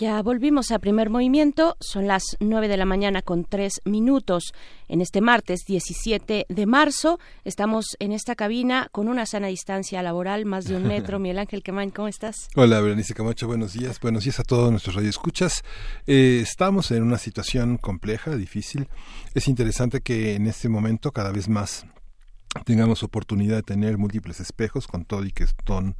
Ya 0.00 0.22
volvimos 0.22 0.70
a 0.70 0.78
primer 0.78 1.10
movimiento, 1.10 1.76
son 1.78 2.06
las 2.06 2.22
9 2.40 2.68
de 2.68 2.78
la 2.78 2.86
mañana 2.86 3.20
con 3.20 3.44
3 3.44 3.82
minutos. 3.84 4.54
En 4.88 5.02
este 5.02 5.20
martes 5.20 5.66
17 5.66 6.46
de 6.48 6.66
marzo 6.66 7.18
estamos 7.44 7.84
en 7.98 8.12
esta 8.12 8.34
cabina 8.34 8.88
con 8.92 9.08
una 9.08 9.26
sana 9.26 9.48
distancia 9.48 10.02
laboral, 10.02 10.46
más 10.46 10.64
de 10.64 10.76
un 10.76 10.84
metro. 10.88 11.18
Miguel 11.18 11.40
Ángel 11.40 11.62
Quemain, 11.62 11.90
¿cómo 11.90 12.08
estás? 12.08 12.48
Hola, 12.56 12.80
Berenice 12.80 13.12
Camacho, 13.12 13.46
buenos 13.46 13.74
días. 13.74 14.00
Buenos 14.00 14.24
días 14.24 14.40
a 14.40 14.42
todos 14.42 14.70
nuestros 14.70 14.96
radioescuchas. 14.96 15.64
Eh, 16.06 16.40
estamos 16.42 16.90
en 16.92 17.02
una 17.02 17.18
situación 17.18 17.76
compleja, 17.76 18.34
difícil. 18.36 18.88
Es 19.34 19.48
interesante 19.48 20.00
que 20.00 20.34
en 20.34 20.46
este 20.46 20.70
momento 20.70 21.12
cada 21.12 21.30
vez 21.30 21.46
más 21.50 21.84
tengamos 22.64 23.02
oportunidad 23.02 23.56
de 23.56 23.62
tener 23.64 23.98
múltiples 23.98 24.40
espejos 24.40 24.86
con 24.86 25.04
todo 25.04 25.26
y 25.26 25.30
que 25.30 25.44
son 25.66 25.94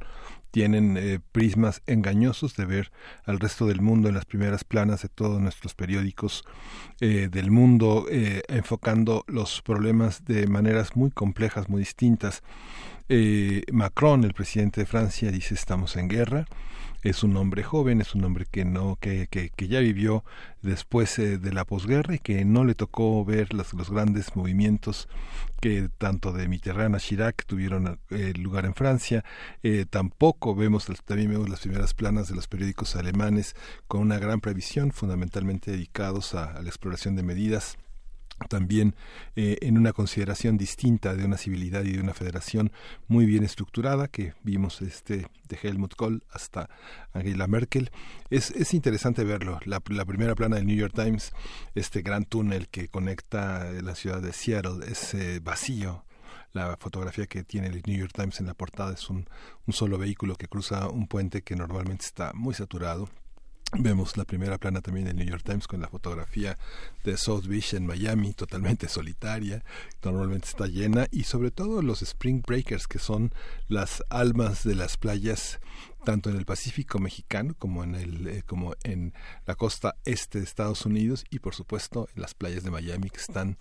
tienen 0.51 0.97
eh, 0.97 1.19
prismas 1.31 1.81
engañosos 1.87 2.55
de 2.55 2.65
ver 2.65 2.91
al 3.25 3.39
resto 3.39 3.65
del 3.65 3.81
mundo 3.81 4.09
en 4.09 4.15
las 4.15 4.25
primeras 4.25 4.63
planas 4.63 5.01
de 5.01 5.09
todos 5.09 5.41
nuestros 5.41 5.73
periódicos 5.73 6.43
eh, 6.99 7.29
del 7.31 7.49
mundo, 7.49 8.05
eh, 8.11 8.43
enfocando 8.47 9.23
los 9.27 9.61
problemas 9.61 10.25
de 10.25 10.47
maneras 10.47 10.95
muy 10.95 11.09
complejas, 11.11 11.69
muy 11.69 11.79
distintas. 11.79 12.43
Macron, 13.73 14.23
el 14.23 14.33
presidente 14.33 14.81
de 14.81 14.85
Francia, 14.85 15.31
dice 15.31 15.53
estamos 15.53 15.97
en 15.97 16.07
guerra 16.07 16.45
es 17.03 17.23
un 17.23 17.35
hombre 17.37 17.63
joven, 17.63 18.01
es 18.01 18.15
un 18.15 18.23
hombre 18.23 18.45
que 18.49 18.65
no 18.65 18.97
que, 18.99 19.27
que, 19.27 19.49
que 19.49 19.67
ya 19.67 19.79
vivió 19.79 20.23
después 20.61 21.17
eh, 21.19 21.37
de 21.37 21.53
la 21.53 21.65
posguerra 21.65 22.15
y 22.15 22.19
que 22.19 22.45
no 22.45 22.63
le 22.63 22.75
tocó 22.75 23.23
ver 23.25 23.53
los, 23.53 23.73
los 23.73 23.89
grandes 23.89 24.35
movimientos 24.35 25.07
que 25.59 25.89
tanto 25.97 26.33
de 26.33 26.47
Mitterrand 26.47 26.95
a 26.95 26.99
Chirac 26.99 27.45
tuvieron 27.45 27.99
eh, 28.09 28.33
lugar 28.35 28.65
en 28.65 28.73
Francia. 28.73 29.23
Eh, 29.63 29.85
tampoco 29.89 30.55
vemos, 30.55 30.87
también 31.05 31.31
vemos 31.31 31.49
las 31.49 31.61
primeras 31.61 31.93
planas 31.93 32.27
de 32.27 32.35
los 32.35 32.47
periódicos 32.47 32.95
alemanes 32.95 33.55
con 33.87 34.01
una 34.01 34.17
gran 34.17 34.41
previsión, 34.41 34.91
fundamentalmente 34.91 35.71
dedicados 35.71 36.33
a 36.33 36.61
la 36.61 36.67
exploración 36.67 37.15
de 37.15 37.23
medidas 37.23 37.77
también 38.47 38.95
eh, 39.35 39.57
en 39.61 39.77
una 39.77 39.93
consideración 39.93 40.57
distinta 40.57 41.15
de 41.15 41.25
una 41.25 41.37
civilidad 41.37 41.83
y 41.83 41.93
de 41.93 42.01
una 42.01 42.13
federación 42.13 42.71
muy 43.07 43.25
bien 43.25 43.43
estructurada 43.43 44.07
que 44.07 44.33
vimos 44.43 44.81
este 44.81 45.27
de 45.47 45.59
Helmut 45.61 45.95
Kohl 45.95 46.23
hasta 46.31 46.69
Angela 47.13 47.47
Merkel. 47.47 47.91
Es, 48.29 48.51
es 48.51 48.73
interesante 48.73 49.23
verlo. 49.23 49.59
La, 49.65 49.79
primera 49.79 50.35
plana 50.35 50.55
del 50.55 50.65
New 50.65 50.77
York 50.77 50.93
Times 50.95 51.33
este 51.75 52.01
gran 52.01 52.25
túnel 52.25 52.69
que 52.69 52.87
conecta 52.87 53.71
la 53.71 53.95
ciudad 53.95 54.21
de 54.21 54.33
Seattle 54.33 54.85
es 54.89 55.13
eh, 55.13 55.39
vacío. 55.41 56.05
La 56.53 56.75
fotografía 56.77 57.27
que 57.27 57.43
tiene 57.43 57.67
el 57.67 57.81
New 57.85 57.97
York 57.97 58.11
Times 58.13 58.39
en 58.41 58.47
la 58.47 58.53
portada 58.53 58.93
es 58.93 59.09
un 59.09 59.25
solo 59.69 59.97
vehículo 59.97 60.35
que 60.35 60.47
cruza 60.47 60.89
un 60.89 61.07
puente 61.07 61.43
que 61.43 61.55
normalmente 61.55 62.05
está 62.05 62.33
muy 62.33 62.53
saturado 62.53 63.09
Vemos 63.79 64.17
la 64.17 64.25
primera 64.25 64.57
plana 64.57 64.81
también 64.81 65.05
del 65.05 65.15
New 65.15 65.25
York 65.25 65.43
Times 65.43 65.65
con 65.65 65.79
la 65.79 65.87
fotografía 65.87 66.57
de 67.05 67.15
South 67.15 67.45
Beach 67.45 67.73
en 67.73 67.85
Miami, 67.85 68.33
totalmente 68.33 68.89
solitaria, 68.89 69.63
normalmente 70.03 70.47
está 70.47 70.67
llena, 70.67 71.07
y 71.09 71.23
sobre 71.23 71.51
todo 71.51 71.81
los 71.81 72.01
Spring 72.01 72.43
Breakers, 72.45 72.85
que 72.85 72.99
son 72.99 73.33
las 73.69 74.03
almas 74.09 74.65
de 74.65 74.75
las 74.75 74.97
playas 74.97 75.59
tanto 76.03 76.29
en 76.29 76.35
el 76.35 76.45
Pacífico 76.45 76.99
mexicano 76.99 77.55
como 77.57 77.83
en 77.83 77.95
el 77.95 78.27
eh, 78.27 78.43
como 78.45 78.73
en 78.83 79.13
la 79.45 79.55
costa 79.55 79.95
este 80.03 80.39
de 80.39 80.45
Estados 80.45 80.85
Unidos 80.85 81.25
y 81.29 81.39
por 81.39 81.53
supuesto 81.53 82.09
en 82.15 82.23
las 82.23 82.33
playas 82.33 82.63
de 82.63 82.71
Miami 82.71 83.09
que 83.11 83.19
están 83.19 83.57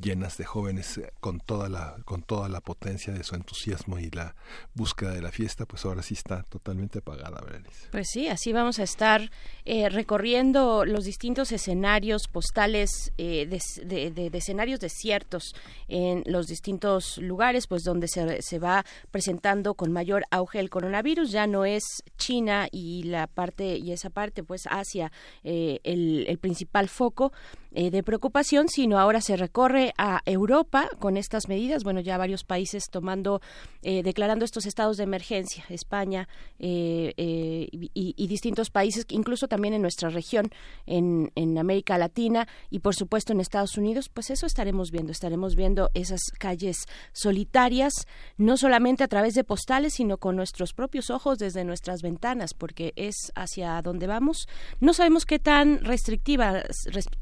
llenas 0.00 0.36
de 0.36 0.44
jóvenes 0.44 0.98
eh, 0.98 1.12
con 1.20 1.40
toda 1.40 1.68
la 1.68 1.96
con 2.04 2.22
toda 2.22 2.48
la 2.48 2.60
potencia 2.60 3.12
de 3.12 3.24
su 3.24 3.34
entusiasmo 3.34 3.98
y 3.98 4.10
la 4.10 4.34
búsqueda 4.74 5.12
de 5.12 5.22
la 5.22 5.32
fiesta 5.32 5.66
pues 5.66 5.84
ahora 5.84 6.02
sí 6.02 6.14
está 6.14 6.42
totalmente 6.44 6.98
apagada 6.98 7.40
Berenice. 7.40 7.88
pues 7.90 8.08
sí 8.10 8.28
así 8.28 8.52
vamos 8.52 8.78
a 8.78 8.82
estar 8.82 9.30
eh, 9.64 9.88
recorriendo 9.88 10.84
los 10.84 11.04
distintos 11.04 11.52
escenarios 11.52 12.28
postales 12.28 13.12
de, 13.16 13.46
de, 13.86 14.30
escenarios 14.32 14.80
desiertos 14.80 15.54
en 15.88 16.22
los 16.26 16.46
distintos 16.46 17.18
lugares 17.18 17.66
pues 17.66 17.82
donde 17.82 18.08
se, 18.08 18.42
se 18.42 18.58
va 18.58 18.84
presentando 19.10 19.74
con 19.74 19.92
mayor 19.92 20.24
auge 20.30 20.60
el 20.60 20.70
coronavirus 20.70 21.30
ya 21.30 21.46
no 21.46 21.64
es 21.64 21.82
China 22.18 22.68
y 22.70 23.04
la 23.04 23.26
parte 23.26 23.76
y 23.78 23.92
esa 23.92 24.10
parte 24.10 24.42
pues 24.42 24.66
Asia 24.68 25.10
eh, 25.44 25.80
el, 25.84 26.38
principal 26.38 26.88
foco 26.88 27.32
eh, 27.72 27.90
de 27.90 28.02
preocupación, 28.02 28.68
sino 28.68 28.98
ahora 28.98 29.20
se 29.20 29.36
recorre 29.36 29.85
a 29.96 30.22
Europa 30.24 30.88
con 30.98 31.16
estas 31.16 31.48
medidas. 31.48 31.84
Bueno, 31.84 32.00
ya 32.00 32.18
varios 32.18 32.44
países 32.44 32.84
tomando, 32.90 33.40
eh, 33.82 34.02
declarando 34.02 34.44
estos 34.44 34.66
estados 34.66 34.96
de 34.96 35.04
emergencia, 35.04 35.64
España 35.68 36.28
y, 36.58 38.26
distintos 38.26 38.70
países, 38.70 39.06
incluso 39.08 39.48
también 39.48 39.74
en 39.74 39.82
nuestra 39.82 40.10
región, 40.10 40.50
en, 40.86 41.30
en 41.34 41.58
América 41.58 41.96
Latina 41.96 42.48
y 42.70 42.80
por 42.80 42.94
supuesto 42.94 43.32
en 43.32 43.40
Estados 43.40 43.78
Unidos, 43.78 44.08
pues 44.08 44.30
eso 44.30 44.46
estaremos 44.46 44.90
viendo, 44.90 45.12
estaremos 45.12 45.54
viendo 45.54 45.90
esas 45.94 46.20
calles 46.38 46.86
solitarias, 47.12 47.92
no 48.36 48.56
solamente 48.56 49.04
a 49.04 49.08
través 49.08 49.34
de 49.34 49.44
postales, 49.44 49.94
sino 49.94 50.18
con 50.18 50.36
nuestros 50.36 50.72
propios 50.72 51.10
ojos 51.10 51.38
desde 51.38 51.64
nuestras 51.64 52.02
ventanas, 52.02 52.54
porque 52.54 52.92
es 52.96 53.32
hacia 53.34 53.80
donde 53.82 54.06
vamos. 54.06 54.48
No 54.80 54.92
sabemos 54.92 55.26
qué 55.26 55.38
tan 55.38 55.84
restrictivas, 55.84 56.64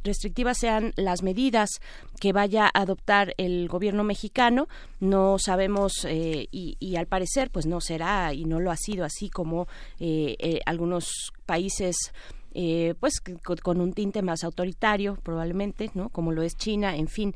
restrictivas 0.02 0.58
sean 0.58 0.92
las 0.96 1.22
medidas 1.22 1.80
que 2.20 2.32
adoptar 2.58 3.34
el 3.38 3.68
gobierno 3.68 4.04
mexicano. 4.04 4.68
No 5.00 5.38
sabemos 5.38 6.04
eh, 6.08 6.48
y, 6.50 6.96
al 6.96 7.06
parecer, 7.06 7.50
pues 7.50 7.66
no 7.66 7.80
será 7.80 8.32
y 8.34 8.44
no 8.44 8.60
lo 8.60 8.70
ha 8.70 8.76
sido 8.76 9.04
así 9.04 9.28
como 9.28 9.66
eh, 10.00 10.36
eh, 10.38 10.60
algunos 10.66 11.32
países 11.46 11.96
pues 13.00 13.14
con, 13.64 13.80
un 13.80 13.92
tinte 13.94 14.22
más 14.22 14.44
autoritario 14.44 15.18
probablemente, 15.24 15.90
¿no? 15.94 16.08
Como 16.10 16.30
lo 16.30 16.42
es 16.42 16.56
China, 16.56 16.96
en 16.96 17.08
fin. 17.08 17.34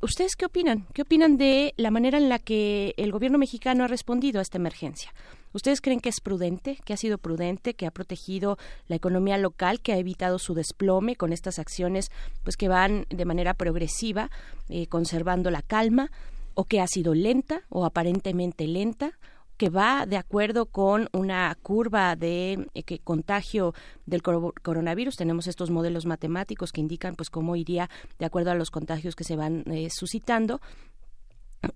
¿Ustedes 0.00 0.34
qué 0.34 0.46
opinan? 0.46 0.86
¿Qué 0.94 1.02
opinan 1.02 1.36
de 1.36 1.74
la 1.76 1.90
manera 1.90 2.16
en 2.16 2.30
la 2.30 2.38
que 2.38 2.94
el 2.96 3.12
gobierno 3.12 3.36
mexicano 3.36 3.84
ha 3.84 3.86
respondido 3.86 4.38
a 4.38 4.42
esta 4.42 4.56
emergencia? 4.56 5.12
¿Ustedes 5.52 5.80
creen 5.80 6.00
que 6.00 6.08
es 6.08 6.20
prudente, 6.20 6.78
que 6.84 6.92
ha 6.92 6.96
sido 6.96 7.18
prudente, 7.18 7.74
que 7.74 7.86
ha 7.86 7.90
protegido 7.90 8.58
la 8.88 8.96
economía 8.96 9.38
local, 9.38 9.80
que 9.80 9.92
ha 9.92 9.98
evitado 9.98 10.38
su 10.38 10.54
desplome 10.54 11.16
con 11.16 11.32
estas 11.32 11.58
acciones 11.58 12.10
pues 12.42 12.56
que 12.56 12.68
van 12.68 13.06
de 13.10 13.24
manera 13.24 13.54
progresiva 13.54 14.30
eh, 14.68 14.86
conservando 14.86 15.50
la 15.50 15.62
calma 15.62 16.10
o 16.54 16.64
que 16.64 16.80
ha 16.80 16.86
sido 16.86 17.14
lenta 17.14 17.62
o 17.68 17.84
aparentemente 17.84 18.66
lenta? 18.66 19.18
que 19.56 19.70
va 19.70 20.06
de 20.06 20.16
acuerdo 20.16 20.66
con 20.66 21.08
una 21.12 21.56
curva 21.62 22.14
de 22.14 22.68
eh, 22.74 22.98
contagio 23.02 23.74
del 24.04 24.22
coronavirus. 24.22 25.16
Tenemos 25.16 25.46
estos 25.46 25.70
modelos 25.70 26.04
matemáticos 26.06 26.72
que 26.72 26.80
indican 26.80 27.16
pues 27.16 27.30
cómo 27.30 27.56
iría 27.56 27.88
de 28.18 28.26
acuerdo 28.26 28.50
a 28.50 28.54
los 28.54 28.70
contagios 28.70 29.16
que 29.16 29.24
se 29.24 29.36
van 29.36 29.64
eh, 29.72 29.88
suscitando 29.90 30.60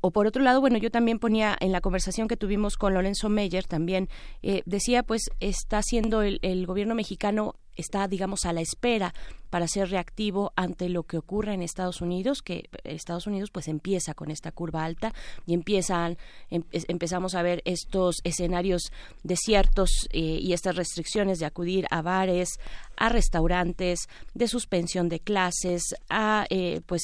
o 0.01 0.11
por 0.11 0.27
otro 0.27 0.43
lado, 0.43 0.61
bueno, 0.61 0.79
yo 0.79 0.91
también 0.91 1.19
ponía 1.19 1.57
en 1.61 1.73
la 1.73 1.81
conversación 1.81 2.29
que 2.29 2.37
tuvimos 2.37 2.77
con 2.77 2.95
Lorenzo 2.95 3.29
Meyer, 3.29 3.65
también 3.65 4.09
eh, 4.43 4.63
decía, 4.67 5.03
pues 5.03 5.31
está 5.41 5.79
haciendo 5.79 6.23
el, 6.23 6.67
gobierno 6.67 6.95
mexicano 6.95 7.55
está, 7.77 8.09
digamos, 8.09 8.45
a 8.45 8.53
la 8.53 8.61
espera 8.61 9.15
para 9.49 9.67
ser 9.67 9.91
reactivo 9.91 10.53
ante 10.55 10.89
lo 10.89 11.05
que 11.05 11.17
ocurre 11.17 11.55
en 11.55 11.63
Estados 11.63 12.03
Unidos, 12.03 12.43
que 12.43 12.69
Estados 12.85 13.27
Unidos 13.27 13.51
pues 13.51 13.69
empieza 13.69 14.13
con 14.13 14.31
esta 14.31 14.53
curva 14.53 14.85
alta 14.85 15.15
y 15.47 15.55
empiezan, 15.55 16.19
em, 16.51 16.63
empezamos 16.73 17.35
a 17.35 17.43
ver 17.43 17.63
estos 17.65 18.17
escenarios 18.23 18.93
desiertos 19.23 20.09
eh, 20.13 20.21
y 20.21 20.53
estas 20.53 20.77
restricciones 20.77 21.39
de 21.39 21.47
acudir 21.47 21.87
a 21.91 22.03
bares, 22.03 22.61
a 22.97 23.09
restaurantes, 23.09 24.09
de 24.35 24.47
suspensión 24.47 25.09
de 25.09 25.21
clases, 25.21 25.95
a 26.11 26.47
eh, 26.51 26.83
pues 26.87 27.03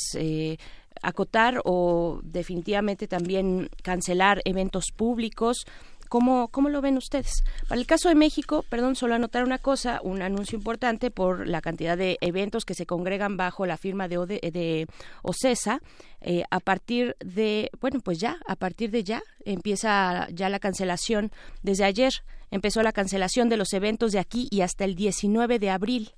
acotar 1.03 1.61
o 1.65 2.21
definitivamente 2.23 3.09
también 3.09 3.71
cancelar 3.83 4.43
eventos 4.45 4.93
públicos 4.95 5.67
¿Cómo, 6.09 6.49
¿Cómo 6.49 6.69
lo 6.69 6.81
ven 6.81 6.97
ustedes? 6.97 7.43
Para 7.69 7.81
el 7.81 7.87
caso 7.87 8.09
de 8.09 8.15
México, 8.15 8.65
perdón, 8.69 8.95
solo 8.95 9.15
anotar 9.15 9.43
una 9.45 9.59
cosa, 9.59 10.01
un 10.03 10.23
anuncio 10.23 10.57
importante 10.57 11.11
por 11.11 11.49
la 11.49 11.61
cantidad 11.61 11.97
de 11.97 12.17
eventos 12.21 12.65
que 12.65 12.75
se 12.75 12.87
congregan 12.87 13.37
bajo 13.37 13.67
la 13.67 13.77
firma 13.77 14.09
de, 14.09 14.17
de 14.17 14.87
OCESA. 15.23 15.81
Eh, 16.21 16.45
a 16.51 16.61
partir 16.61 17.17
de, 17.21 17.71
bueno, 17.81 18.01
pues 18.01 18.19
ya, 18.19 18.39
a 18.47 18.57
partir 18.57 18.91
de 18.91 19.05
ya, 19.05 19.23
empieza 19.45 20.29
ya 20.31 20.49
la 20.49 20.61
cancelación. 20.61 21.33
Desde 21.63 21.85
ayer 21.85 22.13
empezó 22.51 22.83
la 22.83 22.93
cancelación 22.93 23.49
de 23.49 23.57
los 23.57 23.73
eventos 23.73 24.13
de 24.13 24.21
aquí 24.21 24.49
y 24.51 24.61
hasta 24.61 24.85
el 24.85 24.95
19 24.95 25.59
de 25.59 25.71
abril 25.71 26.13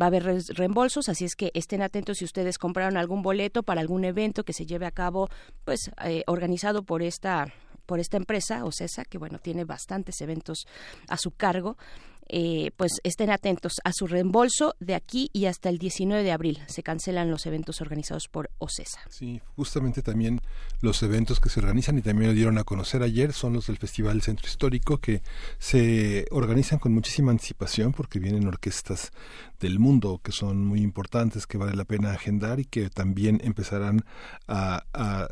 va 0.00 0.06
a 0.06 0.08
haber 0.08 0.24
reembolsos, 0.54 1.08
así 1.08 1.24
es 1.24 1.36
que 1.36 1.50
estén 1.54 1.82
atentos 1.82 2.18
si 2.18 2.24
ustedes 2.24 2.58
compraron 2.58 2.96
algún 2.96 3.22
boleto 3.22 3.62
para 3.62 3.80
algún 3.80 4.04
evento 4.04 4.44
que 4.44 4.52
se 4.52 4.66
lleve 4.66 4.86
a 4.86 4.90
cabo, 4.90 5.28
pues 5.64 5.90
eh, 6.04 6.22
organizado 6.26 6.82
por 6.82 7.02
esta 7.02 7.52
por 7.86 7.98
esta 7.98 8.16
empresa, 8.16 8.64
OCESA, 8.64 9.04
que 9.04 9.18
bueno, 9.18 9.38
tiene 9.38 9.64
bastantes 9.64 10.20
eventos 10.20 10.66
a 11.08 11.16
su 11.16 11.32
cargo. 11.32 11.76
Eh, 12.28 12.70
pues 12.76 12.92
estén 13.02 13.30
atentos 13.30 13.74
a 13.84 13.92
su 13.92 14.06
reembolso 14.06 14.74
de 14.80 14.94
aquí 14.94 15.30
y 15.32 15.46
hasta 15.46 15.68
el 15.68 15.78
19 15.78 16.22
de 16.22 16.32
abril. 16.32 16.60
Se 16.66 16.82
cancelan 16.82 17.30
los 17.30 17.46
eventos 17.46 17.80
organizados 17.80 18.28
por 18.28 18.50
OCESA. 18.58 19.00
Sí, 19.10 19.40
justamente 19.56 20.02
también 20.02 20.40
los 20.80 21.02
eventos 21.02 21.40
que 21.40 21.48
se 21.48 21.60
organizan 21.60 21.98
y 21.98 22.02
también 22.02 22.30
lo 22.30 22.34
dieron 22.34 22.58
a 22.58 22.64
conocer 22.64 23.02
ayer 23.02 23.32
son 23.32 23.52
los 23.52 23.66
del 23.66 23.78
Festival 23.78 24.22
Centro 24.22 24.46
Histórico 24.46 24.98
que 24.98 25.22
se 25.58 26.26
organizan 26.30 26.78
con 26.78 26.92
muchísima 26.92 27.32
anticipación 27.32 27.92
porque 27.92 28.18
vienen 28.18 28.46
orquestas 28.46 29.12
del 29.60 29.78
mundo 29.78 30.20
que 30.22 30.32
son 30.32 30.64
muy 30.64 30.80
importantes, 30.80 31.46
que 31.46 31.58
vale 31.58 31.76
la 31.76 31.84
pena 31.84 32.12
agendar 32.12 32.60
y 32.60 32.64
que 32.64 32.90
también 32.90 33.40
empezarán 33.44 34.04
a, 34.48 34.84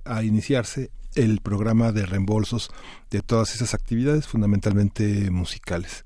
a 0.05 0.23
iniciarse 0.23 0.91
el 1.15 1.41
programa 1.41 1.93
de 1.93 2.07
reembolsos 2.07 2.71
de 3.11 3.21
todas 3.21 3.55
esas 3.55 3.75
actividades 3.75 4.27
fundamentalmente 4.27 5.31
musicales. 5.31 6.05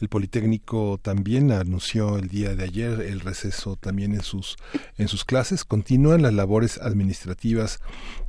El 0.00 0.08
Politécnico 0.08 0.98
también 1.00 1.52
anunció 1.52 2.18
el 2.18 2.28
día 2.28 2.54
de 2.54 2.64
ayer 2.64 3.00
el 3.00 3.20
receso 3.20 3.76
también 3.76 4.12
en 4.12 4.22
sus 4.22 4.56
en 4.98 5.08
sus 5.08 5.24
clases. 5.24 5.64
Continúan 5.64 6.22
las 6.22 6.34
labores 6.34 6.78
administrativas 6.78 7.80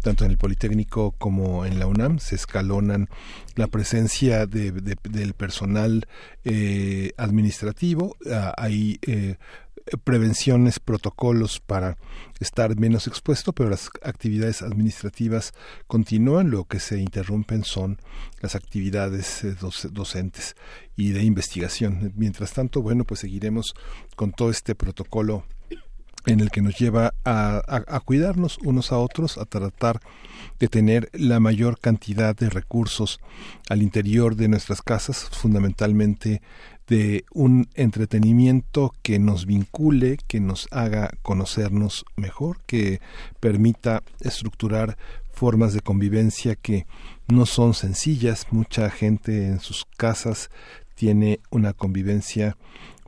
tanto 0.01 0.25
en 0.25 0.31
el 0.31 0.37
Politécnico 0.37 1.11
como 1.17 1.65
en 1.65 1.79
la 1.79 1.87
UNAM. 1.87 2.19
Se 2.19 2.35
escalonan 2.35 3.09
la 3.55 3.67
presencia 3.67 4.45
de, 4.45 4.71
del 4.71 5.33
personal 5.33 6.07
eh, 6.43 7.11
administrativo. 7.17 8.15
Ah, 8.31 8.53
hay 8.57 8.99
eh, 9.01 9.35
prevenciones, 10.03 10.79
protocolos 10.79 11.59
para 11.59 11.97
estar 12.39 12.75
menos 12.77 13.07
expuesto, 13.07 13.53
pero 13.53 13.69
las 13.69 13.89
actividades 14.01 14.61
administrativas 14.61 15.53
continúan, 15.87 16.49
lo 16.49 16.65
que 16.65 16.79
se 16.79 16.99
interrumpen 16.99 17.63
son 17.63 17.99
las 18.41 18.55
actividades 18.55 19.43
eh, 19.43 19.55
docentes 19.91 20.55
y 20.95 21.11
de 21.11 21.23
investigación. 21.23 22.13
Mientras 22.15 22.53
tanto, 22.53 22.81
bueno, 22.81 23.03
pues 23.03 23.19
seguiremos 23.21 23.73
con 24.15 24.31
todo 24.31 24.49
este 24.49 24.75
protocolo 24.75 25.45
en 26.25 26.39
el 26.39 26.49
que 26.49 26.61
nos 26.61 26.77
lleva 26.77 27.13
a, 27.23 27.61
a, 27.67 27.99
cuidarnos 27.99 28.57
unos 28.63 28.91
a 28.91 28.97
otros, 28.97 29.37
a 29.37 29.45
tratar 29.45 29.99
de 30.59 30.67
tener 30.67 31.09
la 31.13 31.39
mayor 31.39 31.79
cantidad 31.79 32.35
de 32.35 32.49
recursos 32.49 33.19
al 33.69 33.81
interior 33.81 34.35
de 34.35 34.47
nuestras 34.47 34.81
casas, 34.81 35.29
fundamentalmente 35.31 36.41
de 36.87 37.25
un 37.31 37.67
entretenimiento 37.73 38.93
que 39.01 39.19
nos 39.19 39.45
vincule, 39.45 40.17
que 40.27 40.39
nos 40.39 40.67
haga 40.71 41.11
conocernos 41.21 42.05
mejor, 42.15 42.61
que 42.65 43.01
permita 43.39 44.03
estructurar 44.21 44.97
formas 45.31 45.73
de 45.73 45.81
convivencia 45.81 46.55
que 46.55 46.85
no 47.27 47.45
son 47.45 47.73
sencillas. 47.73 48.47
Mucha 48.51 48.89
gente 48.89 49.47
en 49.47 49.59
sus 49.59 49.85
casas 49.97 50.49
tiene 50.95 51.39
una 51.49 51.73
convivencia 51.73 52.57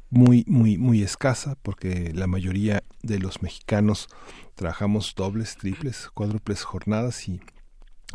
muy, 0.09 0.43
muy, 0.47 0.77
muy 0.77 1.03
escasa 1.03 1.57
porque 1.61 2.11
la 2.13 2.27
mayoría 2.27 2.83
de 3.03 3.19
los 3.19 3.41
mexicanos 3.41 4.07
trabajamos 4.55 5.13
dobles, 5.15 5.57
triples, 5.57 6.09
cuádruples 6.13 6.63
jornadas 6.63 7.27
y 7.27 7.41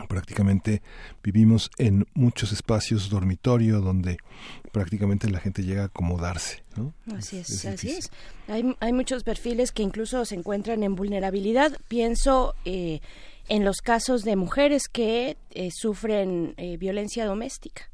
prácticamente 0.09 0.83
vivimos 1.23 1.71
en 1.79 2.07
muchos 2.15 2.53
espacios 2.53 3.11
dormitorio 3.11 3.81
donde 3.81 4.17
prácticamente 4.73 5.31
la 5.31 5.39
gente 5.39 5.63
llega 5.63 5.83
a 5.83 5.87
acomodarse. 5.87 6.63
¿no? 6.77 6.95
Así 7.15 7.39
es, 7.39 7.65
así 7.67 7.91
es. 7.91 8.11
Hay, 8.49 8.75
hay, 8.81 8.93
muchos 8.93 9.23
perfiles 9.23 9.71
que 9.71 9.83
incluso 9.83 10.25
se 10.25 10.35
encuentran 10.35 10.83
en 10.83 10.95
vulnerabilidad. 10.95 11.77
Pienso 11.89 12.55
eh, 12.65 13.01
en 13.49 13.65
los 13.65 13.79
casos 13.79 14.23
de 14.23 14.37
mujeres 14.37 14.89
que 14.89 15.37
eh, 15.51 15.69
sufren 15.73 16.55
eh, 16.57 16.77
violencia 16.79 17.27
doméstica 17.27 17.92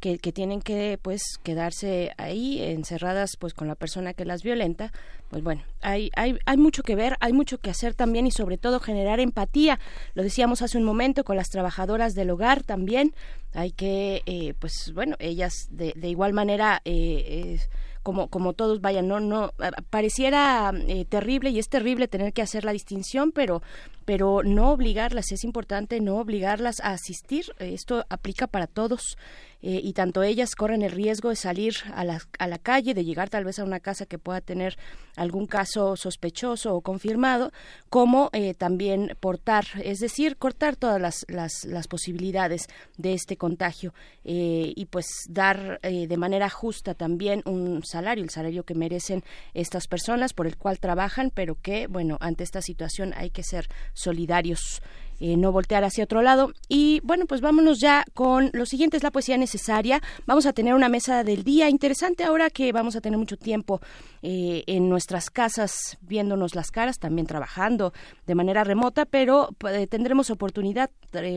que, 0.00 0.18
tienen 0.32 0.60
que 0.62 0.98
pues 1.00 1.22
quedarse 1.42 2.12
ahí 2.16 2.62
encerradas 2.62 3.36
pues 3.38 3.54
con 3.54 3.68
la 3.68 3.74
persona 3.74 4.14
que 4.14 4.24
las 4.24 4.42
violenta 4.42 4.92
pues 5.28 5.42
bueno 5.42 5.62
hay, 5.82 6.10
hay, 6.16 6.38
hay 6.46 6.56
mucho 6.56 6.82
que 6.82 6.96
ver 6.96 7.16
hay 7.20 7.32
mucho 7.32 7.58
que 7.58 7.70
hacer 7.70 7.94
también 7.94 8.26
y 8.26 8.30
sobre 8.30 8.58
todo 8.58 8.80
generar 8.80 9.20
empatía. 9.20 9.78
Lo 10.14 10.22
decíamos 10.22 10.62
hace 10.62 10.78
un 10.78 10.84
momento 10.84 11.22
con 11.22 11.36
las 11.36 11.50
trabajadoras 11.50 12.14
del 12.14 12.30
hogar 12.30 12.62
también. 12.62 13.14
Hay 13.52 13.72
que 13.72 14.22
eh, 14.26 14.54
pues 14.58 14.92
bueno 14.94 15.16
ellas 15.18 15.68
de, 15.70 15.92
de 15.94 16.08
igual 16.08 16.32
manera 16.32 16.80
eh, 16.84 17.58
como, 18.02 18.28
como 18.28 18.54
todos 18.54 18.80
vayan, 18.80 19.08
no, 19.08 19.20
no, 19.20 19.52
pareciera 19.90 20.72
eh, 20.88 21.04
terrible 21.04 21.50
y 21.50 21.58
es 21.58 21.68
terrible 21.68 22.08
tener 22.08 22.32
que 22.32 22.42
hacer 22.42 22.64
la 22.64 22.72
distinción, 22.72 23.32
pero, 23.32 23.62
pero 24.04 24.42
no 24.42 24.72
obligarlas, 24.72 25.32
es 25.32 25.44
importante 25.44 26.00
no 26.00 26.16
obligarlas 26.16 26.80
a 26.80 26.92
asistir, 26.92 27.54
esto 27.58 28.06
aplica 28.08 28.46
para 28.46 28.66
todos 28.66 29.18
eh, 29.62 29.80
y 29.82 29.92
tanto 29.92 30.22
ellas 30.22 30.54
corren 30.54 30.82
el 30.82 30.92
riesgo 30.92 31.28
de 31.28 31.36
salir 31.36 31.74
a 31.94 32.04
la, 32.04 32.20
a 32.38 32.46
la 32.46 32.58
calle, 32.58 32.94
de 32.94 33.04
llegar 33.04 33.28
tal 33.28 33.44
vez 33.44 33.58
a 33.58 33.64
una 33.64 33.80
casa 33.80 34.06
que 34.06 34.18
pueda 34.18 34.40
tener 34.40 34.76
algún 35.16 35.46
caso 35.46 35.96
sospechoso 35.96 36.74
o 36.74 36.80
confirmado, 36.80 37.52
como 37.88 38.30
eh, 38.32 38.54
también 38.54 39.16
portar, 39.20 39.66
es 39.82 39.98
decir, 39.98 40.36
cortar 40.36 40.76
todas 40.76 41.00
las, 41.00 41.26
las, 41.28 41.64
las 41.64 41.88
posibilidades 41.88 42.66
de 42.96 43.12
este 43.12 43.36
contagio 43.36 43.92
eh, 44.24 44.72
y 44.74 44.86
pues 44.86 45.06
dar 45.28 45.80
de 45.80 46.16
manera 46.16 46.48
justa 46.48 46.94
también 46.94 47.42
un 47.44 47.82
salario, 47.84 48.24
el 48.24 48.30
salario 48.30 48.64
que 48.64 48.74
merecen 48.74 49.22
estas 49.54 49.86
personas 49.86 50.32
por 50.32 50.46
el 50.46 50.56
cual 50.56 50.78
trabajan, 50.78 51.30
pero 51.34 51.56
que, 51.60 51.86
bueno, 51.86 52.16
ante 52.20 52.44
esta 52.44 52.62
situación 52.62 53.12
hay 53.16 53.30
que 53.30 53.42
ser 53.42 53.68
solidarios. 53.92 54.82
Eh, 55.20 55.36
no 55.36 55.52
voltear 55.52 55.84
hacia 55.84 56.04
otro 56.04 56.22
lado. 56.22 56.52
Y 56.68 57.00
bueno, 57.04 57.26
pues 57.26 57.42
vámonos 57.42 57.78
ya 57.78 58.04
con 58.14 58.50
lo 58.54 58.64
siguiente, 58.64 58.96
es 58.96 59.02
la 59.02 59.10
poesía 59.10 59.36
necesaria. 59.36 60.00
Vamos 60.26 60.46
a 60.46 60.52
tener 60.54 60.74
una 60.74 60.88
mesa 60.88 61.24
del 61.24 61.44
día 61.44 61.68
interesante 61.68 62.24
ahora 62.24 62.48
que 62.48 62.72
vamos 62.72 62.96
a 62.96 63.02
tener 63.02 63.18
mucho 63.18 63.36
tiempo 63.36 63.80
eh, 64.22 64.64
en 64.66 64.88
nuestras 64.88 65.30
casas 65.30 65.98
viéndonos 66.00 66.54
las 66.54 66.70
caras, 66.70 66.98
también 66.98 67.26
trabajando 67.26 67.92
de 68.26 68.34
manera 68.34 68.64
remota, 68.64 69.04
pero 69.04 69.50
eh, 69.70 69.86
tendremos 69.86 70.30
oportunidad 70.30 70.90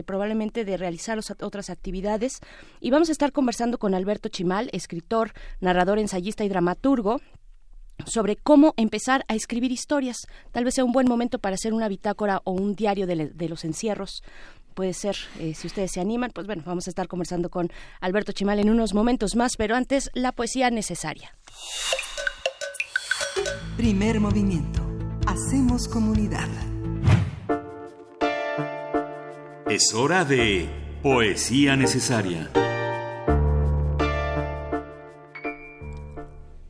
probablemente 0.06 0.64
de 0.64 0.76
realizar 0.76 1.18
otras 1.40 1.68
actividades. 1.68 2.40
Y 2.80 2.90
vamos 2.90 3.08
a 3.08 3.12
estar 3.12 3.32
conversando 3.32 3.78
con 3.78 3.94
Alberto 3.94 4.28
Chimal, 4.28 4.70
escritor, 4.72 5.32
narrador, 5.60 5.98
ensayista 5.98 6.44
y 6.44 6.48
dramaturgo 6.48 7.20
sobre 8.06 8.36
cómo 8.36 8.74
empezar 8.76 9.24
a 9.28 9.34
escribir 9.34 9.72
historias. 9.72 10.26
Tal 10.52 10.64
vez 10.64 10.74
sea 10.74 10.84
un 10.84 10.92
buen 10.92 11.08
momento 11.08 11.38
para 11.38 11.54
hacer 11.54 11.72
una 11.72 11.88
bitácora 11.88 12.40
o 12.44 12.52
un 12.52 12.74
diario 12.74 13.06
de, 13.06 13.48
los 13.48 13.64
encierros. 13.64 14.22
Puede 14.74 14.92
ser, 14.92 15.16
eh, 15.38 15.54
si 15.54 15.68
ustedes 15.68 15.92
se 15.92 16.00
animan, 16.00 16.30
pues 16.34 16.46
bueno, 16.46 16.62
vamos 16.66 16.86
a 16.86 16.90
estar 16.90 17.06
conversando 17.06 17.48
con 17.48 17.70
Alberto 18.00 18.32
Chimal 18.32 18.58
en 18.58 18.70
unos 18.70 18.92
momentos 18.92 19.36
más, 19.36 19.52
pero 19.56 19.76
antes 19.76 20.10
la 20.14 20.32
poesía 20.32 20.70
necesaria. 20.70 21.36
Primer 23.76 24.20
movimiento. 24.20 24.82
Hacemos 25.26 25.88
comunidad. 25.88 26.48
Es 29.68 29.94
hora 29.94 30.24
de 30.24 30.68
poesía 31.02 31.74
necesaria. 31.76 32.50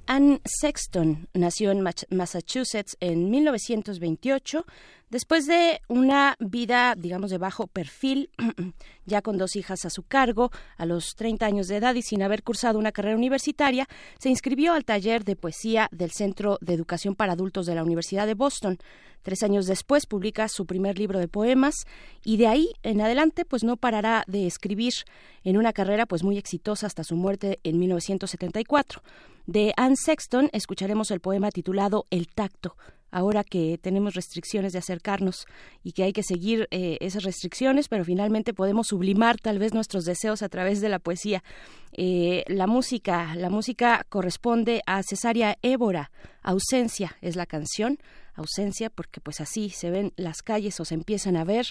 Anne 0.07 0.41
Sexton 0.45 1.29
nació 1.33 1.71
en 1.71 1.83
Massachusetts 2.11 2.97
en 3.01 3.31
1928. 3.31 4.67
Después 5.09 5.47
de 5.47 5.81
una 5.89 6.37
vida, 6.41 6.95
digamos, 6.97 7.31
de 7.31 7.39
bajo 7.39 7.67
perfil, 7.69 8.31
ya 9.07 9.23
con 9.23 9.39
dos 9.39 9.57
hijas 9.57 9.85
a 9.87 9.91
su 9.91 10.03
cargo, 10.03 10.51
a 10.77 10.85
los 10.85 11.15
30 11.15 11.47
años 11.47 11.69
de 11.69 11.77
edad 11.77 11.95
y 11.95 12.03
sin 12.03 12.23
haber 12.23 12.43
cursado 12.43 12.79
una 12.79 12.93
carrera 12.93 13.17
universitaria, 13.17 13.87
se 14.19 14.29
inscribió 14.29 14.75
al 14.75 14.85
taller 14.85 15.25
de 15.25 15.37
poesía 15.37 15.89
del 15.91 16.11
Centro 16.11 16.59
de 16.61 16.75
Educación 16.75 17.15
para 17.15 17.33
Adultos 17.33 17.65
de 17.65 17.75
la 17.75 17.83
Universidad 17.83 18.27
de 18.27 18.35
Boston. 18.35 18.79
Tres 19.23 19.43
años 19.43 19.67
después 19.67 20.05
publica 20.05 20.49
su 20.49 20.67
primer 20.67 20.99
libro 20.99 21.19
de 21.19 21.29
poemas 21.29 21.87
y 22.23 22.37
de 22.37 22.47
ahí 22.47 22.73
en 22.83 23.01
adelante 23.01 23.47
pues 23.47 23.65
no 23.65 23.79
parará 23.79 24.25
de 24.27 24.47
escribir 24.47 24.93
en 25.45 25.57
una 25.57 25.73
carrera 25.73 26.05
pues 26.05 26.23
muy 26.23 26.37
exitosa 26.37 26.87
hasta 26.87 27.05
su 27.05 27.17
muerte 27.17 27.59
en 27.63 27.79
1974. 27.79 29.03
De 29.47 29.75
Anne 29.77 29.97
Sexton 29.97 30.49
escucharemos 30.53 31.11
el 31.11 31.21
poema 31.21 31.51
titulado 31.51 32.07
El 32.11 32.29
tacto, 32.29 32.77
ahora 33.11 33.45
que 33.45 33.79
tenemos 33.79 34.15
restricciones 34.15 34.73
de 34.73 34.79
acercarnos 34.79 35.47
y 35.83 35.93
que 35.93 36.03
hay 36.03 36.13
que 36.15 36.23
seguir 36.23 36.67
eh, 36.71 36.97
esas 37.01 37.25
restricciones, 37.25 37.89
pero 37.89 38.07
finalmente 38.07 38.55
podemos 38.55 38.89
sublimar 38.89 39.39
tal 39.39 39.59
vez 39.59 39.75
nuestros 39.75 40.07
deseos 40.07 40.43
a 40.43 40.49
través 40.49 40.81
de 40.81 40.89
la 40.89 40.99
poesía. 40.99 41.45
Eh, 41.93 42.45
la 42.49 42.67
música, 42.67 43.35
la 43.37 43.51
música 43.51 44.07
corresponde 44.09 44.83
a 44.87 45.03
Cesárea 45.03 45.59
Évora, 45.61 46.11
Ausencia 46.43 47.17
es 47.21 47.37
la 47.37 47.47
canción 47.47 47.99
ausencia, 48.35 48.91
porque 48.91 49.21
pues 49.21 49.41
así 49.41 49.71
se 49.71 49.91
ven 49.91 50.13
las 50.17 50.43
calles 50.43 50.79
o 50.81 50.85
se 50.85 50.95
empiezan 50.95 51.37
a 51.37 51.45
ver 51.45 51.67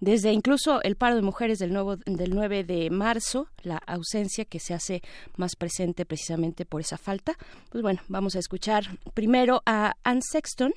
desde 0.00 0.32
incluso 0.32 0.82
el 0.82 0.96
paro 0.96 1.16
de 1.16 1.22
mujeres 1.22 1.58
del, 1.58 1.72
nuevo, 1.72 1.96
del 1.96 2.34
9 2.34 2.64
de 2.64 2.90
marzo, 2.90 3.48
la 3.62 3.78
ausencia 3.86 4.44
que 4.44 4.60
se 4.60 4.74
hace 4.74 5.02
más 5.36 5.56
presente 5.56 6.04
precisamente 6.04 6.64
por 6.64 6.80
esa 6.80 6.98
falta. 6.98 7.36
Pues 7.70 7.82
bueno, 7.82 8.00
vamos 8.08 8.36
a 8.36 8.38
escuchar 8.38 8.98
primero 9.14 9.62
a 9.66 9.94
Anne 10.04 10.22
Sexton, 10.22 10.72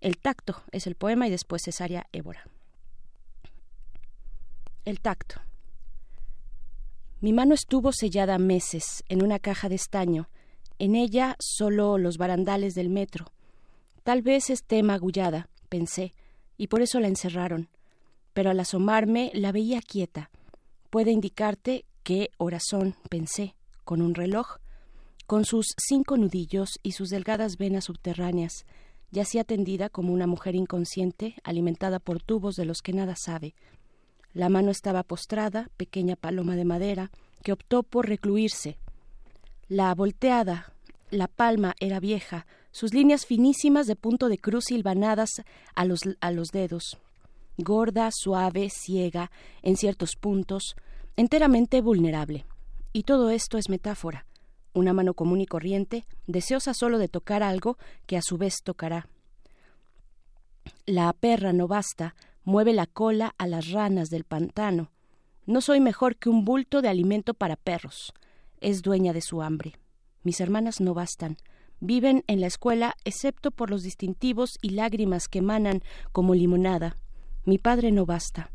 El 0.00 0.18
tacto 0.18 0.62
es 0.72 0.86
el 0.86 0.94
poema 0.94 1.28
y 1.28 1.30
después 1.30 1.62
Cesárea 1.64 2.06
Évora. 2.12 2.44
El 4.84 5.00
tacto. 5.00 5.40
Mi 7.20 7.32
mano 7.32 7.54
estuvo 7.54 7.92
sellada 7.92 8.36
meses 8.38 9.04
en 9.08 9.22
una 9.22 9.38
caja 9.38 9.68
de 9.68 9.76
estaño, 9.76 10.28
en 10.80 10.96
ella 10.96 11.36
solo 11.38 11.98
los 11.98 12.18
barandales 12.18 12.74
del 12.74 12.88
metro 12.88 13.26
Tal 14.02 14.22
vez 14.22 14.50
esté 14.50 14.82
magullada, 14.82 15.48
pensé, 15.68 16.14
y 16.56 16.66
por 16.66 16.82
eso 16.82 16.98
la 17.00 17.08
encerraron. 17.08 17.68
Pero 18.32 18.50
al 18.50 18.60
asomarme 18.60 19.30
la 19.34 19.52
veía 19.52 19.80
quieta. 19.80 20.30
Puede 20.90 21.12
indicarte 21.12 21.84
qué 22.02 22.30
horas 22.36 22.64
son, 22.68 22.96
pensé, 23.08 23.54
con 23.84 24.02
un 24.02 24.14
reloj, 24.14 24.56
con 25.26 25.44
sus 25.44 25.66
cinco 25.78 26.16
nudillos 26.16 26.78
y 26.82 26.92
sus 26.92 27.08
delgadas 27.08 27.56
venas 27.56 27.84
subterráneas, 27.84 28.66
yacía 29.10 29.44
tendida 29.44 29.88
como 29.88 30.12
una 30.12 30.26
mujer 30.26 30.54
inconsciente, 30.54 31.36
alimentada 31.44 32.00
por 32.00 32.20
tubos 32.20 32.56
de 32.56 32.64
los 32.64 32.82
que 32.82 32.92
nada 32.92 33.14
sabe. 33.16 33.54
La 34.32 34.48
mano 34.48 34.70
estaba 34.70 35.02
postrada, 35.02 35.68
pequeña 35.76 36.16
paloma 36.16 36.56
de 36.56 36.64
madera, 36.64 37.10
que 37.42 37.52
optó 37.52 37.82
por 37.82 38.08
recluirse. 38.08 38.78
La 39.68 39.94
volteada, 39.94 40.72
la 41.10 41.28
palma 41.28 41.74
era 41.78 42.00
vieja, 42.00 42.46
sus 42.72 42.92
líneas 42.92 43.26
finísimas 43.26 43.86
de 43.86 43.96
punto 43.96 44.28
de 44.28 44.38
cruz 44.38 44.64
silvanadas 44.66 45.42
a 45.74 45.84
los, 45.84 46.00
a 46.20 46.30
los 46.32 46.48
dedos. 46.48 46.98
Gorda, 47.58 48.10
suave, 48.12 48.70
ciega, 48.70 49.30
en 49.62 49.76
ciertos 49.76 50.16
puntos, 50.16 50.74
enteramente 51.16 51.80
vulnerable. 51.80 52.46
Y 52.92 53.04
todo 53.04 53.30
esto 53.30 53.58
es 53.58 53.68
metáfora. 53.68 54.26
Una 54.74 54.94
mano 54.94 55.14
común 55.14 55.40
y 55.42 55.46
corriente, 55.46 56.06
deseosa 56.26 56.72
solo 56.72 56.98
de 56.98 57.08
tocar 57.08 57.42
algo 57.42 57.76
que 58.06 58.16
a 58.16 58.22
su 58.22 58.38
vez 58.38 58.62
tocará. 58.62 59.06
La 60.86 61.12
perra 61.12 61.52
no 61.52 61.68
basta, 61.68 62.14
mueve 62.44 62.72
la 62.72 62.86
cola 62.86 63.34
a 63.38 63.46
las 63.46 63.70
ranas 63.70 64.08
del 64.08 64.24
pantano. 64.24 64.90
No 65.44 65.60
soy 65.60 65.80
mejor 65.80 66.16
que 66.16 66.30
un 66.30 66.44
bulto 66.44 66.80
de 66.80 66.88
alimento 66.88 67.34
para 67.34 67.56
perros. 67.56 68.14
Es 68.60 68.82
dueña 68.82 69.12
de 69.12 69.20
su 69.20 69.42
hambre. 69.42 69.74
Mis 70.22 70.40
hermanas 70.40 70.80
no 70.80 70.94
bastan, 70.94 71.36
viven 71.82 72.22
en 72.28 72.40
la 72.40 72.46
escuela 72.46 72.94
excepto 73.04 73.50
por 73.50 73.68
los 73.68 73.82
distintivos 73.82 74.56
y 74.62 74.70
lágrimas 74.70 75.28
que 75.28 75.40
emanan 75.40 75.82
como 76.12 76.34
limonada. 76.34 76.96
Mi 77.44 77.58
padre 77.58 77.90
no 77.90 78.06
basta. 78.06 78.50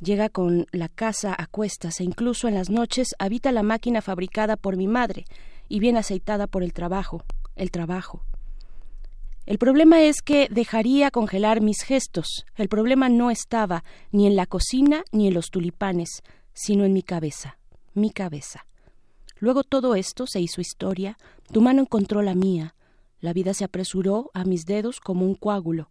Llega 0.00 0.28
con 0.28 0.66
la 0.72 0.88
casa 0.88 1.34
a 1.38 1.46
cuestas 1.46 2.00
e 2.00 2.04
incluso 2.04 2.48
en 2.48 2.54
las 2.54 2.70
noches 2.70 3.14
habita 3.20 3.52
la 3.52 3.62
máquina 3.62 4.02
fabricada 4.02 4.56
por 4.56 4.76
mi 4.76 4.88
madre 4.88 5.24
y 5.68 5.78
bien 5.78 5.96
aceitada 5.96 6.48
por 6.48 6.64
el 6.64 6.72
trabajo, 6.72 7.22
el 7.54 7.70
trabajo. 7.70 8.24
El 9.46 9.58
problema 9.58 10.02
es 10.02 10.20
que 10.20 10.48
dejaría 10.50 11.12
congelar 11.12 11.60
mis 11.60 11.82
gestos. 11.82 12.44
El 12.56 12.68
problema 12.68 13.08
no 13.08 13.30
estaba 13.30 13.84
ni 14.10 14.26
en 14.26 14.34
la 14.34 14.46
cocina 14.46 15.04
ni 15.12 15.28
en 15.28 15.34
los 15.34 15.50
tulipanes, 15.50 16.22
sino 16.52 16.84
en 16.84 16.92
mi 16.92 17.02
cabeza, 17.02 17.58
mi 17.94 18.10
cabeza. 18.10 18.66
Luego 19.42 19.64
todo 19.64 19.96
esto 19.96 20.28
se 20.28 20.40
hizo 20.40 20.60
historia, 20.60 21.18
tu 21.50 21.62
mano 21.62 21.80
encontró 21.82 22.22
la 22.22 22.36
mía, 22.36 22.76
la 23.18 23.32
vida 23.32 23.54
se 23.54 23.64
apresuró 23.64 24.30
a 24.34 24.44
mis 24.44 24.66
dedos 24.66 25.00
como 25.00 25.26
un 25.26 25.34
coágulo. 25.34 25.90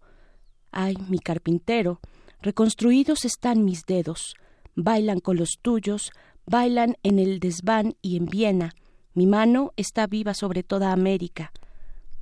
Ay, 0.71 0.95
mi 1.09 1.19
carpintero, 1.19 1.99
reconstruidos 2.41 3.25
están 3.25 3.65
mis 3.65 3.83
dedos, 3.85 4.35
bailan 4.73 5.19
con 5.19 5.35
los 5.35 5.59
tuyos, 5.61 6.11
bailan 6.45 6.95
en 7.03 7.19
el 7.19 7.41
desván 7.41 7.95
y 8.01 8.15
en 8.15 8.27
Viena. 8.27 8.71
Mi 9.13 9.27
mano 9.27 9.73
está 9.75 10.07
viva 10.07 10.33
sobre 10.33 10.63
toda 10.63 10.93
América. 10.93 11.51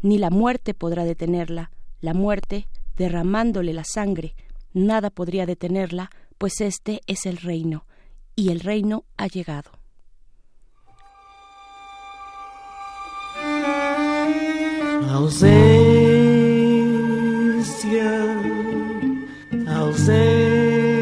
Ni 0.01 0.17
la 0.17 0.31
muerte 0.31 0.73
podrá 0.73 1.05
detenerla, 1.05 1.69
la 2.01 2.15
muerte 2.15 2.67
derramándole 2.97 3.73
la 3.73 3.83
sangre. 3.83 4.33
Nada 4.73 5.11
podría 5.11 5.45
detenerla, 5.45 6.09
pues 6.39 6.59
este 6.59 7.01
es 7.05 7.27
el 7.27 7.37
reino, 7.37 7.85
y 8.35 8.49
el 8.49 8.61
reino 8.61 9.05
ha 9.15 9.27
llegado. 9.27 9.78
Ausência, 15.11 15.59
ausência. 19.77 20.99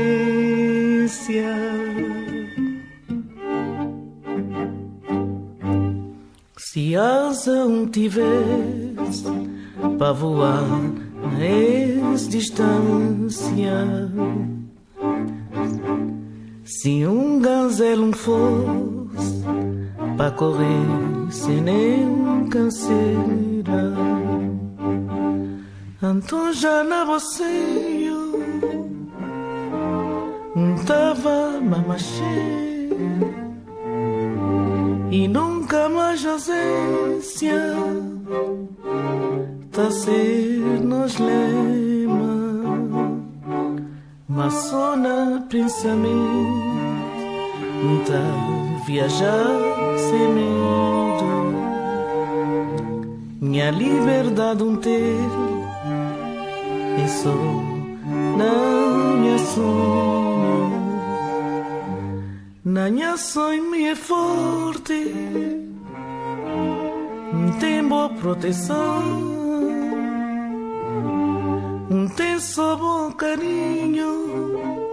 Se 6.57 6.95
asa 6.95 7.65
um 7.65 7.85
tivesse 7.87 9.25
para 9.97 10.13
voar 10.13 10.63
na 11.21 12.15
distância, 12.29 14.11
se 16.63 17.05
um 17.05 17.39
gazelo 17.39 18.13
fosse 18.13 19.06
para 20.17 20.31
correr 20.31 20.87
sem 21.29 21.61
nenhum 21.61 22.49
canseiro 22.49 23.71
Anto 26.01 26.53
já 26.53 26.83
na 26.83 27.05
você 27.05 27.87
Tava 30.87 31.59
mamache 31.59 32.23
E 35.11 35.27
nunca 35.27 35.89
mais 35.89 36.25
ausência 36.25 37.75
Tá 39.71 39.91
ser 39.91 40.79
nos 40.81 41.17
lema 41.17 43.19
Mas 44.29 44.53
só 44.53 44.95
na 44.95 45.41
pensamento 45.49 46.07
viajar 48.87 49.45
sem 49.97 50.27
medo. 50.33 51.27
Minha 53.41 53.69
liberdade 53.69 54.63
um 54.63 54.77
ter 54.77 55.29
e 57.03 57.09
só 57.09 57.35
na 58.37 58.53
minha 59.19 59.37
sonho 59.39 60.87
na 62.63 62.89
minha 62.89 63.17
sonho 63.17 63.69
me 63.69 63.85
é 63.87 63.95
forte. 63.95 65.13
Tem 67.59 67.83
boa 67.87 68.09
proteção. 68.09 69.35
Tem 72.15 72.39
só 72.39 72.75
bom 72.75 73.11
carinho 73.11 74.86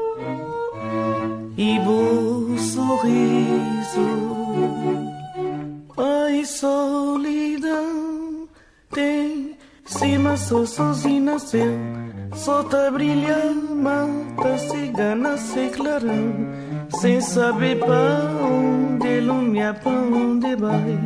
e 1.56 1.78
bom 1.80 2.56
sorriso. 2.58 4.34
Ai 5.96 6.44
solidão 6.44 8.48
tem 8.90 9.56
cima 9.84 10.36
só 10.36 10.66
sozinha 10.66 11.32
nasceu. 11.32 11.72
Só 12.34 12.64
tá 12.64 12.90
brilhando, 12.90 13.76
mata 13.76 14.58
cigana 14.58 15.36
se 15.36 15.68
clarão 15.68 16.34
Sem 17.00 17.20
saber 17.20 17.78
pra 17.78 18.28
onde 18.42 19.20
lumia, 19.20 19.72
pra 19.74 19.92
onde 19.92 20.56
vai. 20.56 20.98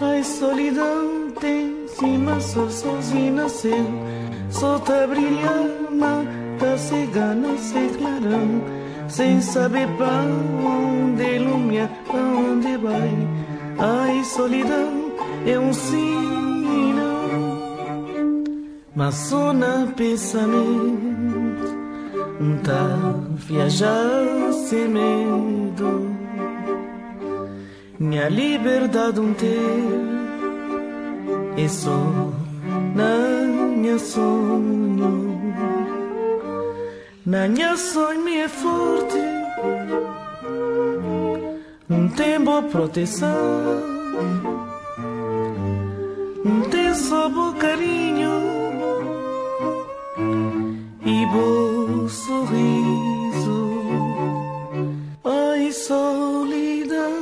Ai 0.00 0.22
solidão 0.22 1.30
tem 1.40 1.88
cima 1.88 2.40
só 2.40 2.70
sozinha 2.70 3.32
nasceu 3.32 4.13
Só 4.54 4.78
tá 4.78 5.04
brilhando, 5.08 5.90
mata 5.96 6.78
cigana 6.78 7.58
se 7.58 7.88
clarão 7.98 8.62
sem 9.08 9.40
saber 9.40 9.88
para 9.96 10.22
onde 10.64 11.38
lumia, 11.40 11.90
para 12.06 12.20
onde 12.20 12.76
vai. 12.76 13.28
Ai, 13.78 14.22
solidão 14.24 15.12
é 15.44 15.58
um 15.58 15.72
sinal, 15.72 17.02
mas 18.94 19.14
só 19.14 19.52
na 19.52 19.88
pensamento 19.96 21.74
tá 22.62 22.96
viajar 23.34 24.52
sem 24.68 24.88
medo. 24.88 26.14
Minha 27.98 28.28
liberdade 28.28 29.18
um 29.18 29.34
ter 29.34 30.14
Eso 31.56 32.34
naña 33.84 33.98
sonho. 33.98 35.12
Naña 37.26 37.76
sonho 37.76 38.28
é 38.28 38.48
forte 38.48 39.18
Tem 42.16 42.40
boa 42.40 42.62
proteção 42.62 43.28
Tem 46.70 46.94
só 46.94 47.28
bom 47.28 47.52
carinho 47.54 48.32
E 51.04 51.26
bom 51.26 52.08
sorriso. 52.08 53.58
Ai 55.24 55.72
solidão 55.72 57.12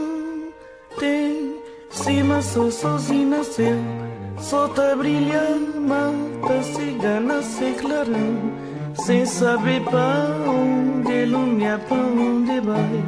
Tem 0.98 1.56
cima 1.90 2.40
sou 2.40 2.70
sozinho 2.70 3.30
nasceu 3.30 4.01
Só 4.42 4.66
tá 4.68 4.96
brilhando, 4.96 5.80
mata 5.80 6.62
cigana 6.64 7.40
sem 7.42 7.74
clarão 7.74 8.52
Sem 8.94 9.24
saber 9.24 9.80
pra 9.84 10.36
onde 10.48 11.12
ilumina, 11.12 11.78
pra 11.78 11.96
onde 11.96 12.60
vai. 12.60 13.04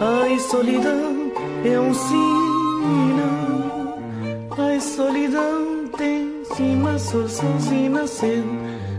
Ai 0.00 0.38
solidão 0.40 1.30
é 1.64 1.78
um 1.78 1.94
sinal. 1.94 3.22
Ai 4.58 4.80
solidão 4.80 5.88
tem 5.96 6.42
cima 6.56 6.98
só 6.98 7.28
sozinho 7.28 7.92
nasceu 7.92 8.44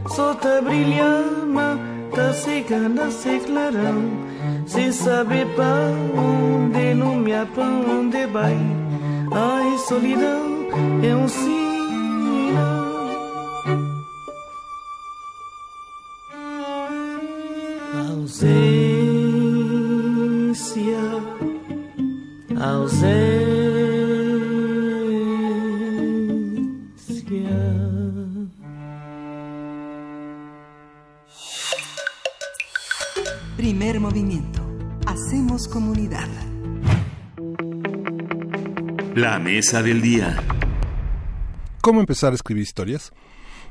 Só 0.07 0.33
tá 0.33 0.61
brilhando, 0.61 1.45
mata 1.47 2.33
cigana 2.33 3.11
sem 3.11 3.41
clarão 3.41 4.11
Sem 4.65 4.93
saber 4.93 5.45
pra 5.55 5.91
onde 6.17 6.91
ilumina, 6.91 7.45
pra 7.53 7.65
onde 7.65 8.25
vai. 8.27 8.57
Ai 9.29 9.77
solidão 9.77 10.55
é 11.03 11.13
um 11.13 11.27
sinal 11.27 11.64
Primer 33.57 33.99
movimiento. 33.99 34.61
Hacemos 35.07 35.67
comunidad. 35.67 36.27
La 39.15 39.39
mesa 39.39 39.81
del 39.81 40.03
día. 40.03 40.37
¿Cómo 41.81 42.01
empezar 42.01 42.33
a 42.33 42.35
escribir 42.35 42.61
historias? 42.61 43.11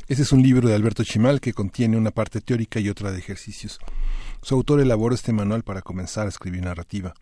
Ese 0.09 0.23
es 0.23 0.33
un 0.33 0.43
libro 0.43 0.69
de 0.69 0.75
Alberto 0.75 1.05
Chimal 1.05 1.41
que 1.41 1.53
contiene 1.53 1.97
una 1.97 2.11
parte 2.11 2.41
teórica 2.41 2.81
y 2.81 2.89
otra 2.89 3.13
de 3.13 3.21
ejercicios. 3.21 3.79
Su 4.43 4.57
autor 4.57 4.81
elaboró 4.81 5.15
este 5.15 5.33
manual 5.33 5.63
para 5.63 5.83
comenzar 5.83 6.27
a 6.27 6.31
escribir 6.31 6.63
narrativa. 6.63 7.15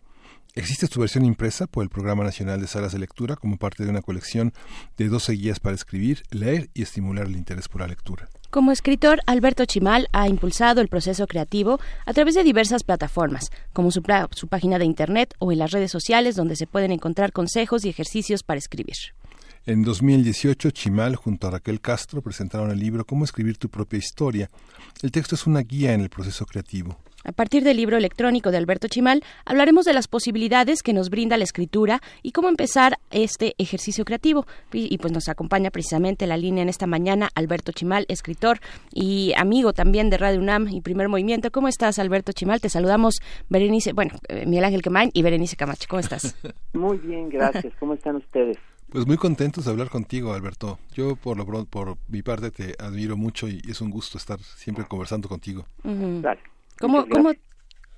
Existe 0.55 0.85
su 0.85 0.99
versión 0.99 1.25
impresa 1.25 1.65
por 1.65 1.83
el 1.83 1.89
Programa 1.89 2.23
Nacional 2.23 2.61
de 2.61 2.67
Salas 2.67 2.91
de 2.91 2.99
Lectura 2.99 3.35
como 3.35 3.57
parte 3.57 3.83
de 3.83 3.89
una 3.89 4.03
colección 4.03 4.53
de 4.97 5.09
12 5.09 5.33
guías 5.33 5.59
para 5.59 5.73
escribir, 5.73 6.21
leer 6.29 6.69
y 6.75 6.83
estimular 6.83 7.25
el 7.25 7.35
interés 7.35 7.67
por 7.67 7.81
la 7.81 7.87
lectura. 7.87 8.29
Como 8.51 8.71
escritor, 8.71 9.19
Alberto 9.25 9.65
Chimal 9.65 10.09
ha 10.11 10.27
impulsado 10.27 10.79
el 10.81 10.89
proceso 10.89 11.25
creativo 11.25 11.79
a 12.05 12.13
través 12.13 12.35
de 12.35 12.43
diversas 12.43 12.83
plataformas, 12.83 13.49
como 13.73 13.89
su, 13.89 14.03
página 14.03 14.77
de 14.77 14.85
internet 14.85 15.33
o 15.39 15.51
en 15.51 15.57
las 15.57 15.71
redes 15.71 15.89
sociales 15.89 16.35
donde 16.35 16.55
se 16.55 16.67
pueden 16.67 16.91
encontrar 16.91 17.31
consejos 17.31 17.83
y 17.83 17.89
ejercicios 17.89 18.43
para 18.43 18.59
escribir. 18.59 18.95
En 19.65 19.81
2018, 19.81 20.69
Chimal 20.69 21.15
junto 21.15 21.47
a 21.47 21.51
Raquel 21.51 21.81
Castro 21.81 22.21
presentaron 22.21 22.69
el 22.69 22.77
libro 22.77 23.05
Cómo 23.05 23.25
escribir 23.25 23.57
tu 23.57 23.69
propia 23.69 23.97
historia. 23.97 24.51
El 25.01 25.11
texto 25.11 25.33
es 25.33 25.47
una 25.47 25.61
guía 25.61 25.93
en 25.93 26.01
el 26.01 26.11
proceso 26.11 26.45
creativo. 26.45 26.99
A 27.23 27.31
partir 27.31 27.63
del 27.63 27.77
libro 27.77 27.97
electrónico 27.97 28.51
de 28.51 28.57
Alberto 28.57 28.87
Chimal, 28.87 29.23
hablaremos 29.45 29.85
de 29.85 29.93
las 29.93 30.07
posibilidades 30.07 30.81
que 30.83 30.93
nos 30.93 31.09
brinda 31.09 31.37
la 31.37 31.45
escritura 31.45 32.01
y 32.21 32.31
cómo 32.31 32.49
empezar 32.49 32.99
este 33.11 33.55
ejercicio 33.57 34.03
creativo. 34.03 34.45
Y, 34.73 34.93
y, 34.93 34.97
pues 34.97 35.13
nos 35.13 35.29
acompaña 35.29 35.71
precisamente 35.71 36.27
la 36.27 36.37
línea 36.37 36.63
en 36.63 36.69
esta 36.69 36.87
mañana 36.87 37.29
Alberto 37.35 37.71
Chimal, 37.71 38.05
escritor 38.09 38.59
y 38.91 39.33
amigo 39.37 39.73
también 39.73 40.09
de 40.09 40.17
Radio 40.17 40.39
UNAM 40.39 40.67
y 40.69 40.81
Primer 40.81 41.07
Movimiento. 41.07 41.51
¿Cómo 41.51 41.67
estás, 41.67 41.97
Alberto 41.99 42.33
Chimal? 42.33 42.59
Te 42.59 42.69
saludamos 42.69 43.15
Berenice, 43.49 43.93
bueno, 43.93 44.11
eh, 44.27 44.45
Miguel 44.45 44.65
Ángel 44.65 44.81
Quemain 44.81 45.09
y 45.13 45.21
Berenice 45.21 45.55
Camacho. 45.55 45.87
¿Cómo 45.89 46.01
estás? 46.01 46.35
Muy 46.73 46.97
bien, 46.97 47.29
gracias. 47.29 47.73
¿Cómo 47.79 47.93
están 47.93 48.17
ustedes? 48.17 48.57
Pues 48.89 49.07
muy 49.07 49.17
contentos 49.17 49.65
de 49.65 49.71
hablar 49.71 49.89
contigo, 49.89 50.33
Alberto. 50.33 50.77
Yo 50.93 51.15
por 51.15 51.35
lo 51.35 51.47
pronto, 51.47 51.67
por 51.67 51.97
mi 52.09 52.21
parte 52.21 52.51
te 52.51 52.75
admiro 52.77 53.17
mucho 53.17 53.47
y 53.47 53.59
es 53.67 53.81
un 53.81 53.89
gusto 53.89 54.19
estar 54.19 54.39
siempre 54.39 54.85
conversando 54.85 55.27
contigo. 55.27 55.65
Gracias. 55.83 56.52
¿Cómo, 56.79 57.07
cómo. 57.07 57.31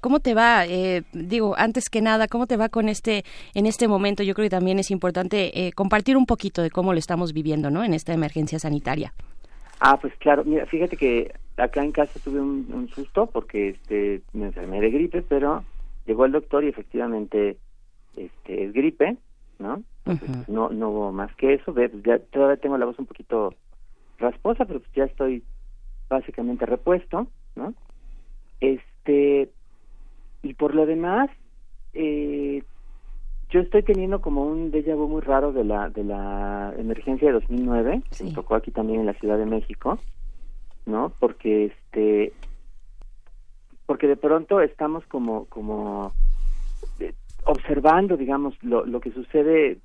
¿Cómo 0.01 0.19
te 0.19 0.35
va? 0.35 0.67
Eh, 0.67 1.01
digo, 1.13 1.55
antes 1.57 1.89
que 1.89 1.99
nada, 1.99 2.27
¿cómo 2.27 2.45
te 2.45 2.57
va 2.57 2.69
con 2.69 2.89
este, 2.89 3.23
en 3.55 3.65
este 3.65 3.87
momento? 3.87 4.21
Yo 4.21 4.35
creo 4.35 4.45
que 4.45 4.51
también 4.51 4.77
es 4.77 4.91
importante 4.91 5.65
eh, 5.65 5.71
compartir 5.71 6.15
un 6.15 6.27
poquito 6.27 6.61
de 6.61 6.69
cómo 6.69 6.93
lo 6.93 6.99
estamos 6.99 7.33
viviendo, 7.33 7.71
¿no? 7.71 7.83
En 7.83 7.95
esta 7.95 8.13
emergencia 8.13 8.59
sanitaria. 8.59 9.13
Ah, 9.79 9.97
pues 9.99 10.13
claro, 10.17 10.43
mira, 10.45 10.67
fíjate 10.67 10.95
que 10.95 11.33
acá 11.57 11.83
en 11.83 11.91
casa 11.91 12.19
tuve 12.23 12.39
un, 12.39 12.69
un 12.71 12.87
susto 12.89 13.25
porque 13.25 13.69
este 13.69 14.21
me 14.33 14.45
enfermé 14.45 14.79
de 14.79 14.91
gripe, 14.91 15.23
pero 15.23 15.63
llegó 16.05 16.25
el 16.25 16.33
doctor 16.33 16.63
y 16.63 16.69
efectivamente 16.69 17.57
este 18.15 18.65
es 18.65 18.73
gripe, 18.73 19.17
¿no? 19.59 19.81
Entonces, 20.05 20.47
no 20.47 20.69
no 20.69 20.89
hubo 20.89 21.11
más 21.11 21.33
que 21.35 21.55
eso, 21.55 21.73
ve, 21.73 21.89
pues 21.89 22.03
ya 22.03 22.19
todavía 22.19 22.57
tengo 22.57 22.77
la 22.77 22.85
voz 22.85 22.99
un 22.99 23.07
poquito 23.07 23.55
rasposa, 24.19 24.65
pero 24.65 24.79
pues 24.79 24.91
ya 24.93 25.05
estoy 25.05 25.43
básicamente 26.09 26.65
repuesto, 26.65 27.27
¿no? 27.55 27.73
Este 28.59 29.49
y 30.43 30.53
por 30.53 30.75
lo 30.75 30.85
demás 30.85 31.29
eh, 31.93 32.63
yo 33.49 33.59
estoy 33.59 33.83
teniendo 33.83 34.21
como 34.21 34.45
un 34.45 34.71
déjà 34.71 34.95
vu 34.95 35.07
muy 35.07 35.21
raro 35.21 35.51
de 35.51 35.63
la 35.63 35.89
de 35.89 36.03
la 36.03 36.73
emergencia 36.77 37.27
de 37.27 37.33
2009 37.33 38.03
que 38.17 38.23
me 38.23 38.31
tocó 38.31 38.55
aquí 38.55 38.71
también 38.71 38.99
en 38.99 39.05
la 39.05 39.13
Ciudad 39.13 39.37
de 39.37 39.45
México 39.45 39.99
no 40.85 41.11
porque 41.19 41.65
este 41.65 42.33
porque 43.85 44.07
de 44.07 44.17
pronto 44.17 44.61
estamos 44.61 45.05
como 45.07 45.45
como 45.45 46.11
eh, 46.99 47.13
observando 47.45 48.17
digamos 48.17 48.55
lo, 48.63 48.85
lo 48.85 48.99
que 48.99 49.11
sucede 49.11 49.79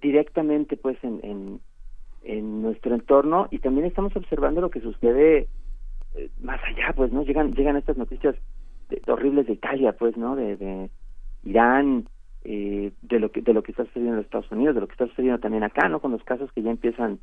directamente 0.00 0.76
pues 0.76 0.96
en, 1.02 1.20
en 1.22 1.60
en 2.22 2.62
nuestro 2.62 2.94
entorno 2.94 3.48
y 3.50 3.58
también 3.58 3.86
estamos 3.86 4.16
observando 4.16 4.60
lo 4.60 4.70
que 4.70 4.80
sucede 4.80 5.46
más 6.40 6.60
allá 6.64 6.92
pues 6.94 7.12
no 7.12 7.22
llegan 7.24 7.52
llegan 7.52 7.76
estas 7.76 7.96
noticias 7.96 8.36
de- 8.88 9.02
horribles 9.10 9.46
de 9.46 9.54
Italia 9.54 9.92
pues 9.92 10.16
no 10.16 10.36
de, 10.36 10.56
de 10.56 10.90
Irán 11.44 12.06
eh, 12.44 12.92
de 13.02 13.18
lo 13.20 13.30
que 13.30 13.42
de 13.42 13.52
lo 13.54 13.62
que 13.62 13.72
está 13.72 13.84
sucediendo 13.84 14.12
en 14.12 14.16
los 14.18 14.26
Estados 14.26 14.50
Unidos 14.52 14.74
de 14.74 14.80
lo 14.82 14.86
que 14.86 14.92
está 14.92 15.06
sucediendo 15.08 15.40
también 15.40 15.64
acá 15.64 15.88
no 15.88 16.00
con 16.00 16.12
los 16.12 16.22
casos 16.24 16.52
que 16.52 16.62
ya 16.62 16.70
empiezan 16.70 17.18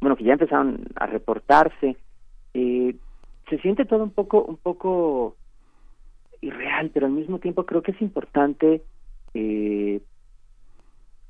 bueno 0.00 0.16
que 0.16 0.24
ya 0.24 0.32
empezaron 0.34 0.86
a 0.96 1.06
reportarse. 1.06 1.96
Eh, 2.54 2.94
se 3.50 3.58
siente 3.58 3.84
todo 3.84 4.04
un 4.04 4.10
poco 4.10 4.42
un 4.44 4.56
poco 4.56 5.36
irreal 6.40 6.90
pero 6.94 7.06
al 7.06 7.12
mismo 7.12 7.38
tiempo 7.40 7.66
creo 7.66 7.82
que 7.82 7.90
es 7.92 8.00
importante 8.00 8.82
eh, 9.34 10.00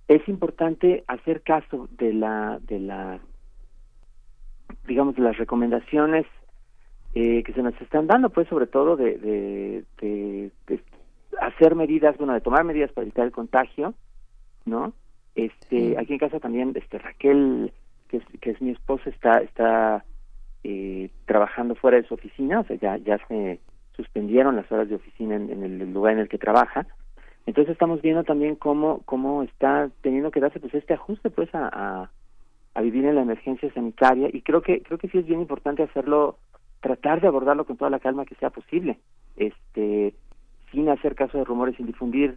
es 0.07 0.29
importante 0.29 1.03
hacer 1.07 1.43
caso 1.43 1.89
de 1.93 2.13
la 2.13 2.59
de 2.63 2.79
la 2.79 3.21
digamos 4.87 5.15
de 5.17 5.23
las 5.23 5.37
recomendaciones 5.39 6.27
eh, 7.15 7.43
que 7.45 7.53
se 7.53 7.63
nos 7.63 7.81
están 7.81 8.07
dando 8.07 8.31
pues 8.31 8.49
sobre 8.49 8.67
todo 8.67 8.97
de, 8.97 9.19
de, 9.19 9.85
de- 10.01 10.51
de 10.67 10.81
hacer 11.41 11.75
medidas 11.75 12.17
bueno 12.19 12.33
de 12.35 12.41
tomar 12.41 12.65
medidas 12.65 12.93
para 12.93 13.05
evitar 13.05 13.25
el 13.27 13.33
contagio 13.33 13.95
no 14.65 14.93
este 15.35 15.99
aquí 15.99 16.13
en 16.15 16.19
casa 16.19 16.41
también 16.41 16.73
este 16.77 16.99
Raquel 16.99 17.73
que 18.09 18.19
es, 18.19 18.25
que 18.41 18.51
es 18.51 18.61
mi 18.63 18.71
esposa 18.71 19.11
está 19.11 19.39
está 19.39 20.05
eh, 20.65 21.11
trabajando 21.27 21.75
fuera 21.75 21.97
de 21.99 22.07
su 22.07 22.15
oficina 22.15 22.61
o 22.61 22.65
sea 22.65 22.77
ya 22.77 22.97
ya 22.99 23.19
se 23.29 23.61
suspendieron 23.97 24.57
las 24.57 24.71
horas 24.73 24.89
de 24.89 24.97
oficina 24.97 25.37
en, 25.37 25.51
en 25.51 25.63
el 25.63 25.93
lugar 25.93 26.15
en 26.15 26.19
el 26.21 26.29
que 26.29 26.37
trabaja. 26.39 26.85
Entonces 27.47 27.73
estamos 27.73 28.03
viendo 28.03 28.25
también 28.25 28.57
cómo 28.57 29.03
cómo 29.05 29.43
está 29.45 29.89
teniendo 30.01 30.31
que 30.33 30.41
darse 30.41 30.59
pues 30.59 30.75
este 30.75 30.95
ajuste 30.95 31.31
pues 31.31 31.55
a, 31.55 31.69
a, 31.73 32.11
a 32.75 32.81
vivir 32.81 33.05
en 33.05 33.15
la 33.15 33.23
emergencia 33.23 33.73
sanitaria. 33.73 34.29
Y 34.33 34.41
creo 34.43 34.63
que 34.63 34.83
creo 34.83 34.99
que 34.99 35.09
sí 35.09 35.19
es 35.19 35.27
bien 35.27 35.41
importante 35.41 35.85
hacerlo 35.85 36.39
tratar 36.85 37.23
de 37.23 37.29
abordarlo 37.29 37.65
con 37.65 37.79
toda 37.79 37.91
la 37.91 37.99
calma 37.99 38.27
que 38.27 38.35
sea 38.35 38.51
posible. 38.51 38.99
Este 39.37 40.15
sin 40.71 40.89
hacer 40.91 41.15
caso 41.15 41.39
de 41.39 41.45
rumores 41.45 41.77
sin 41.77 41.87
difundir 41.87 42.37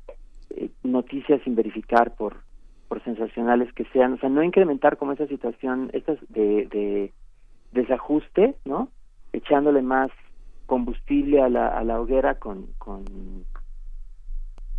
eh, 0.51 0.69
noticias 0.84 1.42
sin 1.43 1.53
verificar 1.56 2.16
por 2.16 2.38
por 2.88 3.03
sensacionales 3.03 3.72
que 3.74 3.84
sean. 3.92 4.14
O 4.14 4.17
sea 4.17 4.30
no 4.30 4.42
incrementar 4.42 4.95
como 4.98 5.11
esa 5.11 5.27
situación 5.27 5.90
estas 5.92 6.17
de, 6.30 6.66
de 6.67 7.14
desajuste 7.74 8.56
no 8.64 8.88
echándole 9.34 9.82
más 9.82 10.09
combustible 10.66 11.42
a 11.42 11.50
la, 11.50 11.67
a 11.77 11.84
la 11.84 12.00
hoguera 12.00 12.35
con, 12.35 12.67
con 12.77 13.03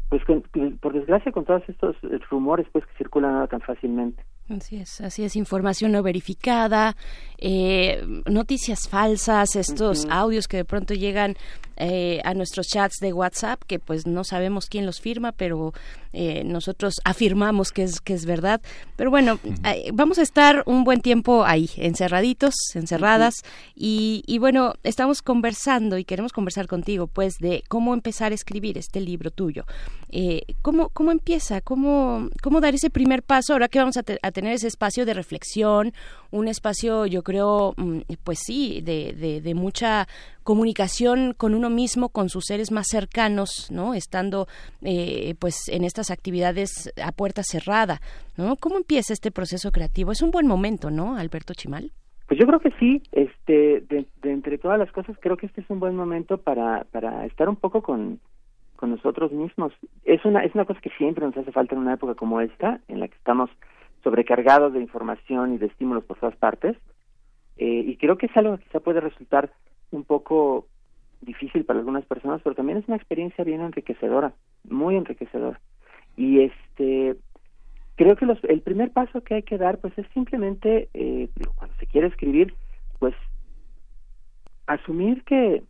pues 0.08 0.24
con- 0.24 0.42
por 0.80 0.92
desgracia 0.94 1.30
con 1.32 1.44
todos 1.44 1.62
estos 1.68 1.94
rumores 2.30 2.66
pues 2.72 2.86
que 2.86 2.96
circulan 2.96 3.34
ahora 3.34 3.48
tan 3.48 3.60
fácilmente 3.60 4.22
Así 4.48 4.76
es, 4.76 5.02
así 5.02 5.24
es, 5.24 5.36
información 5.36 5.92
no 5.92 6.02
verificada, 6.02 6.96
eh, 7.36 8.02
noticias 8.24 8.88
falsas, 8.88 9.56
estos 9.56 10.06
audios 10.08 10.48
que 10.48 10.56
de 10.58 10.64
pronto 10.64 10.94
llegan 10.94 11.36
eh, 11.78 12.20
a 12.24 12.34
nuestros 12.34 12.66
chats 12.68 12.96
de 13.00 13.12
WhatsApp, 13.12 13.62
que 13.66 13.78
pues 13.78 14.06
no 14.06 14.24
sabemos 14.24 14.66
quién 14.66 14.84
los 14.86 15.00
firma, 15.00 15.32
pero 15.32 15.72
eh, 16.12 16.42
nosotros 16.44 16.94
afirmamos 17.04 17.72
que 17.72 17.84
es, 17.84 18.00
que 18.00 18.14
es 18.14 18.26
verdad. 18.26 18.60
Pero 18.96 19.10
bueno, 19.10 19.38
eh, 19.64 19.90
vamos 19.92 20.18
a 20.18 20.22
estar 20.22 20.62
un 20.66 20.84
buen 20.84 21.00
tiempo 21.00 21.44
ahí, 21.44 21.70
encerraditos, 21.76 22.54
encerradas, 22.74 23.34
y, 23.74 24.22
y 24.26 24.38
bueno, 24.38 24.74
estamos 24.82 25.22
conversando 25.22 25.98
y 25.98 26.04
queremos 26.04 26.32
conversar 26.32 26.66
contigo, 26.66 27.06
pues, 27.06 27.34
de 27.38 27.62
cómo 27.68 27.94
empezar 27.94 28.32
a 28.32 28.34
escribir 28.34 28.78
este 28.78 29.00
libro 29.00 29.30
tuyo. 29.30 29.64
Eh, 30.10 30.42
¿cómo, 30.62 30.88
¿Cómo 30.88 31.12
empieza? 31.12 31.60
¿Cómo, 31.60 32.28
¿Cómo 32.42 32.60
dar 32.60 32.74
ese 32.74 32.90
primer 32.90 33.22
paso? 33.22 33.52
Ahora 33.52 33.68
que 33.68 33.78
vamos 33.78 33.96
a, 33.96 34.02
te- 34.02 34.18
a 34.22 34.30
tener 34.32 34.52
ese 34.54 34.66
espacio 34.66 35.04
de 35.04 35.14
reflexión, 35.14 35.92
un 36.30 36.48
espacio, 36.48 37.06
yo 37.06 37.22
creo, 37.22 37.74
mm, 37.76 38.00
pues 38.24 38.38
sí, 38.44 38.80
de, 38.82 39.40
de, 39.40 39.54
mucha 39.54 40.06
comunicación 40.44 41.34
con 41.36 41.54
uno 41.54 41.70
mismo, 41.70 42.10
con 42.10 42.28
sus 42.28 42.44
seres 42.46 42.70
más 42.70 42.86
cercanos, 42.88 43.70
¿no? 43.70 43.94
Estando, 43.94 44.46
eh, 44.82 45.34
pues, 45.38 45.68
en 45.68 45.84
estas 45.84 46.10
actividades 46.10 46.92
a 47.02 47.12
puerta 47.12 47.42
cerrada, 47.42 48.00
¿no? 48.36 48.56
¿Cómo 48.56 48.76
empieza 48.76 49.12
este 49.12 49.30
proceso 49.30 49.70
creativo? 49.70 50.12
Es 50.12 50.22
un 50.22 50.30
buen 50.30 50.46
momento, 50.46 50.90
¿no, 50.90 51.16
Alberto 51.16 51.54
Chimal? 51.54 51.92
Pues 52.26 52.38
yo 52.38 52.46
creo 52.46 52.60
que 52.60 52.70
sí, 52.78 53.02
este, 53.12 53.80
de, 53.88 54.06
de 54.22 54.32
entre 54.32 54.58
todas 54.58 54.78
las 54.78 54.92
cosas, 54.92 55.16
creo 55.20 55.38
que 55.38 55.46
este 55.46 55.62
es 55.62 55.70
un 55.70 55.80
buen 55.80 55.96
momento 55.96 56.36
para, 56.36 56.84
para 56.92 57.24
estar 57.24 57.48
un 57.48 57.56
poco 57.56 57.82
con, 57.82 58.20
con 58.78 58.90
nosotros 58.90 59.32
mismos. 59.32 59.72
Es 60.04 60.24
una, 60.24 60.44
es 60.44 60.54
una 60.54 60.64
cosa 60.64 60.80
que 60.80 60.90
siempre 60.90 61.26
nos 61.26 61.36
hace 61.36 61.52
falta 61.52 61.74
en 61.74 61.80
una 61.80 61.94
época 61.94 62.14
como 62.14 62.40
esta, 62.40 62.80
en 62.88 63.00
la 63.00 63.08
que 63.08 63.16
estamos 63.16 63.50
sobrecargados 64.02 64.72
de 64.72 64.80
información 64.80 65.54
y 65.54 65.58
de 65.58 65.66
estímulos 65.66 66.04
por 66.04 66.18
todas 66.18 66.36
partes, 66.36 66.76
eh, 67.56 67.84
y 67.86 67.96
creo 67.96 68.16
que 68.16 68.26
es 68.26 68.36
algo 68.36 68.56
que 68.56 68.64
quizá 68.64 68.80
puede 68.80 69.00
resultar 69.00 69.50
un 69.90 70.04
poco 70.04 70.66
difícil 71.20 71.64
para 71.64 71.80
algunas 71.80 72.04
personas, 72.04 72.40
pero 72.42 72.54
también 72.54 72.78
es 72.78 72.86
una 72.86 72.96
experiencia 72.96 73.44
bien 73.44 73.60
enriquecedora, 73.60 74.32
muy 74.68 74.96
enriquecedora. 74.96 75.60
Y 76.16 76.40
este, 76.40 77.16
creo 77.98 78.16
que 78.16 78.26
los, 78.26 78.42
el 78.44 78.62
primer 78.62 78.92
paso 78.92 79.22
que 79.22 79.34
hay 79.34 79.42
que 79.42 79.58
dar 79.58 79.78
pues 79.78 79.96
es 79.98 80.06
simplemente 80.14 80.88
eh, 80.94 81.28
cuando 81.56 81.76
se 81.76 81.86
quiere 81.86 82.06
escribir 82.06 82.54
pues 83.00 83.14
asumir 84.66 85.24
que 85.24 85.62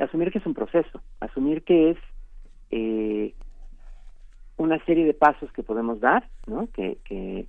asumir 0.00 0.30
que 0.30 0.38
es 0.38 0.46
un 0.46 0.54
proceso 0.54 1.02
asumir 1.20 1.62
que 1.62 1.90
es 1.90 1.98
eh, 2.70 3.34
una 4.58 4.78
serie 4.84 5.04
de 5.06 5.14
pasos 5.14 5.50
que 5.52 5.62
podemos 5.62 6.00
dar 6.00 6.28
no 6.46 6.68
que, 6.74 6.98
que 7.04 7.46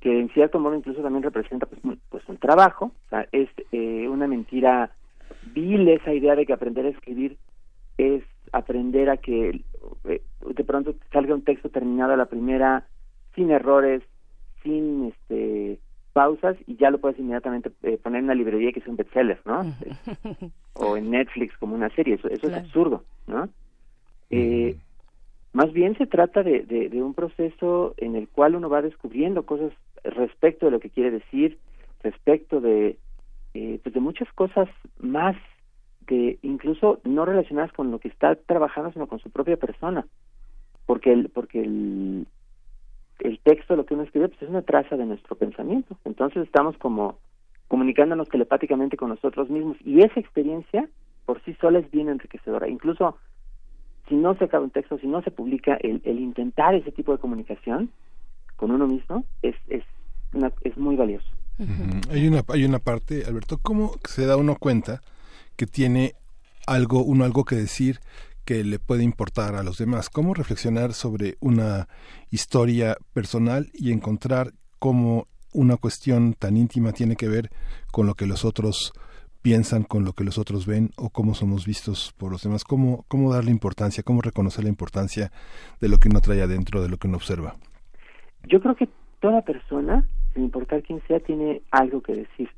que 0.00 0.20
en 0.20 0.28
cierto 0.30 0.58
modo 0.60 0.74
incluso 0.74 1.00
también 1.02 1.22
representa 1.22 1.66
pues, 1.66 1.82
un- 1.84 2.00
pues 2.10 2.22
un 2.28 2.36
trabajo. 2.36 2.86
O 3.06 3.08
sea, 3.08 3.26
es 3.32 3.48
eh, 3.72 4.06
una 4.08 4.26
mentira 4.26 4.90
vil 5.54 5.88
esa 5.88 6.12
idea 6.12 6.36
de 6.36 6.44
que 6.46 6.52
aprender 6.52 6.84
a 6.86 6.90
escribir 6.90 7.38
es 7.98 8.22
aprender 8.52 9.08
a 9.10 9.16
que 9.16 9.64
eh, 10.04 10.22
de 10.54 10.64
pronto 10.64 10.94
salga 11.12 11.34
un 11.34 11.42
texto 11.44 11.70
terminado 11.70 12.12
a 12.12 12.16
la 12.16 12.26
primera 12.26 12.86
sin 13.34 13.50
errores 13.50 14.02
sin 14.62 15.06
este 15.06 15.80
pausas 16.12 16.56
y 16.66 16.76
ya 16.76 16.90
lo 16.90 16.98
puedes 16.98 17.18
inmediatamente 17.18 17.70
eh, 17.82 17.98
poner 17.98 18.18
en 18.20 18.24
una 18.26 18.34
librería 18.34 18.72
que 18.72 18.80
es 18.80 18.86
un 18.86 18.96
bestseller 18.96 19.40
no 19.44 19.64
o 20.74 20.96
en 20.96 21.10
Netflix 21.10 21.56
como 21.58 21.74
una 21.74 21.88
serie. 21.90 22.14
Eso 22.14 22.28
eso 22.28 22.40
Claro. 22.48 22.56
es 22.56 22.62
absurdo 22.64 23.04
no 23.26 23.48
eh, 24.30 24.76
más 25.56 25.72
bien 25.72 25.96
se 25.96 26.06
trata 26.06 26.42
de, 26.42 26.64
de, 26.64 27.02
un 27.02 27.14
proceso 27.14 27.94
en 27.96 28.14
el 28.14 28.28
cual 28.28 28.56
uno 28.56 28.68
va 28.68 28.82
descubriendo 28.82 29.46
cosas 29.46 29.72
respecto 30.04 30.66
de 30.66 30.72
lo 30.72 30.80
que 30.80 30.90
quiere 30.90 31.10
decir, 31.10 31.56
respecto 32.02 32.60
de, 32.60 32.98
eh, 33.54 33.80
pues 33.82 33.94
de 33.94 34.00
muchas 34.00 34.30
cosas 34.34 34.68
más 34.98 35.34
que 36.06 36.38
incluso 36.42 37.00
no 37.04 37.24
relacionadas 37.24 37.72
con 37.72 37.90
lo 37.90 38.00
que 38.00 38.08
está 38.08 38.34
trabajando, 38.34 38.92
sino 38.92 39.06
con 39.06 39.18
su 39.18 39.30
propia 39.30 39.56
persona. 39.56 40.06
Porque 40.84 41.10
el, 41.14 41.30
porque 41.30 41.62
el, 41.62 42.26
el 43.20 43.38
texto, 43.38 43.76
lo 43.76 43.86
que 43.86 43.94
uno 43.94 44.02
escribe, 44.02 44.28
pues 44.28 44.42
es 44.42 44.50
una 44.50 44.60
traza 44.60 44.98
de 44.98 45.06
nuestro 45.06 45.36
pensamiento. 45.36 45.96
Entonces 46.04 46.42
estamos 46.42 46.76
como 46.76 47.16
comunicándonos 47.68 48.28
telepáticamente 48.28 48.98
con 48.98 49.08
nosotros 49.08 49.48
mismos. 49.48 49.78
Y 49.86 50.02
esa 50.02 50.20
experiencia 50.20 50.86
por 51.24 51.42
sí 51.44 51.54
sola 51.62 51.78
es 51.78 51.90
bien 51.90 52.10
enriquecedora. 52.10 52.68
Incluso 52.68 53.16
si 54.08 54.14
no 54.14 54.36
se 54.36 54.44
acaba 54.44 54.64
un 54.64 54.70
texto, 54.70 54.98
si 54.98 55.06
no 55.06 55.22
se 55.22 55.30
publica, 55.30 55.76
el, 55.80 56.00
intentar 56.04 56.74
ese 56.74 56.92
tipo 56.92 57.12
de 57.12 57.18
comunicación 57.18 57.90
con 58.56 58.70
uno 58.70 58.86
mismo 58.86 59.24
es, 59.42 59.54
es, 59.68 59.82
una- 60.32 60.52
es 60.62 60.76
muy 60.76 60.96
valioso. 60.96 61.26
Hay 62.10 62.26
una 62.28 62.42
hay 62.48 62.64
una 62.64 62.78
parte, 62.78 63.24
Alberto, 63.26 63.58
¿cómo 63.58 63.92
se 64.04 64.26
da 64.26 64.36
uno 64.36 64.56
cuenta 64.56 65.00
que 65.56 65.66
tiene 65.66 66.12
algo 66.66 67.02
uno 67.02 67.24
algo 67.24 67.44
que 67.44 67.56
decir 67.56 68.00
que 68.44 68.62
le 68.62 68.78
puede 68.78 69.02
importar 69.04 69.54
a 69.54 69.62
los 69.62 69.78
demás? 69.78 70.10
¿Cómo 70.10 70.34
reflexionar 70.34 70.92
sobre 70.92 71.36
una 71.40 71.88
historia 72.30 72.96
personal 73.14 73.70
y 73.72 73.90
encontrar 73.90 74.52
cómo 74.78 75.26
una 75.54 75.78
cuestión 75.78 76.34
tan 76.34 76.56
íntima 76.58 76.92
tiene 76.92 77.16
que 77.16 77.28
ver 77.28 77.48
con 77.90 78.06
lo 78.06 78.14
que 78.14 78.26
los 78.26 78.44
otros 78.44 78.92
piensan, 79.46 79.84
con 79.84 80.04
lo 80.04 80.12
que 80.12 80.24
los 80.24 80.38
otros 80.38 80.66
ven 80.66 80.90
o 80.96 81.08
cómo 81.08 81.32
somos 81.32 81.66
vistos 81.66 82.12
por 82.18 82.32
los 82.32 82.42
demás? 82.42 82.64
¿Cómo, 82.64 83.04
cómo 83.06 83.32
darle 83.32 83.52
importancia, 83.52 84.02
cómo 84.02 84.20
reconocer 84.20 84.64
la 84.64 84.70
importancia 84.70 85.30
de 85.80 85.88
lo 85.88 85.98
que 85.98 86.08
uno 86.08 86.20
trae 86.20 86.42
adentro, 86.42 86.82
de 86.82 86.88
lo 86.88 86.96
que 86.96 87.06
uno 87.06 87.18
observa? 87.18 87.54
Yo 88.48 88.60
creo 88.60 88.74
que 88.74 88.88
toda 89.20 89.42
persona, 89.42 90.04
sin 90.34 90.42
importar 90.42 90.82
quién 90.82 91.00
sea, 91.06 91.20
tiene 91.20 91.62
algo 91.70 92.00
que 92.00 92.16
decir, 92.16 92.48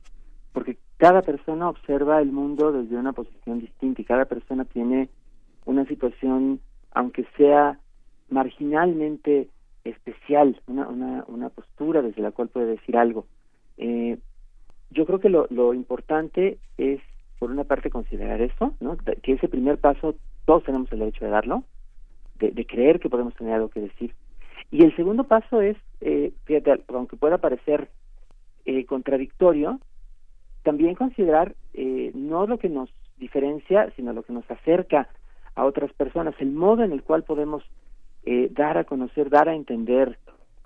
porque 0.55 0.79
cada 0.97 1.21
persona 1.21 1.69
observa 1.69 2.23
el 2.23 2.33
mundo 2.33 2.73
desde 2.73 2.97
una 2.97 3.13
posición 3.13 3.61
distinta 3.61 4.01
y 4.01 4.07
cada 4.07 4.25
persona 4.25 4.65
tiene 4.65 5.11
una 5.67 5.85
situación, 5.85 6.59
aunque 6.93 7.27
sea 7.37 7.79
marginalmente 8.31 9.51
especial, 9.85 10.59
una, 10.67 10.89
una, 10.89 11.25
una 11.29 11.51
postura 11.51 12.01
desde 12.01 12.23
la 12.23 12.31
cual 12.31 12.49
puede 12.49 12.77
decir 12.77 12.97
algo. 12.97 13.27
Eh, 13.77 14.17
yo 14.91 15.07
creo 15.07 15.21
que 15.21 15.29
lo, 15.29 15.47
lo 15.51 15.75
importante 15.75 16.59
es, 16.77 17.01
por 17.39 17.51
una 17.51 17.65
parte, 17.65 17.91
considerar 17.91 18.41
eso, 18.41 18.75
¿no? 18.81 18.97
que 19.23 19.33
ese 19.33 19.49
primer 19.49 19.79
paso 19.79 20.15
todos 20.45 20.65
tenemos 20.65 20.91
el 20.93 21.01
derecho 21.01 21.25
de 21.25 21.31
darlo, 21.31 21.65
de, 22.39 22.51
de 22.51 22.67
creer 22.67 23.01
que 23.01 23.11
podemos 23.11 23.35
tener 23.35 23.55
algo 23.55 23.69
que 23.69 23.81
decir. 23.81 24.15
Y 24.71 24.85
el 24.85 24.95
segundo 24.97 25.25
paso 25.25 25.61
es, 25.61 25.77
eh, 26.01 26.33
fíjate, 26.45 26.83
aunque 26.89 27.17
pueda 27.17 27.39
parecer 27.39 27.89
eh, 28.65 28.85
contradictorio, 28.85 29.81
también 30.63 30.95
considerar 30.95 31.55
eh, 31.75 32.13
no 32.15 32.47
lo 32.47 32.59
que 32.59 32.69
nos 32.69 32.91
diferencia, 33.17 33.91
sino 33.97 34.13
lo 34.13 34.23
que 34.23 34.33
nos 34.33 34.49
acerca 34.51 35.09
a 35.55 35.65
otras 35.65 35.93
personas, 35.95 36.35
el 36.39 36.53
modo 36.53 36.85
en 36.85 36.93
el 36.93 37.03
cual 37.03 37.25
podemos 37.25 37.65
eh, 38.25 38.49
dar 38.51 38.79
a 38.79 38.85
conocer, 38.85 39.31
dar 39.31 39.49
a 39.49 39.55
entender 39.55 40.19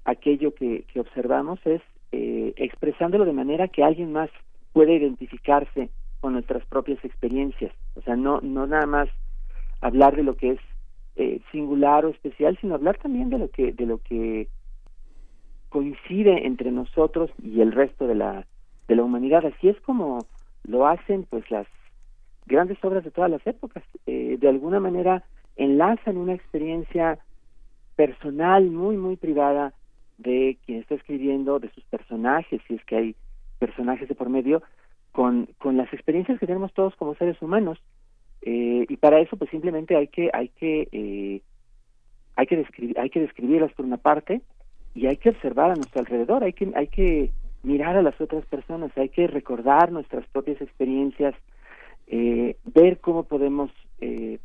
aquello 0.05 0.55
que, 0.55 0.85
que 0.93 1.01
observamos 1.01 1.61
es 1.65 1.81
eh, 2.13 2.53
expresándolo 2.57 3.25
de 3.25 3.33
manera 3.33 3.69
que 3.69 3.83
alguien 3.83 4.13
más 4.13 4.31
pueda 4.73 4.93
identificarse 4.93 5.91
con 6.21 6.35
nuestras 6.35 6.65
propias 6.67 7.05
experiencias. 7.05 7.73
O 7.95 8.03
sea, 8.03 8.17
no, 8.17 8.41
no 8.43 8.67
nada 8.67 8.87
más 8.87 9.09
hablar 9.81 10.15
de 10.17 10.23
lo 10.23 10.37
que 10.37 10.53
es 10.53 10.61
eh, 11.17 11.41
singular 11.51 12.05
o 12.05 12.11
especial, 12.11 12.57
sino 12.61 12.75
hablar 12.75 12.99
también 12.99 13.29
de 13.29 13.39
lo 13.39 13.51
que, 13.51 13.73
de 13.73 13.87
lo 13.87 13.99
que 13.99 14.49
coincide 15.69 16.47
entre 16.47 16.71
nosotros 16.71 17.31
y 17.43 17.61
el 17.61 17.73
resto 17.73 18.07
de 18.07 18.15
la, 18.15 18.47
de 18.89 18.97
la 18.97 19.03
humanidad. 19.03 19.45
Así 19.45 19.69
es 19.69 19.81
como 19.81 20.27
lo 20.65 20.87
hacen 20.87 21.27
pues 21.29 21.51
las 21.51 21.67
grandes 22.47 22.83
obras 22.85 23.05
de 23.05 23.11
todas 23.11 23.31
las 23.31 23.47
épocas. 23.47 23.83
Eh, 24.07 24.37
de 24.39 24.49
alguna 24.49 24.81
manera 24.81 25.25
enlazan 25.57 26.17
una 26.17 26.35
experiencia 26.35 27.19
personal 27.97 28.71
muy, 28.71 28.97
muy 28.97 29.17
privada 29.17 29.75
de 30.19 30.59
quien 30.65 30.81
está 30.81 30.95
escribiendo, 30.95 31.59
de 31.59 31.71
sus 31.71 31.85
personajes, 31.85 32.61
si 32.69 32.75
es 32.75 32.85
que 32.85 32.97
hay 32.97 33.17
personajes 33.59 34.09
de 34.09 34.15
por 34.15 34.29
medio, 34.29 34.63
con, 35.13 35.49
con 35.59 35.77
las 35.77 35.93
experiencias 35.93 36.39
que 36.39 36.47
tenemos 36.47 36.73
todos 36.73 36.97
como 36.97 37.15
seres 37.15 37.41
humanos. 37.41 37.79
Eh, 38.43 38.87
y 38.89 38.97
para 38.97 39.21
eso 39.21 39.37
pues 39.37 39.51
simplemente 39.51 39.95
hay 39.95 40.09
que 40.09 40.29
hay 40.33 40.49
que 40.49 40.89
eh, 40.91 41.43
hay 42.35 42.47
que 42.47 42.57
describir 42.57 42.99
hay 42.99 43.09
que 43.09 43.21
describirlas 43.21 43.73
por 43.73 43.85
una 43.85 43.99
parte 43.99 44.41
y 44.97 45.07
hay 45.07 45.17
que 45.17 45.31
observar 45.31 45.71
a 45.71 45.77
nuestro 45.77 46.01
alrededor 46.01 46.43
hay 46.43 46.53
que 46.53 46.73
hay 46.75 46.89
que 46.89 47.31
mirar 47.63 47.97
a 47.97 48.03
las 48.03 48.21
otras 48.21 48.45
personas 48.47 48.91
hay 48.97 49.11
que 49.11 49.29
recordar 49.29 49.93
nuestras 49.93 50.27
propias 50.27 50.61
experiencias 50.61 51.37
eh, 52.09 52.57
ver 52.65 52.99
cómo 52.99 53.23
podemos 53.23 53.71
eh, 54.01 54.41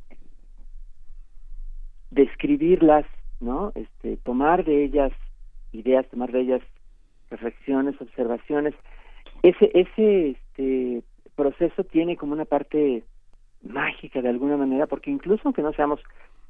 describirlas 2.11 3.07
no 3.39 3.71
este 3.73 4.17
tomar 4.17 4.63
de 4.63 4.83
ellas 4.83 5.11
ideas 5.77 6.07
tomar 6.09 6.31
de 6.31 6.41
ellas 6.41 6.61
reflexiones 7.29 7.99
observaciones 8.01 8.73
ese 9.43 9.71
ese 9.73 10.29
este 10.31 11.03
proceso 11.35 11.83
tiene 11.83 12.17
como 12.17 12.33
una 12.33 12.45
parte 12.45 13.03
mágica 13.61 14.21
de 14.21 14.29
alguna 14.29 14.57
manera, 14.57 14.87
porque 14.87 15.11
incluso 15.11 15.41
aunque 15.45 15.61
no 15.61 15.73
seamos 15.73 16.01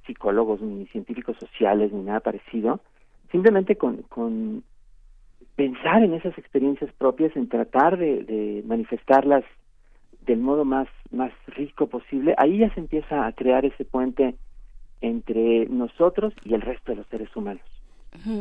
psicólogos 0.06 0.61
ni 0.61 0.85
científicos 0.88 1.35
sociales 1.38 1.91
ni 1.91 2.03
nada 2.03 2.22
parecido, 2.22 2.80
simplemente 3.31 3.75
con, 3.75 4.03
con 4.03 4.64
pensar 5.56 6.03
en 6.03 6.14
esas 6.14 6.38
experiencias 6.38 6.91
propias, 6.93 7.35
en 7.35 7.49
tratar 7.49 7.97
de, 7.97 8.23
de 8.23 8.64
manifestarlas 8.65 9.43
del 10.25 10.39
modo 10.39 10.65
más, 10.65 10.88
más 11.11 11.31
rico 11.47 11.88
posible, 11.88 12.33
ahí 12.38 12.59
ya 12.59 12.73
se 12.73 12.80
empieza 12.80 13.25
a 13.25 13.31
crear 13.33 13.65
ese 13.65 13.85
puente 13.85 14.35
entre 15.01 15.65
nosotros 15.67 16.33
y 16.43 16.53
el 16.53 16.61
resto 16.61 16.91
de 16.91 16.97
los 16.97 17.07
seres 17.07 17.33
humanos. 17.35 17.64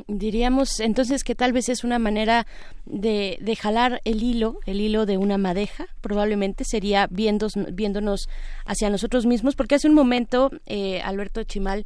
Diríamos 0.09 0.81
entonces 0.81 1.23
que 1.25 1.35
tal 1.35 1.53
vez 1.53 1.69
es 1.69 1.85
una 1.85 1.99
manera 1.99 2.47
de, 2.87 3.39
de 3.41 3.57
jalar 3.57 4.01
el 4.05 4.23
hilo, 4.23 4.59
el 4.67 4.81
hilo 4.81 5.07
de 5.07 5.17
una 5.19 5.39
madeja, 5.39 5.87
probablemente 6.01 6.65
sería 6.65 7.09
viendos- 7.09 7.55
viéndonos 7.73 8.29
hacia 8.65 8.91
nosotros 8.91 9.27
mismos, 9.27 9.55
porque 9.55 9.75
hace 9.77 9.89
un 9.89 9.95
momento 9.95 10.51
eh, 10.67 11.01
Alberto 11.03 11.43
Chimal 11.45 11.85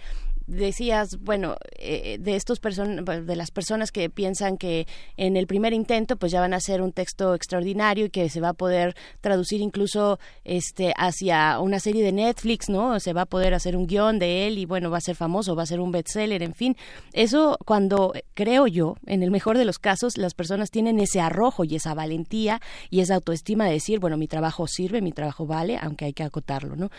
decías, 0.51 1.19
bueno, 1.21 1.57
eh, 1.79 2.19
de 2.21 2.37
estos 2.37 2.59
person 2.59 3.05
de 3.05 3.37
las 3.37 3.51
personas 3.51 3.93
que 3.93 4.11
piensan 4.11 4.59
que 4.59 4.87
en 5.17 5.37
el 5.37 5.47
primer 5.47 5.73
intento 5.73 6.17
pues 6.17 6.33
ya 6.33 6.41
van 6.41 6.53
a 6.53 6.57
hacer 6.57 6.83
un 6.83 6.93
texto 6.93 7.35
extraordinario 7.35 8.07
y 8.07 8.11
que 8.11 8.29
se 8.29 8.41
va 8.41 8.51
a 8.51 8.55
poder 8.55 8.95
traducir 9.21 9.61
incluso 9.61 10.19
este 10.45 10.93
hacia 10.97 11.59
una 11.61 11.79
serie 11.79 12.03
de 12.03 12.13
Netflix, 12.13 12.69
¿no? 12.69 12.99
Se 13.01 13.13
va 13.13 13.23
a 13.23 13.27
poder 13.27 13.55
hacer 13.55 13.77
un 13.77 13.87
guion 13.87 14.19
de 14.19 14.47
él 14.47 14.59
y 14.59 14.67
bueno, 14.67 14.91
va 14.91 14.99
a 14.99 15.03
ser 15.03 15.17
famoso, 15.17 15.55
va 15.55 15.63
a 15.63 15.67
ser 15.67 15.81
un 15.81 15.93
bestseller, 15.93 16.43
en 16.43 16.55
fin. 16.55 16.77
Eso 17.13 17.57
cuando 17.65 18.13
eh, 18.15 18.25
creo 18.35 18.67
yo, 18.67 18.97
en 19.07 19.23
el 19.23 19.31
mejor 19.31 19.57
de 19.57 19.65
los 19.65 19.79
casos, 19.79 20.17
las 20.17 20.35
personas 20.35 20.71
tienen 20.71 20.99
ese 20.99 21.21
arrojo 21.21 21.65
y 21.65 21.77
esa 21.77 21.95
valentía 21.95 22.61
y 22.91 23.01
esa 23.01 23.15
autoestima 23.15 23.67
de 23.67 23.73
decir, 23.73 24.01
bueno, 24.01 24.17
mi 24.17 24.27
trabajo 24.27 24.67
sirve, 24.67 25.01
mi 25.01 25.13
trabajo 25.13 25.47
vale, 25.47 25.79
aunque 25.81 26.07
hay 26.07 26.13
que 26.13 26.25
acotarlo, 26.25 26.77
¿no? 26.77 26.91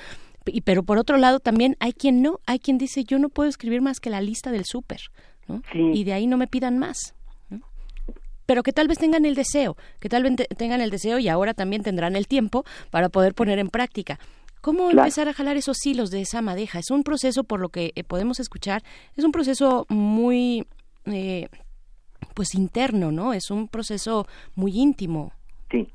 Y, 0.46 0.62
pero 0.62 0.84
por 0.84 0.98
otro 0.98 1.18
lado 1.18 1.40
también 1.40 1.76
hay 1.80 1.94
quien 1.94 2.22
no, 2.22 2.40
hay 2.46 2.60
quien 2.60 2.78
dice 2.78 3.04
yo 3.04 3.20
no 3.20 3.30
puedo 3.30 3.50
escribir 3.50 3.82
más 3.82 4.00
que 4.00 4.10
la 4.10 4.22
lista 4.22 4.52
del 4.52 4.66
súper, 4.66 5.02
¿no? 5.48 5.62
Y 5.74 6.04
de 6.04 6.14
ahí 6.14 6.28
no 6.28 6.38
me 6.38 6.48
pidan 6.48 6.78
más. 6.80 7.14
Pero 8.48 8.64
que 8.64 8.74
tal 8.74 8.88
vez 8.88 8.98
tengan 8.98 9.26
el 9.26 9.36
deseo, 9.36 9.78
que 10.00 10.10
tal 10.10 10.24
vez 10.24 10.36
te- 10.36 10.48
tengan 10.56 10.82
el 10.82 10.90
deseo 10.90 11.20
y 11.20 11.30
ahora 11.30 11.54
también 11.54 11.84
tendrán 11.84 12.16
el 12.16 12.28
tiempo 12.28 12.66
para 12.90 13.08
poder 13.10 13.34
poner 13.34 13.60
en 13.60 13.70
práctica. 13.70 14.20
¿Cómo 14.62 14.90
Claro. 14.90 15.00
empezar 15.08 15.28
a 15.30 15.34
jalar 15.34 15.58
esos 15.58 15.78
hilos 15.86 16.10
de 16.12 16.22
esa 16.22 16.42
madeja? 16.42 16.80
Es 16.80 16.92
un 16.92 17.04
proceso, 17.04 17.44
por 17.44 17.60
lo 17.62 17.70
que 17.70 17.94
eh, 17.96 18.04
podemos 18.04 18.40
escuchar, 18.40 18.84
es 19.16 19.24
un 19.24 19.32
proceso 19.32 19.86
muy, 19.90 20.68
eh, 21.06 21.48
pues 22.34 22.54
interno, 22.54 23.12
¿no? 23.12 23.34
Es 23.34 23.52
un 23.52 23.68
proceso 23.68 24.28
muy 24.56 24.78
íntimo. 24.78 25.32
Sí. 25.72 25.88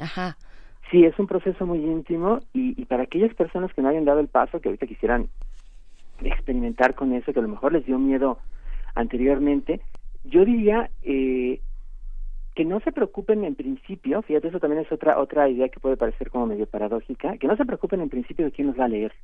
Ajá. 0.00 0.36
Sí, 0.92 1.06
es 1.06 1.18
un 1.18 1.26
proceso 1.26 1.64
muy 1.66 1.78
íntimo 1.78 2.40
y, 2.52 2.80
y 2.80 2.84
para 2.84 3.04
aquellas 3.04 3.34
personas 3.34 3.72
que 3.72 3.80
no 3.80 3.88
hayan 3.88 4.04
dado 4.04 4.20
el 4.20 4.28
paso, 4.28 4.60
que 4.60 4.68
ahorita 4.68 4.86
quisieran 4.86 5.30
experimentar 6.22 6.94
con 6.94 7.14
eso, 7.14 7.32
que 7.32 7.38
a 7.38 7.42
lo 7.42 7.48
mejor 7.48 7.72
les 7.72 7.86
dio 7.86 7.98
miedo 7.98 8.38
anteriormente, 8.94 9.80
yo 10.24 10.44
diría 10.44 10.90
eh, 11.02 11.60
que 12.54 12.66
no 12.66 12.80
se 12.80 12.92
preocupen 12.92 13.44
en 13.44 13.54
principio, 13.54 14.20
fíjate, 14.20 14.48
eso 14.48 14.60
también 14.60 14.82
es 14.82 14.92
otra 14.92 15.18
otra 15.18 15.48
idea 15.48 15.70
que 15.70 15.80
puede 15.80 15.96
parecer 15.96 16.28
como 16.28 16.46
medio 16.46 16.66
paradójica, 16.66 17.38
que 17.38 17.46
no 17.46 17.56
se 17.56 17.64
preocupen 17.64 18.02
en 18.02 18.10
principio 18.10 18.44
de 18.44 18.52
quién 18.52 18.66
nos 18.66 18.78
va 18.78 18.84
a 18.84 18.88
leer, 18.88 19.14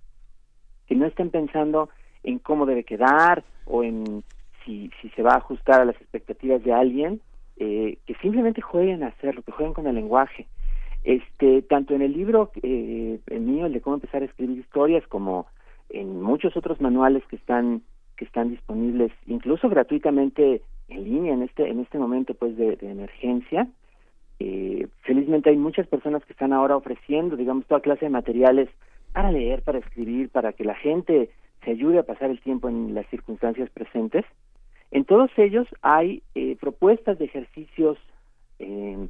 que 0.87 0.95
no 0.95 1.05
estén 1.05 1.29
pensando 1.29 1.91
en 2.23 2.39
cómo 2.39 2.65
debe 2.65 2.85
quedar 2.85 3.45
o 3.67 3.85
en 3.85 4.25
si, 4.65 4.91
si 5.03 5.11
se 5.11 5.23
va 5.23 5.35
a 5.35 5.39
ajustar 5.39 5.83
a 5.83 5.85
las 5.85 5.97
expectativas 5.97 6.65
de 6.65 6.73
alguien, 6.73 7.21
eh, 7.59 7.99
que 8.07 8.15
simplemente 8.23 8.63
jueguen 8.63 9.03
a 9.03 9.09
hacerlo, 9.09 9.43
que 9.43 9.53
jueguen 9.53 9.75
con 9.75 9.87
el 9.87 9.95
lenguaje. 9.95 10.47
Este, 11.09 11.63
tanto 11.63 11.95
en 11.95 12.03
el 12.03 12.13
libro 12.13 12.51
eh, 12.63 13.19
el 13.29 13.41
mío, 13.41 13.65
el 13.65 13.73
de 13.73 13.81
cómo 13.81 13.97
empezar 13.97 14.21
a 14.21 14.27
escribir 14.27 14.59
historias, 14.59 15.07
como 15.07 15.47
en 15.89 16.21
muchos 16.21 16.55
otros 16.55 16.83
manuales 16.83 17.23
que 17.31 17.37
están 17.37 17.81
que 18.19 18.27
están 18.27 18.51
disponibles, 18.51 19.11
incluso 19.27 19.71
gratuitamente 19.71 20.61
en 20.89 21.05
línea 21.05 21.33
en 21.33 21.45
este 21.45 21.67
en 21.67 21.81
este 21.81 21.99
momento 21.99 22.35
pues 22.35 22.59
de, 22.59 22.77
de 22.77 22.91
emergencia. 22.91 23.67
Eh, 24.39 24.87
felizmente 25.01 25.49
hay 25.49 25.57
muchas 25.57 25.87
personas 25.87 26.23
que 26.27 26.35
están 26.35 26.53
ahora 26.53 26.77
ofreciendo, 26.77 27.37
digamos, 27.37 27.65
toda 27.65 27.81
clase 27.81 28.05
de 28.05 28.11
materiales 28.11 28.69
para 29.15 29.33
leer, 29.33 29.63
para 29.63 29.79
escribir, 29.79 30.29
para 30.29 30.53
que 30.53 30.65
la 30.65 30.75
gente 30.75 31.31
se 31.65 31.71
ayude 31.71 32.01
a 32.01 32.03
pasar 32.03 32.29
el 32.29 32.43
tiempo 32.43 32.69
en 32.69 32.93
las 32.93 33.07
circunstancias 33.07 33.71
presentes. 33.71 34.27
En 34.91 35.07
todos 35.07 35.31
ellos 35.39 35.67
hay 35.81 36.23
eh, 36.35 36.59
propuestas 36.61 37.19
de 37.19 37.25
ejercicios 37.25 37.97
eh, 38.59 39.09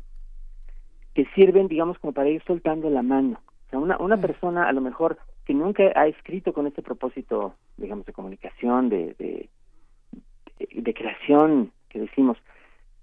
que 1.19 1.27
sirven, 1.35 1.67
digamos, 1.67 1.99
como 1.99 2.13
para 2.13 2.29
ir 2.29 2.41
soltando 2.45 2.89
la 2.91 3.03
mano. 3.03 3.41
O 3.67 3.71
sea, 3.71 3.81
una, 3.81 3.99
una 3.99 4.17
persona 4.19 4.69
a 4.69 4.73
lo 4.73 4.81
mejor 4.81 5.19
que 5.45 5.53
nunca 5.53 5.83
ha 5.97 6.07
escrito 6.07 6.53
con 6.53 6.69
este 6.69 6.81
propósito, 6.81 7.55
digamos, 7.77 8.07
de 8.07 8.13
comunicación, 8.13 8.89
de, 8.89 9.17
de, 9.19 9.49
de 10.81 10.95
creación, 10.95 11.73
que 11.89 11.99
decimos, 11.99 12.39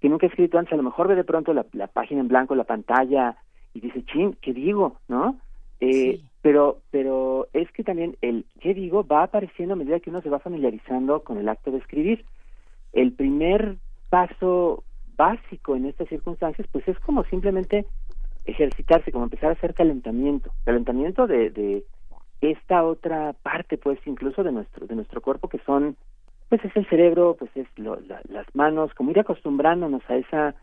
que 0.00 0.08
nunca 0.08 0.24
ha 0.24 0.30
escrito 0.30 0.56
antes, 0.56 0.72
a 0.72 0.78
lo 0.78 0.82
mejor 0.82 1.08
ve 1.08 1.14
de 1.14 1.24
pronto 1.24 1.52
la, 1.52 1.66
la 1.74 1.88
página 1.88 2.22
en 2.22 2.28
blanco, 2.28 2.54
la 2.54 2.64
pantalla, 2.64 3.36
y 3.74 3.80
dice, 3.80 4.02
chin, 4.06 4.34
¿qué 4.40 4.54
digo? 4.54 4.96
¿No? 5.08 5.36
Eh, 5.80 6.18
pero, 6.40 6.78
pero 6.90 7.48
es 7.52 7.70
que 7.72 7.84
también 7.84 8.16
el 8.22 8.46
qué 8.60 8.72
digo 8.72 9.06
va 9.06 9.24
apareciendo 9.24 9.74
a 9.74 9.76
medida 9.76 10.00
que 10.00 10.08
uno 10.08 10.22
se 10.22 10.30
va 10.30 10.38
familiarizando 10.38 11.22
con 11.22 11.36
el 11.36 11.50
acto 11.50 11.70
de 11.70 11.78
escribir. 11.80 12.24
El 12.94 13.12
primer 13.12 13.76
paso 14.08 14.84
básico 15.18 15.76
en 15.76 15.84
estas 15.84 16.08
circunstancias, 16.08 16.66
pues 16.72 16.86
es 16.88 16.98
como 17.00 17.24
simplemente 17.24 17.84
ejercitarse, 18.46 19.12
como 19.12 19.24
empezar 19.24 19.50
a 19.50 19.52
hacer 19.54 19.74
calentamiento, 19.74 20.50
calentamiento 20.64 21.26
de, 21.26 21.50
de 21.50 21.84
esta 22.40 22.84
otra 22.84 23.32
parte, 23.42 23.78
pues 23.78 23.98
incluso 24.06 24.42
de 24.44 24.52
nuestro 24.52 24.86
de 24.86 24.94
nuestro 24.94 25.20
cuerpo 25.20 25.48
que 25.48 25.58
son, 25.66 25.96
pues 26.48 26.64
es 26.64 26.76
el 26.76 26.88
cerebro, 26.88 27.36
pues 27.38 27.50
es 27.56 27.66
lo- 27.76 28.00
la- 28.00 28.22
las 28.28 28.46
manos, 28.54 28.92
como 28.94 29.10
ir 29.10 29.18
acostumbrándonos 29.20 30.02
a 30.08 30.16
esa 30.16 30.54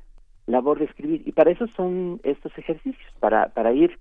labor 0.48 0.80
de 0.80 0.86
escribir. 0.86 1.24
Y 1.26 1.32
para 1.32 1.52
eso 1.52 1.68
son 1.76 2.20
estos 2.24 2.58
ejercicios, 2.58 3.12
para 3.20 3.50
para 3.50 3.74
ir, 3.74 4.00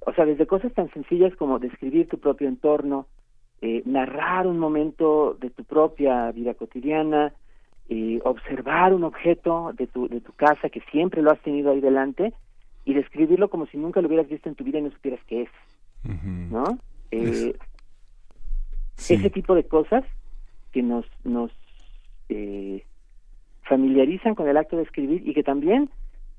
o 0.00 0.12
sea, 0.12 0.24
desde 0.24 0.46
cosas 0.46 0.72
tan 0.74 0.90
sencillas 0.92 1.34
como 1.36 1.58
describir 1.58 2.08
tu 2.08 2.18
propio 2.18 2.48
entorno, 2.48 3.06
eh, 3.60 3.82
narrar 3.86 4.46
un 4.46 4.58
momento 4.58 5.36
de 5.40 5.50
tu 5.50 5.64
propia 5.64 6.30
vida 6.32 6.54
cotidiana, 6.54 7.34
eh, 7.88 8.20
observar 8.24 8.94
un 8.94 9.04
objeto 9.04 9.72
de 9.74 9.86
tu, 9.88 10.08
de 10.08 10.20
tu 10.20 10.32
casa 10.34 10.68
que 10.68 10.80
siempre 10.92 11.22
lo 11.22 11.30
has 11.32 11.40
tenido 11.42 11.70
ahí 11.72 11.80
delante 11.80 12.32
y 12.84 12.94
describirlo 12.94 13.48
como 13.50 13.66
si 13.66 13.76
nunca 13.76 14.00
lo 14.00 14.08
hubieras 14.08 14.28
visto 14.28 14.48
en 14.48 14.54
tu 14.54 14.64
vida 14.64 14.78
y 14.78 14.82
no 14.82 14.90
supieras 14.90 15.20
qué 15.26 15.42
es, 15.42 15.50
¿no? 16.50 16.78
Eh, 17.10 17.54
Ese 18.96 19.30
tipo 19.30 19.54
de 19.54 19.64
cosas 19.64 20.04
que 20.72 20.82
nos, 20.82 21.06
nos 21.24 21.50
eh, 22.28 22.84
familiarizan 23.62 24.34
con 24.34 24.48
el 24.48 24.56
acto 24.56 24.76
de 24.76 24.82
escribir 24.82 25.26
y 25.26 25.34
que 25.34 25.42
también 25.42 25.90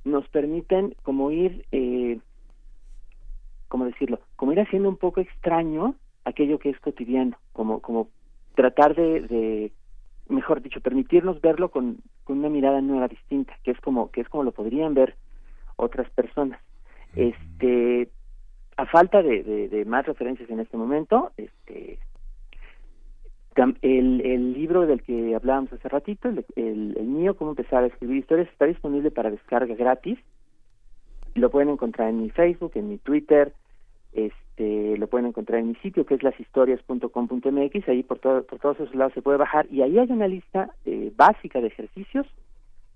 nos 0.03 0.27
permiten 0.29 0.95
como 1.03 1.31
ir, 1.31 1.65
eh, 1.71 2.19
¿cómo 3.67 3.85
decirlo? 3.85 4.19
Como 4.35 4.51
ir 4.53 4.59
haciendo 4.59 4.89
un 4.89 4.97
poco 4.97 5.21
extraño 5.21 5.95
aquello 6.25 6.59
que 6.59 6.69
es 6.69 6.79
cotidiano, 6.79 7.37
como, 7.53 7.79
como 7.79 8.09
tratar 8.55 8.95
de, 8.95 9.21
de 9.21 9.71
mejor 10.27 10.61
dicho, 10.61 10.81
permitirnos 10.81 11.41
verlo 11.41 11.69
con, 11.69 11.97
con 12.23 12.39
una 12.39 12.49
mirada 12.49 12.81
nueva, 12.81 13.07
distinta, 13.07 13.57
que 13.63 13.71
es 13.71 13.79
como, 13.81 14.11
que 14.11 14.21
es 14.21 14.29
como 14.29 14.43
lo 14.43 14.51
podrían 14.51 14.93
ver 14.93 15.15
otras 15.79 16.09
personas. 16.11 16.59
Este, 17.15 18.09
a 18.77 18.85
falta 18.85 19.21
de, 19.21 19.43
de, 19.43 19.69
de 19.69 19.85
más 19.85 20.05
referencias 20.05 20.49
en 20.49 20.59
este 20.59 20.77
momento, 20.77 21.31
este, 21.37 21.99
el, 23.81 24.21
el 24.21 24.53
libro 24.53 24.85
del 24.85 25.01
que 25.01 25.35
hablábamos 25.35 25.73
hace 25.73 25.89
ratito, 25.89 26.29
el, 26.29 26.45
el, 26.55 26.95
el 26.97 27.07
mío, 27.07 27.35
cómo 27.35 27.51
empezar 27.51 27.83
a 27.83 27.87
escribir 27.87 28.17
historias, 28.17 28.47
está 28.49 28.65
disponible 28.65 29.11
para 29.11 29.31
descarga 29.31 29.75
gratis. 29.75 30.19
Lo 31.35 31.49
pueden 31.49 31.69
encontrar 31.69 32.09
en 32.09 32.21
mi 32.21 32.29
Facebook, 32.29 32.71
en 32.75 32.89
mi 32.89 32.97
Twitter, 32.97 33.53
este, 34.13 34.97
lo 34.97 35.07
pueden 35.07 35.27
encontrar 35.27 35.59
en 35.59 35.69
mi 35.69 35.75
sitio 35.75 36.05
que 36.05 36.15
es 36.15 36.23
lashistorias.com.mx, 36.23 37.87
ahí 37.87 38.03
por, 38.03 38.19
todo, 38.19 38.43
por 38.43 38.59
todos 38.59 38.79
esos 38.79 38.95
lados 38.95 39.13
se 39.13 39.21
puede 39.21 39.37
bajar 39.37 39.67
y 39.71 39.81
ahí 39.81 39.99
hay 39.99 40.11
una 40.11 40.27
lista 40.27 40.71
eh, 40.85 41.11
básica 41.15 41.61
de 41.61 41.67
ejercicios 41.67 42.27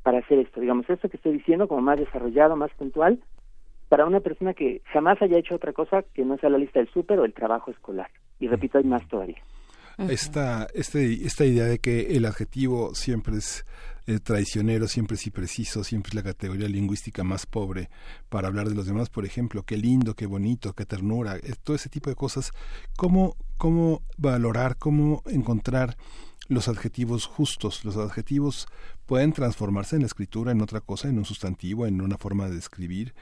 para 0.04 0.20
hacer 0.20 0.40
esto, 0.40 0.60
digamos, 0.60 0.90
esto 0.90 1.10
que 1.10 1.18
estoy 1.18 1.34
diciendo 1.34 1.68
como 1.68 1.82
más 1.82 1.98
desarrollado, 1.98 2.56
más 2.56 2.72
puntual, 2.74 3.20
para 3.90 4.06
una 4.06 4.20
persona 4.20 4.54
que 4.54 4.82
jamás 4.92 5.22
haya 5.22 5.38
hecho 5.38 5.56
otra 5.56 5.74
cosa 5.74 6.04
que 6.14 6.26
no 6.26 6.38
sea 6.38 6.50
la 6.50 6.58
lista 6.58 6.80
del 6.80 6.90
súper 6.90 7.20
o 7.20 7.26
el 7.26 7.34
trabajo 7.34 7.72
escolar. 7.72 8.10
Y 8.40 8.48
repito, 8.48 8.78
hay 8.78 8.84
más 8.84 9.08
todavía. 9.08 9.38
Esta, 9.98 10.68
este, 10.74 11.26
esta 11.26 11.46
idea 11.46 11.66
de 11.66 11.80
que 11.80 12.16
el 12.16 12.26
adjetivo 12.26 12.96
siempre 12.96 13.38
es 13.38 13.66
eh, 14.06 14.20
traicionero, 14.20 14.90
siempre 14.90 15.16
es 15.16 15.26
impreciso, 15.26 15.84
siempre 15.84 16.10
es 16.10 16.16
la 16.16 16.24
categoría 16.24 16.68
lingüística 16.68 17.24
más 17.24 17.46
pobre 17.46 17.90
para 18.28 18.50
hablar 18.50 18.68
de 18.68 18.76
los 18.76 18.86
demás, 18.86 19.10
por 19.10 19.26
ejemplo, 19.26 19.64
qué 19.64 19.78
lindo, 19.78 20.14
qué 20.14 20.26
bonito, 20.26 20.74
qué 20.74 20.86
ternura, 20.86 21.38
eh, 21.38 21.54
todo 21.64 21.76
ese 21.76 21.88
tipo 21.88 22.10
de 22.10 22.16
cosas, 22.18 22.52
¿cómo, 22.98 23.38
cómo 23.58 24.02
valorar, 24.18 24.78
cómo 24.78 25.24
encontrar 25.26 25.96
los 26.50 26.68
adjetivos 26.68 27.28
justos? 27.28 27.86
Los 27.86 27.96
adjetivos 27.96 28.68
pueden 29.06 29.32
transformarse 29.32 29.96
en 29.96 30.02
la 30.02 30.08
escritura 30.08 30.52
en 30.52 30.62
otra 30.62 30.82
cosa, 30.82 31.08
en 31.08 31.18
un 31.18 31.26
sustantivo, 31.26 31.86
en 31.88 32.02
una 32.02 32.18
forma 32.18 32.50
de 32.50 32.56
describir. 32.56 33.14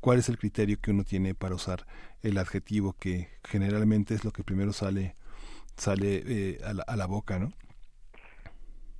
¿Cuál 0.00 0.20
es 0.20 0.28
el 0.28 0.38
criterio 0.38 0.78
que 0.80 0.92
uno 0.92 1.02
tiene 1.02 1.34
para 1.34 1.56
usar 1.56 1.84
el 2.22 2.38
adjetivo 2.38 2.92
que 2.92 3.28
generalmente 3.42 4.14
es 4.14 4.24
lo 4.24 4.30
que 4.30 4.44
primero 4.44 4.72
sale 4.72 5.16
sale 5.78 6.22
eh, 6.26 6.58
a, 6.64 6.72
la, 6.74 6.82
a 6.86 6.96
la 6.96 7.06
boca, 7.06 7.38
¿no? 7.38 7.52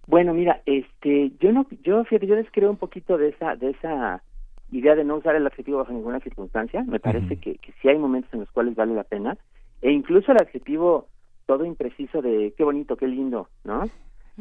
Bueno, 0.06 0.32
mira, 0.32 0.62
este, 0.64 1.32
yo 1.38 1.52
no, 1.52 1.66
yo 1.82 2.02
fíjate, 2.04 2.26
yo 2.26 2.36
descreo 2.36 2.70
un 2.70 2.78
poquito 2.78 3.18
de 3.18 3.28
esa, 3.28 3.56
de 3.56 3.70
esa 3.70 4.22
idea 4.70 4.94
de 4.94 5.04
no 5.04 5.16
usar 5.16 5.36
el 5.36 5.46
adjetivo 5.46 5.78
bajo 5.78 5.92
ninguna 5.92 6.20
circunstancia. 6.20 6.82
Me 6.82 6.98
parece 6.98 7.36
que, 7.36 7.56
que 7.56 7.72
sí 7.80 7.88
hay 7.88 7.98
momentos 7.98 8.32
en 8.32 8.40
los 8.40 8.50
cuales 8.50 8.74
vale 8.74 8.94
la 8.94 9.04
pena, 9.04 9.36
e 9.82 9.92
incluso 9.92 10.32
el 10.32 10.38
adjetivo 10.40 11.08
todo 11.46 11.64
impreciso 11.64 12.22
de 12.22 12.54
qué 12.56 12.64
bonito, 12.64 12.96
qué 12.96 13.06
lindo, 13.06 13.48
¿no? 13.64 13.84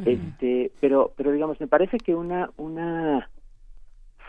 Este, 0.06 0.72
pero, 0.80 1.14
pero 1.18 1.32
digamos, 1.32 1.60
me 1.60 1.68
parece 1.68 1.98
que 1.98 2.14
una, 2.14 2.52
una 2.58 3.30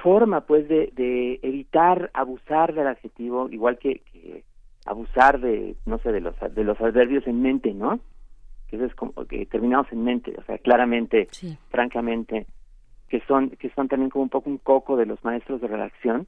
forma, 0.03 0.41
pues, 0.43 0.67
de, 0.67 0.93
de 0.95 1.41
evitar 1.43 2.11
abusar 2.15 2.73
del 2.73 2.87
adjetivo, 2.87 3.49
igual 3.51 3.79
que, 3.79 4.01
que 4.11 4.45
abusar 4.91 5.41
de, 5.41 5.77
no 5.87 5.99
sé, 5.99 6.13
de 6.13 6.21
los, 6.21 6.35
de 6.55 6.65
los 6.65 6.81
adverbios 6.81 7.27
en 7.27 7.43
mente, 7.43 7.73
¿no? 7.75 8.01
que 8.69 8.77
eso 8.77 8.85
es 8.85 8.95
como 8.95 9.13
que 9.25 9.47
terminamos 9.47 9.91
en 9.93 10.05
mente, 10.05 10.35
o 10.39 10.43
sea, 10.45 10.59
claramente, 10.59 11.29
francamente, 11.71 12.47
que 13.09 13.21
son 13.27 13.51
que 13.51 13.71
son 13.71 13.89
también 13.89 14.11
como 14.11 14.25
un 14.25 14.29
poco 14.29 14.51
un 14.51 14.59
coco 14.59 14.97
de 14.97 15.07
los 15.07 15.23
maestros 15.25 15.61
de 15.61 15.69
redacción. 15.69 16.27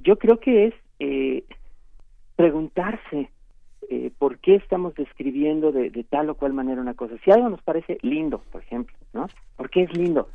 Yo 0.00 0.18
creo 0.18 0.40
que 0.40 0.66
es 0.66 0.74
eh, 0.98 1.44
preguntarse 2.34 3.30
eh, 3.88 4.10
por 4.18 4.38
qué 4.38 4.56
estamos 4.56 4.94
describiendo 4.94 5.70
de, 5.70 5.90
de, 5.90 6.04
tal 6.04 6.28
o 6.30 6.34
cual 6.34 6.52
manera 6.52 6.80
una 6.80 6.94
cosa. 6.94 7.14
Si 7.24 7.30
algo 7.30 7.48
nos 7.48 7.62
parece 7.62 7.98
lindo, 8.02 8.42
por 8.50 8.62
ejemplo, 8.62 8.96
¿no? 9.12 9.28
¿Por 9.56 9.70
qué 9.70 9.82
es 9.82 9.96
lindo? 9.96 10.28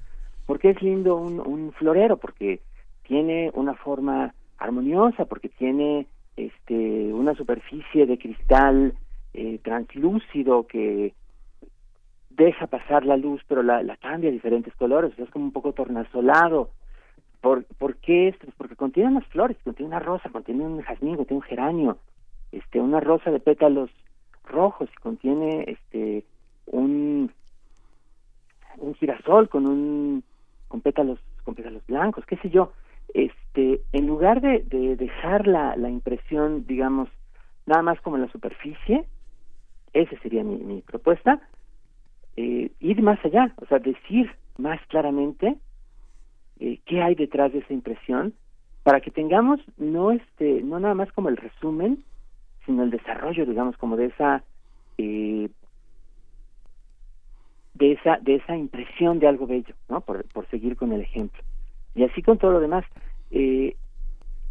¿Por 0.46 0.60
qué 0.60 0.70
es 0.70 0.82
lindo 0.82 1.18
un, 1.18 1.42
un 1.42 1.74
florero? 1.74 2.18
Porque 2.18 2.62
tiene 3.04 3.52
una 3.54 3.74
forma 3.74 4.34
armoniosa, 4.58 5.26
porque 5.26 5.50
tiene 5.50 6.08
este 6.46 7.14
una 7.14 7.36
superficie 7.36 8.06
de 8.06 8.18
cristal 8.18 8.94
eh, 9.34 9.60
translúcido 9.64 10.68
que 10.68 11.14
deja 12.30 12.68
pasar 12.68 13.06
la 13.06 13.18
luz, 13.18 13.42
pero 13.48 13.62
la, 13.64 13.98
cambia 13.98 14.30
a 14.30 14.34
diferentes 14.34 14.74
colores, 14.76 15.12
o 15.18 15.24
es 15.24 15.30
como 15.30 15.46
un 15.46 15.52
poco 15.52 15.74
tornasolado. 15.74 16.70
¿Por, 17.42 17.66
¿Por 17.78 17.98
qué 17.98 18.30
esto? 18.30 18.46
Pues 18.46 18.56
porque 18.58 18.76
contiene 18.76 19.10
unas 19.10 19.26
flores, 19.28 19.58
contiene 19.64 19.90
una 19.90 20.00
rosa, 20.00 20.30
contiene 20.30 20.64
un 20.64 20.82
jazmín, 20.82 21.16
contiene 21.16 21.42
un 21.42 21.48
geranio, 21.48 21.98
este, 22.52 22.80
una 22.80 23.00
rosa 23.00 23.32
de 23.32 23.40
pétalos 23.40 23.90
rojos, 24.46 24.90
contiene 25.02 25.66
este 25.68 26.26
un 26.66 27.32
un 28.78 28.96
girasol 28.96 29.50
con 29.50 29.66
un 29.68 30.24
con 30.68 30.82
pétalos 30.82 31.20
con 31.44 31.56
pétalos 31.56 31.86
blancos, 31.88 32.26
qué 32.26 32.38
sé 32.38 32.50
yo. 32.50 32.72
Este, 33.14 33.82
en 33.92 34.08
lugar 34.08 34.42
de, 34.42 34.64
de 34.64 34.96
dejar 34.96 35.48
la, 35.48 35.76
la 35.76 35.90
impresión, 35.90 36.66
digamos, 36.68 37.10
nada 37.66 37.82
más 37.82 38.00
como 38.02 38.16
en 38.18 38.24
la 38.24 38.32
superficie, 38.32 39.06
esa 39.94 40.20
sería 40.20 40.44
mi, 40.44 40.58
mi 40.58 40.82
propuesta, 40.82 41.42
eh, 42.38 42.72
ir 42.80 43.02
más 43.02 43.24
allá, 43.26 43.54
o 43.58 43.66
sea, 43.66 43.80
decir 43.80 44.32
más 44.58 44.80
claramente 44.88 45.58
eh, 46.60 46.80
qué 46.86 47.02
hay 47.02 47.16
detrás 47.16 47.52
de 47.54 47.60
esa 47.60 47.74
impresión 47.74 48.34
para 48.84 49.02
que 49.02 49.12
tengamos 49.12 49.60
no 49.78 50.12
este 50.12 50.62
no 50.62 50.80
nada 50.80 50.94
más 50.94 51.12
como 51.14 51.30
el 51.30 51.38
resumen 51.38 52.04
sino 52.66 52.84
el 52.84 52.92
desarrollo 52.92 53.46
digamos 53.46 53.78
como 53.78 53.96
de 53.96 54.08
esa 54.08 54.44
eh, 54.98 55.50
de 57.74 57.92
esa 57.94 58.18
de 58.22 58.36
esa 58.36 58.58
impresión 58.58 59.20
de 59.20 59.28
algo 59.28 59.48
bello 59.48 59.74
no 59.88 60.02
por, 60.02 60.26
por 60.30 60.48
seguir 60.50 60.76
con 60.76 60.92
el 60.92 61.02
ejemplo 61.02 61.42
y 61.96 62.04
así 62.04 62.22
con 62.22 62.38
todo 62.38 62.52
lo 62.52 62.60
demás 62.60 62.86
eh, 63.32 63.76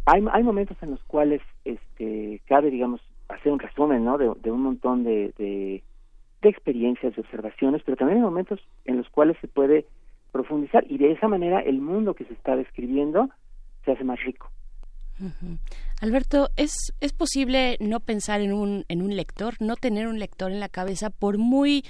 hay 0.05 0.25
hay 0.31 0.43
momentos 0.43 0.77
en 0.81 0.91
los 0.91 1.03
cuales 1.03 1.41
este 1.65 2.41
cabe 2.45 2.71
digamos 2.71 3.01
hacer 3.27 3.51
un 3.51 3.59
resumen 3.59 4.03
no 4.03 4.17
de, 4.17 4.51
un 4.51 4.61
montón 4.61 5.03
de, 5.03 5.33
de 5.37 5.83
de 6.41 6.49
experiencias, 6.49 7.15
de 7.15 7.21
observaciones, 7.21 7.81
pero 7.85 7.97
también 7.97 8.19
hay 8.19 8.23
momentos 8.23 8.59
en 8.85 8.97
los 8.97 9.09
cuales 9.09 9.37
se 9.41 9.47
puede 9.47 9.85
profundizar 10.31 10.85
y 10.89 10.97
de 10.97 11.11
esa 11.11 11.27
manera 11.27 11.59
el 11.59 11.81
mundo 11.81 12.13
que 12.13 12.25
se 12.25 12.33
está 12.33 12.55
describiendo 12.55 13.29
se 13.83 13.91
hace 13.91 14.03
más 14.03 14.19
rico. 14.23 14.49
Alberto, 16.01 16.47
¿es, 16.55 16.93
¿es 17.01 17.11
posible 17.11 17.75
no 17.81 17.99
pensar 17.99 18.39
en 18.39 18.53
un, 18.53 18.85
en 18.87 19.01
un 19.01 19.15
lector, 19.15 19.55
no 19.59 19.75
tener 19.75 20.07
un 20.07 20.17
lector 20.17 20.49
en 20.51 20.61
la 20.61 20.69
cabeza 20.69 21.09
por 21.09 21.37
muy 21.37 21.83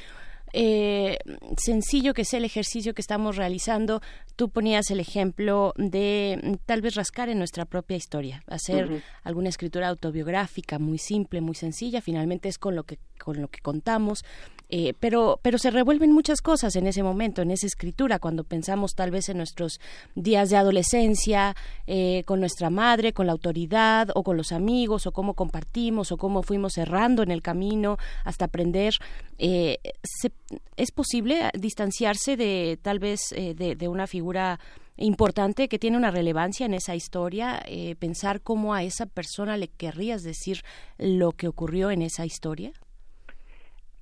eh, 0.54 1.18
sencillo 1.58 2.14
que 2.14 2.26
sea 2.26 2.40
el 2.40 2.46
ejercicio 2.46 2.94
que 2.94 3.02
estamos 3.02 3.36
realizando. 3.36 4.02
Tú 4.36 4.50
ponías 4.50 4.90
el 4.92 5.00
ejemplo 5.00 5.74
de 5.78 6.40
mm, 6.42 6.54
tal 6.66 6.82
vez 6.82 6.96
rascar 6.96 7.30
en 7.30 7.38
nuestra 7.38 7.66
propia 7.66 7.98
historia, 7.98 8.44
hacer 8.48 9.04
alguna 9.24 9.50
escritura 9.50 9.88
autobiográfica 9.88 10.80
muy 10.80 10.98
simple, 10.98 11.42
muy 11.42 11.56
sencilla. 11.56 12.02
Finalmente 12.02 12.50
es 12.50 12.58
con 12.58 12.76
lo 12.76 12.84
que 12.84 12.98
con 13.18 13.42
lo 13.42 13.50
que 13.50 13.60
contamos 13.60 14.24
eh, 14.72 14.94
pero, 15.00 15.40
pero 15.42 15.58
se 15.58 15.72
revuelven 15.72 16.12
muchas 16.12 16.42
cosas 16.42 16.76
en 16.76 16.86
ese 16.86 17.02
momento, 17.02 17.42
en 17.42 17.50
esa 17.50 17.66
escritura, 17.66 18.20
cuando 18.20 18.44
pensamos 18.44 18.94
tal 18.94 19.10
vez 19.10 19.28
en 19.30 19.38
nuestros 19.38 19.82
días 20.14 20.52
de 20.52 20.58
adolescencia, 20.58 21.56
eh, 21.88 22.24
con 22.26 22.40
nuestra 22.40 22.70
madre, 22.70 23.12
con 23.12 23.26
la 23.26 23.32
autoridad, 23.32 24.10
o 24.14 24.24
con 24.24 24.38
los 24.38 24.52
amigos, 24.52 25.08
o 25.08 25.12
cómo 25.12 25.34
compartimos, 25.34 26.12
o 26.12 26.18
cómo 26.18 26.44
fuimos 26.44 26.78
errando 26.78 27.24
en 27.24 27.32
el 27.32 27.42
camino 27.42 27.98
hasta 28.24 28.46
aprender. 28.46 28.94
Eh, 29.40 29.80
¿Es 30.78 30.92
posible 30.92 31.50
distanciarse 31.54 32.38
de 32.38 32.78
tal 32.82 33.00
vez 33.00 33.20
de, 33.32 33.76
de, 33.76 33.88
una 33.88 34.08
figura 34.08 34.60
importante 34.98 35.68
que 35.68 35.80
tiene 35.80 35.98
una 35.98 36.12
relevancia 36.12 36.66
en 36.66 36.74
esa 36.74 36.96
historia? 36.96 37.62
pensar 38.00 38.42
cómo 38.42 38.74
a 38.74 38.84
esa 38.84 39.06
persona 39.06 39.58
le 39.58 39.68
querrías 39.68 40.24
decir 40.24 40.58
lo 40.98 41.32
que 41.32 41.48
ocurrió 41.48 41.92
en 41.92 42.02
esa 42.02 42.26
historia? 42.26 42.72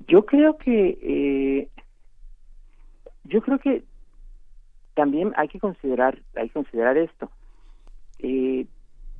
Yo 0.07 0.25
creo 0.25 0.57
que 0.57 0.97
eh, 1.01 1.69
yo 3.25 3.41
creo 3.41 3.59
que 3.59 3.83
también 4.93 5.33
hay 5.35 5.47
que 5.47 5.59
considerar 5.59 6.19
hay 6.35 6.47
que 6.47 6.53
considerar 6.53 6.97
esto. 6.97 7.29
Eh, 8.19 8.65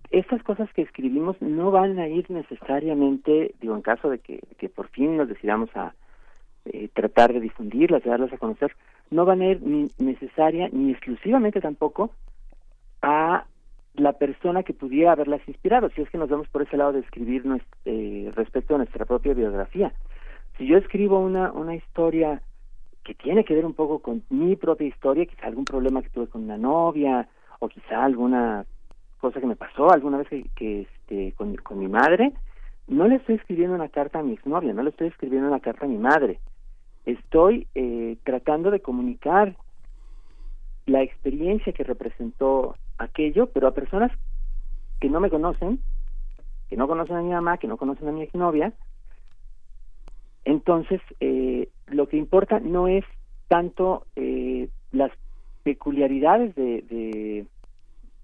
estas 0.10 0.42
cosas 0.44 0.72
que 0.74 0.84
escribimos 0.84 1.36
no 1.42 1.72
van 1.72 2.00
a 2.00 2.08
ir 2.08 2.30
necesariamente, 2.32 3.54
digo, 3.60 3.76
en 3.76 3.82
caso 3.82 4.10
de 4.10 4.20
que 4.20 4.70
por 4.70 4.88
fin 4.90 5.18
nos 5.18 5.28
decidamos 5.28 5.70
a 5.76 5.94
eh, 6.74 6.90
tratar 6.94 7.34
de 7.34 7.40
difundirlas, 7.40 8.04
de 8.04 8.10
darlas 8.10 8.34
a 8.34 8.38
conocer, 8.38 8.72
no 9.10 9.26
van 9.26 9.42
a 9.42 9.48
ir 9.48 9.62
ni 9.62 9.90
necesaria 9.98 10.70
ni 10.72 10.92
exclusivamente 10.92 11.62
tampoco 11.62 12.12
a 13.02 13.46
la 13.96 14.14
persona 14.14 14.64
que 14.64 14.74
pudiera 14.74 15.14
haberlas 15.14 15.42
inspirado, 15.48 15.90
si 15.90 16.02
es 16.02 16.10
que 16.10 16.18
nos 16.18 16.30
vemos 16.30 16.48
por 16.50 16.62
ese 16.62 16.78
lado 16.78 16.94
de 16.94 17.00
escribir 17.00 17.44
eh, 17.86 18.32
respecto 18.36 18.76
a 18.76 18.78
nuestra 18.78 19.06
propia 19.06 19.34
biografía 19.34 19.92
si 20.58 20.66
yo 20.66 20.78
escribo 20.78 21.20
una, 21.20 21.52
una 21.52 21.76
historia 21.76 22.42
que 23.04 23.14
tiene 23.14 23.46
que 23.46 23.54
ver 23.54 23.66
un 23.66 23.74
poco 23.74 24.00
con 24.00 24.24
mi 24.30 24.56
propia 24.56 24.88
historia, 24.88 25.26
quizá 25.26 25.48
algún 25.48 25.66
problema 25.66 26.02
que 26.02 26.10
tuve 26.10 26.28
con 26.28 26.44
una 26.44 26.58
novia, 26.58 27.28
o 27.60 27.70
quizá 27.70 28.04
alguna 28.04 28.66
cosa 29.20 29.40
que 29.40 29.48
me 29.48 29.56
pasó 29.56 29.92
alguna 29.92 30.18
vez 30.18 30.28
que, 30.56 30.82
este, 30.82 31.34
con, 31.34 31.56
con 31.56 31.80
mi 31.80 31.88
madre, 31.88 32.34
no 32.88 33.08
le 33.08 33.16
estoy 33.16 33.36
escribiendo 33.36 33.76
una 33.76 33.90
carta 33.90 34.20
a 34.20 34.24
mi 34.24 34.34
exnovia, 34.34 34.74
no 34.74 34.84
le 34.84 34.90
estoy 34.90 35.08
escribiendo 35.08 35.48
una 35.48 35.60
carta 35.60 35.86
a 35.86 35.90
mi 35.90 35.98
madre. 35.98 36.40
Estoy 37.08 37.68
eh, 37.74 38.18
tratando 38.24 38.70
de 38.70 38.82
comunicar 38.82 39.56
la 40.86 41.02
experiencia 41.02 41.74
que 41.74 41.84
representó 41.84 42.76
aquello, 43.00 43.48
pero 43.48 43.68
a 43.68 43.74
personas 43.74 44.12
que 45.02 45.10
no 45.10 45.20
me 45.20 45.32
conocen, 45.32 45.80
que 46.70 46.78
no 46.78 46.88
conocen 46.88 47.16
a 47.16 47.22
mi 47.24 47.32
mamá, 47.32 47.58
que 47.58 47.68
no 47.68 47.78
conocen 47.78 48.08
a 48.08 48.12
mi 48.12 48.22
exnovia, 48.22 48.74
entonces, 50.48 51.02
eh, 51.20 51.68
lo 51.88 52.08
que 52.08 52.16
importa 52.16 52.62
no 52.62 52.88
es 52.88 53.04
tanto 53.50 54.06
eh, 54.16 54.70
las 54.94 55.12
peculiaridades 55.64 56.56
de, 56.56 57.46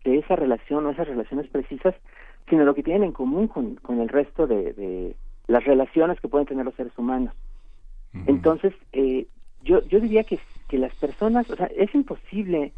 de, 0.06 0.18
esa 0.18 0.38
relación 0.38 0.86
o 0.86 0.92
esas 0.92 1.10
relaciones 1.10 1.50
precisas, 1.50 1.94
sino 2.50 2.64
lo 2.64 2.76
que 2.76 2.84
tienen 2.84 3.04
en 3.04 3.12
común 3.12 3.50
con, 3.50 3.78
el 4.00 4.08
resto 4.08 4.48
de, 4.48 5.16
las 5.48 5.66
relaciones 5.66 6.18
que 6.22 6.30
pueden 6.30 6.48
tener 6.48 6.64
los 6.64 6.76
seres 6.76 6.98
humanos. 6.98 7.34
Entonces, 8.28 8.74
eh, 8.92 9.28
yo, 9.64 9.84
yo 9.88 10.00
diría 10.00 10.24
que, 10.24 10.40
que 10.70 10.78
las 10.78 10.94
personas, 10.96 11.50
o 11.50 11.56
sea, 11.56 11.68
es 11.68 11.94
imposible 11.96 12.74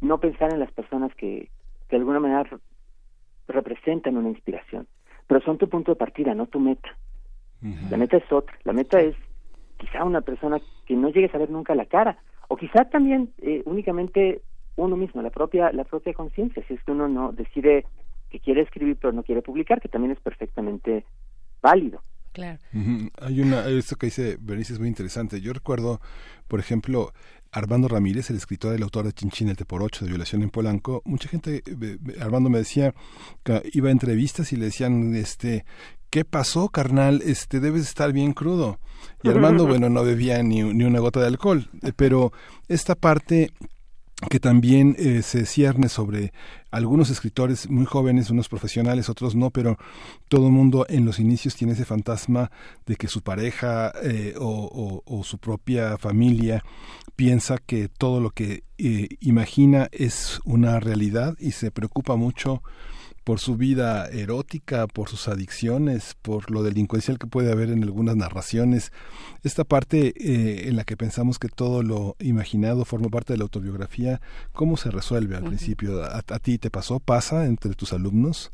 no 0.00 0.18
pensar 0.18 0.52
en 0.52 0.60
las 0.60 0.70
personas 0.72 1.14
que, 1.14 1.48
que 1.88 1.96
de 1.96 1.96
alguna 1.96 2.20
manera 2.20 2.44
representan 3.48 4.16
una 4.16 4.28
inspiración, 4.28 4.86
pero 5.26 5.40
son 5.40 5.58
tu 5.58 5.68
punto 5.68 5.92
de 5.92 5.96
partida, 5.96 6.34
no 6.34 6.46
tu 6.46 6.60
meta. 6.60 6.96
La 7.90 7.96
meta 7.96 8.18
es 8.18 8.30
otra. 8.30 8.54
La 8.64 8.74
meta 8.74 9.00
es 9.00 9.16
quizá 9.78 10.04
una 10.04 10.20
persona 10.20 10.60
que 10.86 10.94
no 10.94 11.08
llegue 11.08 11.30
a 11.32 11.38
ver 11.38 11.50
nunca 11.50 11.74
la 11.74 11.86
cara, 11.86 12.18
o 12.48 12.56
quizá 12.56 12.84
también 12.84 13.32
eh, 13.40 13.62
únicamente 13.64 14.42
uno 14.76 14.96
mismo, 14.96 15.22
la 15.22 15.30
propia 15.30 15.72
la 15.72 15.84
propia 15.84 16.12
conciencia, 16.12 16.62
si 16.66 16.74
es 16.74 16.82
que 16.82 16.92
uno 16.92 17.08
no 17.08 17.32
decide 17.32 17.86
que 18.28 18.40
quiere 18.40 18.62
escribir 18.62 18.98
pero 19.00 19.12
no 19.12 19.22
quiere 19.22 19.40
publicar, 19.40 19.80
que 19.80 19.88
también 19.88 20.12
es 20.12 20.20
perfectamente 20.20 21.04
válido. 21.62 22.02
Claro. 22.34 22.58
Hay 23.22 23.40
una, 23.40 23.64
esto 23.68 23.94
que 23.94 24.06
dice 24.06 24.36
Berenice 24.40 24.72
es 24.72 24.80
muy 24.80 24.88
interesante. 24.88 25.40
Yo 25.40 25.52
recuerdo, 25.52 26.00
por 26.48 26.58
ejemplo, 26.58 27.12
Armando 27.52 27.86
Ramírez, 27.86 28.28
el 28.30 28.36
escritor, 28.36 28.74
el 28.74 28.82
autor 28.82 29.04
de 29.06 29.12
Chinchín, 29.12 29.48
el 29.48 29.56
por 29.56 29.84
ocho 29.84 30.04
de 30.04 30.10
violación 30.10 30.42
en 30.42 30.50
Polanco, 30.50 31.00
mucha 31.04 31.28
gente, 31.28 31.62
eh, 31.64 31.98
Armando 32.20 32.50
me 32.50 32.58
decía 32.58 32.92
que 33.44 33.62
iba 33.72 33.88
a 33.88 33.92
entrevistas 33.92 34.52
y 34.52 34.56
le 34.56 34.64
decían, 34.64 35.14
este, 35.14 35.64
¿qué 36.10 36.24
pasó, 36.24 36.68
carnal? 36.70 37.22
Este, 37.24 37.60
debes 37.60 37.82
estar 37.82 38.12
bien 38.12 38.32
crudo. 38.32 38.80
Y 39.22 39.28
Armando, 39.28 39.64
bueno, 39.68 39.88
no 39.88 40.02
bebía 40.02 40.42
ni, 40.42 40.64
ni 40.64 40.82
una 40.82 40.98
gota 40.98 41.20
de 41.20 41.28
alcohol, 41.28 41.70
eh, 41.82 41.92
pero 41.94 42.32
esta 42.66 42.96
parte 42.96 43.52
que 44.28 44.40
también 44.40 44.96
eh, 44.98 45.22
se 45.22 45.46
cierne 45.46 45.88
sobre 45.88 46.32
algunos 46.74 47.08
escritores 47.08 47.70
muy 47.70 47.86
jóvenes, 47.86 48.30
unos 48.30 48.48
profesionales, 48.48 49.08
otros 49.08 49.36
no, 49.36 49.50
pero 49.50 49.78
todo 50.26 50.46
el 50.46 50.52
mundo 50.52 50.86
en 50.88 51.04
los 51.04 51.20
inicios 51.20 51.54
tiene 51.54 51.74
ese 51.74 51.84
fantasma 51.84 52.50
de 52.84 52.96
que 52.96 53.06
su 53.06 53.22
pareja 53.22 53.92
eh, 54.02 54.34
o, 54.40 55.02
o, 55.04 55.22
su 55.22 55.38
propia 55.38 55.96
familia 55.98 56.64
piensa 57.14 57.58
que 57.58 57.88
todo 57.88 58.20
lo 58.20 58.30
que 58.30 58.64
eh, 58.78 59.06
imagina 59.20 59.88
es 59.92 60.40
una 60.44 60.80
realidad 60.80 61.36
y 61.38 61.52
se 61.52 61.70
preocupa 61.70 62.16
mucho 62.16 62.60
por 63.24 63.38
su 63.38 63.56
vida 63.56 64.06
erótica, 64.08 64.86
por 64.86 65.08
sus 65.08 65.28
adicciones, 65.28 66.14
por 66.22 66.50
lo 66.50 66.62
delincuencial 66.62 67.18
que 67.18 67.26
puede 67.26 67.50
haber 67.50 67.70
en 67.70 67.82
algunas 67.82 68.16
narraciones. 68.16 68.92
Esta 69.42 69.64
parte 69.64 70.08
eh, 70.08 70.68
en 70.68 70.76
la 70.76 70.84
que 70.84 70.96
pensamos 70.96 71.38
que 71.38 71.48
todo 71.48 71.82
lo 71.82 72.16
imaginado 72.20 72.84
forma 72.84 73.08
parte 73.08 73.32
de 73.32 73.38
la 73.38 73.44
autobiografía, 73.44 74.20
¿cómo 74.52 74.76
se 74.76 74.90
resuelve 74.90 75.36
al 75.36 75.44
principio? 75.44 76.02
¿A, 76.04 76.38
ti 76.38 76.58
te 76.58 76.70
pasó? 76.70 77.00
¿Pasa 77.00 77.46
entre 77.46 77.72
tus 77.72 77.92
alumnos? 77.94 78.52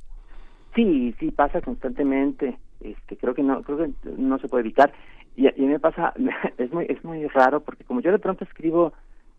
Sí, 0.74 1.14
sí, 1.18 1.32
pasa 1.32 1.60
constantemente. 1.60 2.56
Este, 2.80 3.16
creo 3.16 3.34
que 3.34 3.42
no, 3.42 3.62
creo 3.62 3.78
que 3.78 3.90
no 4.16 4.38
se 4.38 4.48
puede 4.48 4.62
evitar. 4.62 4.92
Y, 5.36 5.48
y 5.48 5.66
me 5.66 5.80
pasa, 5.80 6.14
es 6.58 6.72
muy, 6.72 6.86
es 6.88 7.02
muy 7.04 7.26
raro 7.26 7.60
porque 7.60 7.82
como 7.84 8.00
yo 8.00 8.12
de 8.12 8.20
pronto 8.20 8.44
escribo 8.44 8.92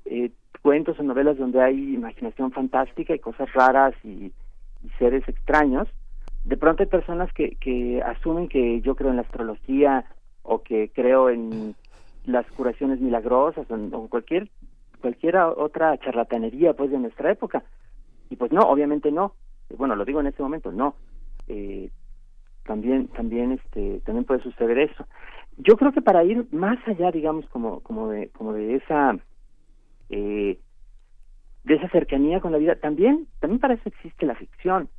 eh, 0.06 0.32
cuentos 0.62 1.00
o 1.00 1.04
novelas 1.04 1.38
donde 1.38 1.62
hay 1.62 1.96
imaginación 1.96 2.52
fantástica 2.52 3.16
y 3.16 3.20
cosas 3.20 3.52
raras 3.54 3.94
y 4.04 4.32
seres 4.98 5.28
extraños, 5.28 5.88
de 6.44 6.58
pronto 6.58 6.84
hay 6.84 6.90
personas 6.90 7.32
que, 7.34 7.56
que 7.56 8.02
asumen 8.02 8.48
que 8.48 8.82
yo 8.82 8.96
creo 8.96 9.12
en 9.12 9.18
la 9.18 9.22
astrología 9.22 10.06
o 10.44 10.64
que 10.64 10.90
creo 10.94 11.30
en 11.30 11.76
las 12.26 12.46
curaciones 12.52 13.00
milagrosas 13.00 13.66
o, 13.70 14.08
cualquier 14.08 14.50
cualquier 15.02 15.38
otra 15.38 15.98
charlatanería 15.98 16.74
pues 16.74 16.92
de 16.92 17.00
nuestra 17.00 17.32
época. 17.32 17.64
Y 18.30 18.36
pues 18.36 18.52
no 18.52 18.62
obviamente 18.62 19.12
no. 19.12 19.34
Bueno 19.78 19.96
lo 19.96 20.06
digo 20.06 20.20
en 20.20 20.28
este 20.28 20.44
momento 20.44 20.72
no. 20.72 20.96
Eh, 21.48 21.90
también 22.66 23.08
también 23.08 23.52
este 23.54 24.02
también 24.02 24.26
puede 24.26 24.42
suceder 24.42 24.78
eso. 24.80 25.06
Yo 25.58 25.76
creo 25.78 25.92
que 25.92 26.02
para 26.02 26.24
ir 26.24 26.48
más 26.52 26.78
allá 26.88 27.12
digamos 27.12 27.48
como 27.50 27.82
como 27.82 28.10
de 28.10 28.30
como 28.30 28.54
de 28.54 28.76
esa 28.76 29.18
eh, 30.10 30.60
de 31.64 31.76
esa 31.76 31.90
cercanía 31.90 32.40
con 32.40 32.52
la 32.52 32.58
vida. 32.58 32.76
También, 32.76 33.28
también 33.40 33.60
para 33.60 33.76
eso 33.76 33.88
existe 33.88 34.26
la 34.26 34.36
ficción. 34.36 34.90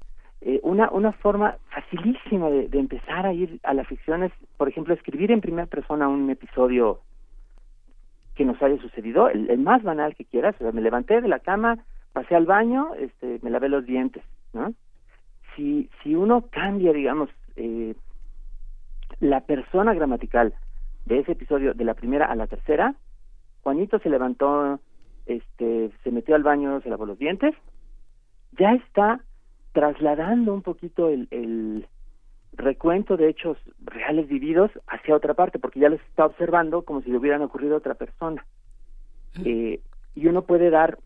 Eh, 0.40 0.60
una, 0.62 0.90
una 0.90 1.12
forma 1.12 1.56
facilísima 1.70 2.50
de, 2.50 2.68
empezar 2.72 3.26
a 3.26 3.32
ir 3.32 3.60
a 3.62 3.74
la 3.74 3.84
ficción 3.84 4.24
es, 4.24 4.32
por 4.56 4.68
ejemplo, 4.68 4.94
escribir 4.94 5.30
en 5.30 5.40
primera 5.40 5.66
persona 5.66 6.08
un 6.08 6.28
episodio 6.30 7.00
que 8.34 8.44
nos 8.44 8.60
haya 8.62 8.80
sucedido, 8.80 9.28
el, 9.28 9.58
más 9.58 9.82
banal 9.82 10.14
que 10.16 10.24
quieras. 10.24 10.54
O 10.56 10.64
sea, 10.64 10.72
me 10.72 10.80
levanté 10.80 11.20
de 11.20 11.28
la 11.28 11.38
cama, 11.38 11.78
pasé 12.12 12.34
al 12.34 12.46
baño, 12.46 12.94
este, 12.98 13.38
me 13.42 13.50
lavé 13.50 13.68
los 13.68 13.84
dientes, 13.86 14.24
¿no? 14.52 14.72
Si, 15.54 15.90
si 16.02 16.14
uno 16.14 16.46
cambia, 16.50 16.92
digamos, 16.92 17.28
eh, 17.56 17.94
la 19.20 19.42
persona 19.42 19.92
gramatical 19.94 20.54
de 21.04 21.18
ese 21.20 21.32
episodio 21.32 21.74
de 21.74 21.84
la 21.84 21.94
primera 21.94 22.26
a 22.26 22.34
la 22.34 22.46
tercera, 22.46 22.94
Juanito 23.62 23.98
se 23.98 24.08
levantó 24.08 24.80
este, 25.26 25.90
se 26.02 26.10
metió 26.10 26.34
al 26.34 26.42
baño, 26.42 26.80
se 26.80 26.90
lavó 26.90 27.06
los 27.06 27.18
dientes, 27.18 27.54
ya 28.58 28.72
está 28.74 29.20
trasladando 29.72 30.52
un 30.52 30.62
poquito 30.62 31.08
el, 31.08 31.28
el 31.30 31.86
recuento 32.52 33.16
de 33.16 33.28
hechos 33.28 33.56
reales 33.80 34.28
vividos 34.28 34.70
hacia 34.86 35.16
otra 35.16 35.34
parte, 35.34 35.58
porque 35.58 35.80
ya 35.80 35.88
los 35.88 36.00
está 36.02 36.26
observando 36.26 36.82
como 36.82 37.02
si 37.02 37.10
le 37.10 37.18
hubieran 37.18 37.42
ocurrido 37.42 37.74
a 37.74 37.78
otra 37.78 37.94
persona. 37.94 38.44
Eh, 39.44 39.80
y 40.14 40.26
uno 40.26 40.42
puede 40.42 40.68
dar 40.70 40.98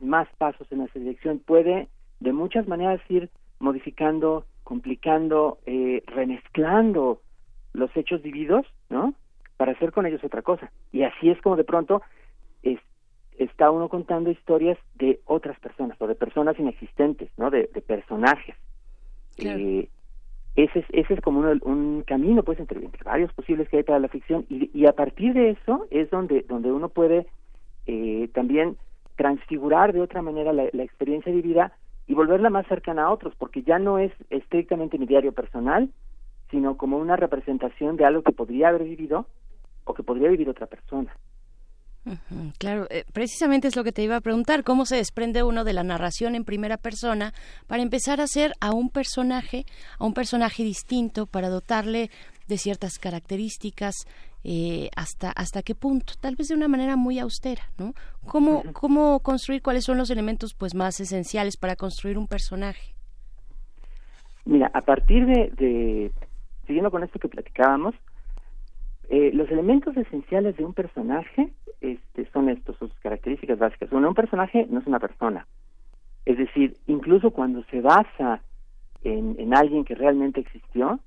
más 0.00 0.28
pasos 0.38 0.70
en 0.72 0.80
esa 0.80 0.98
dirección, 0.98 1.38
puede 1.38 1.88
de 2.18 2.32
muchas 2.32 2.66
maneras 2.66 3.00
ir 3.08 3.30
modificando, 3.60 4.46
complicando, 4.64 5.58
eh, 5.66 6.02
remezclando 6.06 7.20
los 7.72 7.94
hechos 7.96 8.22
vividos, 8.22 8.66
¿no? 8.88 9.14
Para 9.56 9.72
hacer 9.72 9.92
con 9.92 10.06
ellos 10.06 10.24
otra 10.24 10.42
cosa. 10.42 10.72
Y 10.90 11.02
así 11.02 11.30
es 11.30 11.40
como 11.42 11.56
de 11.56 11.64
pronto 11.64 12.02
está 13.44 13.70
uno 13.70 13.88
contando 13.88 14.30
historias 14.30 14.78
de 14.96 15.20
otras 15.24 15.58
personas 15.60 16.00
o 16.00 16.06
de 16.06 16.14
personas 16.14 16.58
inexistentes, 16.58 17.30
¿no? 17.38 17.50
De, 17.50 17.64
personajes. 17.86 18.54
Eh, 19.38 19.88
ese, 20.56 20.80
es, 20.80 20.84
ese 20.90 21.14
es 21.14 21.20
como 21.22 21.40
un 21.40 22.02
camino, 22.06 22.42
pues, 22.42 22.60
entre, 22.60 22.80
varios 23.02 23.32
posibles 23.32 23.68
que 23.68 23.78
hay 23.78 23.82
para 23.82 23.98
la 23.98 24.08
ficción 24.08 24.44
y, 24.50 24.70
y 24.74 24.86
a 24.86 24.92
partir 24.92 25.32
de 25.32 25.50
eso 25.50 25.86
es 25.90 26.10
donde, 26.10 26.44
donde 26.48 26.70
uno 26.70 26.90
puede 26.90 27.26
eh, 27.86 28.28
también 28.34 28.76
transfigurar 29.16 29.94
de 29.94 30.02
otra 30.02 30.20
manera 30.20 30.52
la, 30.52 30.68
la 30.72 30.82
experiencia 30.82 31.32
vivida 31.32 31.72
y 32.06 32.14
volverla 32.14 32.50
más 32.50 32.66
cercana 32.66 33.04
a 33.04 33.10
otros, 33.10 33.34
porque 33.38 33.62
ya 33.62 33.78
no 33.78 33.98
es 33.98 34.12
estrictamente 34.28 34.98
mi 34.98 35.06
diario 35.06 35.32
personal, 35.32 35.88
sino 36.50 36.76
como 36.76 36.98
una 36.98 37.16
representación 37.16 37.96
de 37.96 38.04
algo 38.04 38.22
que 38.22 38.32
podría 38.32 38.68
haber 38.68 38.84
vivido 38.84 39.26
o 39.84 39.94
que 39.94 40.02
podría 40.02 40.28
vivir 40.28 40.48
otra 40.48 40.66
persona. 40.66 41.14
Claro, 42.58 42.86
eh, 42.90 43.04
precisamente 43.12 43.68
es 43.68 43.76
lo 43.76 43.84
que 43.84 43.92
te 43.92 44.02
iba 44.02 44.16
a 44.16 44.20
preguntar, 44.20 44.64
cómo 44.64 44.86
se 44.86 44.96
desprende 44.96 45.42
uno 45.42 45.64
de 45.64 45.74
la 45.74 45.84
narración 45.84 46.34
en 46.34 46.44
primera 46.44 46.76
persona 46.76 47.34
para 47.66 47.82
empezar 47.82 48.20
a 48.20 48.24
hacer 48.24 48.52
a 48.60 48.72
un 48.72 48.88
personaje, 48.88 49.64
a 49.98 50.06
un 50.06 50.14
personaje 50.14 50.62
distinto, 50.62 51.26
para 51.26 51.50
dotarle 51.50 52.10
de 52.48 52.58
ciertas 52.58 52.98
características, 52.98 54.06
eh, 54.42 54.88
hasta 54.96 55.30
hasta 55.30 55.62
qué 55.62 55.74
punto, 55.74 56.14
tal 56.18 56.34
vez 56.36 56.48
de 56.48 56.54
una 56.54 56.68
manera 56.68 56.96
muy 56.96 57.18
austera, 57.18 57.64
¿no? 57.78 57.92
¿Cómo, 58.26 58.62
cómo 58.72 59.20
construir 59.20 59.60
cuáles 59.60 59.84
son 59.84 59.98
los 59.98 60.10
elementos 60.10 60.54
pues 60.54 60.74
más 60.74 60.98
esenciales 61.00 61.58
para 61.58 61.76
construir 61.76 62.16
un 62.16 62.26
personaje? 62.26 62.94
Mira, 64.46 64.70
a 64.72 64.80
partir 64.80 65.26
de, 65.26 65.50
de 65.58 66.12
siguiendo 66.66 66.90
con 66.90 67.02
esto 67.04 67.18
que 67.18 67.28
platicábamos, 67.28 67.94
eh, 69.10 69.32
los 69.34 69.50
elementos 69.50 69.96
esenciales 69.96 70.56
de 70.56 70.64
un 70.64 70.72
personaje 70.72 71.52
este, 71.80 72.26
son 72.32 72.48
estos, 72.48 72.76
sus 72.76 72.92
características 73.00 73.58
básicas. 73.58 73.90
Bueno, 73.90 74.08
un 74.08 74.14
personaje 74.14 74.66
no 74.70 74.80
es 74.80 74.86
una 74.86 74.98
persona. 74.98 75.46
Es 76.26 76.38
decir, 76.38 76.76
incluso 76.86 77.30
cuando 77.30 77.62
se 77.64 77.80
basa 77.80 78.40
en, 79.02 79.36
en 79.38 79.54
alguien 79.54 79.84
que 79.84 79.94
realmente 79.94 80.40
existió, 80.40 81.00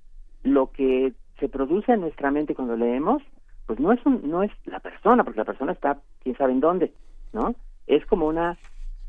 lo 0.44 0.72
que 0.72 1.14
se 1.40 1.50
produce 1.50 1.94
en 1.94 2.02
nuestra 2.02 2.32
mente 2.32 2.56
cuando 2.56 2.76
leemos, 2.76 3.22
pues 3.66 3.80
no 3.80 3.92
es 3.92 4.06
un, 4.06 4.30
no 4.30 4.44
es 4.44 4.52
la 4.66 4.80
persona, 4.80 5.24
porque 5.24 5.40
la 5.40 5.46
persona 5.46 5.72
está 5.72 6.00
quién 6.22 6.36
sabe 6.38 6.52
en 6.52 6.60
dónde, 6.60 6.94
¿no? 7.32 7.56
Es 7.88 8.06
como 8.06 8.28
una 8.28 8.58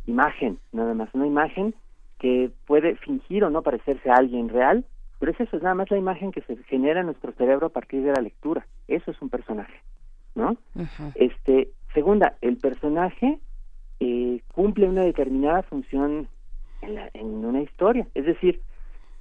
imagen, 0.07 0.59
nada 0.73 0.95
más, 0.95 1.09
una 1.15 1.27
imagen 1.27 1.75
que 2.19 2.51
puede 2.67 2.97
fingir 2.97 3.45
o 3.45 3.51
no 3.51 3.63
parecerse 3.63 4.11
a 4.11 4.17
alguien 4.17 4.49
real, 4.49 4.85
pero 5.19 5.33
es 5.33 5.41
eso, 5.41 5.57
es 5.57 5.63
nada 5.63 5.75
más 5.75 5.91
la 5.91 5.99
imagen 5.99 6.33
que 6.33 6.43
se 6.43 6.57
genera 6.65 7.01
en 7.01 7.07
nuestro 7.07 7.33
cerebro 7.33 7.67
a 7.67 7.71
partir 7.71 8.03
de 8.03 8.13
la 8.13 8.21
lectura. 8.21 8.67
Eso 8.89 9.11
es 9.11 9.21
un 9.23 9.31
personaje, 9.31 9.75
¿no? 10.35 10.57
Este, 11.15 11.69
segunda, 11.93 12.35
el 12.41 12.57
personaje 12.57 13.39
eh, 14.01 14.41
cumple 14.53 14.89
una 14.89 15.05
determinada 15.05 15.63
función 15.63 16.29
en, 16.83 16.95
la, 16.95 17.11
en 17.15 17.45
una 17.45 17.63
historia. 17.63 18.07
Es 18.15 18.27
decir, 18.27 18.61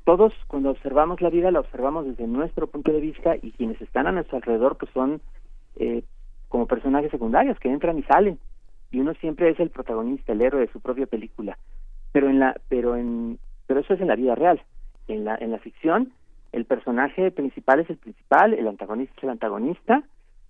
todos 0.05 0.33
cuando 0.47 0.71
observamos 0.71 1.21
la 1.21 1.29
vida 1.29 1.51
la 1.51 1.59
observamos 1.59 2.05
desde 2.05 2.27
nuestro 2.27 2.67
punto 2.67 2.91
de 2.91 2.99
vista 2.99 3.35
y 3.41 3.51
quienes 3.51 3.81
están 3.81 4.07
a 4.07 4.11
nuestro 4.11 4.37
alrededor 4.37 4.77
pues 4.77 4.91
son 4.91 5.21
eh, 5.77 6.03
como 6.49 6.67
personajes 6.67 7.11
secundarios 7.11 7.59
que 7.59 7.69
entran 7.69 7.97
y 7.97 8.03
salen 8.03 8.37
y 8.91 8.99
uno 8.99 9.13
siempre 9.15 9.49
es 9.49 9.59
el 9.59 9.69
protagonista, 9.69 10.33
el 10.33 10.41
héroe 10.41 10.61
de 10.61 10.71
su 10.71 10.79
propia 10.79 11.07
película. 11.07 11.57
Pero 12.11 12.29
en 12.29 12.39
la, 12.39 12.55
pero 12.69 12.95
en, 12.95 13.39
pero 13.65 13.79
eso 13.79 13.93
es 13.93 14.01
en 14.01 14.07
la 14.07 14.15
vida 14.15 14.35
real 14.35 14.61
en 15.07 15.25
la, 15.25 15.35
en 15.35 15.51
la 15.51 15.59
ficción 15.59 16.11
el 16.53 16.65
personaje 16.65 17.31
principal 17.31 17.79
es 17.79 17.89
el 17.89 17.97
principal, 17.97 18.53
el 18.53 18.67
antagonista 18.67 19.13
es 19.17 19.23
el 19.23 19.31
antagonista, 19.31 20.03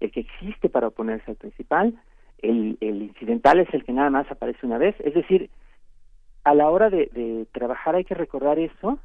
el 0.04 0.12
que 0.12 0.22
existe 0.22 0.70
para 0.70 0.88
oponerse 0.88 1.32
al 1.32 1.38
principal, 1.38 1.96
el, 2.42 2.78
el 2.82 3.02
incidental 3.04 3.60
es 3.60 3.74
el 3.74 3.84
que 3.84 3.94
nada 3.94 4.10
más 4.10 4.30
aparece 4.30 4.66
una 4.66 4.78
vez, 4.78 4.96
es 5.00 5.14
decir, 5.14 5.50
a 6.44 6.54
la 6.54 6.70
hora 6.70 6.90
de, 6.90 7.10
de 7.14 7.48
trabajar 7.54 7.96
hay 7.96 8.04
que 8.04 8.16
recordar 8.16 8.60
eso 8.60 9.00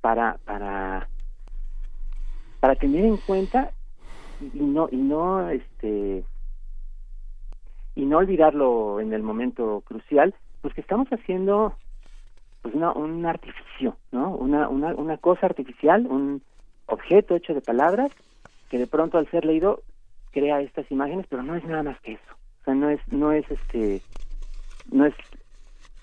para, 0.00 0.38
para, 0.44 1.08
para 2.58 2.74
tener 2.74 3.04
en 3.04 3.18
cuenta 3.18 3.70
y, 4.52 4.58
no, 4.58 4.88
y 4.90 4.96
no, 4.96 5.48
este, 5.48 6.24
y 7.94 8.04
no 8.04 8.18
olvidarlo 8.18 8.98
en 8.98 9.12
el 9.12 9.22
momento 9.22 9.82
crucial, 9.86 10.34
pues 10.60 10.74
que 10.74 10.80
estamos 10.80 11.08
haciendo 11.08 11.74
pues 12.62 12.74
una, 12.74 12.92
un 12.92 13.24
artificio, 13.26 13.96
¿no? 14.10 14.34
Una, 14.34 14.68
una, 14.68 14.94
una 14.94 15.18
cosa 15.18 15.46
artificial, 15.46 16.06
un 16.06 16.42
objeto 16.86 17.36
hecho 17.36 17.54
de 17.54 17.60
palabras 17.60 18.10
que 18.70 18.78
de 18.78 18.86
pronto 18.88 19.18
al 19.18 19.30
ser 19.30 19.44
leído 19.44 19.82
crea 20.32 20.60
estas 20.60 20.90
imágenes, 20.90 21.26
pero 21.28 21.42
no 21.42 21.54
es 21.54 21.64
nada 21.64 21.82
más 21.82 22.00
que 22.00 22.12
eso. 22.14 22.32
O 22.60 22.64
sea, 22.64 22.74
no 22.74 22.88
es, 22.90 23.00
no 23.08 23.32
es 23.32 23.44
este, 23.50 24.00
no 24.90 25.06
es 25.06 25.14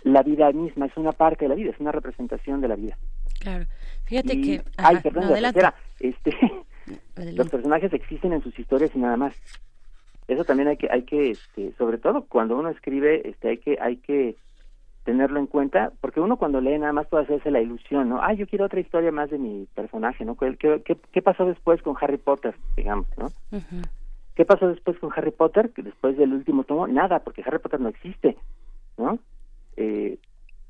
la 0.03 0.23
vida 0.23 0.51
misma, 0.51 0.85
es 0.85 0.95
una 0.97 1.11
parte 1.11 1.45
de 1.45 1.49
la 1.49 1.55
vida, 1.55 1.71
es 1.71 1.79
una 1.79 1.91
representación 1.91 2.61
de 2.61 2.67
la 2.67 2.75
vida. 2.75 2.97
Claro. 3.39 3.65
Fíjate 4.05 4.33
Y- 4.35 4.41
que... 4.41 4.63
ay, 4.77 4.97
perdón, 5.01 5.23
no, 5.23 5.29
la 5.29 5.49
adelante. 5.49 5.59
tercera, 5.59 5.75
este, 5.99 6.35
los 7.35 7.49
personajes 7.49 7.93
existen 7.93 8.33
en 8.33 8.41
sus 8.41 8.57
historias 8.57 8.95
y 8.95 8.99
nada 8.99 9.17
más. 9.17 9.35
Eso 10.27 10.45
también 10.45 10.69
hay 10.69 10.77
que, 10.77 10.87
hay 10.91 11.03
que, 11.03 11.31
este, 11.31 11.73
sobre 11.77 11.97
todo 11.97 12.23
cuando 12.25 12.55
uno 12.57 12.69
escribe, 12.69 13.27
este, 13.27 13.49
hay 13.49 13.57
que, 13.57 13.77
hay 13.81 13.97
que 13.97 14.35
tenerlo 15.03 15.39
en 15.39 15.47
cuenta, 15.47 15.91
porque 16.01 16.19
uno 16.19 16.37
cuando 16.37 16.61
lee 16.61 16.77
nada 16.77 16.93
más 16.93 17.07
puede 17.07 17.23
hacerse 17.23 17.49
la 17.49 17.61
ilusión, 17.61 18.09
¿no? 18.09 18.21
Ah, 18.21 18.33
yo 18.33 18.45
quiero 18.45 18.65
otra 18.65 18.79
historia 18.79 19.11
más 19.11 19.31
de 19.31 19.39
mi 19.39 19.65
personaje, 19.73 20.23
¿no? 20.23 20.35
¿Qué, 20.35 20.55
qué, 20.85 21.21
pasó 21.23 21.45
después 21.45 21.81
con 21.81 21.95
Harry 21.99 22.17
Potter, 22.17 22.53
digamos, 22.77 23.07
¿no? 23.17 23.31
¿Qué 24.39 24.45
pasó 24.45 24.69
después 24.69 24.97
con 24.99 25.11
Harry 25.13 25.31
Potter? 25.31 25.71
Que 25.73 25.83
después 25.83 26.15
del 26.15 26.31
último 26.31 26.63
tomo, 26.63 26.87
nada, 26.87 27.19
porque 27.19 27.43
Harry 27.45 27.59
Potter 27.59 27.81
no 27.81 27.89
existe, 27.89 28.37
¿no? 28.97 29.19
Eh, 29.75 30.17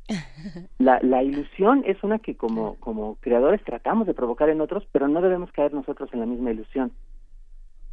la, 0.79 0.99
la 1.03 1.21
ilusión 1.21 1.83
es 1.85 2.03
una 2.03 2.17
que 2.17 2.35
como, 2.35 2.77
como 2.79 3.17
creadores 3.17 3.63
tratamos 3.63 4.07
de 4.07 4.15
provocar 4.15 4.49
en 4.49 4.61
otros, 4.61 4.87
pero 4.91 5.07
no 5.07 5.21
debemos 5.21 5.51
caer 5.51 5.71
nosotros 5.71 6.09
en 6.13 6.19
la 6.19 6.25
misma 6.25 6.49
ilusión, 6.49 6.91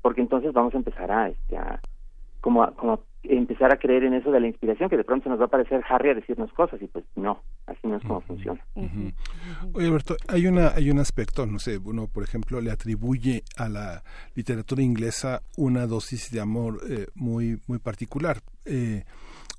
porque 0.00 0.22
entonces 0.22 0.54
vamos 0.54 0.72
a 0.72 0.78
empezar 0.78 1.12
a, 1.12 1.28
este, 1.28 1.58
a 1.58 1.78
como, 2.40 2.62
a- 2.62 2.74
como 2.74 2.92
a 2.94 3.00
empezar 3.22 3.72
a 3.72 3.78
creer 3.78 4.04
en 4.04 4.14
eso 4.14 4.30
de 4.30 4.38
la 4.40 4.46
inspiración, 4.46 4.88
que 4.88 4.96
de 4.96 5.02
pronto 5.04 5.24
se 5.24 5.30
nos 5.30 5.40
va 5.40 5.44
a 5.44 5.46
aparecer 5.46 5.82
Harry 5.88 6.10
a 6.10 6.14
decirnos 6.14 6.52
cosas, 6.52 6.80
y 6.80 6.86
pues 6.86 7.04
no, 7.16 7.42
así 7.66 7.80
no 7.84 7.96
es 7.96 8.02
como 8.04 8.20
funciona. 8.20 8.64
Oye, 9.72 9.86
Alberto, 9.88 10.16
hay 10.28 10.46
una 10.46 10.68
hay 10.68 10.90
un 10.90 11.00
aspecto, 11.00 11.44
no 11.44 11.58
sé, 11.58 11.78
uno 11.78 12.06
por 12.06 12.22
ejemplo 12.22 12.60
le 12.60 12.70
atribuye 12.70 13.42
a 13.56 13.68
la 13.68 14.04
literatura 14.36 14.82
inglesa 14.82 15.42
una 15.56 15.86
dosis 15.86 16.30
de 16.30 16.40
amor 16.40 16.80
eh, 16.88 17.06
muy 17.14 17.60
muy 17.66 17.78
particular, 17.80 18.42
eh, 18.64 19.02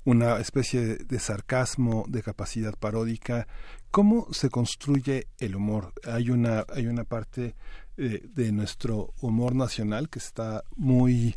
una 0.06 0.38
especie 0.38 0.80
de, 0.80 0.96
de 1.04 1.18
sarcasmo, 1.18 2.04
de 2.08 2.22
capacidad 2.22 2.72
paródica. 2.78 3.46
¿Cómo 3.90 4.26
se 4.32 4.48
construye 4.48 5.26
el 5.38 5.56
humor? 5.56 5.92
Hay 6.06 6.30
una 6.30 6.64
hay 6.74 6.86
una 6.86 7.04
parte 7.04 7.54
eh, 7.98 8.22
de 8.34 8.52
nuestro 8.52 9.12
humor 9.20 9.54
nacional 9.54 10.08
que 10.08 10.18
está 10.20 10.62
muy 10.76 11.34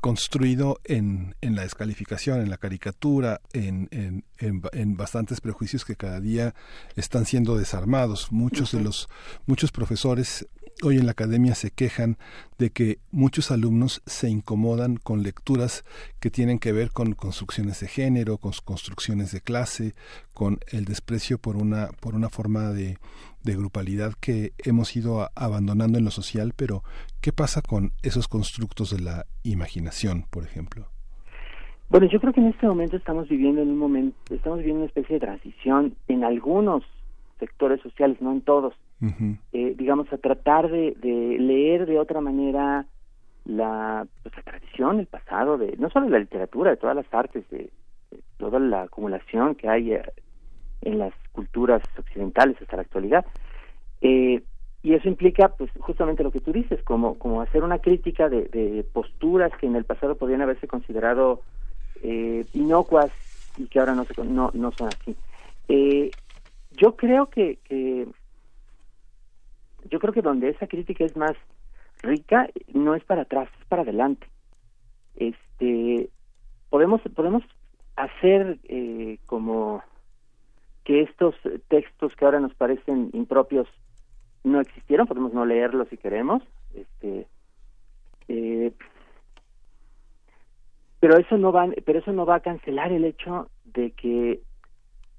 construido 0.00 0.80
en, 0.84 1.34
en 1.40 1.54
la 1.56 1.62
descalificación, 1.62 2.40
en 2.40 2.50
la 2.50 2.58
caricatura, 2.58 3.40
en, 3.52 3.88
en, 3.90 4.24
en, 4.38 4.60
ba- 4.60 4.70
en 4.72 4.96
bastantes 4.96 5.40
prejuicios 5.40 5.84
que 5.84 5.96
cada 5.96 6.20
día 6.20 6.54
están 6.96 7.26
siendo 7.26 7.56
desarmados. 7.56 8.32
Muchos 8.32 8.72
de 8.72 8.80
los 8.80 9.08
muchos 9.46 9.70
profesores 9.72 10.46
hoy 10.82 10.96
en 10.96 11.04
la 11.04 11.12
academia 11.12 11.54
se 11.54 11.70
quejan 11.70 12.16
de 12.58 12.70
que 12.70 13.00
muchos 13.10 13.50
alumnos 13.50 14.00
se 14.06 14.30
incomodan 14.30 14.96
con 14.96 15.22
lecturas 15.22 15.84
que 16.20 16.30
tienen 16.30 16.58
que 16.58 16.72
ver 16.72 16.90
con 16.90 17.12
construcciones 17.12 17.80
de 17.80 17.88
género, 17.88 18.38
con 18.38 18.52
construcciones 18.64 19.30
de 19.32 19.42
clase, 19.42 19.94
con 20.32 20.58
el 20.68 20.86
desprecio 20.86 21.36
por 21.38 21.56
una 21.56 21.88
por 22.00 22.14
una 22.14 22.30
forma 22.30 22.70
de, 22.70 22.96
de 23.42 23.56
grupalidad 23.56 24.12
que 24.20 24.52
hemos 24.64 24.94
ido 24.96 25.28
abandonando 25.34 25.98
en 25.98 26.04
lo 26.04 26.10
social, 26.10 26.52
pero 26.56 26.82
¿qué 27.20 27.32
pasa 27.32 27.62
con 27.62 27.92
esos 28.02 28.28
constructos 28.28 28.90
de 28.90 29.02
la 29.02 29.26
imaginación, 29.42 30.24
por 30.30 30.44
ejemplo? 30.44 30.86
Bueno, 31.88 32.06
yo 32.06 32.20
creo 32.20 32.32
que 32.32 32.40
en 32.40 32.48
este 32.48 32.66
momento 32.66 32.96
estamos 32.96 33.28
viviendo 33.28 33.62
en 33.62 33.68
un 33.68 33.78
momento, 33.78 34.32
estamos 34.32 34.58
viviendo 34.58 34.82
una 34.82 34.88
especie 34.88 35.14
de 35.14 35.20
transición 35.20 35.96
en 36.06 36.22
algunos 36.22 36.84
sectores 37.40 37.80
sociales, 37.80 38.20
no 38.20 38.32
en 38.32 38.42
todos, 38.42 38.74
eh, 39.52 39.74
digamos, 39.76 40.12
a 40.12 40.18
tratar 40.18 40.70
de, 40.70 40.94
de 41.00 41.38
leer 41.38 41.86
de 41.86 41.98
otra 41.98 42.20
manera 42.20 42.86
la, 43.44 44.06
pues, 44.22 44.36
la 44.36 44.42
tradición, 44.42 45.00
el 45.00 45.06
pasado, 45.06 45.58
de 45.58 45.76
no 45.78 45.90
solo 45.90 46.06
de 46.06 46.12
la 46.12 46.18
literatura, 46.20 46.70
de 46.70 46.76
todas 46.76 46.94
las 46.94 47.12
artes, 47.12 47.48
de, 47.50 47.70
de 48.10 48.22
toda 48.36 48.60
la 48.60 48.82
acumulación 48.82 49.56
que 49.56 49.68
hay 49.68 49.92
eh, 49.94 50.02
en 50.82 50.98
las 50.98 51.12
culturas 51.32 51.82
occidentales 51.98 52.60
hasta 52.60 52.76
la 52.76 52.82
actualidad. 52.82 53.24
Eh, 54.00 54.42
y 54.82 54.94
eso 54.94 55.08
implica, 55.08 55.48
pues, 55.48 55.70
justamente 55.78 56.22
lo 56.22 56.30
que 56.30 56.40
tú 56.40 56.52
dices, 56.52 56.82
como, 56.82 57.18
como 57.18 57.42
hacer 57.42 57.62
una 57.62 57.80
crítica 57.80 58.28
de, 58.28 58.84
posturas 58.92 59.52
que 59.58 59.66
en 59.66 59.76
el 59.76 59.84
pasado 59.84 60.16
podían 60.16 60.40
haberse 60.40 60.66
considerado 60.66 61.42
eh, 62.02 62.46
inocuas 62.54 63.10
y 63.58 63.66
que 63.66 63.78
ahora 63.78 63.94
no, 63.94 64.04
se, 64.04 64.24
no, 64.24 64.50
no 64.54 64.72
son 64.72 64.88
así. 64.88 65.14
Eh, 65.68 66.10
yo 66.72 66.96
creo 66.96 67.26
que, 67.26 67.58
que 67.64 68.06
yo 69.90 69.98
creo 69.98 70.12
que 70.12 70.22
donde 70.22 70.48
esa 70.48 70.66
crítica 70.66 71.04
es 71.04 71.16
más 71.16 71.36
rica 72.02 72.48
no 72.72 72.94
es 72.94 73.04
para 73.04 73.22
atrás, 73.22 73.48
es 73.60 73.66
para 73.66 73.82
adelante. 73.82 74.26
Este 75.16 76.08
podemos 76.70 77.00
podemos 77.14 77.42
hacer 77.96 78.58
eh, 78.64 79.18
como 79.26 79.82
que 80.90 81.02
estos 81.02 81.36
textos 81.68 82.16
que 82.16 82.24
ahora 82.24 82.40
nos 82.40 82.52
parecen 82.54 83.10
impropios 83.12 83.68
no 84.42 84.60
existieron, 84.60 85.06
podemos 85.06 85.32
no 85.32 85.46
leerlos 85.46 85.86
si 85.88 85.96
queremos, 85.96 86.42
este 86.74 87.28
eh, 88.26 88.72
pero 90.98 91.16
eso 91.16 91.38
no 91.38 91.52
va 91.52 91.68
pero 91.86 92.00
eso 92.00 92.10
no 92.10 92.26
va 92.26 92.34
a 92.34 92.40
cancelar 92.40 92.90
el 92.90 93.04
hecho 93.04 93.48
de 93.66 93.92
que 93.92 94.40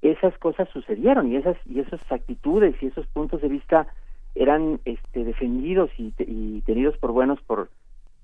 esas 0.02 0.38
cosas 0.40 0.68
sucedieron 0.74 1.32
y 1.32 1.38
esas 1.38 1.56
y 1.66 1.80
esas 1.80 2.02
actitudes 2.12 2.76
y 2.82 2.88
esos 2.88 3.08
puntos 3.08 3.42
de 3.42 3.48
vista 3.48 3.88
eran 4.36 4.82
este, 4.84 5.24
defendidos 5.24 5.90
y, 5.98 6.14
y 6.18 6.64
tenidos 6.66 6.98
por 6.98 7.14
buenos 7.14 7.40
por 7.44 7.70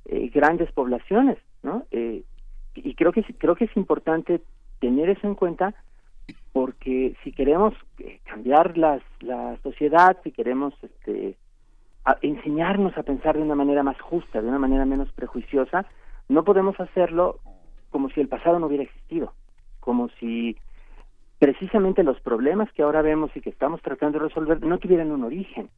eh, 0.04 0.30
grandes 0.34 0.70
poblaciones, 0.74 1.38
¿no? 1.64 1.86
Eh, 1.92 2.24
y 2.76 2.94
creo 2.96 3.14
que 3.14 3.24
creo 3.38 3.56
que 3.56 3.66
es 3.66 3.78
importante 3.78 4.42
tener 4.82 5.10
eso 5.10 5.28
en 5.28 5.36
cuenta 5.36 5.74
porque 6.54 7.16
si 7.24 7.32
queremos 7.32 7.74
eh, 8.00 8.20
cambiar 8.26 8.78
las, 8.78 9.02
la 9.20 9.58
sociedad, 9.64 10.18
si 10.24 10.32
queremos 10.32 10.74
este, 10.82 11.38
enseñarnos 12.22 12.98
a 12.98 13.04
pensar 13.04 13.36
de 13.36 13.44
una 13.44 13.56
manera 13.56 13.84
más 13.84 14.00
justa, 14.02 14.42
de 14.42 14.48
una 14.48 14.60
manera 14.60 14.86
menos 14.86 15.12
prejuiciosa, 15.14 15.86
no 16.30 16.44
podemos 16.44 16.80
hacerlo 16.80 17.40
como 17.90 18.10
si 18.10 18.22
el 18.22 18.28
pasado 18.28 18.60
no 18.60 18.68
hubiera 18.68 18.84
existido, 18.84 19.34
como 19.80 20.10
si 20.20 20.58
precisamente 21.40 22.04
los 22.04 22.20
problemas 22.22 22.72
que 22.74 22.84
ahora 22.84 23.02
vemos 23.02 23.32
y 23.36 23.42
que 23.42 23.50
estamos 23.50 23.82
tratando 23.82 24.20
de 24.20 24.26
resolver 24.26 24.64
no 24.64 24.78
tuvieran 24.80 25.12
un 25.12 25.24
origen. 25.24 25.70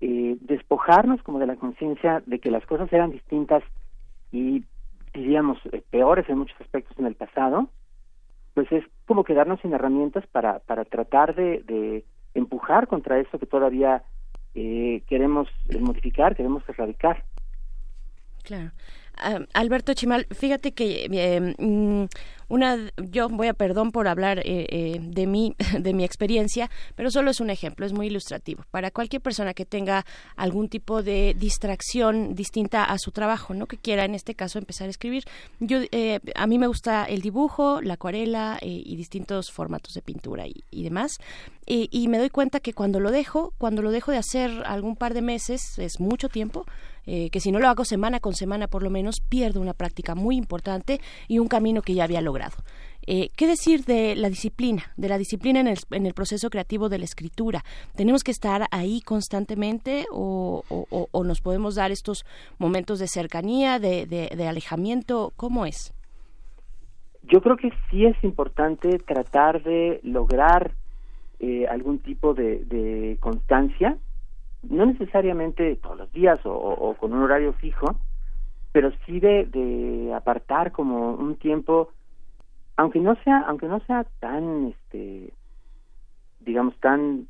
Eh, 0.00 0.36
despojarnos 0.40 1.22
como 1.22 1.38
de 1.38 1.46
la 1.46 1.56
conciencia 1.56 2.22
de 2.26 2.38
que 2.38 2.50
las 2.50 2.66
cosas 2.66 2.92
eran 2.92 3.10
distintas 3.10 3.62
y 4.30 4.64
diríamos 5.14 5.58
eh, 5.72 5.82
peores 5.90 6.28
en 6.28 6.38
muchos 6.38 6.60
aspectos 6.60 6.98
en 6.98 7.06
el 7.06 7.14
pasado, 7.14 7.70
pues 8.56 8.72
es 8.72 8.84
como 9.04 9.22
quedarnos 9.22 9.60
sin 9.60 9.74
herramientas 9.74 10.26
para, 10.28 10.60
para 10.60 10.86
tratar 10.86 11.34
de, 11.34 11.62
de 11.64 12.06
empujar 12.32 12.86
contra 12.86 13.20
eso 13.20 13.38
que 13.38 13.44
todavía 13.44 14.02
eh, 14.54 15.02
queremos 15.06 15.46
modificar, 15.78 16.34
queremos 16.34 16.66
erradicar. 16.66 17.22
Claro. 18.44 18.70
Ah, 19.16 19.40
Alberto 19.54 19.94
Chimal, 19.94 20.26
fíjate 20.30 20.72
que 20.72 21.06
eh, 21.10 21.54
mm, 21.58 22.06
una, 22.48 22.92
yo 23.10 23.28
voy 23.28 23.48
a 23.48 23.54
perdón 23.54 23.90
por 23.90 24.06
hablar 24.08 24.38
eh, 24.40 24.66
eh, 24.68 24.98
de 25.00 25.26
mí, 25.26 25.56
de 25.78 25.92
mi 25.92 26.04
experiencia, 26.04 26.70
pero 26.94 27.10
solo 27.10 27.30
es 27.30 27.40
un 27.40 27.50
ejemplo, 27.50 27.86
es 27.86 27.92
muy 27.92 28.06
ilustrativo. 28.06 28.64
Para 28.70 28.90
cualquier 28.90 29.22
persona 29.22 29.54
que 29.54 29.64
tenga 29.64 30.04
algún 30.36 30.68
tipo 30.68 31.02
de 31.02 31.34
distracción 31.36 32.34
distinta 32.34 32.84
a 32.84 32.98
su 32.98 33.10
trabajo, 33.10 33.54
no 33.54 33.66
que 33.66 33.78
quiera 33.78 34.04
en 34.04 34.14
este 34.14 34.34
caso 34.34 34.58
empezar 34.58 34.86
a 34.86 34.90
escribir. 34.90 35.24
Yo, 35.60 35.78
eh, 35.90 36.20
a 36.34 36.46
mí 36.46 36.58
me 36.58 36.66
gusta 36.66 37.04
el 37.04 37.20
dibujo, 37.20 37.80
la 37.82 37.94
acuarela 37.94 38.58
eh, 38.60 38.82
y 38.84 38.96
distintos 38.96 39.50
formatos 39.50 39.94
de 39.94 40.02
pintura 40.02 40.44
y, 40.46 40.82
demás, 40.84 41.18
y, 41.66 41.88
y 41.90 42.08
me 42.08 42.18
doy 42.18 42.30
cuenta 42.30 42.60
que 42.60 42.72
cuando 42.72 43.00
lo 43.00 43.10
dejo, 43.10 43.52
cuando 43.58 43.82
lo 43.82 43.90
dejo 43.90 44.12
de 44.12 44.18
hacer 44.18 44.50
algún 44.66 44.96
par 44.96 45.14
de 45.14 45.22
meses, 45.22 45.78
es 45.78 45.98
mucho 45.98 46.28
tiempo, 46.28 46.64
eh, 47.06 47.30
que 47.30 47.40
si 47.40 47.52
no 47.52 47.58
lo 47.60 47.68
hago 47.68 47.84
semana 47.84 48.20
con 48.20 48.34
semana 48.34 48.66
por 48.68 48.82
lo 48.82 48.90
menos 48.90 49.20
pierdo 49.20 49.60
una 49.60 49.72
práctica 49.74 50.14
muy 50.14 50.36
importante 50.36 51.00
y 51.28 51.38
un 51.38 51.48
camino 51.48 51.82
que 51.82 51.94
ya 51.94 52.04
había 52.04 52.20
logrado. 52.20 52.56
Eh, 53.08 53.30
¿Qué 53.36 53.46
decir 53.46 53.84
de 53.84 54.16
la 54.16 54.28
disciplina, 54.28 54.92
de 54.96 55.08
la 55.08 55.16
disciplina 55.16 55.60
en 55.60 55.68
el, 55.68 55.78
en 55.92 56.06
el 56.06 56.14
proceso 56.14 56.50
creativo 56.50 56.88
de 56.88 56.98
la 56.98 57.04
escritura? 57.04 57.62
¿Tenemos 57.94 58.24
que 58.24 58.32
estar 58.32 58.66
ahí 58.72 59.00
constantemente 59.00 60.06
o, 60.10 60.64
nos 61.24 61.40
podemos 61.40 61.76
dar 61.76 61.92
estos 61.92 62.24
momentos 62.58 62.98
de 62.98 63.06
cercanía, 63.06 63.78
de, 63.78 64.06
de- 64.06 64.30
de 64.36 64.48
alejamiento? 64.48 65.32
¿Cómo 65.36 65.66
es? 65.66 65.92
Yo 67.30 67.40
creo 67.42 67.56
que 67.56 67.70
sí 67.90 68.04
es 68.06 68.16
importante 68.24 68.98
tratar 68.98 69.62
de 69.62 70.00
lograr 70.02 70.72
eh, 71.38 71.66
algún 71.68 71.98
tipo 72.00 72.34
de 72.34 73.16
constancia, 73.20 73.98
no 74.62 74.86
necesariamente 74.86 75.76
todos 75.76 75.96
los 75.96 76.12
días 76.12 76.40
o, 76.44 76.94
con 76.98 77.12
un 77.12 77.22
horario 77.22 77.52
fijo, 77.54 77.96
pero 78.72 78.90
sí 79.04 79.20
de, 79.20 79.46
de 79.46 80.12
apartar 80.14 80.72
como 80.72 81.14
un 81.14 81.36
tiempo, 81.36 81.90
aunque 82.76 83.00
no 83.00 83.16
sea, 83.24 83.40
aunque 83.46 83.68
no 83.68 83.80
sea 83.80 84.04
tan, 84.20 84.66
este, 84.66 85.32
digamos 86.40 86.78
tan 86.80 87.28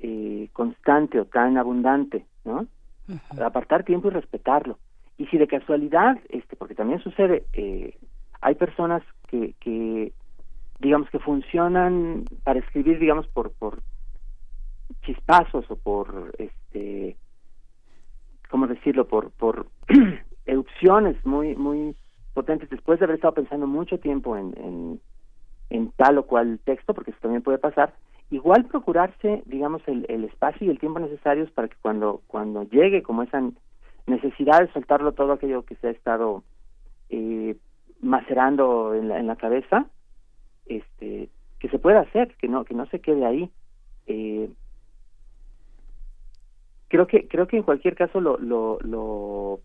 eh, 0.00 0.48
constante 0.52 1.20
o 1.20 1.24
tan 1.24 1.58
abundante, 1.58 2.24
¿no? 2.44 2.66
Apartar 3.40 3.84
tiempo 3.84 4.08
y 4.08 4.12
respetarlo. 4.12 4.78
Y 5.16 5.26
si 5.26 5.38
de 5.38 5.48
casualidad, 5.48 6.18
este, 6.28 6.56
porque 6.56 6.74
también 6.74 7.00
sucede, 7.00 7.44
eh, 7.52 7.96
hay 8.40 8.54
personas 8.54 9.02
que, 9.28 9.54
que 9.60 10.12
digamos 10.78 11.10
que 11.10 11.18
funcionan 11.18 12.24
para 12.44 12.60
escribir 12.60 12.98
digamos 12.98 13.26
por 13.28 13.52
por 13.52 13.82
chispazos 15.08 15.64
o 15.70 15.76
por 15.76 16.34
este 16.38 17.16
cómo 18.50 18.66
decirlo 18.66 19.08
por 19.08 19.30
por 19.30 19.68
erupciones 20.46 21.16
muy 21.24 21.56
muy 21.56 21.96
potentes. 22.34 22.68
Después 22.68 22.98
de 22.98 23.06
haber 23.06 23.16
estado 23.16 23.34
pensando 23.34 23.66
mucho 23.66 23.98
tiempo 23.98 24.36
en, 24.36 24.54
en, 24.58 25.00
en 25.70 25.90
tal 25.92 26.18
o 26.18 26.26
cual 26.26 26.60
texto 26.64 26.92
porque 26.92 27.12
eso 27.12 27.20
también 27.22 27.42
puede 27.42 27.58
pasar 27.58 27.94
igual 28.30 28.66
procurarse 28.66 29.42
digamos 29.46 29.80
el, 29.86 30.04
el 30.10 30.24
espacio 30.24 30.66
y 30.66 30.70
el 30.70 30.78
tiempo 30.78 30.98
necesarios 31.00 31.50
para 31.52 31.68
que 31.68 31.76
cuando 31.80 32.20
cuando 32.26 32.64
llegue 32.64 33.02
como 33.02 33.22
esa 33.22 33.42
necesidad 34.06 34.60
de 34.60 34.72
soltarlo 34.72 35.12
todo 35.12 35.32
aquello 35.32 35.64
que 35.64 35.76
se 35.76 35.88
ha 35.88 35.90
estado 35.90 36.42
eh, 37.08 37.56
macerando 38.02 38.94
en 38.94 39.08
la, 39.08 39.18
en 39.18 39.26
la 39.26 39.36
cabeza 39.36 39.86
este 40.66 41.30
que 41.58 41.68
se 41.70 41.78
pueda 41.78 42.00
hacer 42.00 42.34
que 42.36 42.48
no 42.48 42.66
que 42.66 42.74
no 42.74 42.84
se 42.86 43.00
quede 43.00 43.24
ahí. 43.24 43.50
Eh, 44.06 44.50
creo 46.88 47.06
que 47.06 47.28
creo 47.28 47.46
que 47.46 47.56
en 47.56 47.62
cualquier 47.62 47.94
caso 47.94 48.20
lo 48.20 48.38
lo 48.38 48.78
lo, 48.82 49.60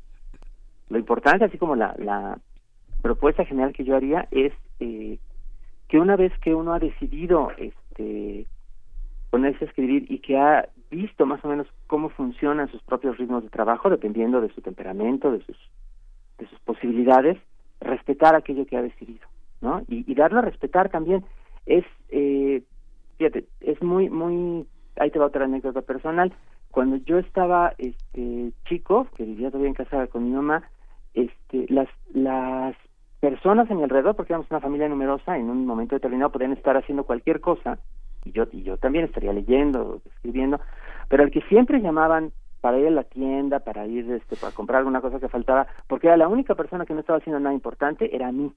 importante 0.98 1.45
así 1.45 1.58
como 1.58 1.76
la, 1.76 1.95
la 1.98 2.38
propuesta 3.02 3.45
general 3.45 3.74
que 3.74 3.84
yo 3.84 3.95
haría 3.95 4.27
es 4.30 4.53
eh, 4.80 5.18
que 5.88 6.00
una 6.00 6.16
vez 6.16 6.32
que 6.40 6.53
uno 6.53 6.74
ha 6.74 6.80
decidido 6.80 7.52
este 7.58 8.45
ponerse 9.32 9.66
a 9.66 9.68
escribir 9.68 10.06
y 10.11 10.19
que 10.19 10.38
ha 10.38 10.69
visto 10.92 11.26
más 11.26 11.43
o 11.43 11.48
menos 11.48 11.68
cómo 11.88 12.10
funcionan 12.10 12.69
sus 12.69 12.84
propios 12.84 13.18
ritmos 13.18 13.43
de 13.43 13.50
trabajo 13.50 13.90
dependiendo 13.90 14.40
de 14.40 14.53
su 14.53 14.61
temperamento 14.61 15.32
de 15.32 15.43
sus 15.43 15.58
de 16.38 16.48
sus 16.48 16.60
posibilidades 16.60 17.38
respetar 17.80 18.35
aquello 18.35 18.66
que 18.68 18.77
ha 18.77 18.84
decidido 18.84 19.27
no 19.61 19.82
y, 19.88 20.10
y 20.10 20.14
darlo 20.14 20.40
a 20.40 20.43
respetar 20.43 20.90
también 20.90 21.26
es 21.66 21.85
eh, 22.10 22.61
fíjate 23.18 23.45
es 23.61 23.82
muy 23.82 24.10
muy 24.10 24.68
ahí 24.98 25.10
te 25.10 25.18
va 25.18 25.26
otra 25.26 25.45
anécdota 25.45 25.82
personal 25.82 26.32
cuando 26.74 26.95
yo 26.95 27.19
estaba 27.19 27.74
este 27.77 28.52
chico 28.66 29.08
que 29.16 29.24
vivía 29.24 29.52
todavía 29.52 29.69
en 29.69 29.76
casa 29.76 30.08
con 30.08 30.26
mi 30.26 30.32
mamá 30.32 30.64
este 31.14 31.68
las 31.69 31.88
las 32.16 32.76
personas 33.19 33.69
en 33.69 33.77
mi 33.77 33.84
alrededor 33.84 34.16
porque 34.16 34.34
éramos 34.34 34.50
una 34.50 34.60
familia 34.60 34.90
numerosa 34.90 35.38
en 35.38 35.52
un 35.52 35.68
momento 35.68 35.95
determinado 35.95 36.32
podían 36.32 36.53
estar 36.53 36.76
haciendo 36.76 37.03
cualquier 37.03 37.42
cosa 37.42 37.77
y 38.26 38.32
yo 38.32 38.45
y 38.52 38.64
yo 38.64 38.77
también 38.77 39.06
estaría 39.06 39.32
leyendo 39.34 40.02
escribiendo 40.03 40.60
pero 41.10 41.22
el 41.22 41.30
que 41.30 41.42
siempre 41.42 41.80
llamaban 41.80 42.32
para 42.60 42.80
ir 42.80 42.88
a 42.88 42.90
la 42.92 43.03
tienda 43.03 43.60
para 43.60 43.85
ir 43.85 44.11
este 44.11 44.35
para 44.35 44.52
comprar 44.52 44.80
alguna 44.80 45.00
cosa 45.00 45.19
que 45.19 45.30
faltaba 45.30 45.68
porque 45.88 46.08
era 46.08 46.18
la 46.18 46.27
única 46.27 46.56
persona 46.56 46.88
que 46.88 46.95
no 46.95 47.02
estaba 47.02 47.19
haciendo 47.19 47.40
nada 47.40 47.53
importante 47.53 48.16
era 48.16 48.30
a 48.30 48.32
mí. 48.32 48.52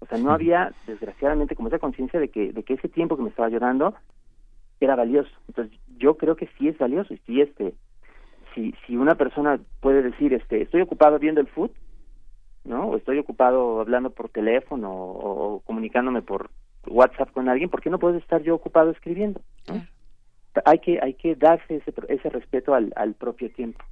O 0.00 0.06
sea 0.06 0.18
no 0.18 0.32
había 0.32 0.72
desgraciadamente 0.86 1.56
como 1.56 1.68
esa 1.68 1.78
conciencia 1.78 2.20
de 2.20 2.28
que 2.28 2.52
de 2.52 2.62
que 2.62 2.74
ese 2.74 2.88
tiempo 2.88 3.16
que 3.16 3.22
me 3.22 3.30
estaba 3.30 3.48
llorando 3.48 3.94
era 4.80 4.96
valioso. 4.96 5.30
Entonces 5.48 5.78
yo 5.96 6.16
creo 6.16 6.36
que 6.36 6.48
sí 6.58 6.68
es 6.68 6.78
valioso 6.78 7.14
y 7.14 7.18
sí 7.26 7.40
este 7.40 7.74
si 8.54 8.74
si 8.86 8.96
una 8.96 9.16
persona 9.16 9.60
puede 9.80 10.02
decir 10.02 10.32
este 10.32 10.62
estoy 10.62 10.80
ocupado 10.80 11.18
viendo 11.18 11.40
el 11.40 11.48
foot 11.48 11.72
no 12.64 12.88
o 12.88 12.96
estoy 12.96 13.18
ocupado 13.18 13.80
hablando 13.80 14.10
por 14.10 14.30
teléfono 14.30 14.90
o, 14.90 15.54
o 15.56 15.60
comunicándome 15.60 16.22
por 16.22 16.50
WhatsApp 16.86 17.32
con 17.32 17.48
alguien 17.48 17.68
por 17.68 17.82
qué 17.82 17.90
no 17.90 17.98
puedo 17.98 18.16
estar 18.16 18.42
yo 18.42 18.54
ocupado 18.54 18.90
escribiendo 18.90 19.40
¿no? 19.68 19.82
hay 20.64 20.78
que 20.78 20.98
hay 21.02 21.14
que 21.14 21.34
darse 21.34 21.76
ese 21.76 21.92
ese 22.08 22.30
respeto 22.30 22.74
al 22.74 22.92
al 22.96 23.14
propio 23.14 23.50
tiempo. 23.50 23.84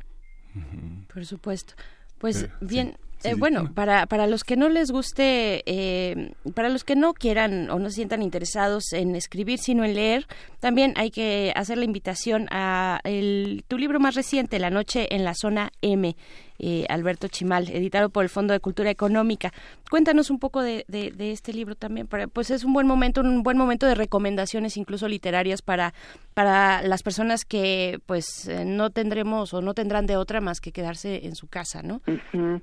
Por 1.12 1.24
supuesto. 1.26 1.74
Pues 2.18 2.48
bien 2.60 2.96
eh, 3.24 3.34
bueno, 3.34 3.72
para, 3.74 4.06
para 4.06 4.26
los 4.26 4.44
que 4.44 4.56
no 4.56 4.68
les 4.68 4.90
guste, 4.90 5.62
eh, 5.66 6.32
para 6.54 6.68
los 6.68 6.84
que 6.84 6.96
no 6.96 7.14
quieran 7.14 7.70
o 7.70 7.78
no 7.78 7.88
se 7.88 7.96
sientan 7.96 8.22
interesados 8.22 8.92
en 8.92 9.16
escribir, 9.16 9.58
sino 9.58 9.84
en 9.84 9.94
leer, 9.94 10.26
también 10.60 10.92
hay 10.96 11.10
que 11.10 11.52
hacer 11.56 11.78
la 11.78 11.84
invitación 11.84 12.46
a 12.50 13.00
el, 13.04 13.64
tu 13.68 13.78
libro 13.78 14.00
más 14.00 14.14
reciente, 14.14 14.58
La 14.58 14.70
Noche 14.70 15.14
en 15.14 15.24
la 15.24 15.34
Zona 15.34 15.72
M, 15.82 16.14
eh, 16.58 16.86
Alberto 16.88 17.28
Chimal, 17.28 17.68
editado 17.70 18.10
por 18.10 18.22
el 18.22 18.28
Fondo 18.28 18.52
de 18.52 18.60
Cultura 18.60 18.90
Económica. 18.90 19.52
Cuéntanos 19.90 20.30
un 20.30 20.38
poco 20.38 20.62
de, 20.62 20.84
de, 20.88 21.10
de, 21.10 21.32
este 21.32 21.52
libro 21.52 21.74
también. 21.74 22.06
Para, 22.06 22.28
pues 22.28 22.50
es 22.50 22.64
un 22.64 22.72
buen 22.72 22.86
momento, 22.86 23.20
un 23.22 23.42
buen 23.42 23.58
momento 23.58 23.86
de 23.86 23.94
recomendaciones, 23.94 24.76
incluso 24.76 25.08
literarias, 25.08 25.62
para, 25.62 25.94
para 26.34 26.82
las 26.82 27.02
personas 27.02 27.44
que 27.44 27.98
pues 28.06 28.48
no 28.64 28.90
tendremos 28.90 29.52
o 29.52 29.62
no 29.62 29.74
tendrán 29.74 30.06
de 30.06 30.16
otra 30.16 30.40
más 30.40 30.60
que 30.60 30.72
quedarse 30.72 31.26
en 31.26 31.34
su 31.34 31.48
casa, 31.48 31.82
¿no? 31.82 32.02
Uh 32.06 32.18
-huh. 32.32 32.62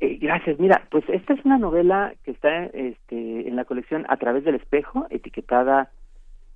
Eh, 0.00 0.18
gracias. 0.20 0.58
Mira, 0.58 0.86
pues 0.90 1.04
esta 1.08 1.34
es 1.34 1.44
una 1.44 1.58
novela 1.58 2.14
que 2.24 2.32
está 2.32 2.64
este, 2.66 3.48
en 3.48 3.56
la 3.56 3.64
colección 3.64 4.04
A 4.08 4.16
través 4.16 4.44
del 4.44 4.56
espejo, 4.56 5.06
etiquetada 5.10 5.90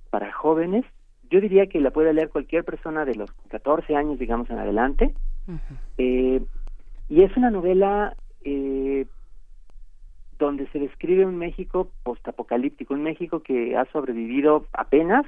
para 0.09 0.31
jóvenes. 0.31 0.85
Yo 1.29 1.41
diría 1.41 1.67
que 1.67 1.79
la 1.79 1.91
puede 1.91 2.13
leer 2.13 2.29
cualquier 2.29 2.63
persona 2.63 3.05
de 3.05 3.15
los 3.15 3.31
14 3.49 3.95
años, 3.95 4.19
digamos, 4.19 4.49
en 4.49 4.59
adelante. 4.59 5.13
Uh 5.47 5.53
-huh. 5.53 5.77
eh, 5.97 6.41
y 7.09 7.23
es 7.23 7.35
una 7.35 7.49
novela 7.49 8.15
eh, 8.43 9.05
donde 10.37 10.67
se 10.67 10.79
describe 10.79 11.25
un 11.25 11.37
México 11.37 11.89
postapocalíptico, 12.03 12.93
un 12.93 13.03
México 13.03 13.41
que 13.41 13.75
ha 13.75 13.85
sobrevivido 13.85 14.65
apenas 14.73 15.25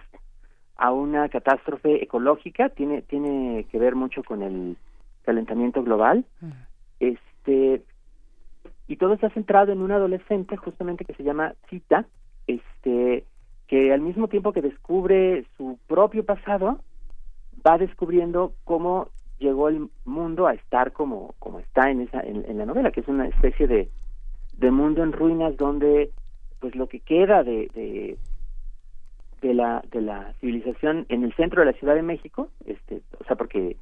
a 0.76 0.92
una 0.92 1.30
catástrofe 1.30 2.04
ecológica, 2.04 2.70
tiene 2.70 3.02
tiene 3.02 3.66
que 3.72 3.80
ver 3.80 3.96
mucho 3.96 4.24
con 4.24 4.42
el 4.44 4.78
calentamiento 5.24 5.84
global. 5.84 6.26
Uh 6.42 6.48
-huh. 6.48 6.68
Este 7.00 7.82
y 8.94 8.96
todo 8.96 9.14
está 9.14 9.32
centrado 9.32 9.72
en 9.72 9.82
un 9.82 9.92
adolescente 9.92 10.56
justamente 10.56 11.04
que 11.04 11.16
se 11.16 11.24
llama 11.24 11.56
Cita, 11.68 12.06
este 12.46 13.26
que 13.66 13.92
al 13.92 14.02
mismo 14.02 14.28
tiempo 14.28 14.54
que 14.54 14.62
descubre 14.62 15.46
su 15.58 15.80
propio 15.88 16.24
pasado 16.24 16.80
va 17.66 17.80
descubriendo 17.80 18.54
cómo 18.66 19.08
llegó 19.40 19.70
el 19.70 19.90
mundo 20.06 20.46
a 20.46 20.54
estar 20.54 20.92
como 20.92 21.34
como 21.40 21.58
está 21.58 21.90
en 21.90 22.02
esa 22.02 22.20
en, 22.20 22.56
la 22.56 22.68
novela 22.68 22.92
que 22.92 23.00
es 23.00 23.08
una 23.08 23.26
especie 23.26 23.66
de 23.66 23.90
de 24.58 24.70
mundo 24.70 25.02
en 25.02 25.12
ruinas 25.12 25.58
donde 25.58 26.12
pues 26.60 26.76
lo 26.76 26.88
que 26.88 27.00
queda 27.00 27.42
de, 27.42 27.72
de 27.74 28.20
de 29.42 29.54
la 29.56 29.84
de 29.90 30.02
la 30.02 30.34
civilización 30.40 31.08
en 31.10 31.24
el 31.24 31.34
centro 31.34 31.62
de 31.62 31.72
la 31.72 31.78
Ciudad 31.80 31.96
de 31.96 32.04
México 32.04 32.50
este 32.68 33.02
o 33.20 33.24
sea 33.24 33.36
porque 33.38 33.76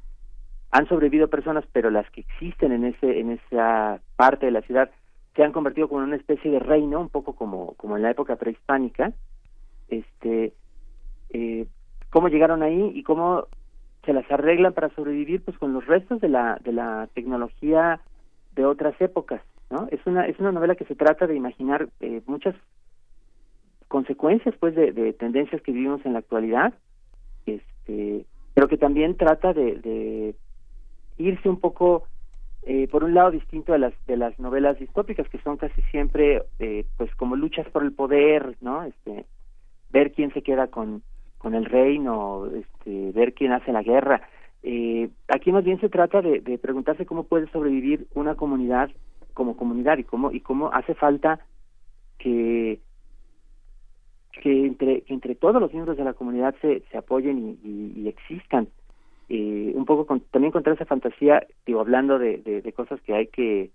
han 0.72 0.88
sobrevivido 0.88 1.28
personas, 1.28 1.66
pero 1.74 1.90
las 1.90 2.10
que 2.12 2.22
existen 2.22 2.72
en 2.72 2.86
ese 2.86 3.20
en 3.20 3.32
esa 3.32 4.00
parte 4.16 4.46
de 4.46 4.54
la 4.54 4.62
ciudad 4.62 4.90
se 5.36 5.44
han 5.44 5.52
convertido 5.52 5.88
como 5.88 6.02
en 6.02 6.08
una 6.08 6.18
especie 6.18 6.52
de 6.52 6.60
reino, 6.60 7.00
un 7.00 7.10
poco 7.10 7.36
como 7.36 7.74
como 7.76 7.98
en 7.98 8.04
la 8.04 8.12
época 8.12 8.36
prehispánica. 8.36 9.14
Este 9.88 10.54
eh, 11.30 11.68
cómo 12.10 12.28
llegaron 12.28 12.64
ahí 12.64 12.92
y 12.94 13.04
cómo 13.04 13.48
se 14.06 14.14
las 14.14 14.30
arreglan 14.32 14.74
para 14.74 14.90
sobrevivir 14.96 15.44
pues 15.44 15.58
con 15.58 15.74
los 15.74 15.86
restos 15.86 16.20
de 16.22 16.30
la 16.30 16.60
de 16.64 16.74
la 16.74 17.08
tecnología 17.14 18.02
de 18.56 18.66
otras 18.66 19.00
épocas, 19.00 19.42
¿no? 19.70 19.88
Es 19.92 20.06
una 20.06 20.28
es 20.28 20.40
una 20.40 20.52
novela 20.52 20.76
que 20.76 20.86
se 20.86 20.96
trata 20.96 21.28
de 21.28 21.36
imaginar 21.36 21.88
eh, 22.00 22.22
muchas 22.26 22.56
consecuencias 23.88 24.56
pues 24.60 24.76
de, 24.76 24.92
de 24.92 25.14
tendencias 25.14 25.62
que 25.62 25.72
vivimos 25.72 26.06
en 26.06 26.14
la 26.14 26.20
actualidad. 26.20 26.74
Este, 27.46 28.26
pero 28.54 28.68
que 28.68 28.78
también 28.78 29.18
trata 29.18 29.54
de, 29.54 29.76
de 29.76 30.36
irse 31.18 31.50
un 31.50 31.60
poco 31.60 32.04
eh, 32.64 32.88
por 32.88 33.04
un 33.04 33.16
lado 33.16 33.32
distinto 33.32 33.72
de 33.72 33.80
las 33.80 33.94
de 34.06 34.18
las 34.18 34.38
novelas 34.40 34.78
distópicas 34.78 35.28
que 35.30 35.40
son 35.40 35.58
casi 35.58 35.82
siempre 35.84 36.44
eh, 36.60 36.86
pues 36.98 37.14
como 37.16 37.36
luchas 37.36 37.68
por 37.70 37.84
el 37.84 37.92
poder 37.92 38.56
no 38.62 38.84
este 38.84 39.26
ver 39.90 40.12
quién 40.12 40.32
se 40.34 40.44
queda 40.44 40.68
con 40.68 41.02
con 41.40 41.56
el 41.56 41.66
reino 41.66 42.46
este 42.54 43.12
ver 43.14 43.34
quién 43.34 43.52
hace 43.52 43.72
la 43.72 43.82
guerra. 43.82 44.22
Eh, 44.62 45.10
aquí 45.28 45.52
más 45.52 45.64
bien 45.64 45.80
se 45.82 45.90
trata 45.90 46.22
de, 46.22 46.60
preguntarse 46.60 47.08
cómo 47.08 47.24
puede 47.24 47.50
sobrevivir 47.50 48.06
una 48.14 48.36
comunidad 48.36 48.92
como 49.34 49.58
comunidad 49.58 49.98
y 49.98 50.04
cómo 50.04 50.32
y 50.32 50.42
cómo 50.42 50.72
hace 50.72 50.94
falta 50.94 51.40
que 52.20 52.80
que 54.44 54.68
entre 54.68 55.02
que 55.02 55.16
entre 55.16 55.34
todos 55.34 55.60
los 55.60 55.74
miembros 55.74 55.98
de 55.98 56.04
la 56.04 56.14
comunidad 56.14 56.54
se, 56.62 56.82
se 56.92 56.98
apoyen 57.00 57.58
y, 57.64 58.02
y 58.02 58.08
existan 58.08 58.68
eh, 59.34 59.72
un 59.76 59.86
poco 59.86 60.06
con, 60.06 60.20
también 60.20 60.52
contra 60.52 60.74
esa 60.74 60.84
fantasía, 60.84 61.48
digo, 61.66 61.80
hablando 61.80 62.20
de, 62.20 62.40
de, 62.40 62.62
de, 62.62 62.74
cosas 62.74 63.00
que 63.00 63.14
hay 63.14 63.28
que, 63.28 63.72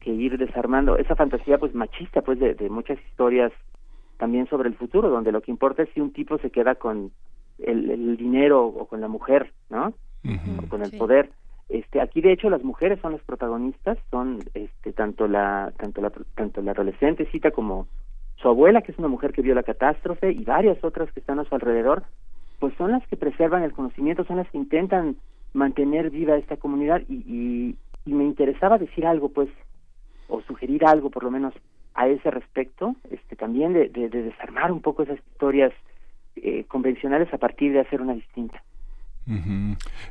que 0.00 0.10
ir 0.10 0.36
desarmando, 0.36 0.98
esa 0.98 1.16
fantasía 1.16 1.56
pues 1.56 1.74
machista 1.74 2.20
pues 2.20 2.38
de, 2.38 2.54
de 2.54 2.68
muchas 2.68 2.98
historias 3.08 3.50
también 4.18 4.46
sobre 4.48 4.68
el 4.68 4.74
futuro, 4.74 5.08
donde 5.08 5.32
lo 5.32 5.40
que 5.40 5.50
importa 5.50 5.82
es 5.82 5.88
si 5.94 6.02
un 6.02 6.12
tipo 6.12 6.36
se 6.36 6.50
queda 6.50 6.74
con 6.74 7.10
el, 7.58 7.90
el 7.90 8.18
dinero 8.18 8.66
o 8.66 8.86
con 8.86 9.00
la 9.00 9.08
mujer, 9.08 9.50
¿no? 9.70 9.94
Uh 10.24 10.28
-huh, 10.28 10.66
o 10.66 10.68
con 10.68 10.82
el 10.82 10.90
sí. 10.90 10.98
poder. 10.98 11.30
Este, 11.70 12.02
aquí 12.02 12.20
de 12.20 12.32
hecho 12.32 12.50
las 12.50 12.62
mujeres 12.62 13.00
son 13.00 13.12
las 13.12 13.22
protagonistas, 13.22 13.96
son 14.10 14.40
este 14.52 14.92
tanto 14.92 15.26
la 15.26 15.72
tanto 15.78 16.02
la 16.02 16.10
tanto 16.34 16.60
la 16.60 16.72
adolescente 16.72 17.24
cita 17.32 17.50
como 17.50 17.86
su 18.36 18.48
abuela, 18.48 18.82
que 18.82 18.92
es 18.92 18.98
una 18.98 19.08
mujer 19.08 19.32
que 19.32 19.42
vio 19.42 19.54
la 19.54 19.62
catástrofe, 19.62 20.32
y 20.32 20.44
varias 20.44 20.84
otras 20.84 21.10
que 21.12 21.20
están 21.20 21.38
a 21.38 21.44
su 21.44 21.54
alrededor, 21.54 22.02
pues 22.58 22.74
son 22.76 22.92
las 22.92 23.06
que 23.08 23.16
preservan 23.16 23.62
el 23.62 23.72
conocimiento, 23.72 24.24
son 24.24 24.36
las 24.36 24.50
que 24.50 24.58
intentan 24.58 25.16
mantener 25.52 26.10
viva 26.10 26.36
esta 26.36 26.56
comunidad 26.56 27.02
y, 27.08 27.14
y, 27.14 27.76
y, 28.04 28.14
me 28.14 28.24
interesaba 28.24 28.78
decir 28.78 29.06
algo, 29.06 29.30
pues, 29.30 29.48
o 30.28 30.40
sugerir 30.42 30.84
algo 30.84 31.10
por 31.10 31.24
lo 31.24 31.30
menos 31.30 31.54
a 31.94 32.08
ese 32.08 32.30
respecto, 32.30 32.94
este 33.10 33.34
también 33.36 33.72
de, 33.72 33.88
de, 33.88 34.08
de 34.08 34.22
desarmar 34.22 34.70
un 34.70 34.80
poco 34.80 35.02
esas 35.02 35.18
historias 35.18 35.72
eh, 36.36 36.64
convencionales 36.68 37.32
a 37.32 37.38
partir 37.38 37.72
de 37.72 37.80
hacer 37.80 38.00
una 38.00 38.14
distinta. 38.14 38.62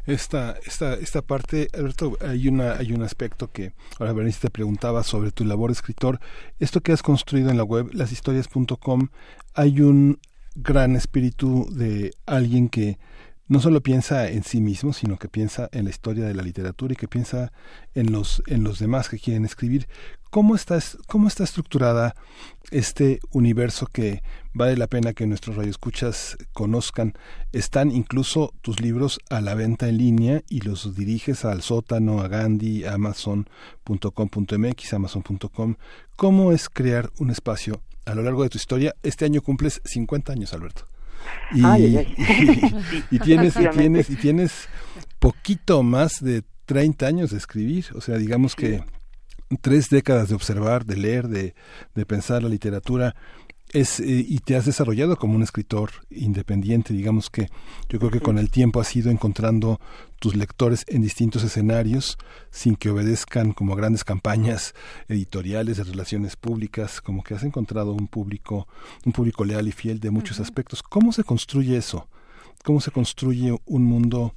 Esta, 0.06 0.56
esta, 0.64 0.94
esta 0.94 1.24
parte, 1.24 1.70
Alberto, 1.74 2.18
hay 2.22 2.48
una, 2.48 2.74
hay 2.74 2.94
un 2.94 3.02
aspecto 3.02 3.50
que 3.52 3.72
ahora 4.00 4.14
Berenice 4.14 4.42
te 4.42 4.50
preguntaba 4.52 5.02
sobre 5.02 5.32
tu 5.32 5.44
labor 5.44 5.72
de 5.72 5.74
escritor. 5.74 6.20
Esto 6.60 6.82
que 6.82 6.92
has 6.92 7.02
construido 7.02 7.50
en 7.50 7.58
la 7.58 7.64
web, 7.64 7.90
lashistorias.com, 7.94 9.08
hay 9.56 9.82
un 9.82 10.20
gran 10.58 10.96
espíritu 10.96 11.68
de 11.72 12.12
alguien 12.26 12.68
que 12.68 12.98
no 13.48 13.62
solo 13.62 13.82
piensa 13.82 14.28
en 14.30 14.44
sí 14.44 14.60
mismo, 14.60 14.92
sino 14.92 15.18
que 15.18 15.30
piensa 15.30 15.70
en 15.72 15.86
la 15.86 15.90
historia 15.90 16.26
de 16.26 16.34
la 16.34 16.44
literatura 16.44 16.94
y 16.94 16.98
que 16.98 17.08
piensa 17.08 17.54
en 17.94 18.12
los, 18.12 18.44
en 18.48 18.64
los 18.64 18.80
demás 18.80 19.08
que 19.08 19.20
quieren 19.20 19.46
escribir. 19.46 19.88
¿Cómo 20.30 20.56
está, 20.56 20.78
cómo 21.08 21.30
está 21.30 21.46
estructurada 21.46 22.14
este 22.72 23.22
universo 23.32 23.88
que 23.88 24.22
vale 24.54 24.76
la 24.76 24.88
pena 24.88 25.14
que 25.14 25.26
nuestros 25.26 25.56
radioescuchas 25.56 26.36
conozcan? 26.52 27.14
Están 27.54 27.92
incluso 27.92 28.54
tus 28.62 28.82
libros 28.82 29.20
a 29.30 29.40
la 29.40 29.56
venta 29.56 29.88
en 29.88 29.98
línea 29.98 30.44
y 30.50 30.60
los 30.62 30.94
diriges 30.96 31.46
al 31.46 31.62
sótano, 31.62 32.20
a 32.20 32.28
Gandhi, 32.28 32.84
a 32.84 32.96
amazon.com.mx, 32.96 34.94
amazon.com. 34.94 35.76
¿Cómo 36.18 36.52
es 36.52 36.68
crear 36.68 37.10
un 37.20 37.30
espacio 37.30 37.82
a 38.08 38.16
lo 38.16 38.24
largo 38.24 38.44
de 38.44 38.50
tu 38.50 38.58
historia? 38.58 38.96
Este 39.04 39.26
año 39.26 39.42
cumples 39.42 39.82
50 39.86 40.34
años, 40.34 40.54
Alberto. 40.54 40.88
Y, 41.54 41.64
Ay, 41.66 41.86
ay, 41.86 41.98
ay. 41.98 42.16
y- 43.12 43.16
y 43.16 43.20
tienes, 43.20 43.56
y 43.58 43.68
tienes, 43.70 44.10
y 44.10 44.16
tienes 44.16 44.52
poquito 45.20 45.84
más 45.84 46.14
de 46.22 46.44
30 46.66 47.06
años 47.08 47.32
de 47.32 47.38
escribir, 47.38 47.86
o 47.96 48.02
sea, 48.02 48.18
digamos 48.18 48.56
que 48.56 48.84
tres 49.62 49.90
décadas 49.90 50.30
de 50.30 50.36
observar, 50.36 50.86
de 50.86 50.98
leer, 50.98 51.28
de, 51.28 51.54
de 51.96 52.06
pensar 52.06 52.44
la 52.44 52.50
literatura, 52.50 53.16
es, 53.74 54.00
eh, 54.00 54.26
y 54.28 54.40
te 54.40 54.56
has 54.56 54.66
desarrollado 54.66 55.18
como 55.18 55.36
un 55.36 55.44
escritor 55.44 55.92
independiente, 56.10 56.94
digamos 56.94 57.30
que 57.30 57.50
yo 57.90 58.00
creo 58.00 58.12
que 58.12 58.22
con 58.22 58.38
el 58.38 58.50
tiempo 58.50 58.80
has 58.80 58.96
ido 58.96 59.12
encontrando 59.12 59.80
tus 60.20 60.36
lectores 60.36 60.84
en 60.88 61.02
distintos 61.02 61.44
escenarios 61.44 62.18
sin 62.50 62.76
que 62.76 62.90
obedezcan 62.90 63.54
como 63.54 63.74
a 63.74 63.78
grandes 63.78 64.04
campañas 64.04 64.74
editoriales 65.08 65.78
de 65.78 65.84
relaciones 65.84 66.36
públicas, 66.36 67.02
como 67.02 67.24
que 67.24 67.34
has 67.36 67.44
encontrado 67.44 67.94
un 67.94 68.08
público, 68.08 68.68
un 69.06 69.12
público 69.12 69.46
leal 69.46 69.68
y 69.68 69.72
fiel 69.72 70.00
de 70.00 70.12
muchos 70.12 70.40
aspectos. 70.40 70.82
¿Cómo 70.82 71.12
se 71.12 71.24
construye 71.24 71.78
eso? 71.78 72.08
¿Cómo 72.64 72.82
se 72.82 72.92
construye 72.92 73.56
un 73.66 73.84
mundo 73.84 74.34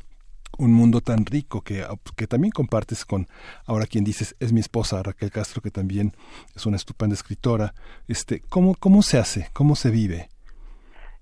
un 0.59 0.73
mundo 0.73 1.01
tan 1.01 1.25
rico 1.27 1.63
que, 1.63 1.85
que 2.17 2.27
también 2.27 2.51
compartes 2.51 3.05
con 3.05 3.27
ahora 3.67 3.87
quien 3.87 4.05
dices 4.05 4.37
es 4.41 4.53
mi 4.53 4.61
esposa 4.61 5.03
Raquel 5.03 5.31
Castro 5.31 5.63
que 5.63 5.71
también 5.71 6.13
es 6.55 6.67
una 6.67 6.77
estupenda 6.77 7.15
escritora 7.15 7.73
este 8.09 8.43
cómo 8.49 8.75
cómo 8.79 9.03
se 9.03 9.19
hace 9.19 9.49
cómo 9.53 9.75
se 9.75 9.91
vive 9.91 10.29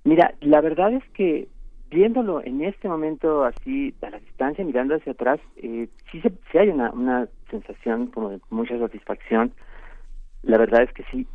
Mira, 0.05 0.35
la 0.41 0.63
verdad 0.63 0.93
es 0.95 1.05
que 1.11 1.49
viéndolo 1.91 2.43
en 2.43 2.63
este 2.63 2.89
momento 2.89 3.45
así 3.45 3.95
a 4.03 4.11
la 4.11 4.19
distancia, 4.19 4.65
mirando 4.65 4.95
hacia 4.95 5.13
atrás, 5.13 5.41
eh, 5.57 5.89
sí, 6.11 6.21
se, 6.21 6.31
sí 6.51 6.59
hay 6.59 6.69
una, 6.69 6.91
una 6.93 7.29
sensación 7.51 8.07
como 8.09 8.31
de 8.31 8.41
mucha 8.51 8.79
satisfacción. 8.79 9.53
La 10.43 10.59
verdad 10.59 10.83
es 10.83 10.93
que 10.93 11.05
sí. 11.11 11.27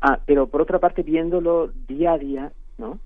Ah, 0.00 0.20
pero 0.26 0.46
por 0.46 0.62
otra 0.62 0.78
parte, 0.78 1.02
viéndolo 1.02 1.72
día 1.88 2.12
a 2.12 2.18
día, 2.18 2.52
¿no? 2.78 2.98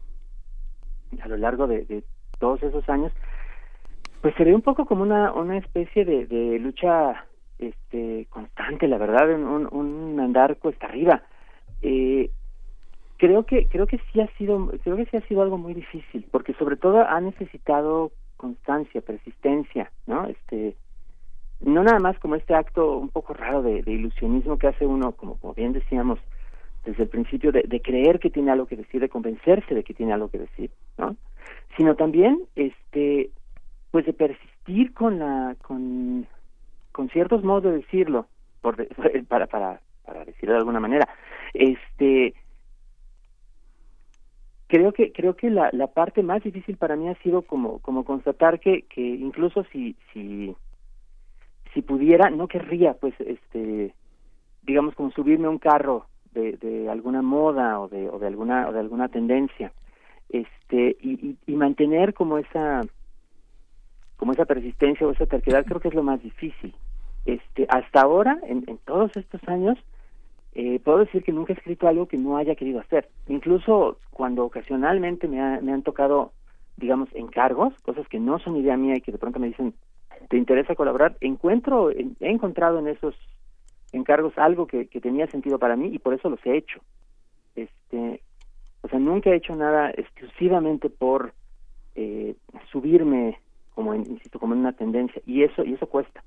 A 1.23 1.29
lo 1.29 1.37
largo 1.37 1.67
de, 1.67 1.85
de 1.85 2.05
todos 2.39 2.63
esos 2.63 2.89
años, 2.89 3.13
pues 4.25 4.35
se 4.37 4.45
ve 4.45 4.55
un 4.55 4.63
poco 4.63 4.87
como 4.87 5.03
una, 5.03 5.35
una 5.35 5.59
especie 5.59 6.07
de, 6.07 6.25
de 6.25 6.59
lucha 6.59 7.27
este 7.59 8.27
constante, 8.31 8.89
la 8.89 8.97
verdad, 8.97 9.31
un, 9.35 9.69
un, 9.71 10.19
andar 10.19 10.57
cuesta 10.57 10.87
arriba. 10.87 11.25
Eh, 11.83 12.31
creo 13.19 13.45
que 13.45 13.67
creo 13.67 13.87
que 13.87 14.01
sí 14.11 14.23
ha 14.23 14.27
sido 14.39 14.69
creo 14.83 14.97
que 14.97 15.05
sí 15.05 15.19
ha 15.19 15.29
sido 15.29 15.43
algo 15.43 15.59
muy 15.59 15.75
difícil 15.75 16.25
porque 16.31 16.55
sobre 16.55 16.77
todo 16.77 17.07
ha 17.07 17.21
necesitado 17.21 18.13
constancia 18.39 19.03
persistencia 19.03 19.93
no 20.07 20.27
este 20.27 20.75
no 21.61 21.83
nada 21.83 21.99
más 21.99 22.19
como 22.19 22.35
este 22.35 22.55
acto 22.55 22.97
un 22.97 23.11
poco 23.11 23.35
raro 23.35 23.63
de, 23.63 23.83
de 23.83 23.93
ilusionismo 23.93 24.57
que 24.57 24.69
hace 24.69 24.87
uno 24.87 25.13
como, 25.13 25.37
como 25.37 25.53
bien 25.53 25.75
decíamos 25.75 26.19
desde 26.87 27.03
el 27.03 27.11
principio 27.11 27.53
de, 27.53 27.65
de 27.65 27.81
creer 27.83 28.19
que 28.19 28.31
tiene 28.31 28.51
algo 28.51 28.65
que 28.65 28.77
decir 28.77 29.03
de 29.03 29.11
convencerse 29.11 29.75
de 29.75 29.85
que 29.85 29.93
tiene 29.93 30.15
algo 30.15 30.31
que 30.31 30.39
decir 30.39 30.71
no 30.97 31.15
sino 31.77 31.95
también 31.95 32.41
este 32.57 33.31
pues 33.95 34.07
de 34.07 34.13
persistir 34.13 34.93
con 34.93 35.21
la 35.21 35.55
con 35.63 36.27
con 36.91 37.09
ciertos 37.11 37.45
modos 37.45 37.63
de 37.63 37.79
decirlo 37.79 38.27
por 38.61 38.75
de- 38.75 38.89
para 39.29 39.47
para 39.47 39.81
para 40.05 40.25
decirlo 40.25 40.55
de 40.55 40.59
alguna 40.59 40.81
manera. 40.81 41.09
Este 41.53 42.35
creo 44.67 44.93
que 44.93 45.13
creo 45.13 45.37
que 45.37 45.49
la, 45.49 45.71
la 45.73 45.87
parte 45.87 46.25
más 46.25 46.43
difícil 46.43 46.77
para 46.77 46.97
mí 46.97 47.09
ha 47.09 47.15
sido 47.23 47.43
como 47.43 47.79
como 47.83 48.05
constatar 48.05 48.59
que 48.59 48.83
que 48.93 49.01
incluso 49.01 49.63
si 49.71 49.95
si 50.13 50.57
si 51.73 51.81
pudiera 51.81 52.31
no 52.31 52.49
querría 52.49 52.95
pues 52.95 53.15
este 53.21 53.95
digamos 54.63 54.97
como 54.97 55.13
subirme 55.13 55.47
a 55.47 55.51
un 55.51 55.59
carro 55.59 56.09
de, 56.33 56.57
de 56.57 56.91
alguna 56.91 57.23
moda 57.23 57.79
o 57.79 57.87
de 57.87 58.09
o 58.11 58.19
de 58.19 58.27
alguna 58.27 58.67
o 58.69 58.73
de 58.73 58.81
alguna 58.81 59.07
tendencia. 59.07 59.73
Este 60.31 60.97
y, 61.01 61.29
y, 61.29 61.37
y 61.47 61.55
mantener 61.55 62.13
como 62.13 62.39
esa 62.39 62.81
como 64.17 64.33
esa 64.33 64.45
persistencia 64.45 65.07
o 65.07 65.11
esa 65.11 65.27
terquedad 65.27 65.65
creo 65.67 65.81
que 65.81 65.89
es 65.89 65.95
lo 65.95 66.03
más 66.03 66.23
difícil 66.23 66.75
este 67.25 67.67
hasta 67.69 68.03
ahora 68.03 68.39
en, 68.47 68.65
en 68.67 68.79
todos 68.79 69.11
estos 69.17 69.41
años 69.49 69.79
eh, 70.57 70.79
puedo 70.81 70.99
decir 70.99 71.25
que 71.25 71.33
nunca 71.33 71.53
he 71.53 71.57
escrito 71.57 71.89
algo 71.89 72.07
que 72.07 72.17
no 72.17 72.37
haya 72.37 72.55
querido 72.55 72.79
hacer. 72.79 73.09
Incluso 73.27 73.99
cuando 74.11 74.45
ocasionalmente 74.45 75.27
me, 75.27 75.41
ha- 75.41 75.61
me 75.61 75.73
han 75.73 75.83
tocado, 75.83 76.33
digamos, 76.77 77.09
encargos, 77.13 77.75
cosas 77.83 78.07
que 78.07 78.21
no 78.21 78.39
son 78.39 78.55
idea 78.57 78.77
mía 78.77 78.95
y 78.97 79.01
que 79.01 79.11
de 79.11 79.19
pronto 79.19 79.41
me 79.41 79.49
dicen, 79.49 79.75
¿te 80.29 80.37
interesa 80.37 80.77
colaborar? 80.77 81.17
Encuentro, 81.21 81.91
en- 81.91 82.17
he 82.21 82.31
encontrado 82.31 82.79
en 82.79 82.87
esos 82.87 83.17
encargos 83.91 84.39
algo 84.39 84.69
que, 84.69 84.87
que 84.87 85.01
tenía 85.01 85.27
sentido 85.27 85.59
para 85.59 85.75
mí 85.75 85.89
y 85.93 85.99
por 85.99 86.15
eso 86.15 86.31
los 86.31 86.39
he 86.47 86.57
hecho. 86.57 86.81
Este, 87.57 88.23
o 88.83 88.89
sea, 88.89 89.01
nunca 89.01 89.31
he 89.31 89.37
hecho 89.37 89.57
nada 89.57 89.91
exclusivamente 89.91 90.89
por 90.89 91.33
eh, 91.97 92.37
subirme, 92.71 93.41
como 93.75 93.95
en- 93.95 94.11
insisto, 94.11 94.39
como 94.39 94.55
en 94.55 94.61
una 94.61 94.73
tendencia 94.73 95.21
y 95.27 95.43
eso 95.43 95.65
y 95.65 95.75
eso 95.75 95.87
cuesta. 95.87 96.23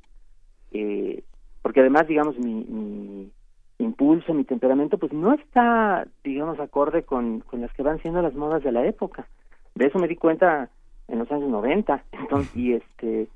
Eh, 0.72 1.24
porque 1.62 1.80
además, 1.82 2.08
digamos, 2.08 2.38
mi, 2.38 2.64
mi 2.66 3.32
impulso, 3.80 4.34
mi 4.34 4.44
temperamento, 4.44 4.98
pues 4.98 5.14
no 5.14 5.34
está, 5.34 6.08
digamos, 6.24 6.60
acorde 6.60 7.04
con, 7.04 7.42
con 7.42 7.62
las 7.62 7.72
que 7.74 7.84
van 7.84 8.02
siendo 8.02 8.22
las 8.22 8.34
modas 8.34 8.64
de 8.64 8.72
la 8.72 8.86
época. 8.86 9.28
De 9.76 9.86
eso 9.88 10.00
me 10.00 10.08
di 10.08 10.16
cuenta 10.16 10.70
en 11.08 11.20
los 11.20 11.32
años 11.32 11.50
90. 11.50 12.04
Entonces, 12.12 12.56
y 12.56 12.74
este, 12.74 13.28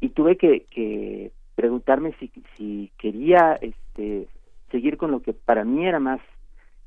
y 0.00 0.10
tuve 0.10 0.36
que, 0.36 0.66
que 0.70 1.32
preguntarme 1.54 2.14
si, 2.18 2.30
si 2.56 2.92
quería 2.98 3.58
este, 3.60 4.28
seguir 4.70 4.96
con 4.96 5.10
lo 5.10 5.20
que 5.20 5.32
para 5.32 5.64
mí 5.64 5.86
era 5.86 5.98
más 6.00 6.20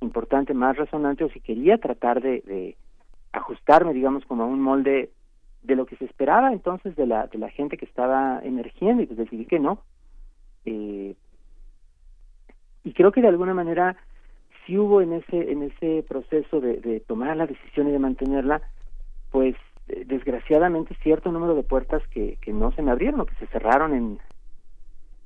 importante, 0.01 0.53
más 0.53 0.77
resonante, 0.77 1.23
o 1.23 1.29
si 1.29 1.39
quería 1.41 1.77
tratar 1.77 2.21
de, 2.21 2.41
de 2.41 2.77
ajustarme, 3.33 3.93
digamos, 3.93 4.25
como 4.25 4.43
a 4.43 4.47
un 4.47 4.61
molde 4.61 5.11
de 5.63 5.75
lo 5.75 5.85
que 5.85 5.95
se 5.97 6.05
esperaba 6.05 6.51
entonces 6.51 6.95
de 6.95 7.05
la, 7.05 7.27
de 7.27 7.38
la 7.38 7.49
gente 7.49 7.77
que 7.77 7.85
estaba 7.85 8.39
emergiendo, 8.43 9.03
y 9.03 9.05
pues 9.05 9.17
decidí 9.17 9.45
que 9.45 9.59
no. 9.59 9.81
Eh, 10.65 11.15
y 12.83 12.93
creo 12.93 13.11
que 13.11 13.21
de 13.21 13.27
alguna 13.27 13.53
manera 13.53 13.97
sí 14.65 14.77
hubo 14.77 15.01
en 15.01 15.13
ese 15.13 15.51
en 15.51 15.63
ese 15.63 16.03
proceso 16.07 16.59
de, 16.61 17.01
tomar 17.07 17.35
la 17.38 17.47
decisión 17.47 17.88
y 17.88 17.91
de 17.91 17.99
mantenerla 17.99 18.61
pues 19.31 19.55
eh, 19.88 20.03
desgraciadamente 20.05 20.95
cierto 21.03 21.31
número 21.31 21.55
de 21.55 21.63
puertas 21.63 22.01
que, 22.09 22.38
que 22.41 22.53
no 22.53 22.71
se 22.73 22.81
me 22.81 22.91
abrieron 22.91 23.19
o 23.21 23.25
que 23.25 23.35
se 23.35 23.47
cerraron 23.47 23.93
en 23.93 24.19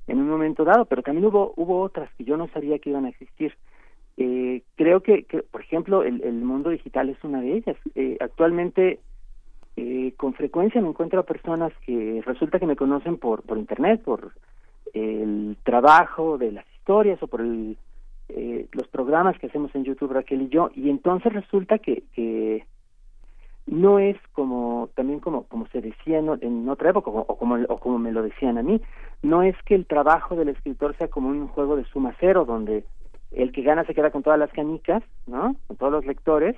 en 0.08 0.18
un 0.20 0.30
momento 0.30 0.64
dado 0.64 0.86
pero 0.86 1.04
también 1.04 1.26
hubo 1.26 1.54
hubo 1.56 1.82
otras 1.82 2.10
que 2.18 2.24
yo 2.24 2.38
no 2.38 2.48
sabía 2.50 2.80
que 2.80 2.90
iban 2.90 3.06
a 3.06 3.10
existir 3.10 3.56
eh, 4.18 4.62
creo 4.76 5.02
que, 5.02 5.24
que, 5.24 5.42
por 5.44 5.62
ejemplo 5.62 6.04
el, 6.04 6.22
el 6.24 6.36
mundo 6.36 6.70
digital 6.70 7.10
es 7.10 7.24
una 7.24 7.42
de 7.42 7.54
ellas 7.54 7.78
Eh, 7.96 8.18
actualmente 8.20 9.00
eh, 9.76 10.14
con 10.18 10.34
frecuencia 10.34 10.82
me 10.82 10.90
encuentro 10.90 11.20
a 11.20 11.26
personas 11.26 11.74
que 11.86 12.22
resulta 12.26 12.60
que 12.60 12.68
me 12.68 12.76
conocen 12.76 13.18
por 13.18 13.42
por 13.42 13.58
internet 13.58 14.02
por 14.04 14.32
el 14.94 15.58
trabajo 15.64 16.38
de 16.38 16.52
las 16.52 16.66
historias 16.76 17.22
o 17.24 17.28
por 17.28 17.42
el, 17.42 17.78
eh, 18.30 18.68
los 18.72 18.88
programas 18.88 19.38
que 19.40 19.48
hacemos 19.48 19.74
en 19.76 19.84
YouTube 19.84 20.14
Raquel 20.14 20.44
y 20.44 20.50
yo 20.50 20.70
y 20.76 20.90
entonces 20.90 21.34
resulta 21.34 21.80
que, 21.80 22.04
que 22.14 22.66
no 23.66 24.00
es 24.00 24.18
como 24.34 24.90
también 24.96 25.20
como 25.20 25.44
como 25.44 25.68
se 25.68 25.82
decía 25.82 26.20
en, 26.20 26.30
en 26.42 26.70
otra 26.70 26.92
época 26.92 27.10
o, 27.10 27.20
o 27.22 27.38
como 27.38 27.56
o 27.56 27.78
como 27.80 27.98
me 27.98 28.12
lo 28.12 28.22
decían 28.22 28.58
a 28.58 28.64
mí 28.64 28.82
no 29.22 29.42
es 29.42 29.56
que 29.66 29.76
el 29.76 29.86
trabajo 29.86 30.36
del 30.36 30.50
escritor 30.50 30.96
sea 30.98 31.08
como 31.08 31.30
un 31.30 31.48
juego 31.48 31.76
de 31.76 31.86
suma 31.86 32.16
cero 32.20 32.46
donde 32.46 32.86
el 33.32 33.52
que 33.52 33.64
gana 33.64 33.86
se 33.86 33.96
queda 33.96 34.12
con 34.12 34.22
todas 34.22 34.38
las 34.38 34.52
canicas 34.52 35.04
no 35.26 35.56
con 35.68 35.78
todos 35.78 35.92
los 35.92 36.06
lectores 36.06 36.56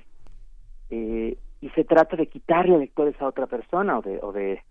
eh, 0.90 1.38
y 1.66 1.69
se 1.69 1.84
trata 1.84 2.16
de 2.16 2.27
quitarle 2.27 2.77
lectores 2.77 3.19
a 3.19 3.27
otra 3.27 3.48
persona 3.48 3.98
o 3.98 4.02
de 4.03 4.19
o 4.22 4.32
de 4.32 4.61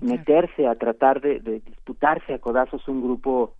meterse 0.00 0.68
a 0.68 0.76
tratar 0.76 1.20
de, 1.20 1.40
de 1.40 1.58
disputarse 1.58 2.32
a 2.32 2.38
codazos 2.38 2.86
un 2.86 3.02
grupo 3.02 3.54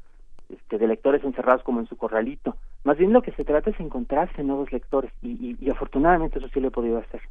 este, 0.49 0.79
de 0.79 0.87
lectores 0.87 1.25
encerrados 1.25 1.65
como 1.65 1.81
en 1.81 1.87
su 1.87 1.97
corralito. 1.97 2.55
Más 2.85 2.97
bien 2.97 3.13
lo 3.13 3.23
que 3.23 3.33
se 3.33 3.45
trata 3.45 3.71
es 3.71 3.81
encontrarse 3.81 4.45
nuevos 4.45 4.71
lectores 4.71 5.11
y, 5.21 5.31
y, 5.31 5.57
y 5.61 5.71
afortunadamente 5.71 6.39
eso 6.39 6.49
sí 6.55 6.61
lo 6.61 6.69
he 6.69 6.71
podido 6.71 6.99
hacer. 6.99 7.23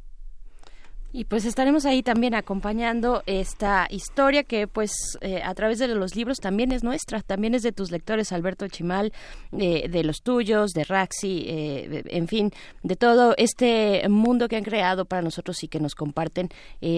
Y 1.12 1.24
pues 1.24 1.44
estaremos 1.44 1.86
ahí 1.86 2.04
también 2.04 2.34
acompañando 2.34 3.24
esta 3.26 3.88
historia 3.90 4.44
que 4.44 4.68
pues 4.68 4.92
eh, 5.20 5.42
a 5.42 5.52
través 5.54 5.80
de 5.80 5.88
los 5.88 6.14
libros 6.14 6.38
también 6.38 6.70
es 6.70 6.84
nuestra, 6.84 7.20
también 7.20 7.52
es 7.54 7.62
de 7.62 7.72
tus 7.72 7.90
lectores 7.90 8.30
Alberto 8.30 8.68
Chimal, 8.68 9.12
eh, 9.58 9.88
de 9.88 10.04
los 10.04 10.22
tuyos, 10.22 10.70
de 10.70 10.84
Raxi, 10.84 11.46
eh, 11.48 12.04
en 12.06 12.28
fin, 12.28 12.52
de 12.84 12.94
todo 12.94 13.34
este 13.38 14.08
mundo 14.08 14.46
que 14.46 14.54
han 14.54 14.62
creado 14.62 15.04
para 15.04 15.20
nosotros 15.20 15.64
y 15.64 15.68
que 15.68 15.80
nos 15.80 15.96
comparten. 15.96 16.48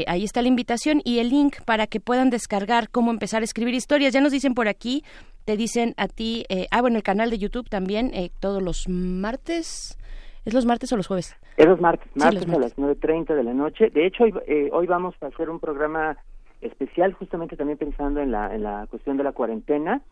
ahí 0.07 0.25
está 0.25 0.43
la 0.43 0.49
invitación 0.49 1.01
y 1.05 1.19
el 1.19 1.31
link 1.31 1.63
para 1.65 1.87
que 1.87 1.99
puedan 1.99 2.29
descargar 2.29 2.91
cómo 2.91 3.11
empezar 3.11 3.41
a 3.41 3.47
escribir 3.47 3.75
historias. 3.75 4.13
Ya 4.13 4.21
nos 4.21 4.33
dicen 4.33 4.55
por 4.55 4.69
aquí, 4.69 5.05
te 5.47 5.57
dicen 5.57 5.95
a 5.97 6.07
ti, 6.09 6.45
ah 6.71 6.83
bueno, 6.83 6.99
el 6.99 7.03
canal 7.03 7.31
de 7.31 7.39
YouTube 7.39 7.71
también, 7.71 8.13
todos 8.41 8.63
los 8.63 8.89
martes. 8.89 9.97
¿Es 10.45 10.55
los 10.55 10.67
martes 10.67 10.93
o 10.93 10.97
los 10.97 11.07
jueves? 11.07 11.37
Es 11.57 11.67
los 11.67 11.81
martes, 11.81 12.11
martes, 12.17 12.43
a 12.43 12.59
las 12.59 12.77
9.30 12.77 13.35
de 13.35 13.45
la 13.45 13.55
noche. 13.55 13.91
De 13.91 14.07
hecho, 14.07 14.25
hoy, 14.25 14.35
eh, 14.47 14.71
hoy 14.73 14.87
vamos 14.87 15.15
a 15.21 15.27
hacer 15.27 15.49
un 15.49 15.61
programa 15.61 16.17
especial 16.61 17.13
justamente 17.13 17.57
también 17.57 17.79
pensando 17.79 18.21
en 18.21 18.33
la, 18.33 18.53
en 18.55 18.63
la 18.63 18.87
cuestión 18.89 19.17
de 19.17 19.25
la 19.25 19.33
cuarentena. 19.33 20.03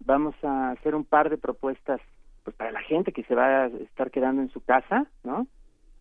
Vamos 0.00 0.34
a 0.42 0.70
hacer 0.70 0.94
un 0.94 1.04
par 1.04 1.28
de 1.28 1.36
propuestas 1.36 2.00
pues 2.44 2.56
para 2.56 2.70
la 2.70 2.80
gente 2.82 3.12
que 3.12 3.24
se 3.24 3.34
va 3.34 3.64
a 3.64 3.66
estar 3.66 4.10
quedando 4.10 4.40
en 4.40 4.50
su 4.50 4.60
casa, 4.60 5.06
¿no? 5.24 5.46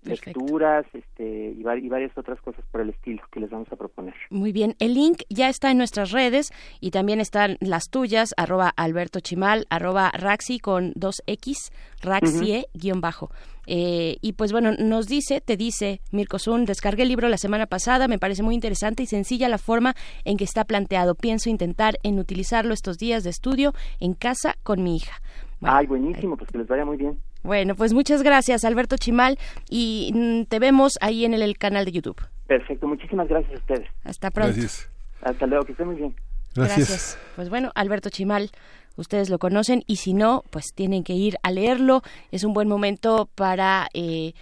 Lecturas 0.06 0.86
este, 0.94 1.56
y, 1.58 1.64
varias 1.64 2.18
otras 2.18 2.40
cosas 2.42 2.64
por 2.72 2.82
el 2.82 2.90
estilo 2.90 3.24
que 3.32 3.40
les 3.40 3.50
vamos 3.50 3.72
a 3.72 3.76
proponer. 3.76 4.14
Muy 4.30 4.52
bien, 4.52 4.76
el 4.80 4.94
link 4.94 5.24
ya 5.30 5.50
está 5.50 5.72
en 5.72 5.78
nuestras 5.78 6.12
redes 6.12 6.52
y 6.80 6.92
también 6.92 7.20
están 7.20 7.58
las 7.60 7.90
tuyas, 7.90 8.34
arroba 8.38 8.70
Alberto 8.76 9.20
Chimal, 9.20 9.66
arroba 9.70 10.12
Raxi 10.12 10.60
con 10.60 10.94
dos 10.96 11.22
X, 11.28 11.72
Raxie, 12.02 12.66
guion 12.74 13.02
bajo. 13.02 13.30
Eh, 13.68 14.18
y 14.22 14.34
pues 14.34 14.52
bueno, 14.52 14.74
nos 14.78 15.08
dice, 15.08 15.42
te 15.42 15.58
dice 15.58 16.02
Mirko 16.12 16.40
Zun, 16.40 16.66
descargué 16.66 17.04
el 17.04 17.10
libro 17.10 17.30
la 17.30 17.38
semana 17.38 17.66
pasada, 17.66 18.08
me 18.08 18.20
parece 18.20 18.44
muy 18.44 18.54
interesante 18.54 19.04
y 19.04 19.08
sencilla 19.08 19.50
la 19.50 19.58
forma 19.58 19.96
en 20.24 20.38
que 20.38 20.44
está 20.44 20.66
planteado. 20.66 21.16
Pienso 21.16 21.50
intentar 21.50 22.00
en 22.04 22.20
utilizarlo 22.20 22.74
estos 22.74 22.98
días 22.98 23.24
de 23.24 23.32
estudio 23.32 23.74
en 24.00 24.14
casa 24.14 24.56
con 24.64 24.84
mi 24.84 24.98
hija. 24.98 25.22
Ay, 25.68 25.88
buenísimo, 25.88 26.38
pues 26.38 26.50
que 26.52 26.58
les 26.58 26.68
vaya 26.68 26.86
muy 26.86 26.98
bien. 26.98 27.18
Bueno, 27.44 27.76
pues 27.76 27.94
muchas 27.94 28.24
gracias, 28.24 28.66
Alberto 28.66 28.98
Chimal, 28.98 29.38
y 29.70 30.12
mm, 30.14 30.44
te 30.46 30.60
vemos 30.60 30.94
ahí 31.02 31.26
en 31.26 31.34
el, 31.34 31.58
canal 31.58 31.86
de 31.86 31.92
YouTube. 31.92 32.22
Perfecto, 32.48 32.88
muchísimas 32.88 33.28
gracias 33.28 33.54
a 33.54 33.58
ustedes. 33.58 33.90
Hasta 34.04 34.32
pronto. 34.32 34.54
Gracias. 34.54 34.90
Hasta 35.22 35.46
luego, 35.48 35.66
que 35.66 35.72
estén 35.72 35.88
muy 35.88 35.96
bien. 35.96 36.16
Gracias. 36.56 37.20
Pues 37.36 37.50
bueno, 37.50 37.72
Alberto 37.76 38.10
Chimal, 38.10 38.52
ustedes 38.96 39.30
lo 39.30 39.40
conocen 39.40 39.84
y 39.88 39.98
si 39.98 40.14
no, 40.14 40.44
pues 40.52 40.74
tienen 40.74 41.04
que 41.04 41.14
ir 41.14 41.38
a 41.44 41.52
leerlo. 41.52 42.02
Es 42.32 42.44
un 42.44 42.54
buen 42.54 42.68
momento 42.68 43.28
para... 43.36 43.88
Eh, 43.94 44.34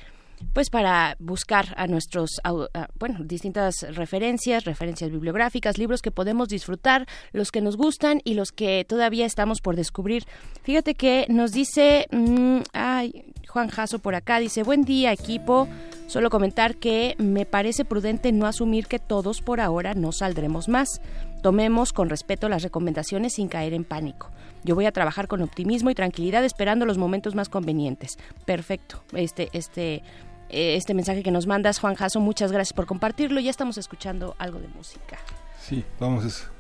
pues 0.54 0.70
para 0.70 1.16
buscar 1.20 1.74
a 1.78 1.88
nuestros, 1.88 2.42
bueno, 3.00 3.20
distintas 3.24 3.86
referencias, 3.96 4.66
referencias 4.66 5.12
bibliográficas, 5.12 5.78
libros 5.78 6.02
que 6.02 6.12
podemos 6.12 6.50
disfrutar, 6.50 7.08
los 7.32 7.52
que 7.52 7.62
nos 7.62 7.78
gustan 7.78 8.22
y 8.24 8.34
los 8.34 8.52
que 8.52 8.86
todavía 8.88 9.26
estamos 9.26 9.62
por 9.62 9.76
descubrir. 9.76 10.26
Fíjate 10.64 10.96
que 10.96 11.26
nos 11.30 11.52
dice, 11.52 12.08
mm, 12.12 12.60
ay, 12.74 13.34
Juan 13.48 13.70
Jasso 13.70 14.00
por 14.00 14.16
acá, 14.16 14.40
dice, 14.40 14.64
buen 14.64 14.84
día 14.84 15.12
equipo, 15.12 15.68
solo 16.08 16.30
comentar 16.30 16.76
que 16.76 17.16
me 17.18 17.46
parece 17.46 17.86
prudente 17.86 18.32
no 18.32 18.46
asumir 18.46 18.88
que 18.88 19.00
todos 19.00 19.42
por 19.42 19.62
ahora 19.62 19.94
no 19.94 20.12
saldremos 20.12 20.70
más. 20.70 21.02
Tomemos 21.42 21.92
con 21.92 22.10
respeto 22.10 22.48
las 22.48 22.64
recomendaciones 22.64 23.34
sin 23.34 23.50
caer 23.50 23.74
en 23.74 23.84
pánico. 23.84 24.32
Yo 24.64 24.76
voy 24.76 24.86
a 24.86 24.94
trabajar 24.94 25.28
con 25.28 25.42
optimismo 25.42 25.90
y 25.90 25.96
tranquilidad 25.96 26.46
esperando 26.46 26.86
los 26.86 26.98
momentos 26.98 27.36
más 27.36 27.50
convenientes. 27.50 28.18
Perfecto. 28.46 29.04
Este, 29.14 29.50
este 29.52 30.04
eh, 30.54 30.76
este 30.76 30.94
mensaje 30.94 31.24
que 31.24 31.32
nos 31.32 31.48
mandas, 31.48 31.80
Juan 31.80 31.96
Jaso. 31.96 32.20
Muchas 32.20 32.52
gracias 32.52 32.74
por 32.74 32.86
compartirlo. 32.86 33.40
Ya 33.40 33.50
estamos 33.50 33.78
escuchando 33.78 34.36
algo 34.38 34.60
de 34.60 34.68
música. 34.68 35.18
Sí, 35.60 35.84
vamos 36.00 36.26
a, 36.26 36.52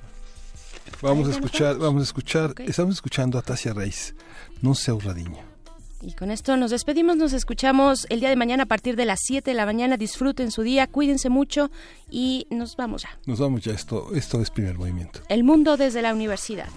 vamos 1.01 1.27
a 1.27 1.31
escuchar, 1.31 1.77
vamos 1.77 2.01
a 2.01 2.03
escuchar, 2.03 2.53
estamos 2.65 2.95
escuchando 2.95 3.37
a 3.37 3.41
Tasia 3.41 3.73
Reis, 3.73 4.15
No 4.61 4.73
sea 4.73 4.93
urradiño. 4.93 5.53
Y 6.01 6.13
con 6.13 6.31
esto 6.31 6.57
nos 6.57 6.71
despedimos, 6.71 7.15
nos 7.15 7.31
escuchamos 7.31 8.07
el 8.09 8.19
día 8.19 8.29
de 8.29 8.35
mañana 8.35 8.63
a 8.63 8.65
partir 8.65 8.97
de 8.97 9.05
las 9.05 9.19
7 9.23 9.51
de 9.51 9.55
la 9.55 9.65
mañana. 9.65 9.95
Disfruten 9.95 10.51
su 10.51 10.61
día, 10.61 10.87
cuídense 10.87 11.29
mucho 11.29 11.71
y 12.09 12.45
nos 12.49 12.75
vamos 12.75 13.03
ya. 13.03 13.17
Nos 13.25 13.39
vamos 13.39 13.61
ya, 13.61 13.71
esto, 13.71 14.13
esto 14.13 14.41
es 14.41 14.49
primer 14.49 14.77
movimiento. 14.77 15.21
El 15.29 15.45
mundo 15.45 15.77
desde 15.77 16.01
la 16.01 16.13
universidad. 16.13 16.67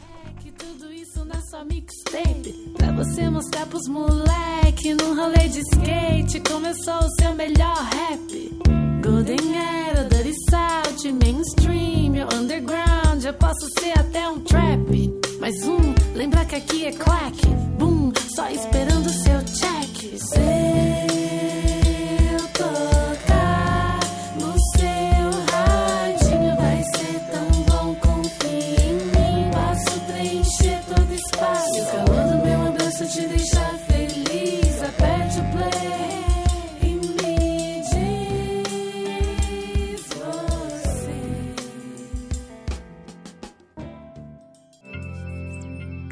Na 1.24 1.40
sua 1.42 1.64
mixtape. 1.64 2.52
Pra 2.76 2.92
você 2.92 3.28
mostrar 3.30 3.66
pros 3.66 3.88
moleque 3.88 4.94
Num 4.94 5.14
rolê 5.14 5.48
de 5.48 5.60
skate 5.60 6.40
Começou 6.40 6.98
o 6.98 7.10
seu 7.20 7.34
melhor 7.34 7.76
rap. 7.76 8.58
Golden 9.02 9.56
Era, 9.88 10.04
Dirty 10.04 10.34
South 10.50 11.12
Mainstream, 11.12 12.26
underground 12.34 13.24
Eu 13.24 13.34
posso 13.34 13.66
ser 13.78 13.98
até 13.98 14.28
um 14.28 14.40
trap. 14.40 15.14
Mais 15.40 15.54
um, 15.64 15.94
lembra 16.14 16.44
que 16.44 16.56
aqui 16.56 16.86
é 16.86 16.92
clack. 16.92 17.46
Boom, 17.78 18.12
só 18.34 18.48
esperando 18.50 19.08
seu 19.10 19.42
check. 19.44 20.18
Sei 20.18 21.05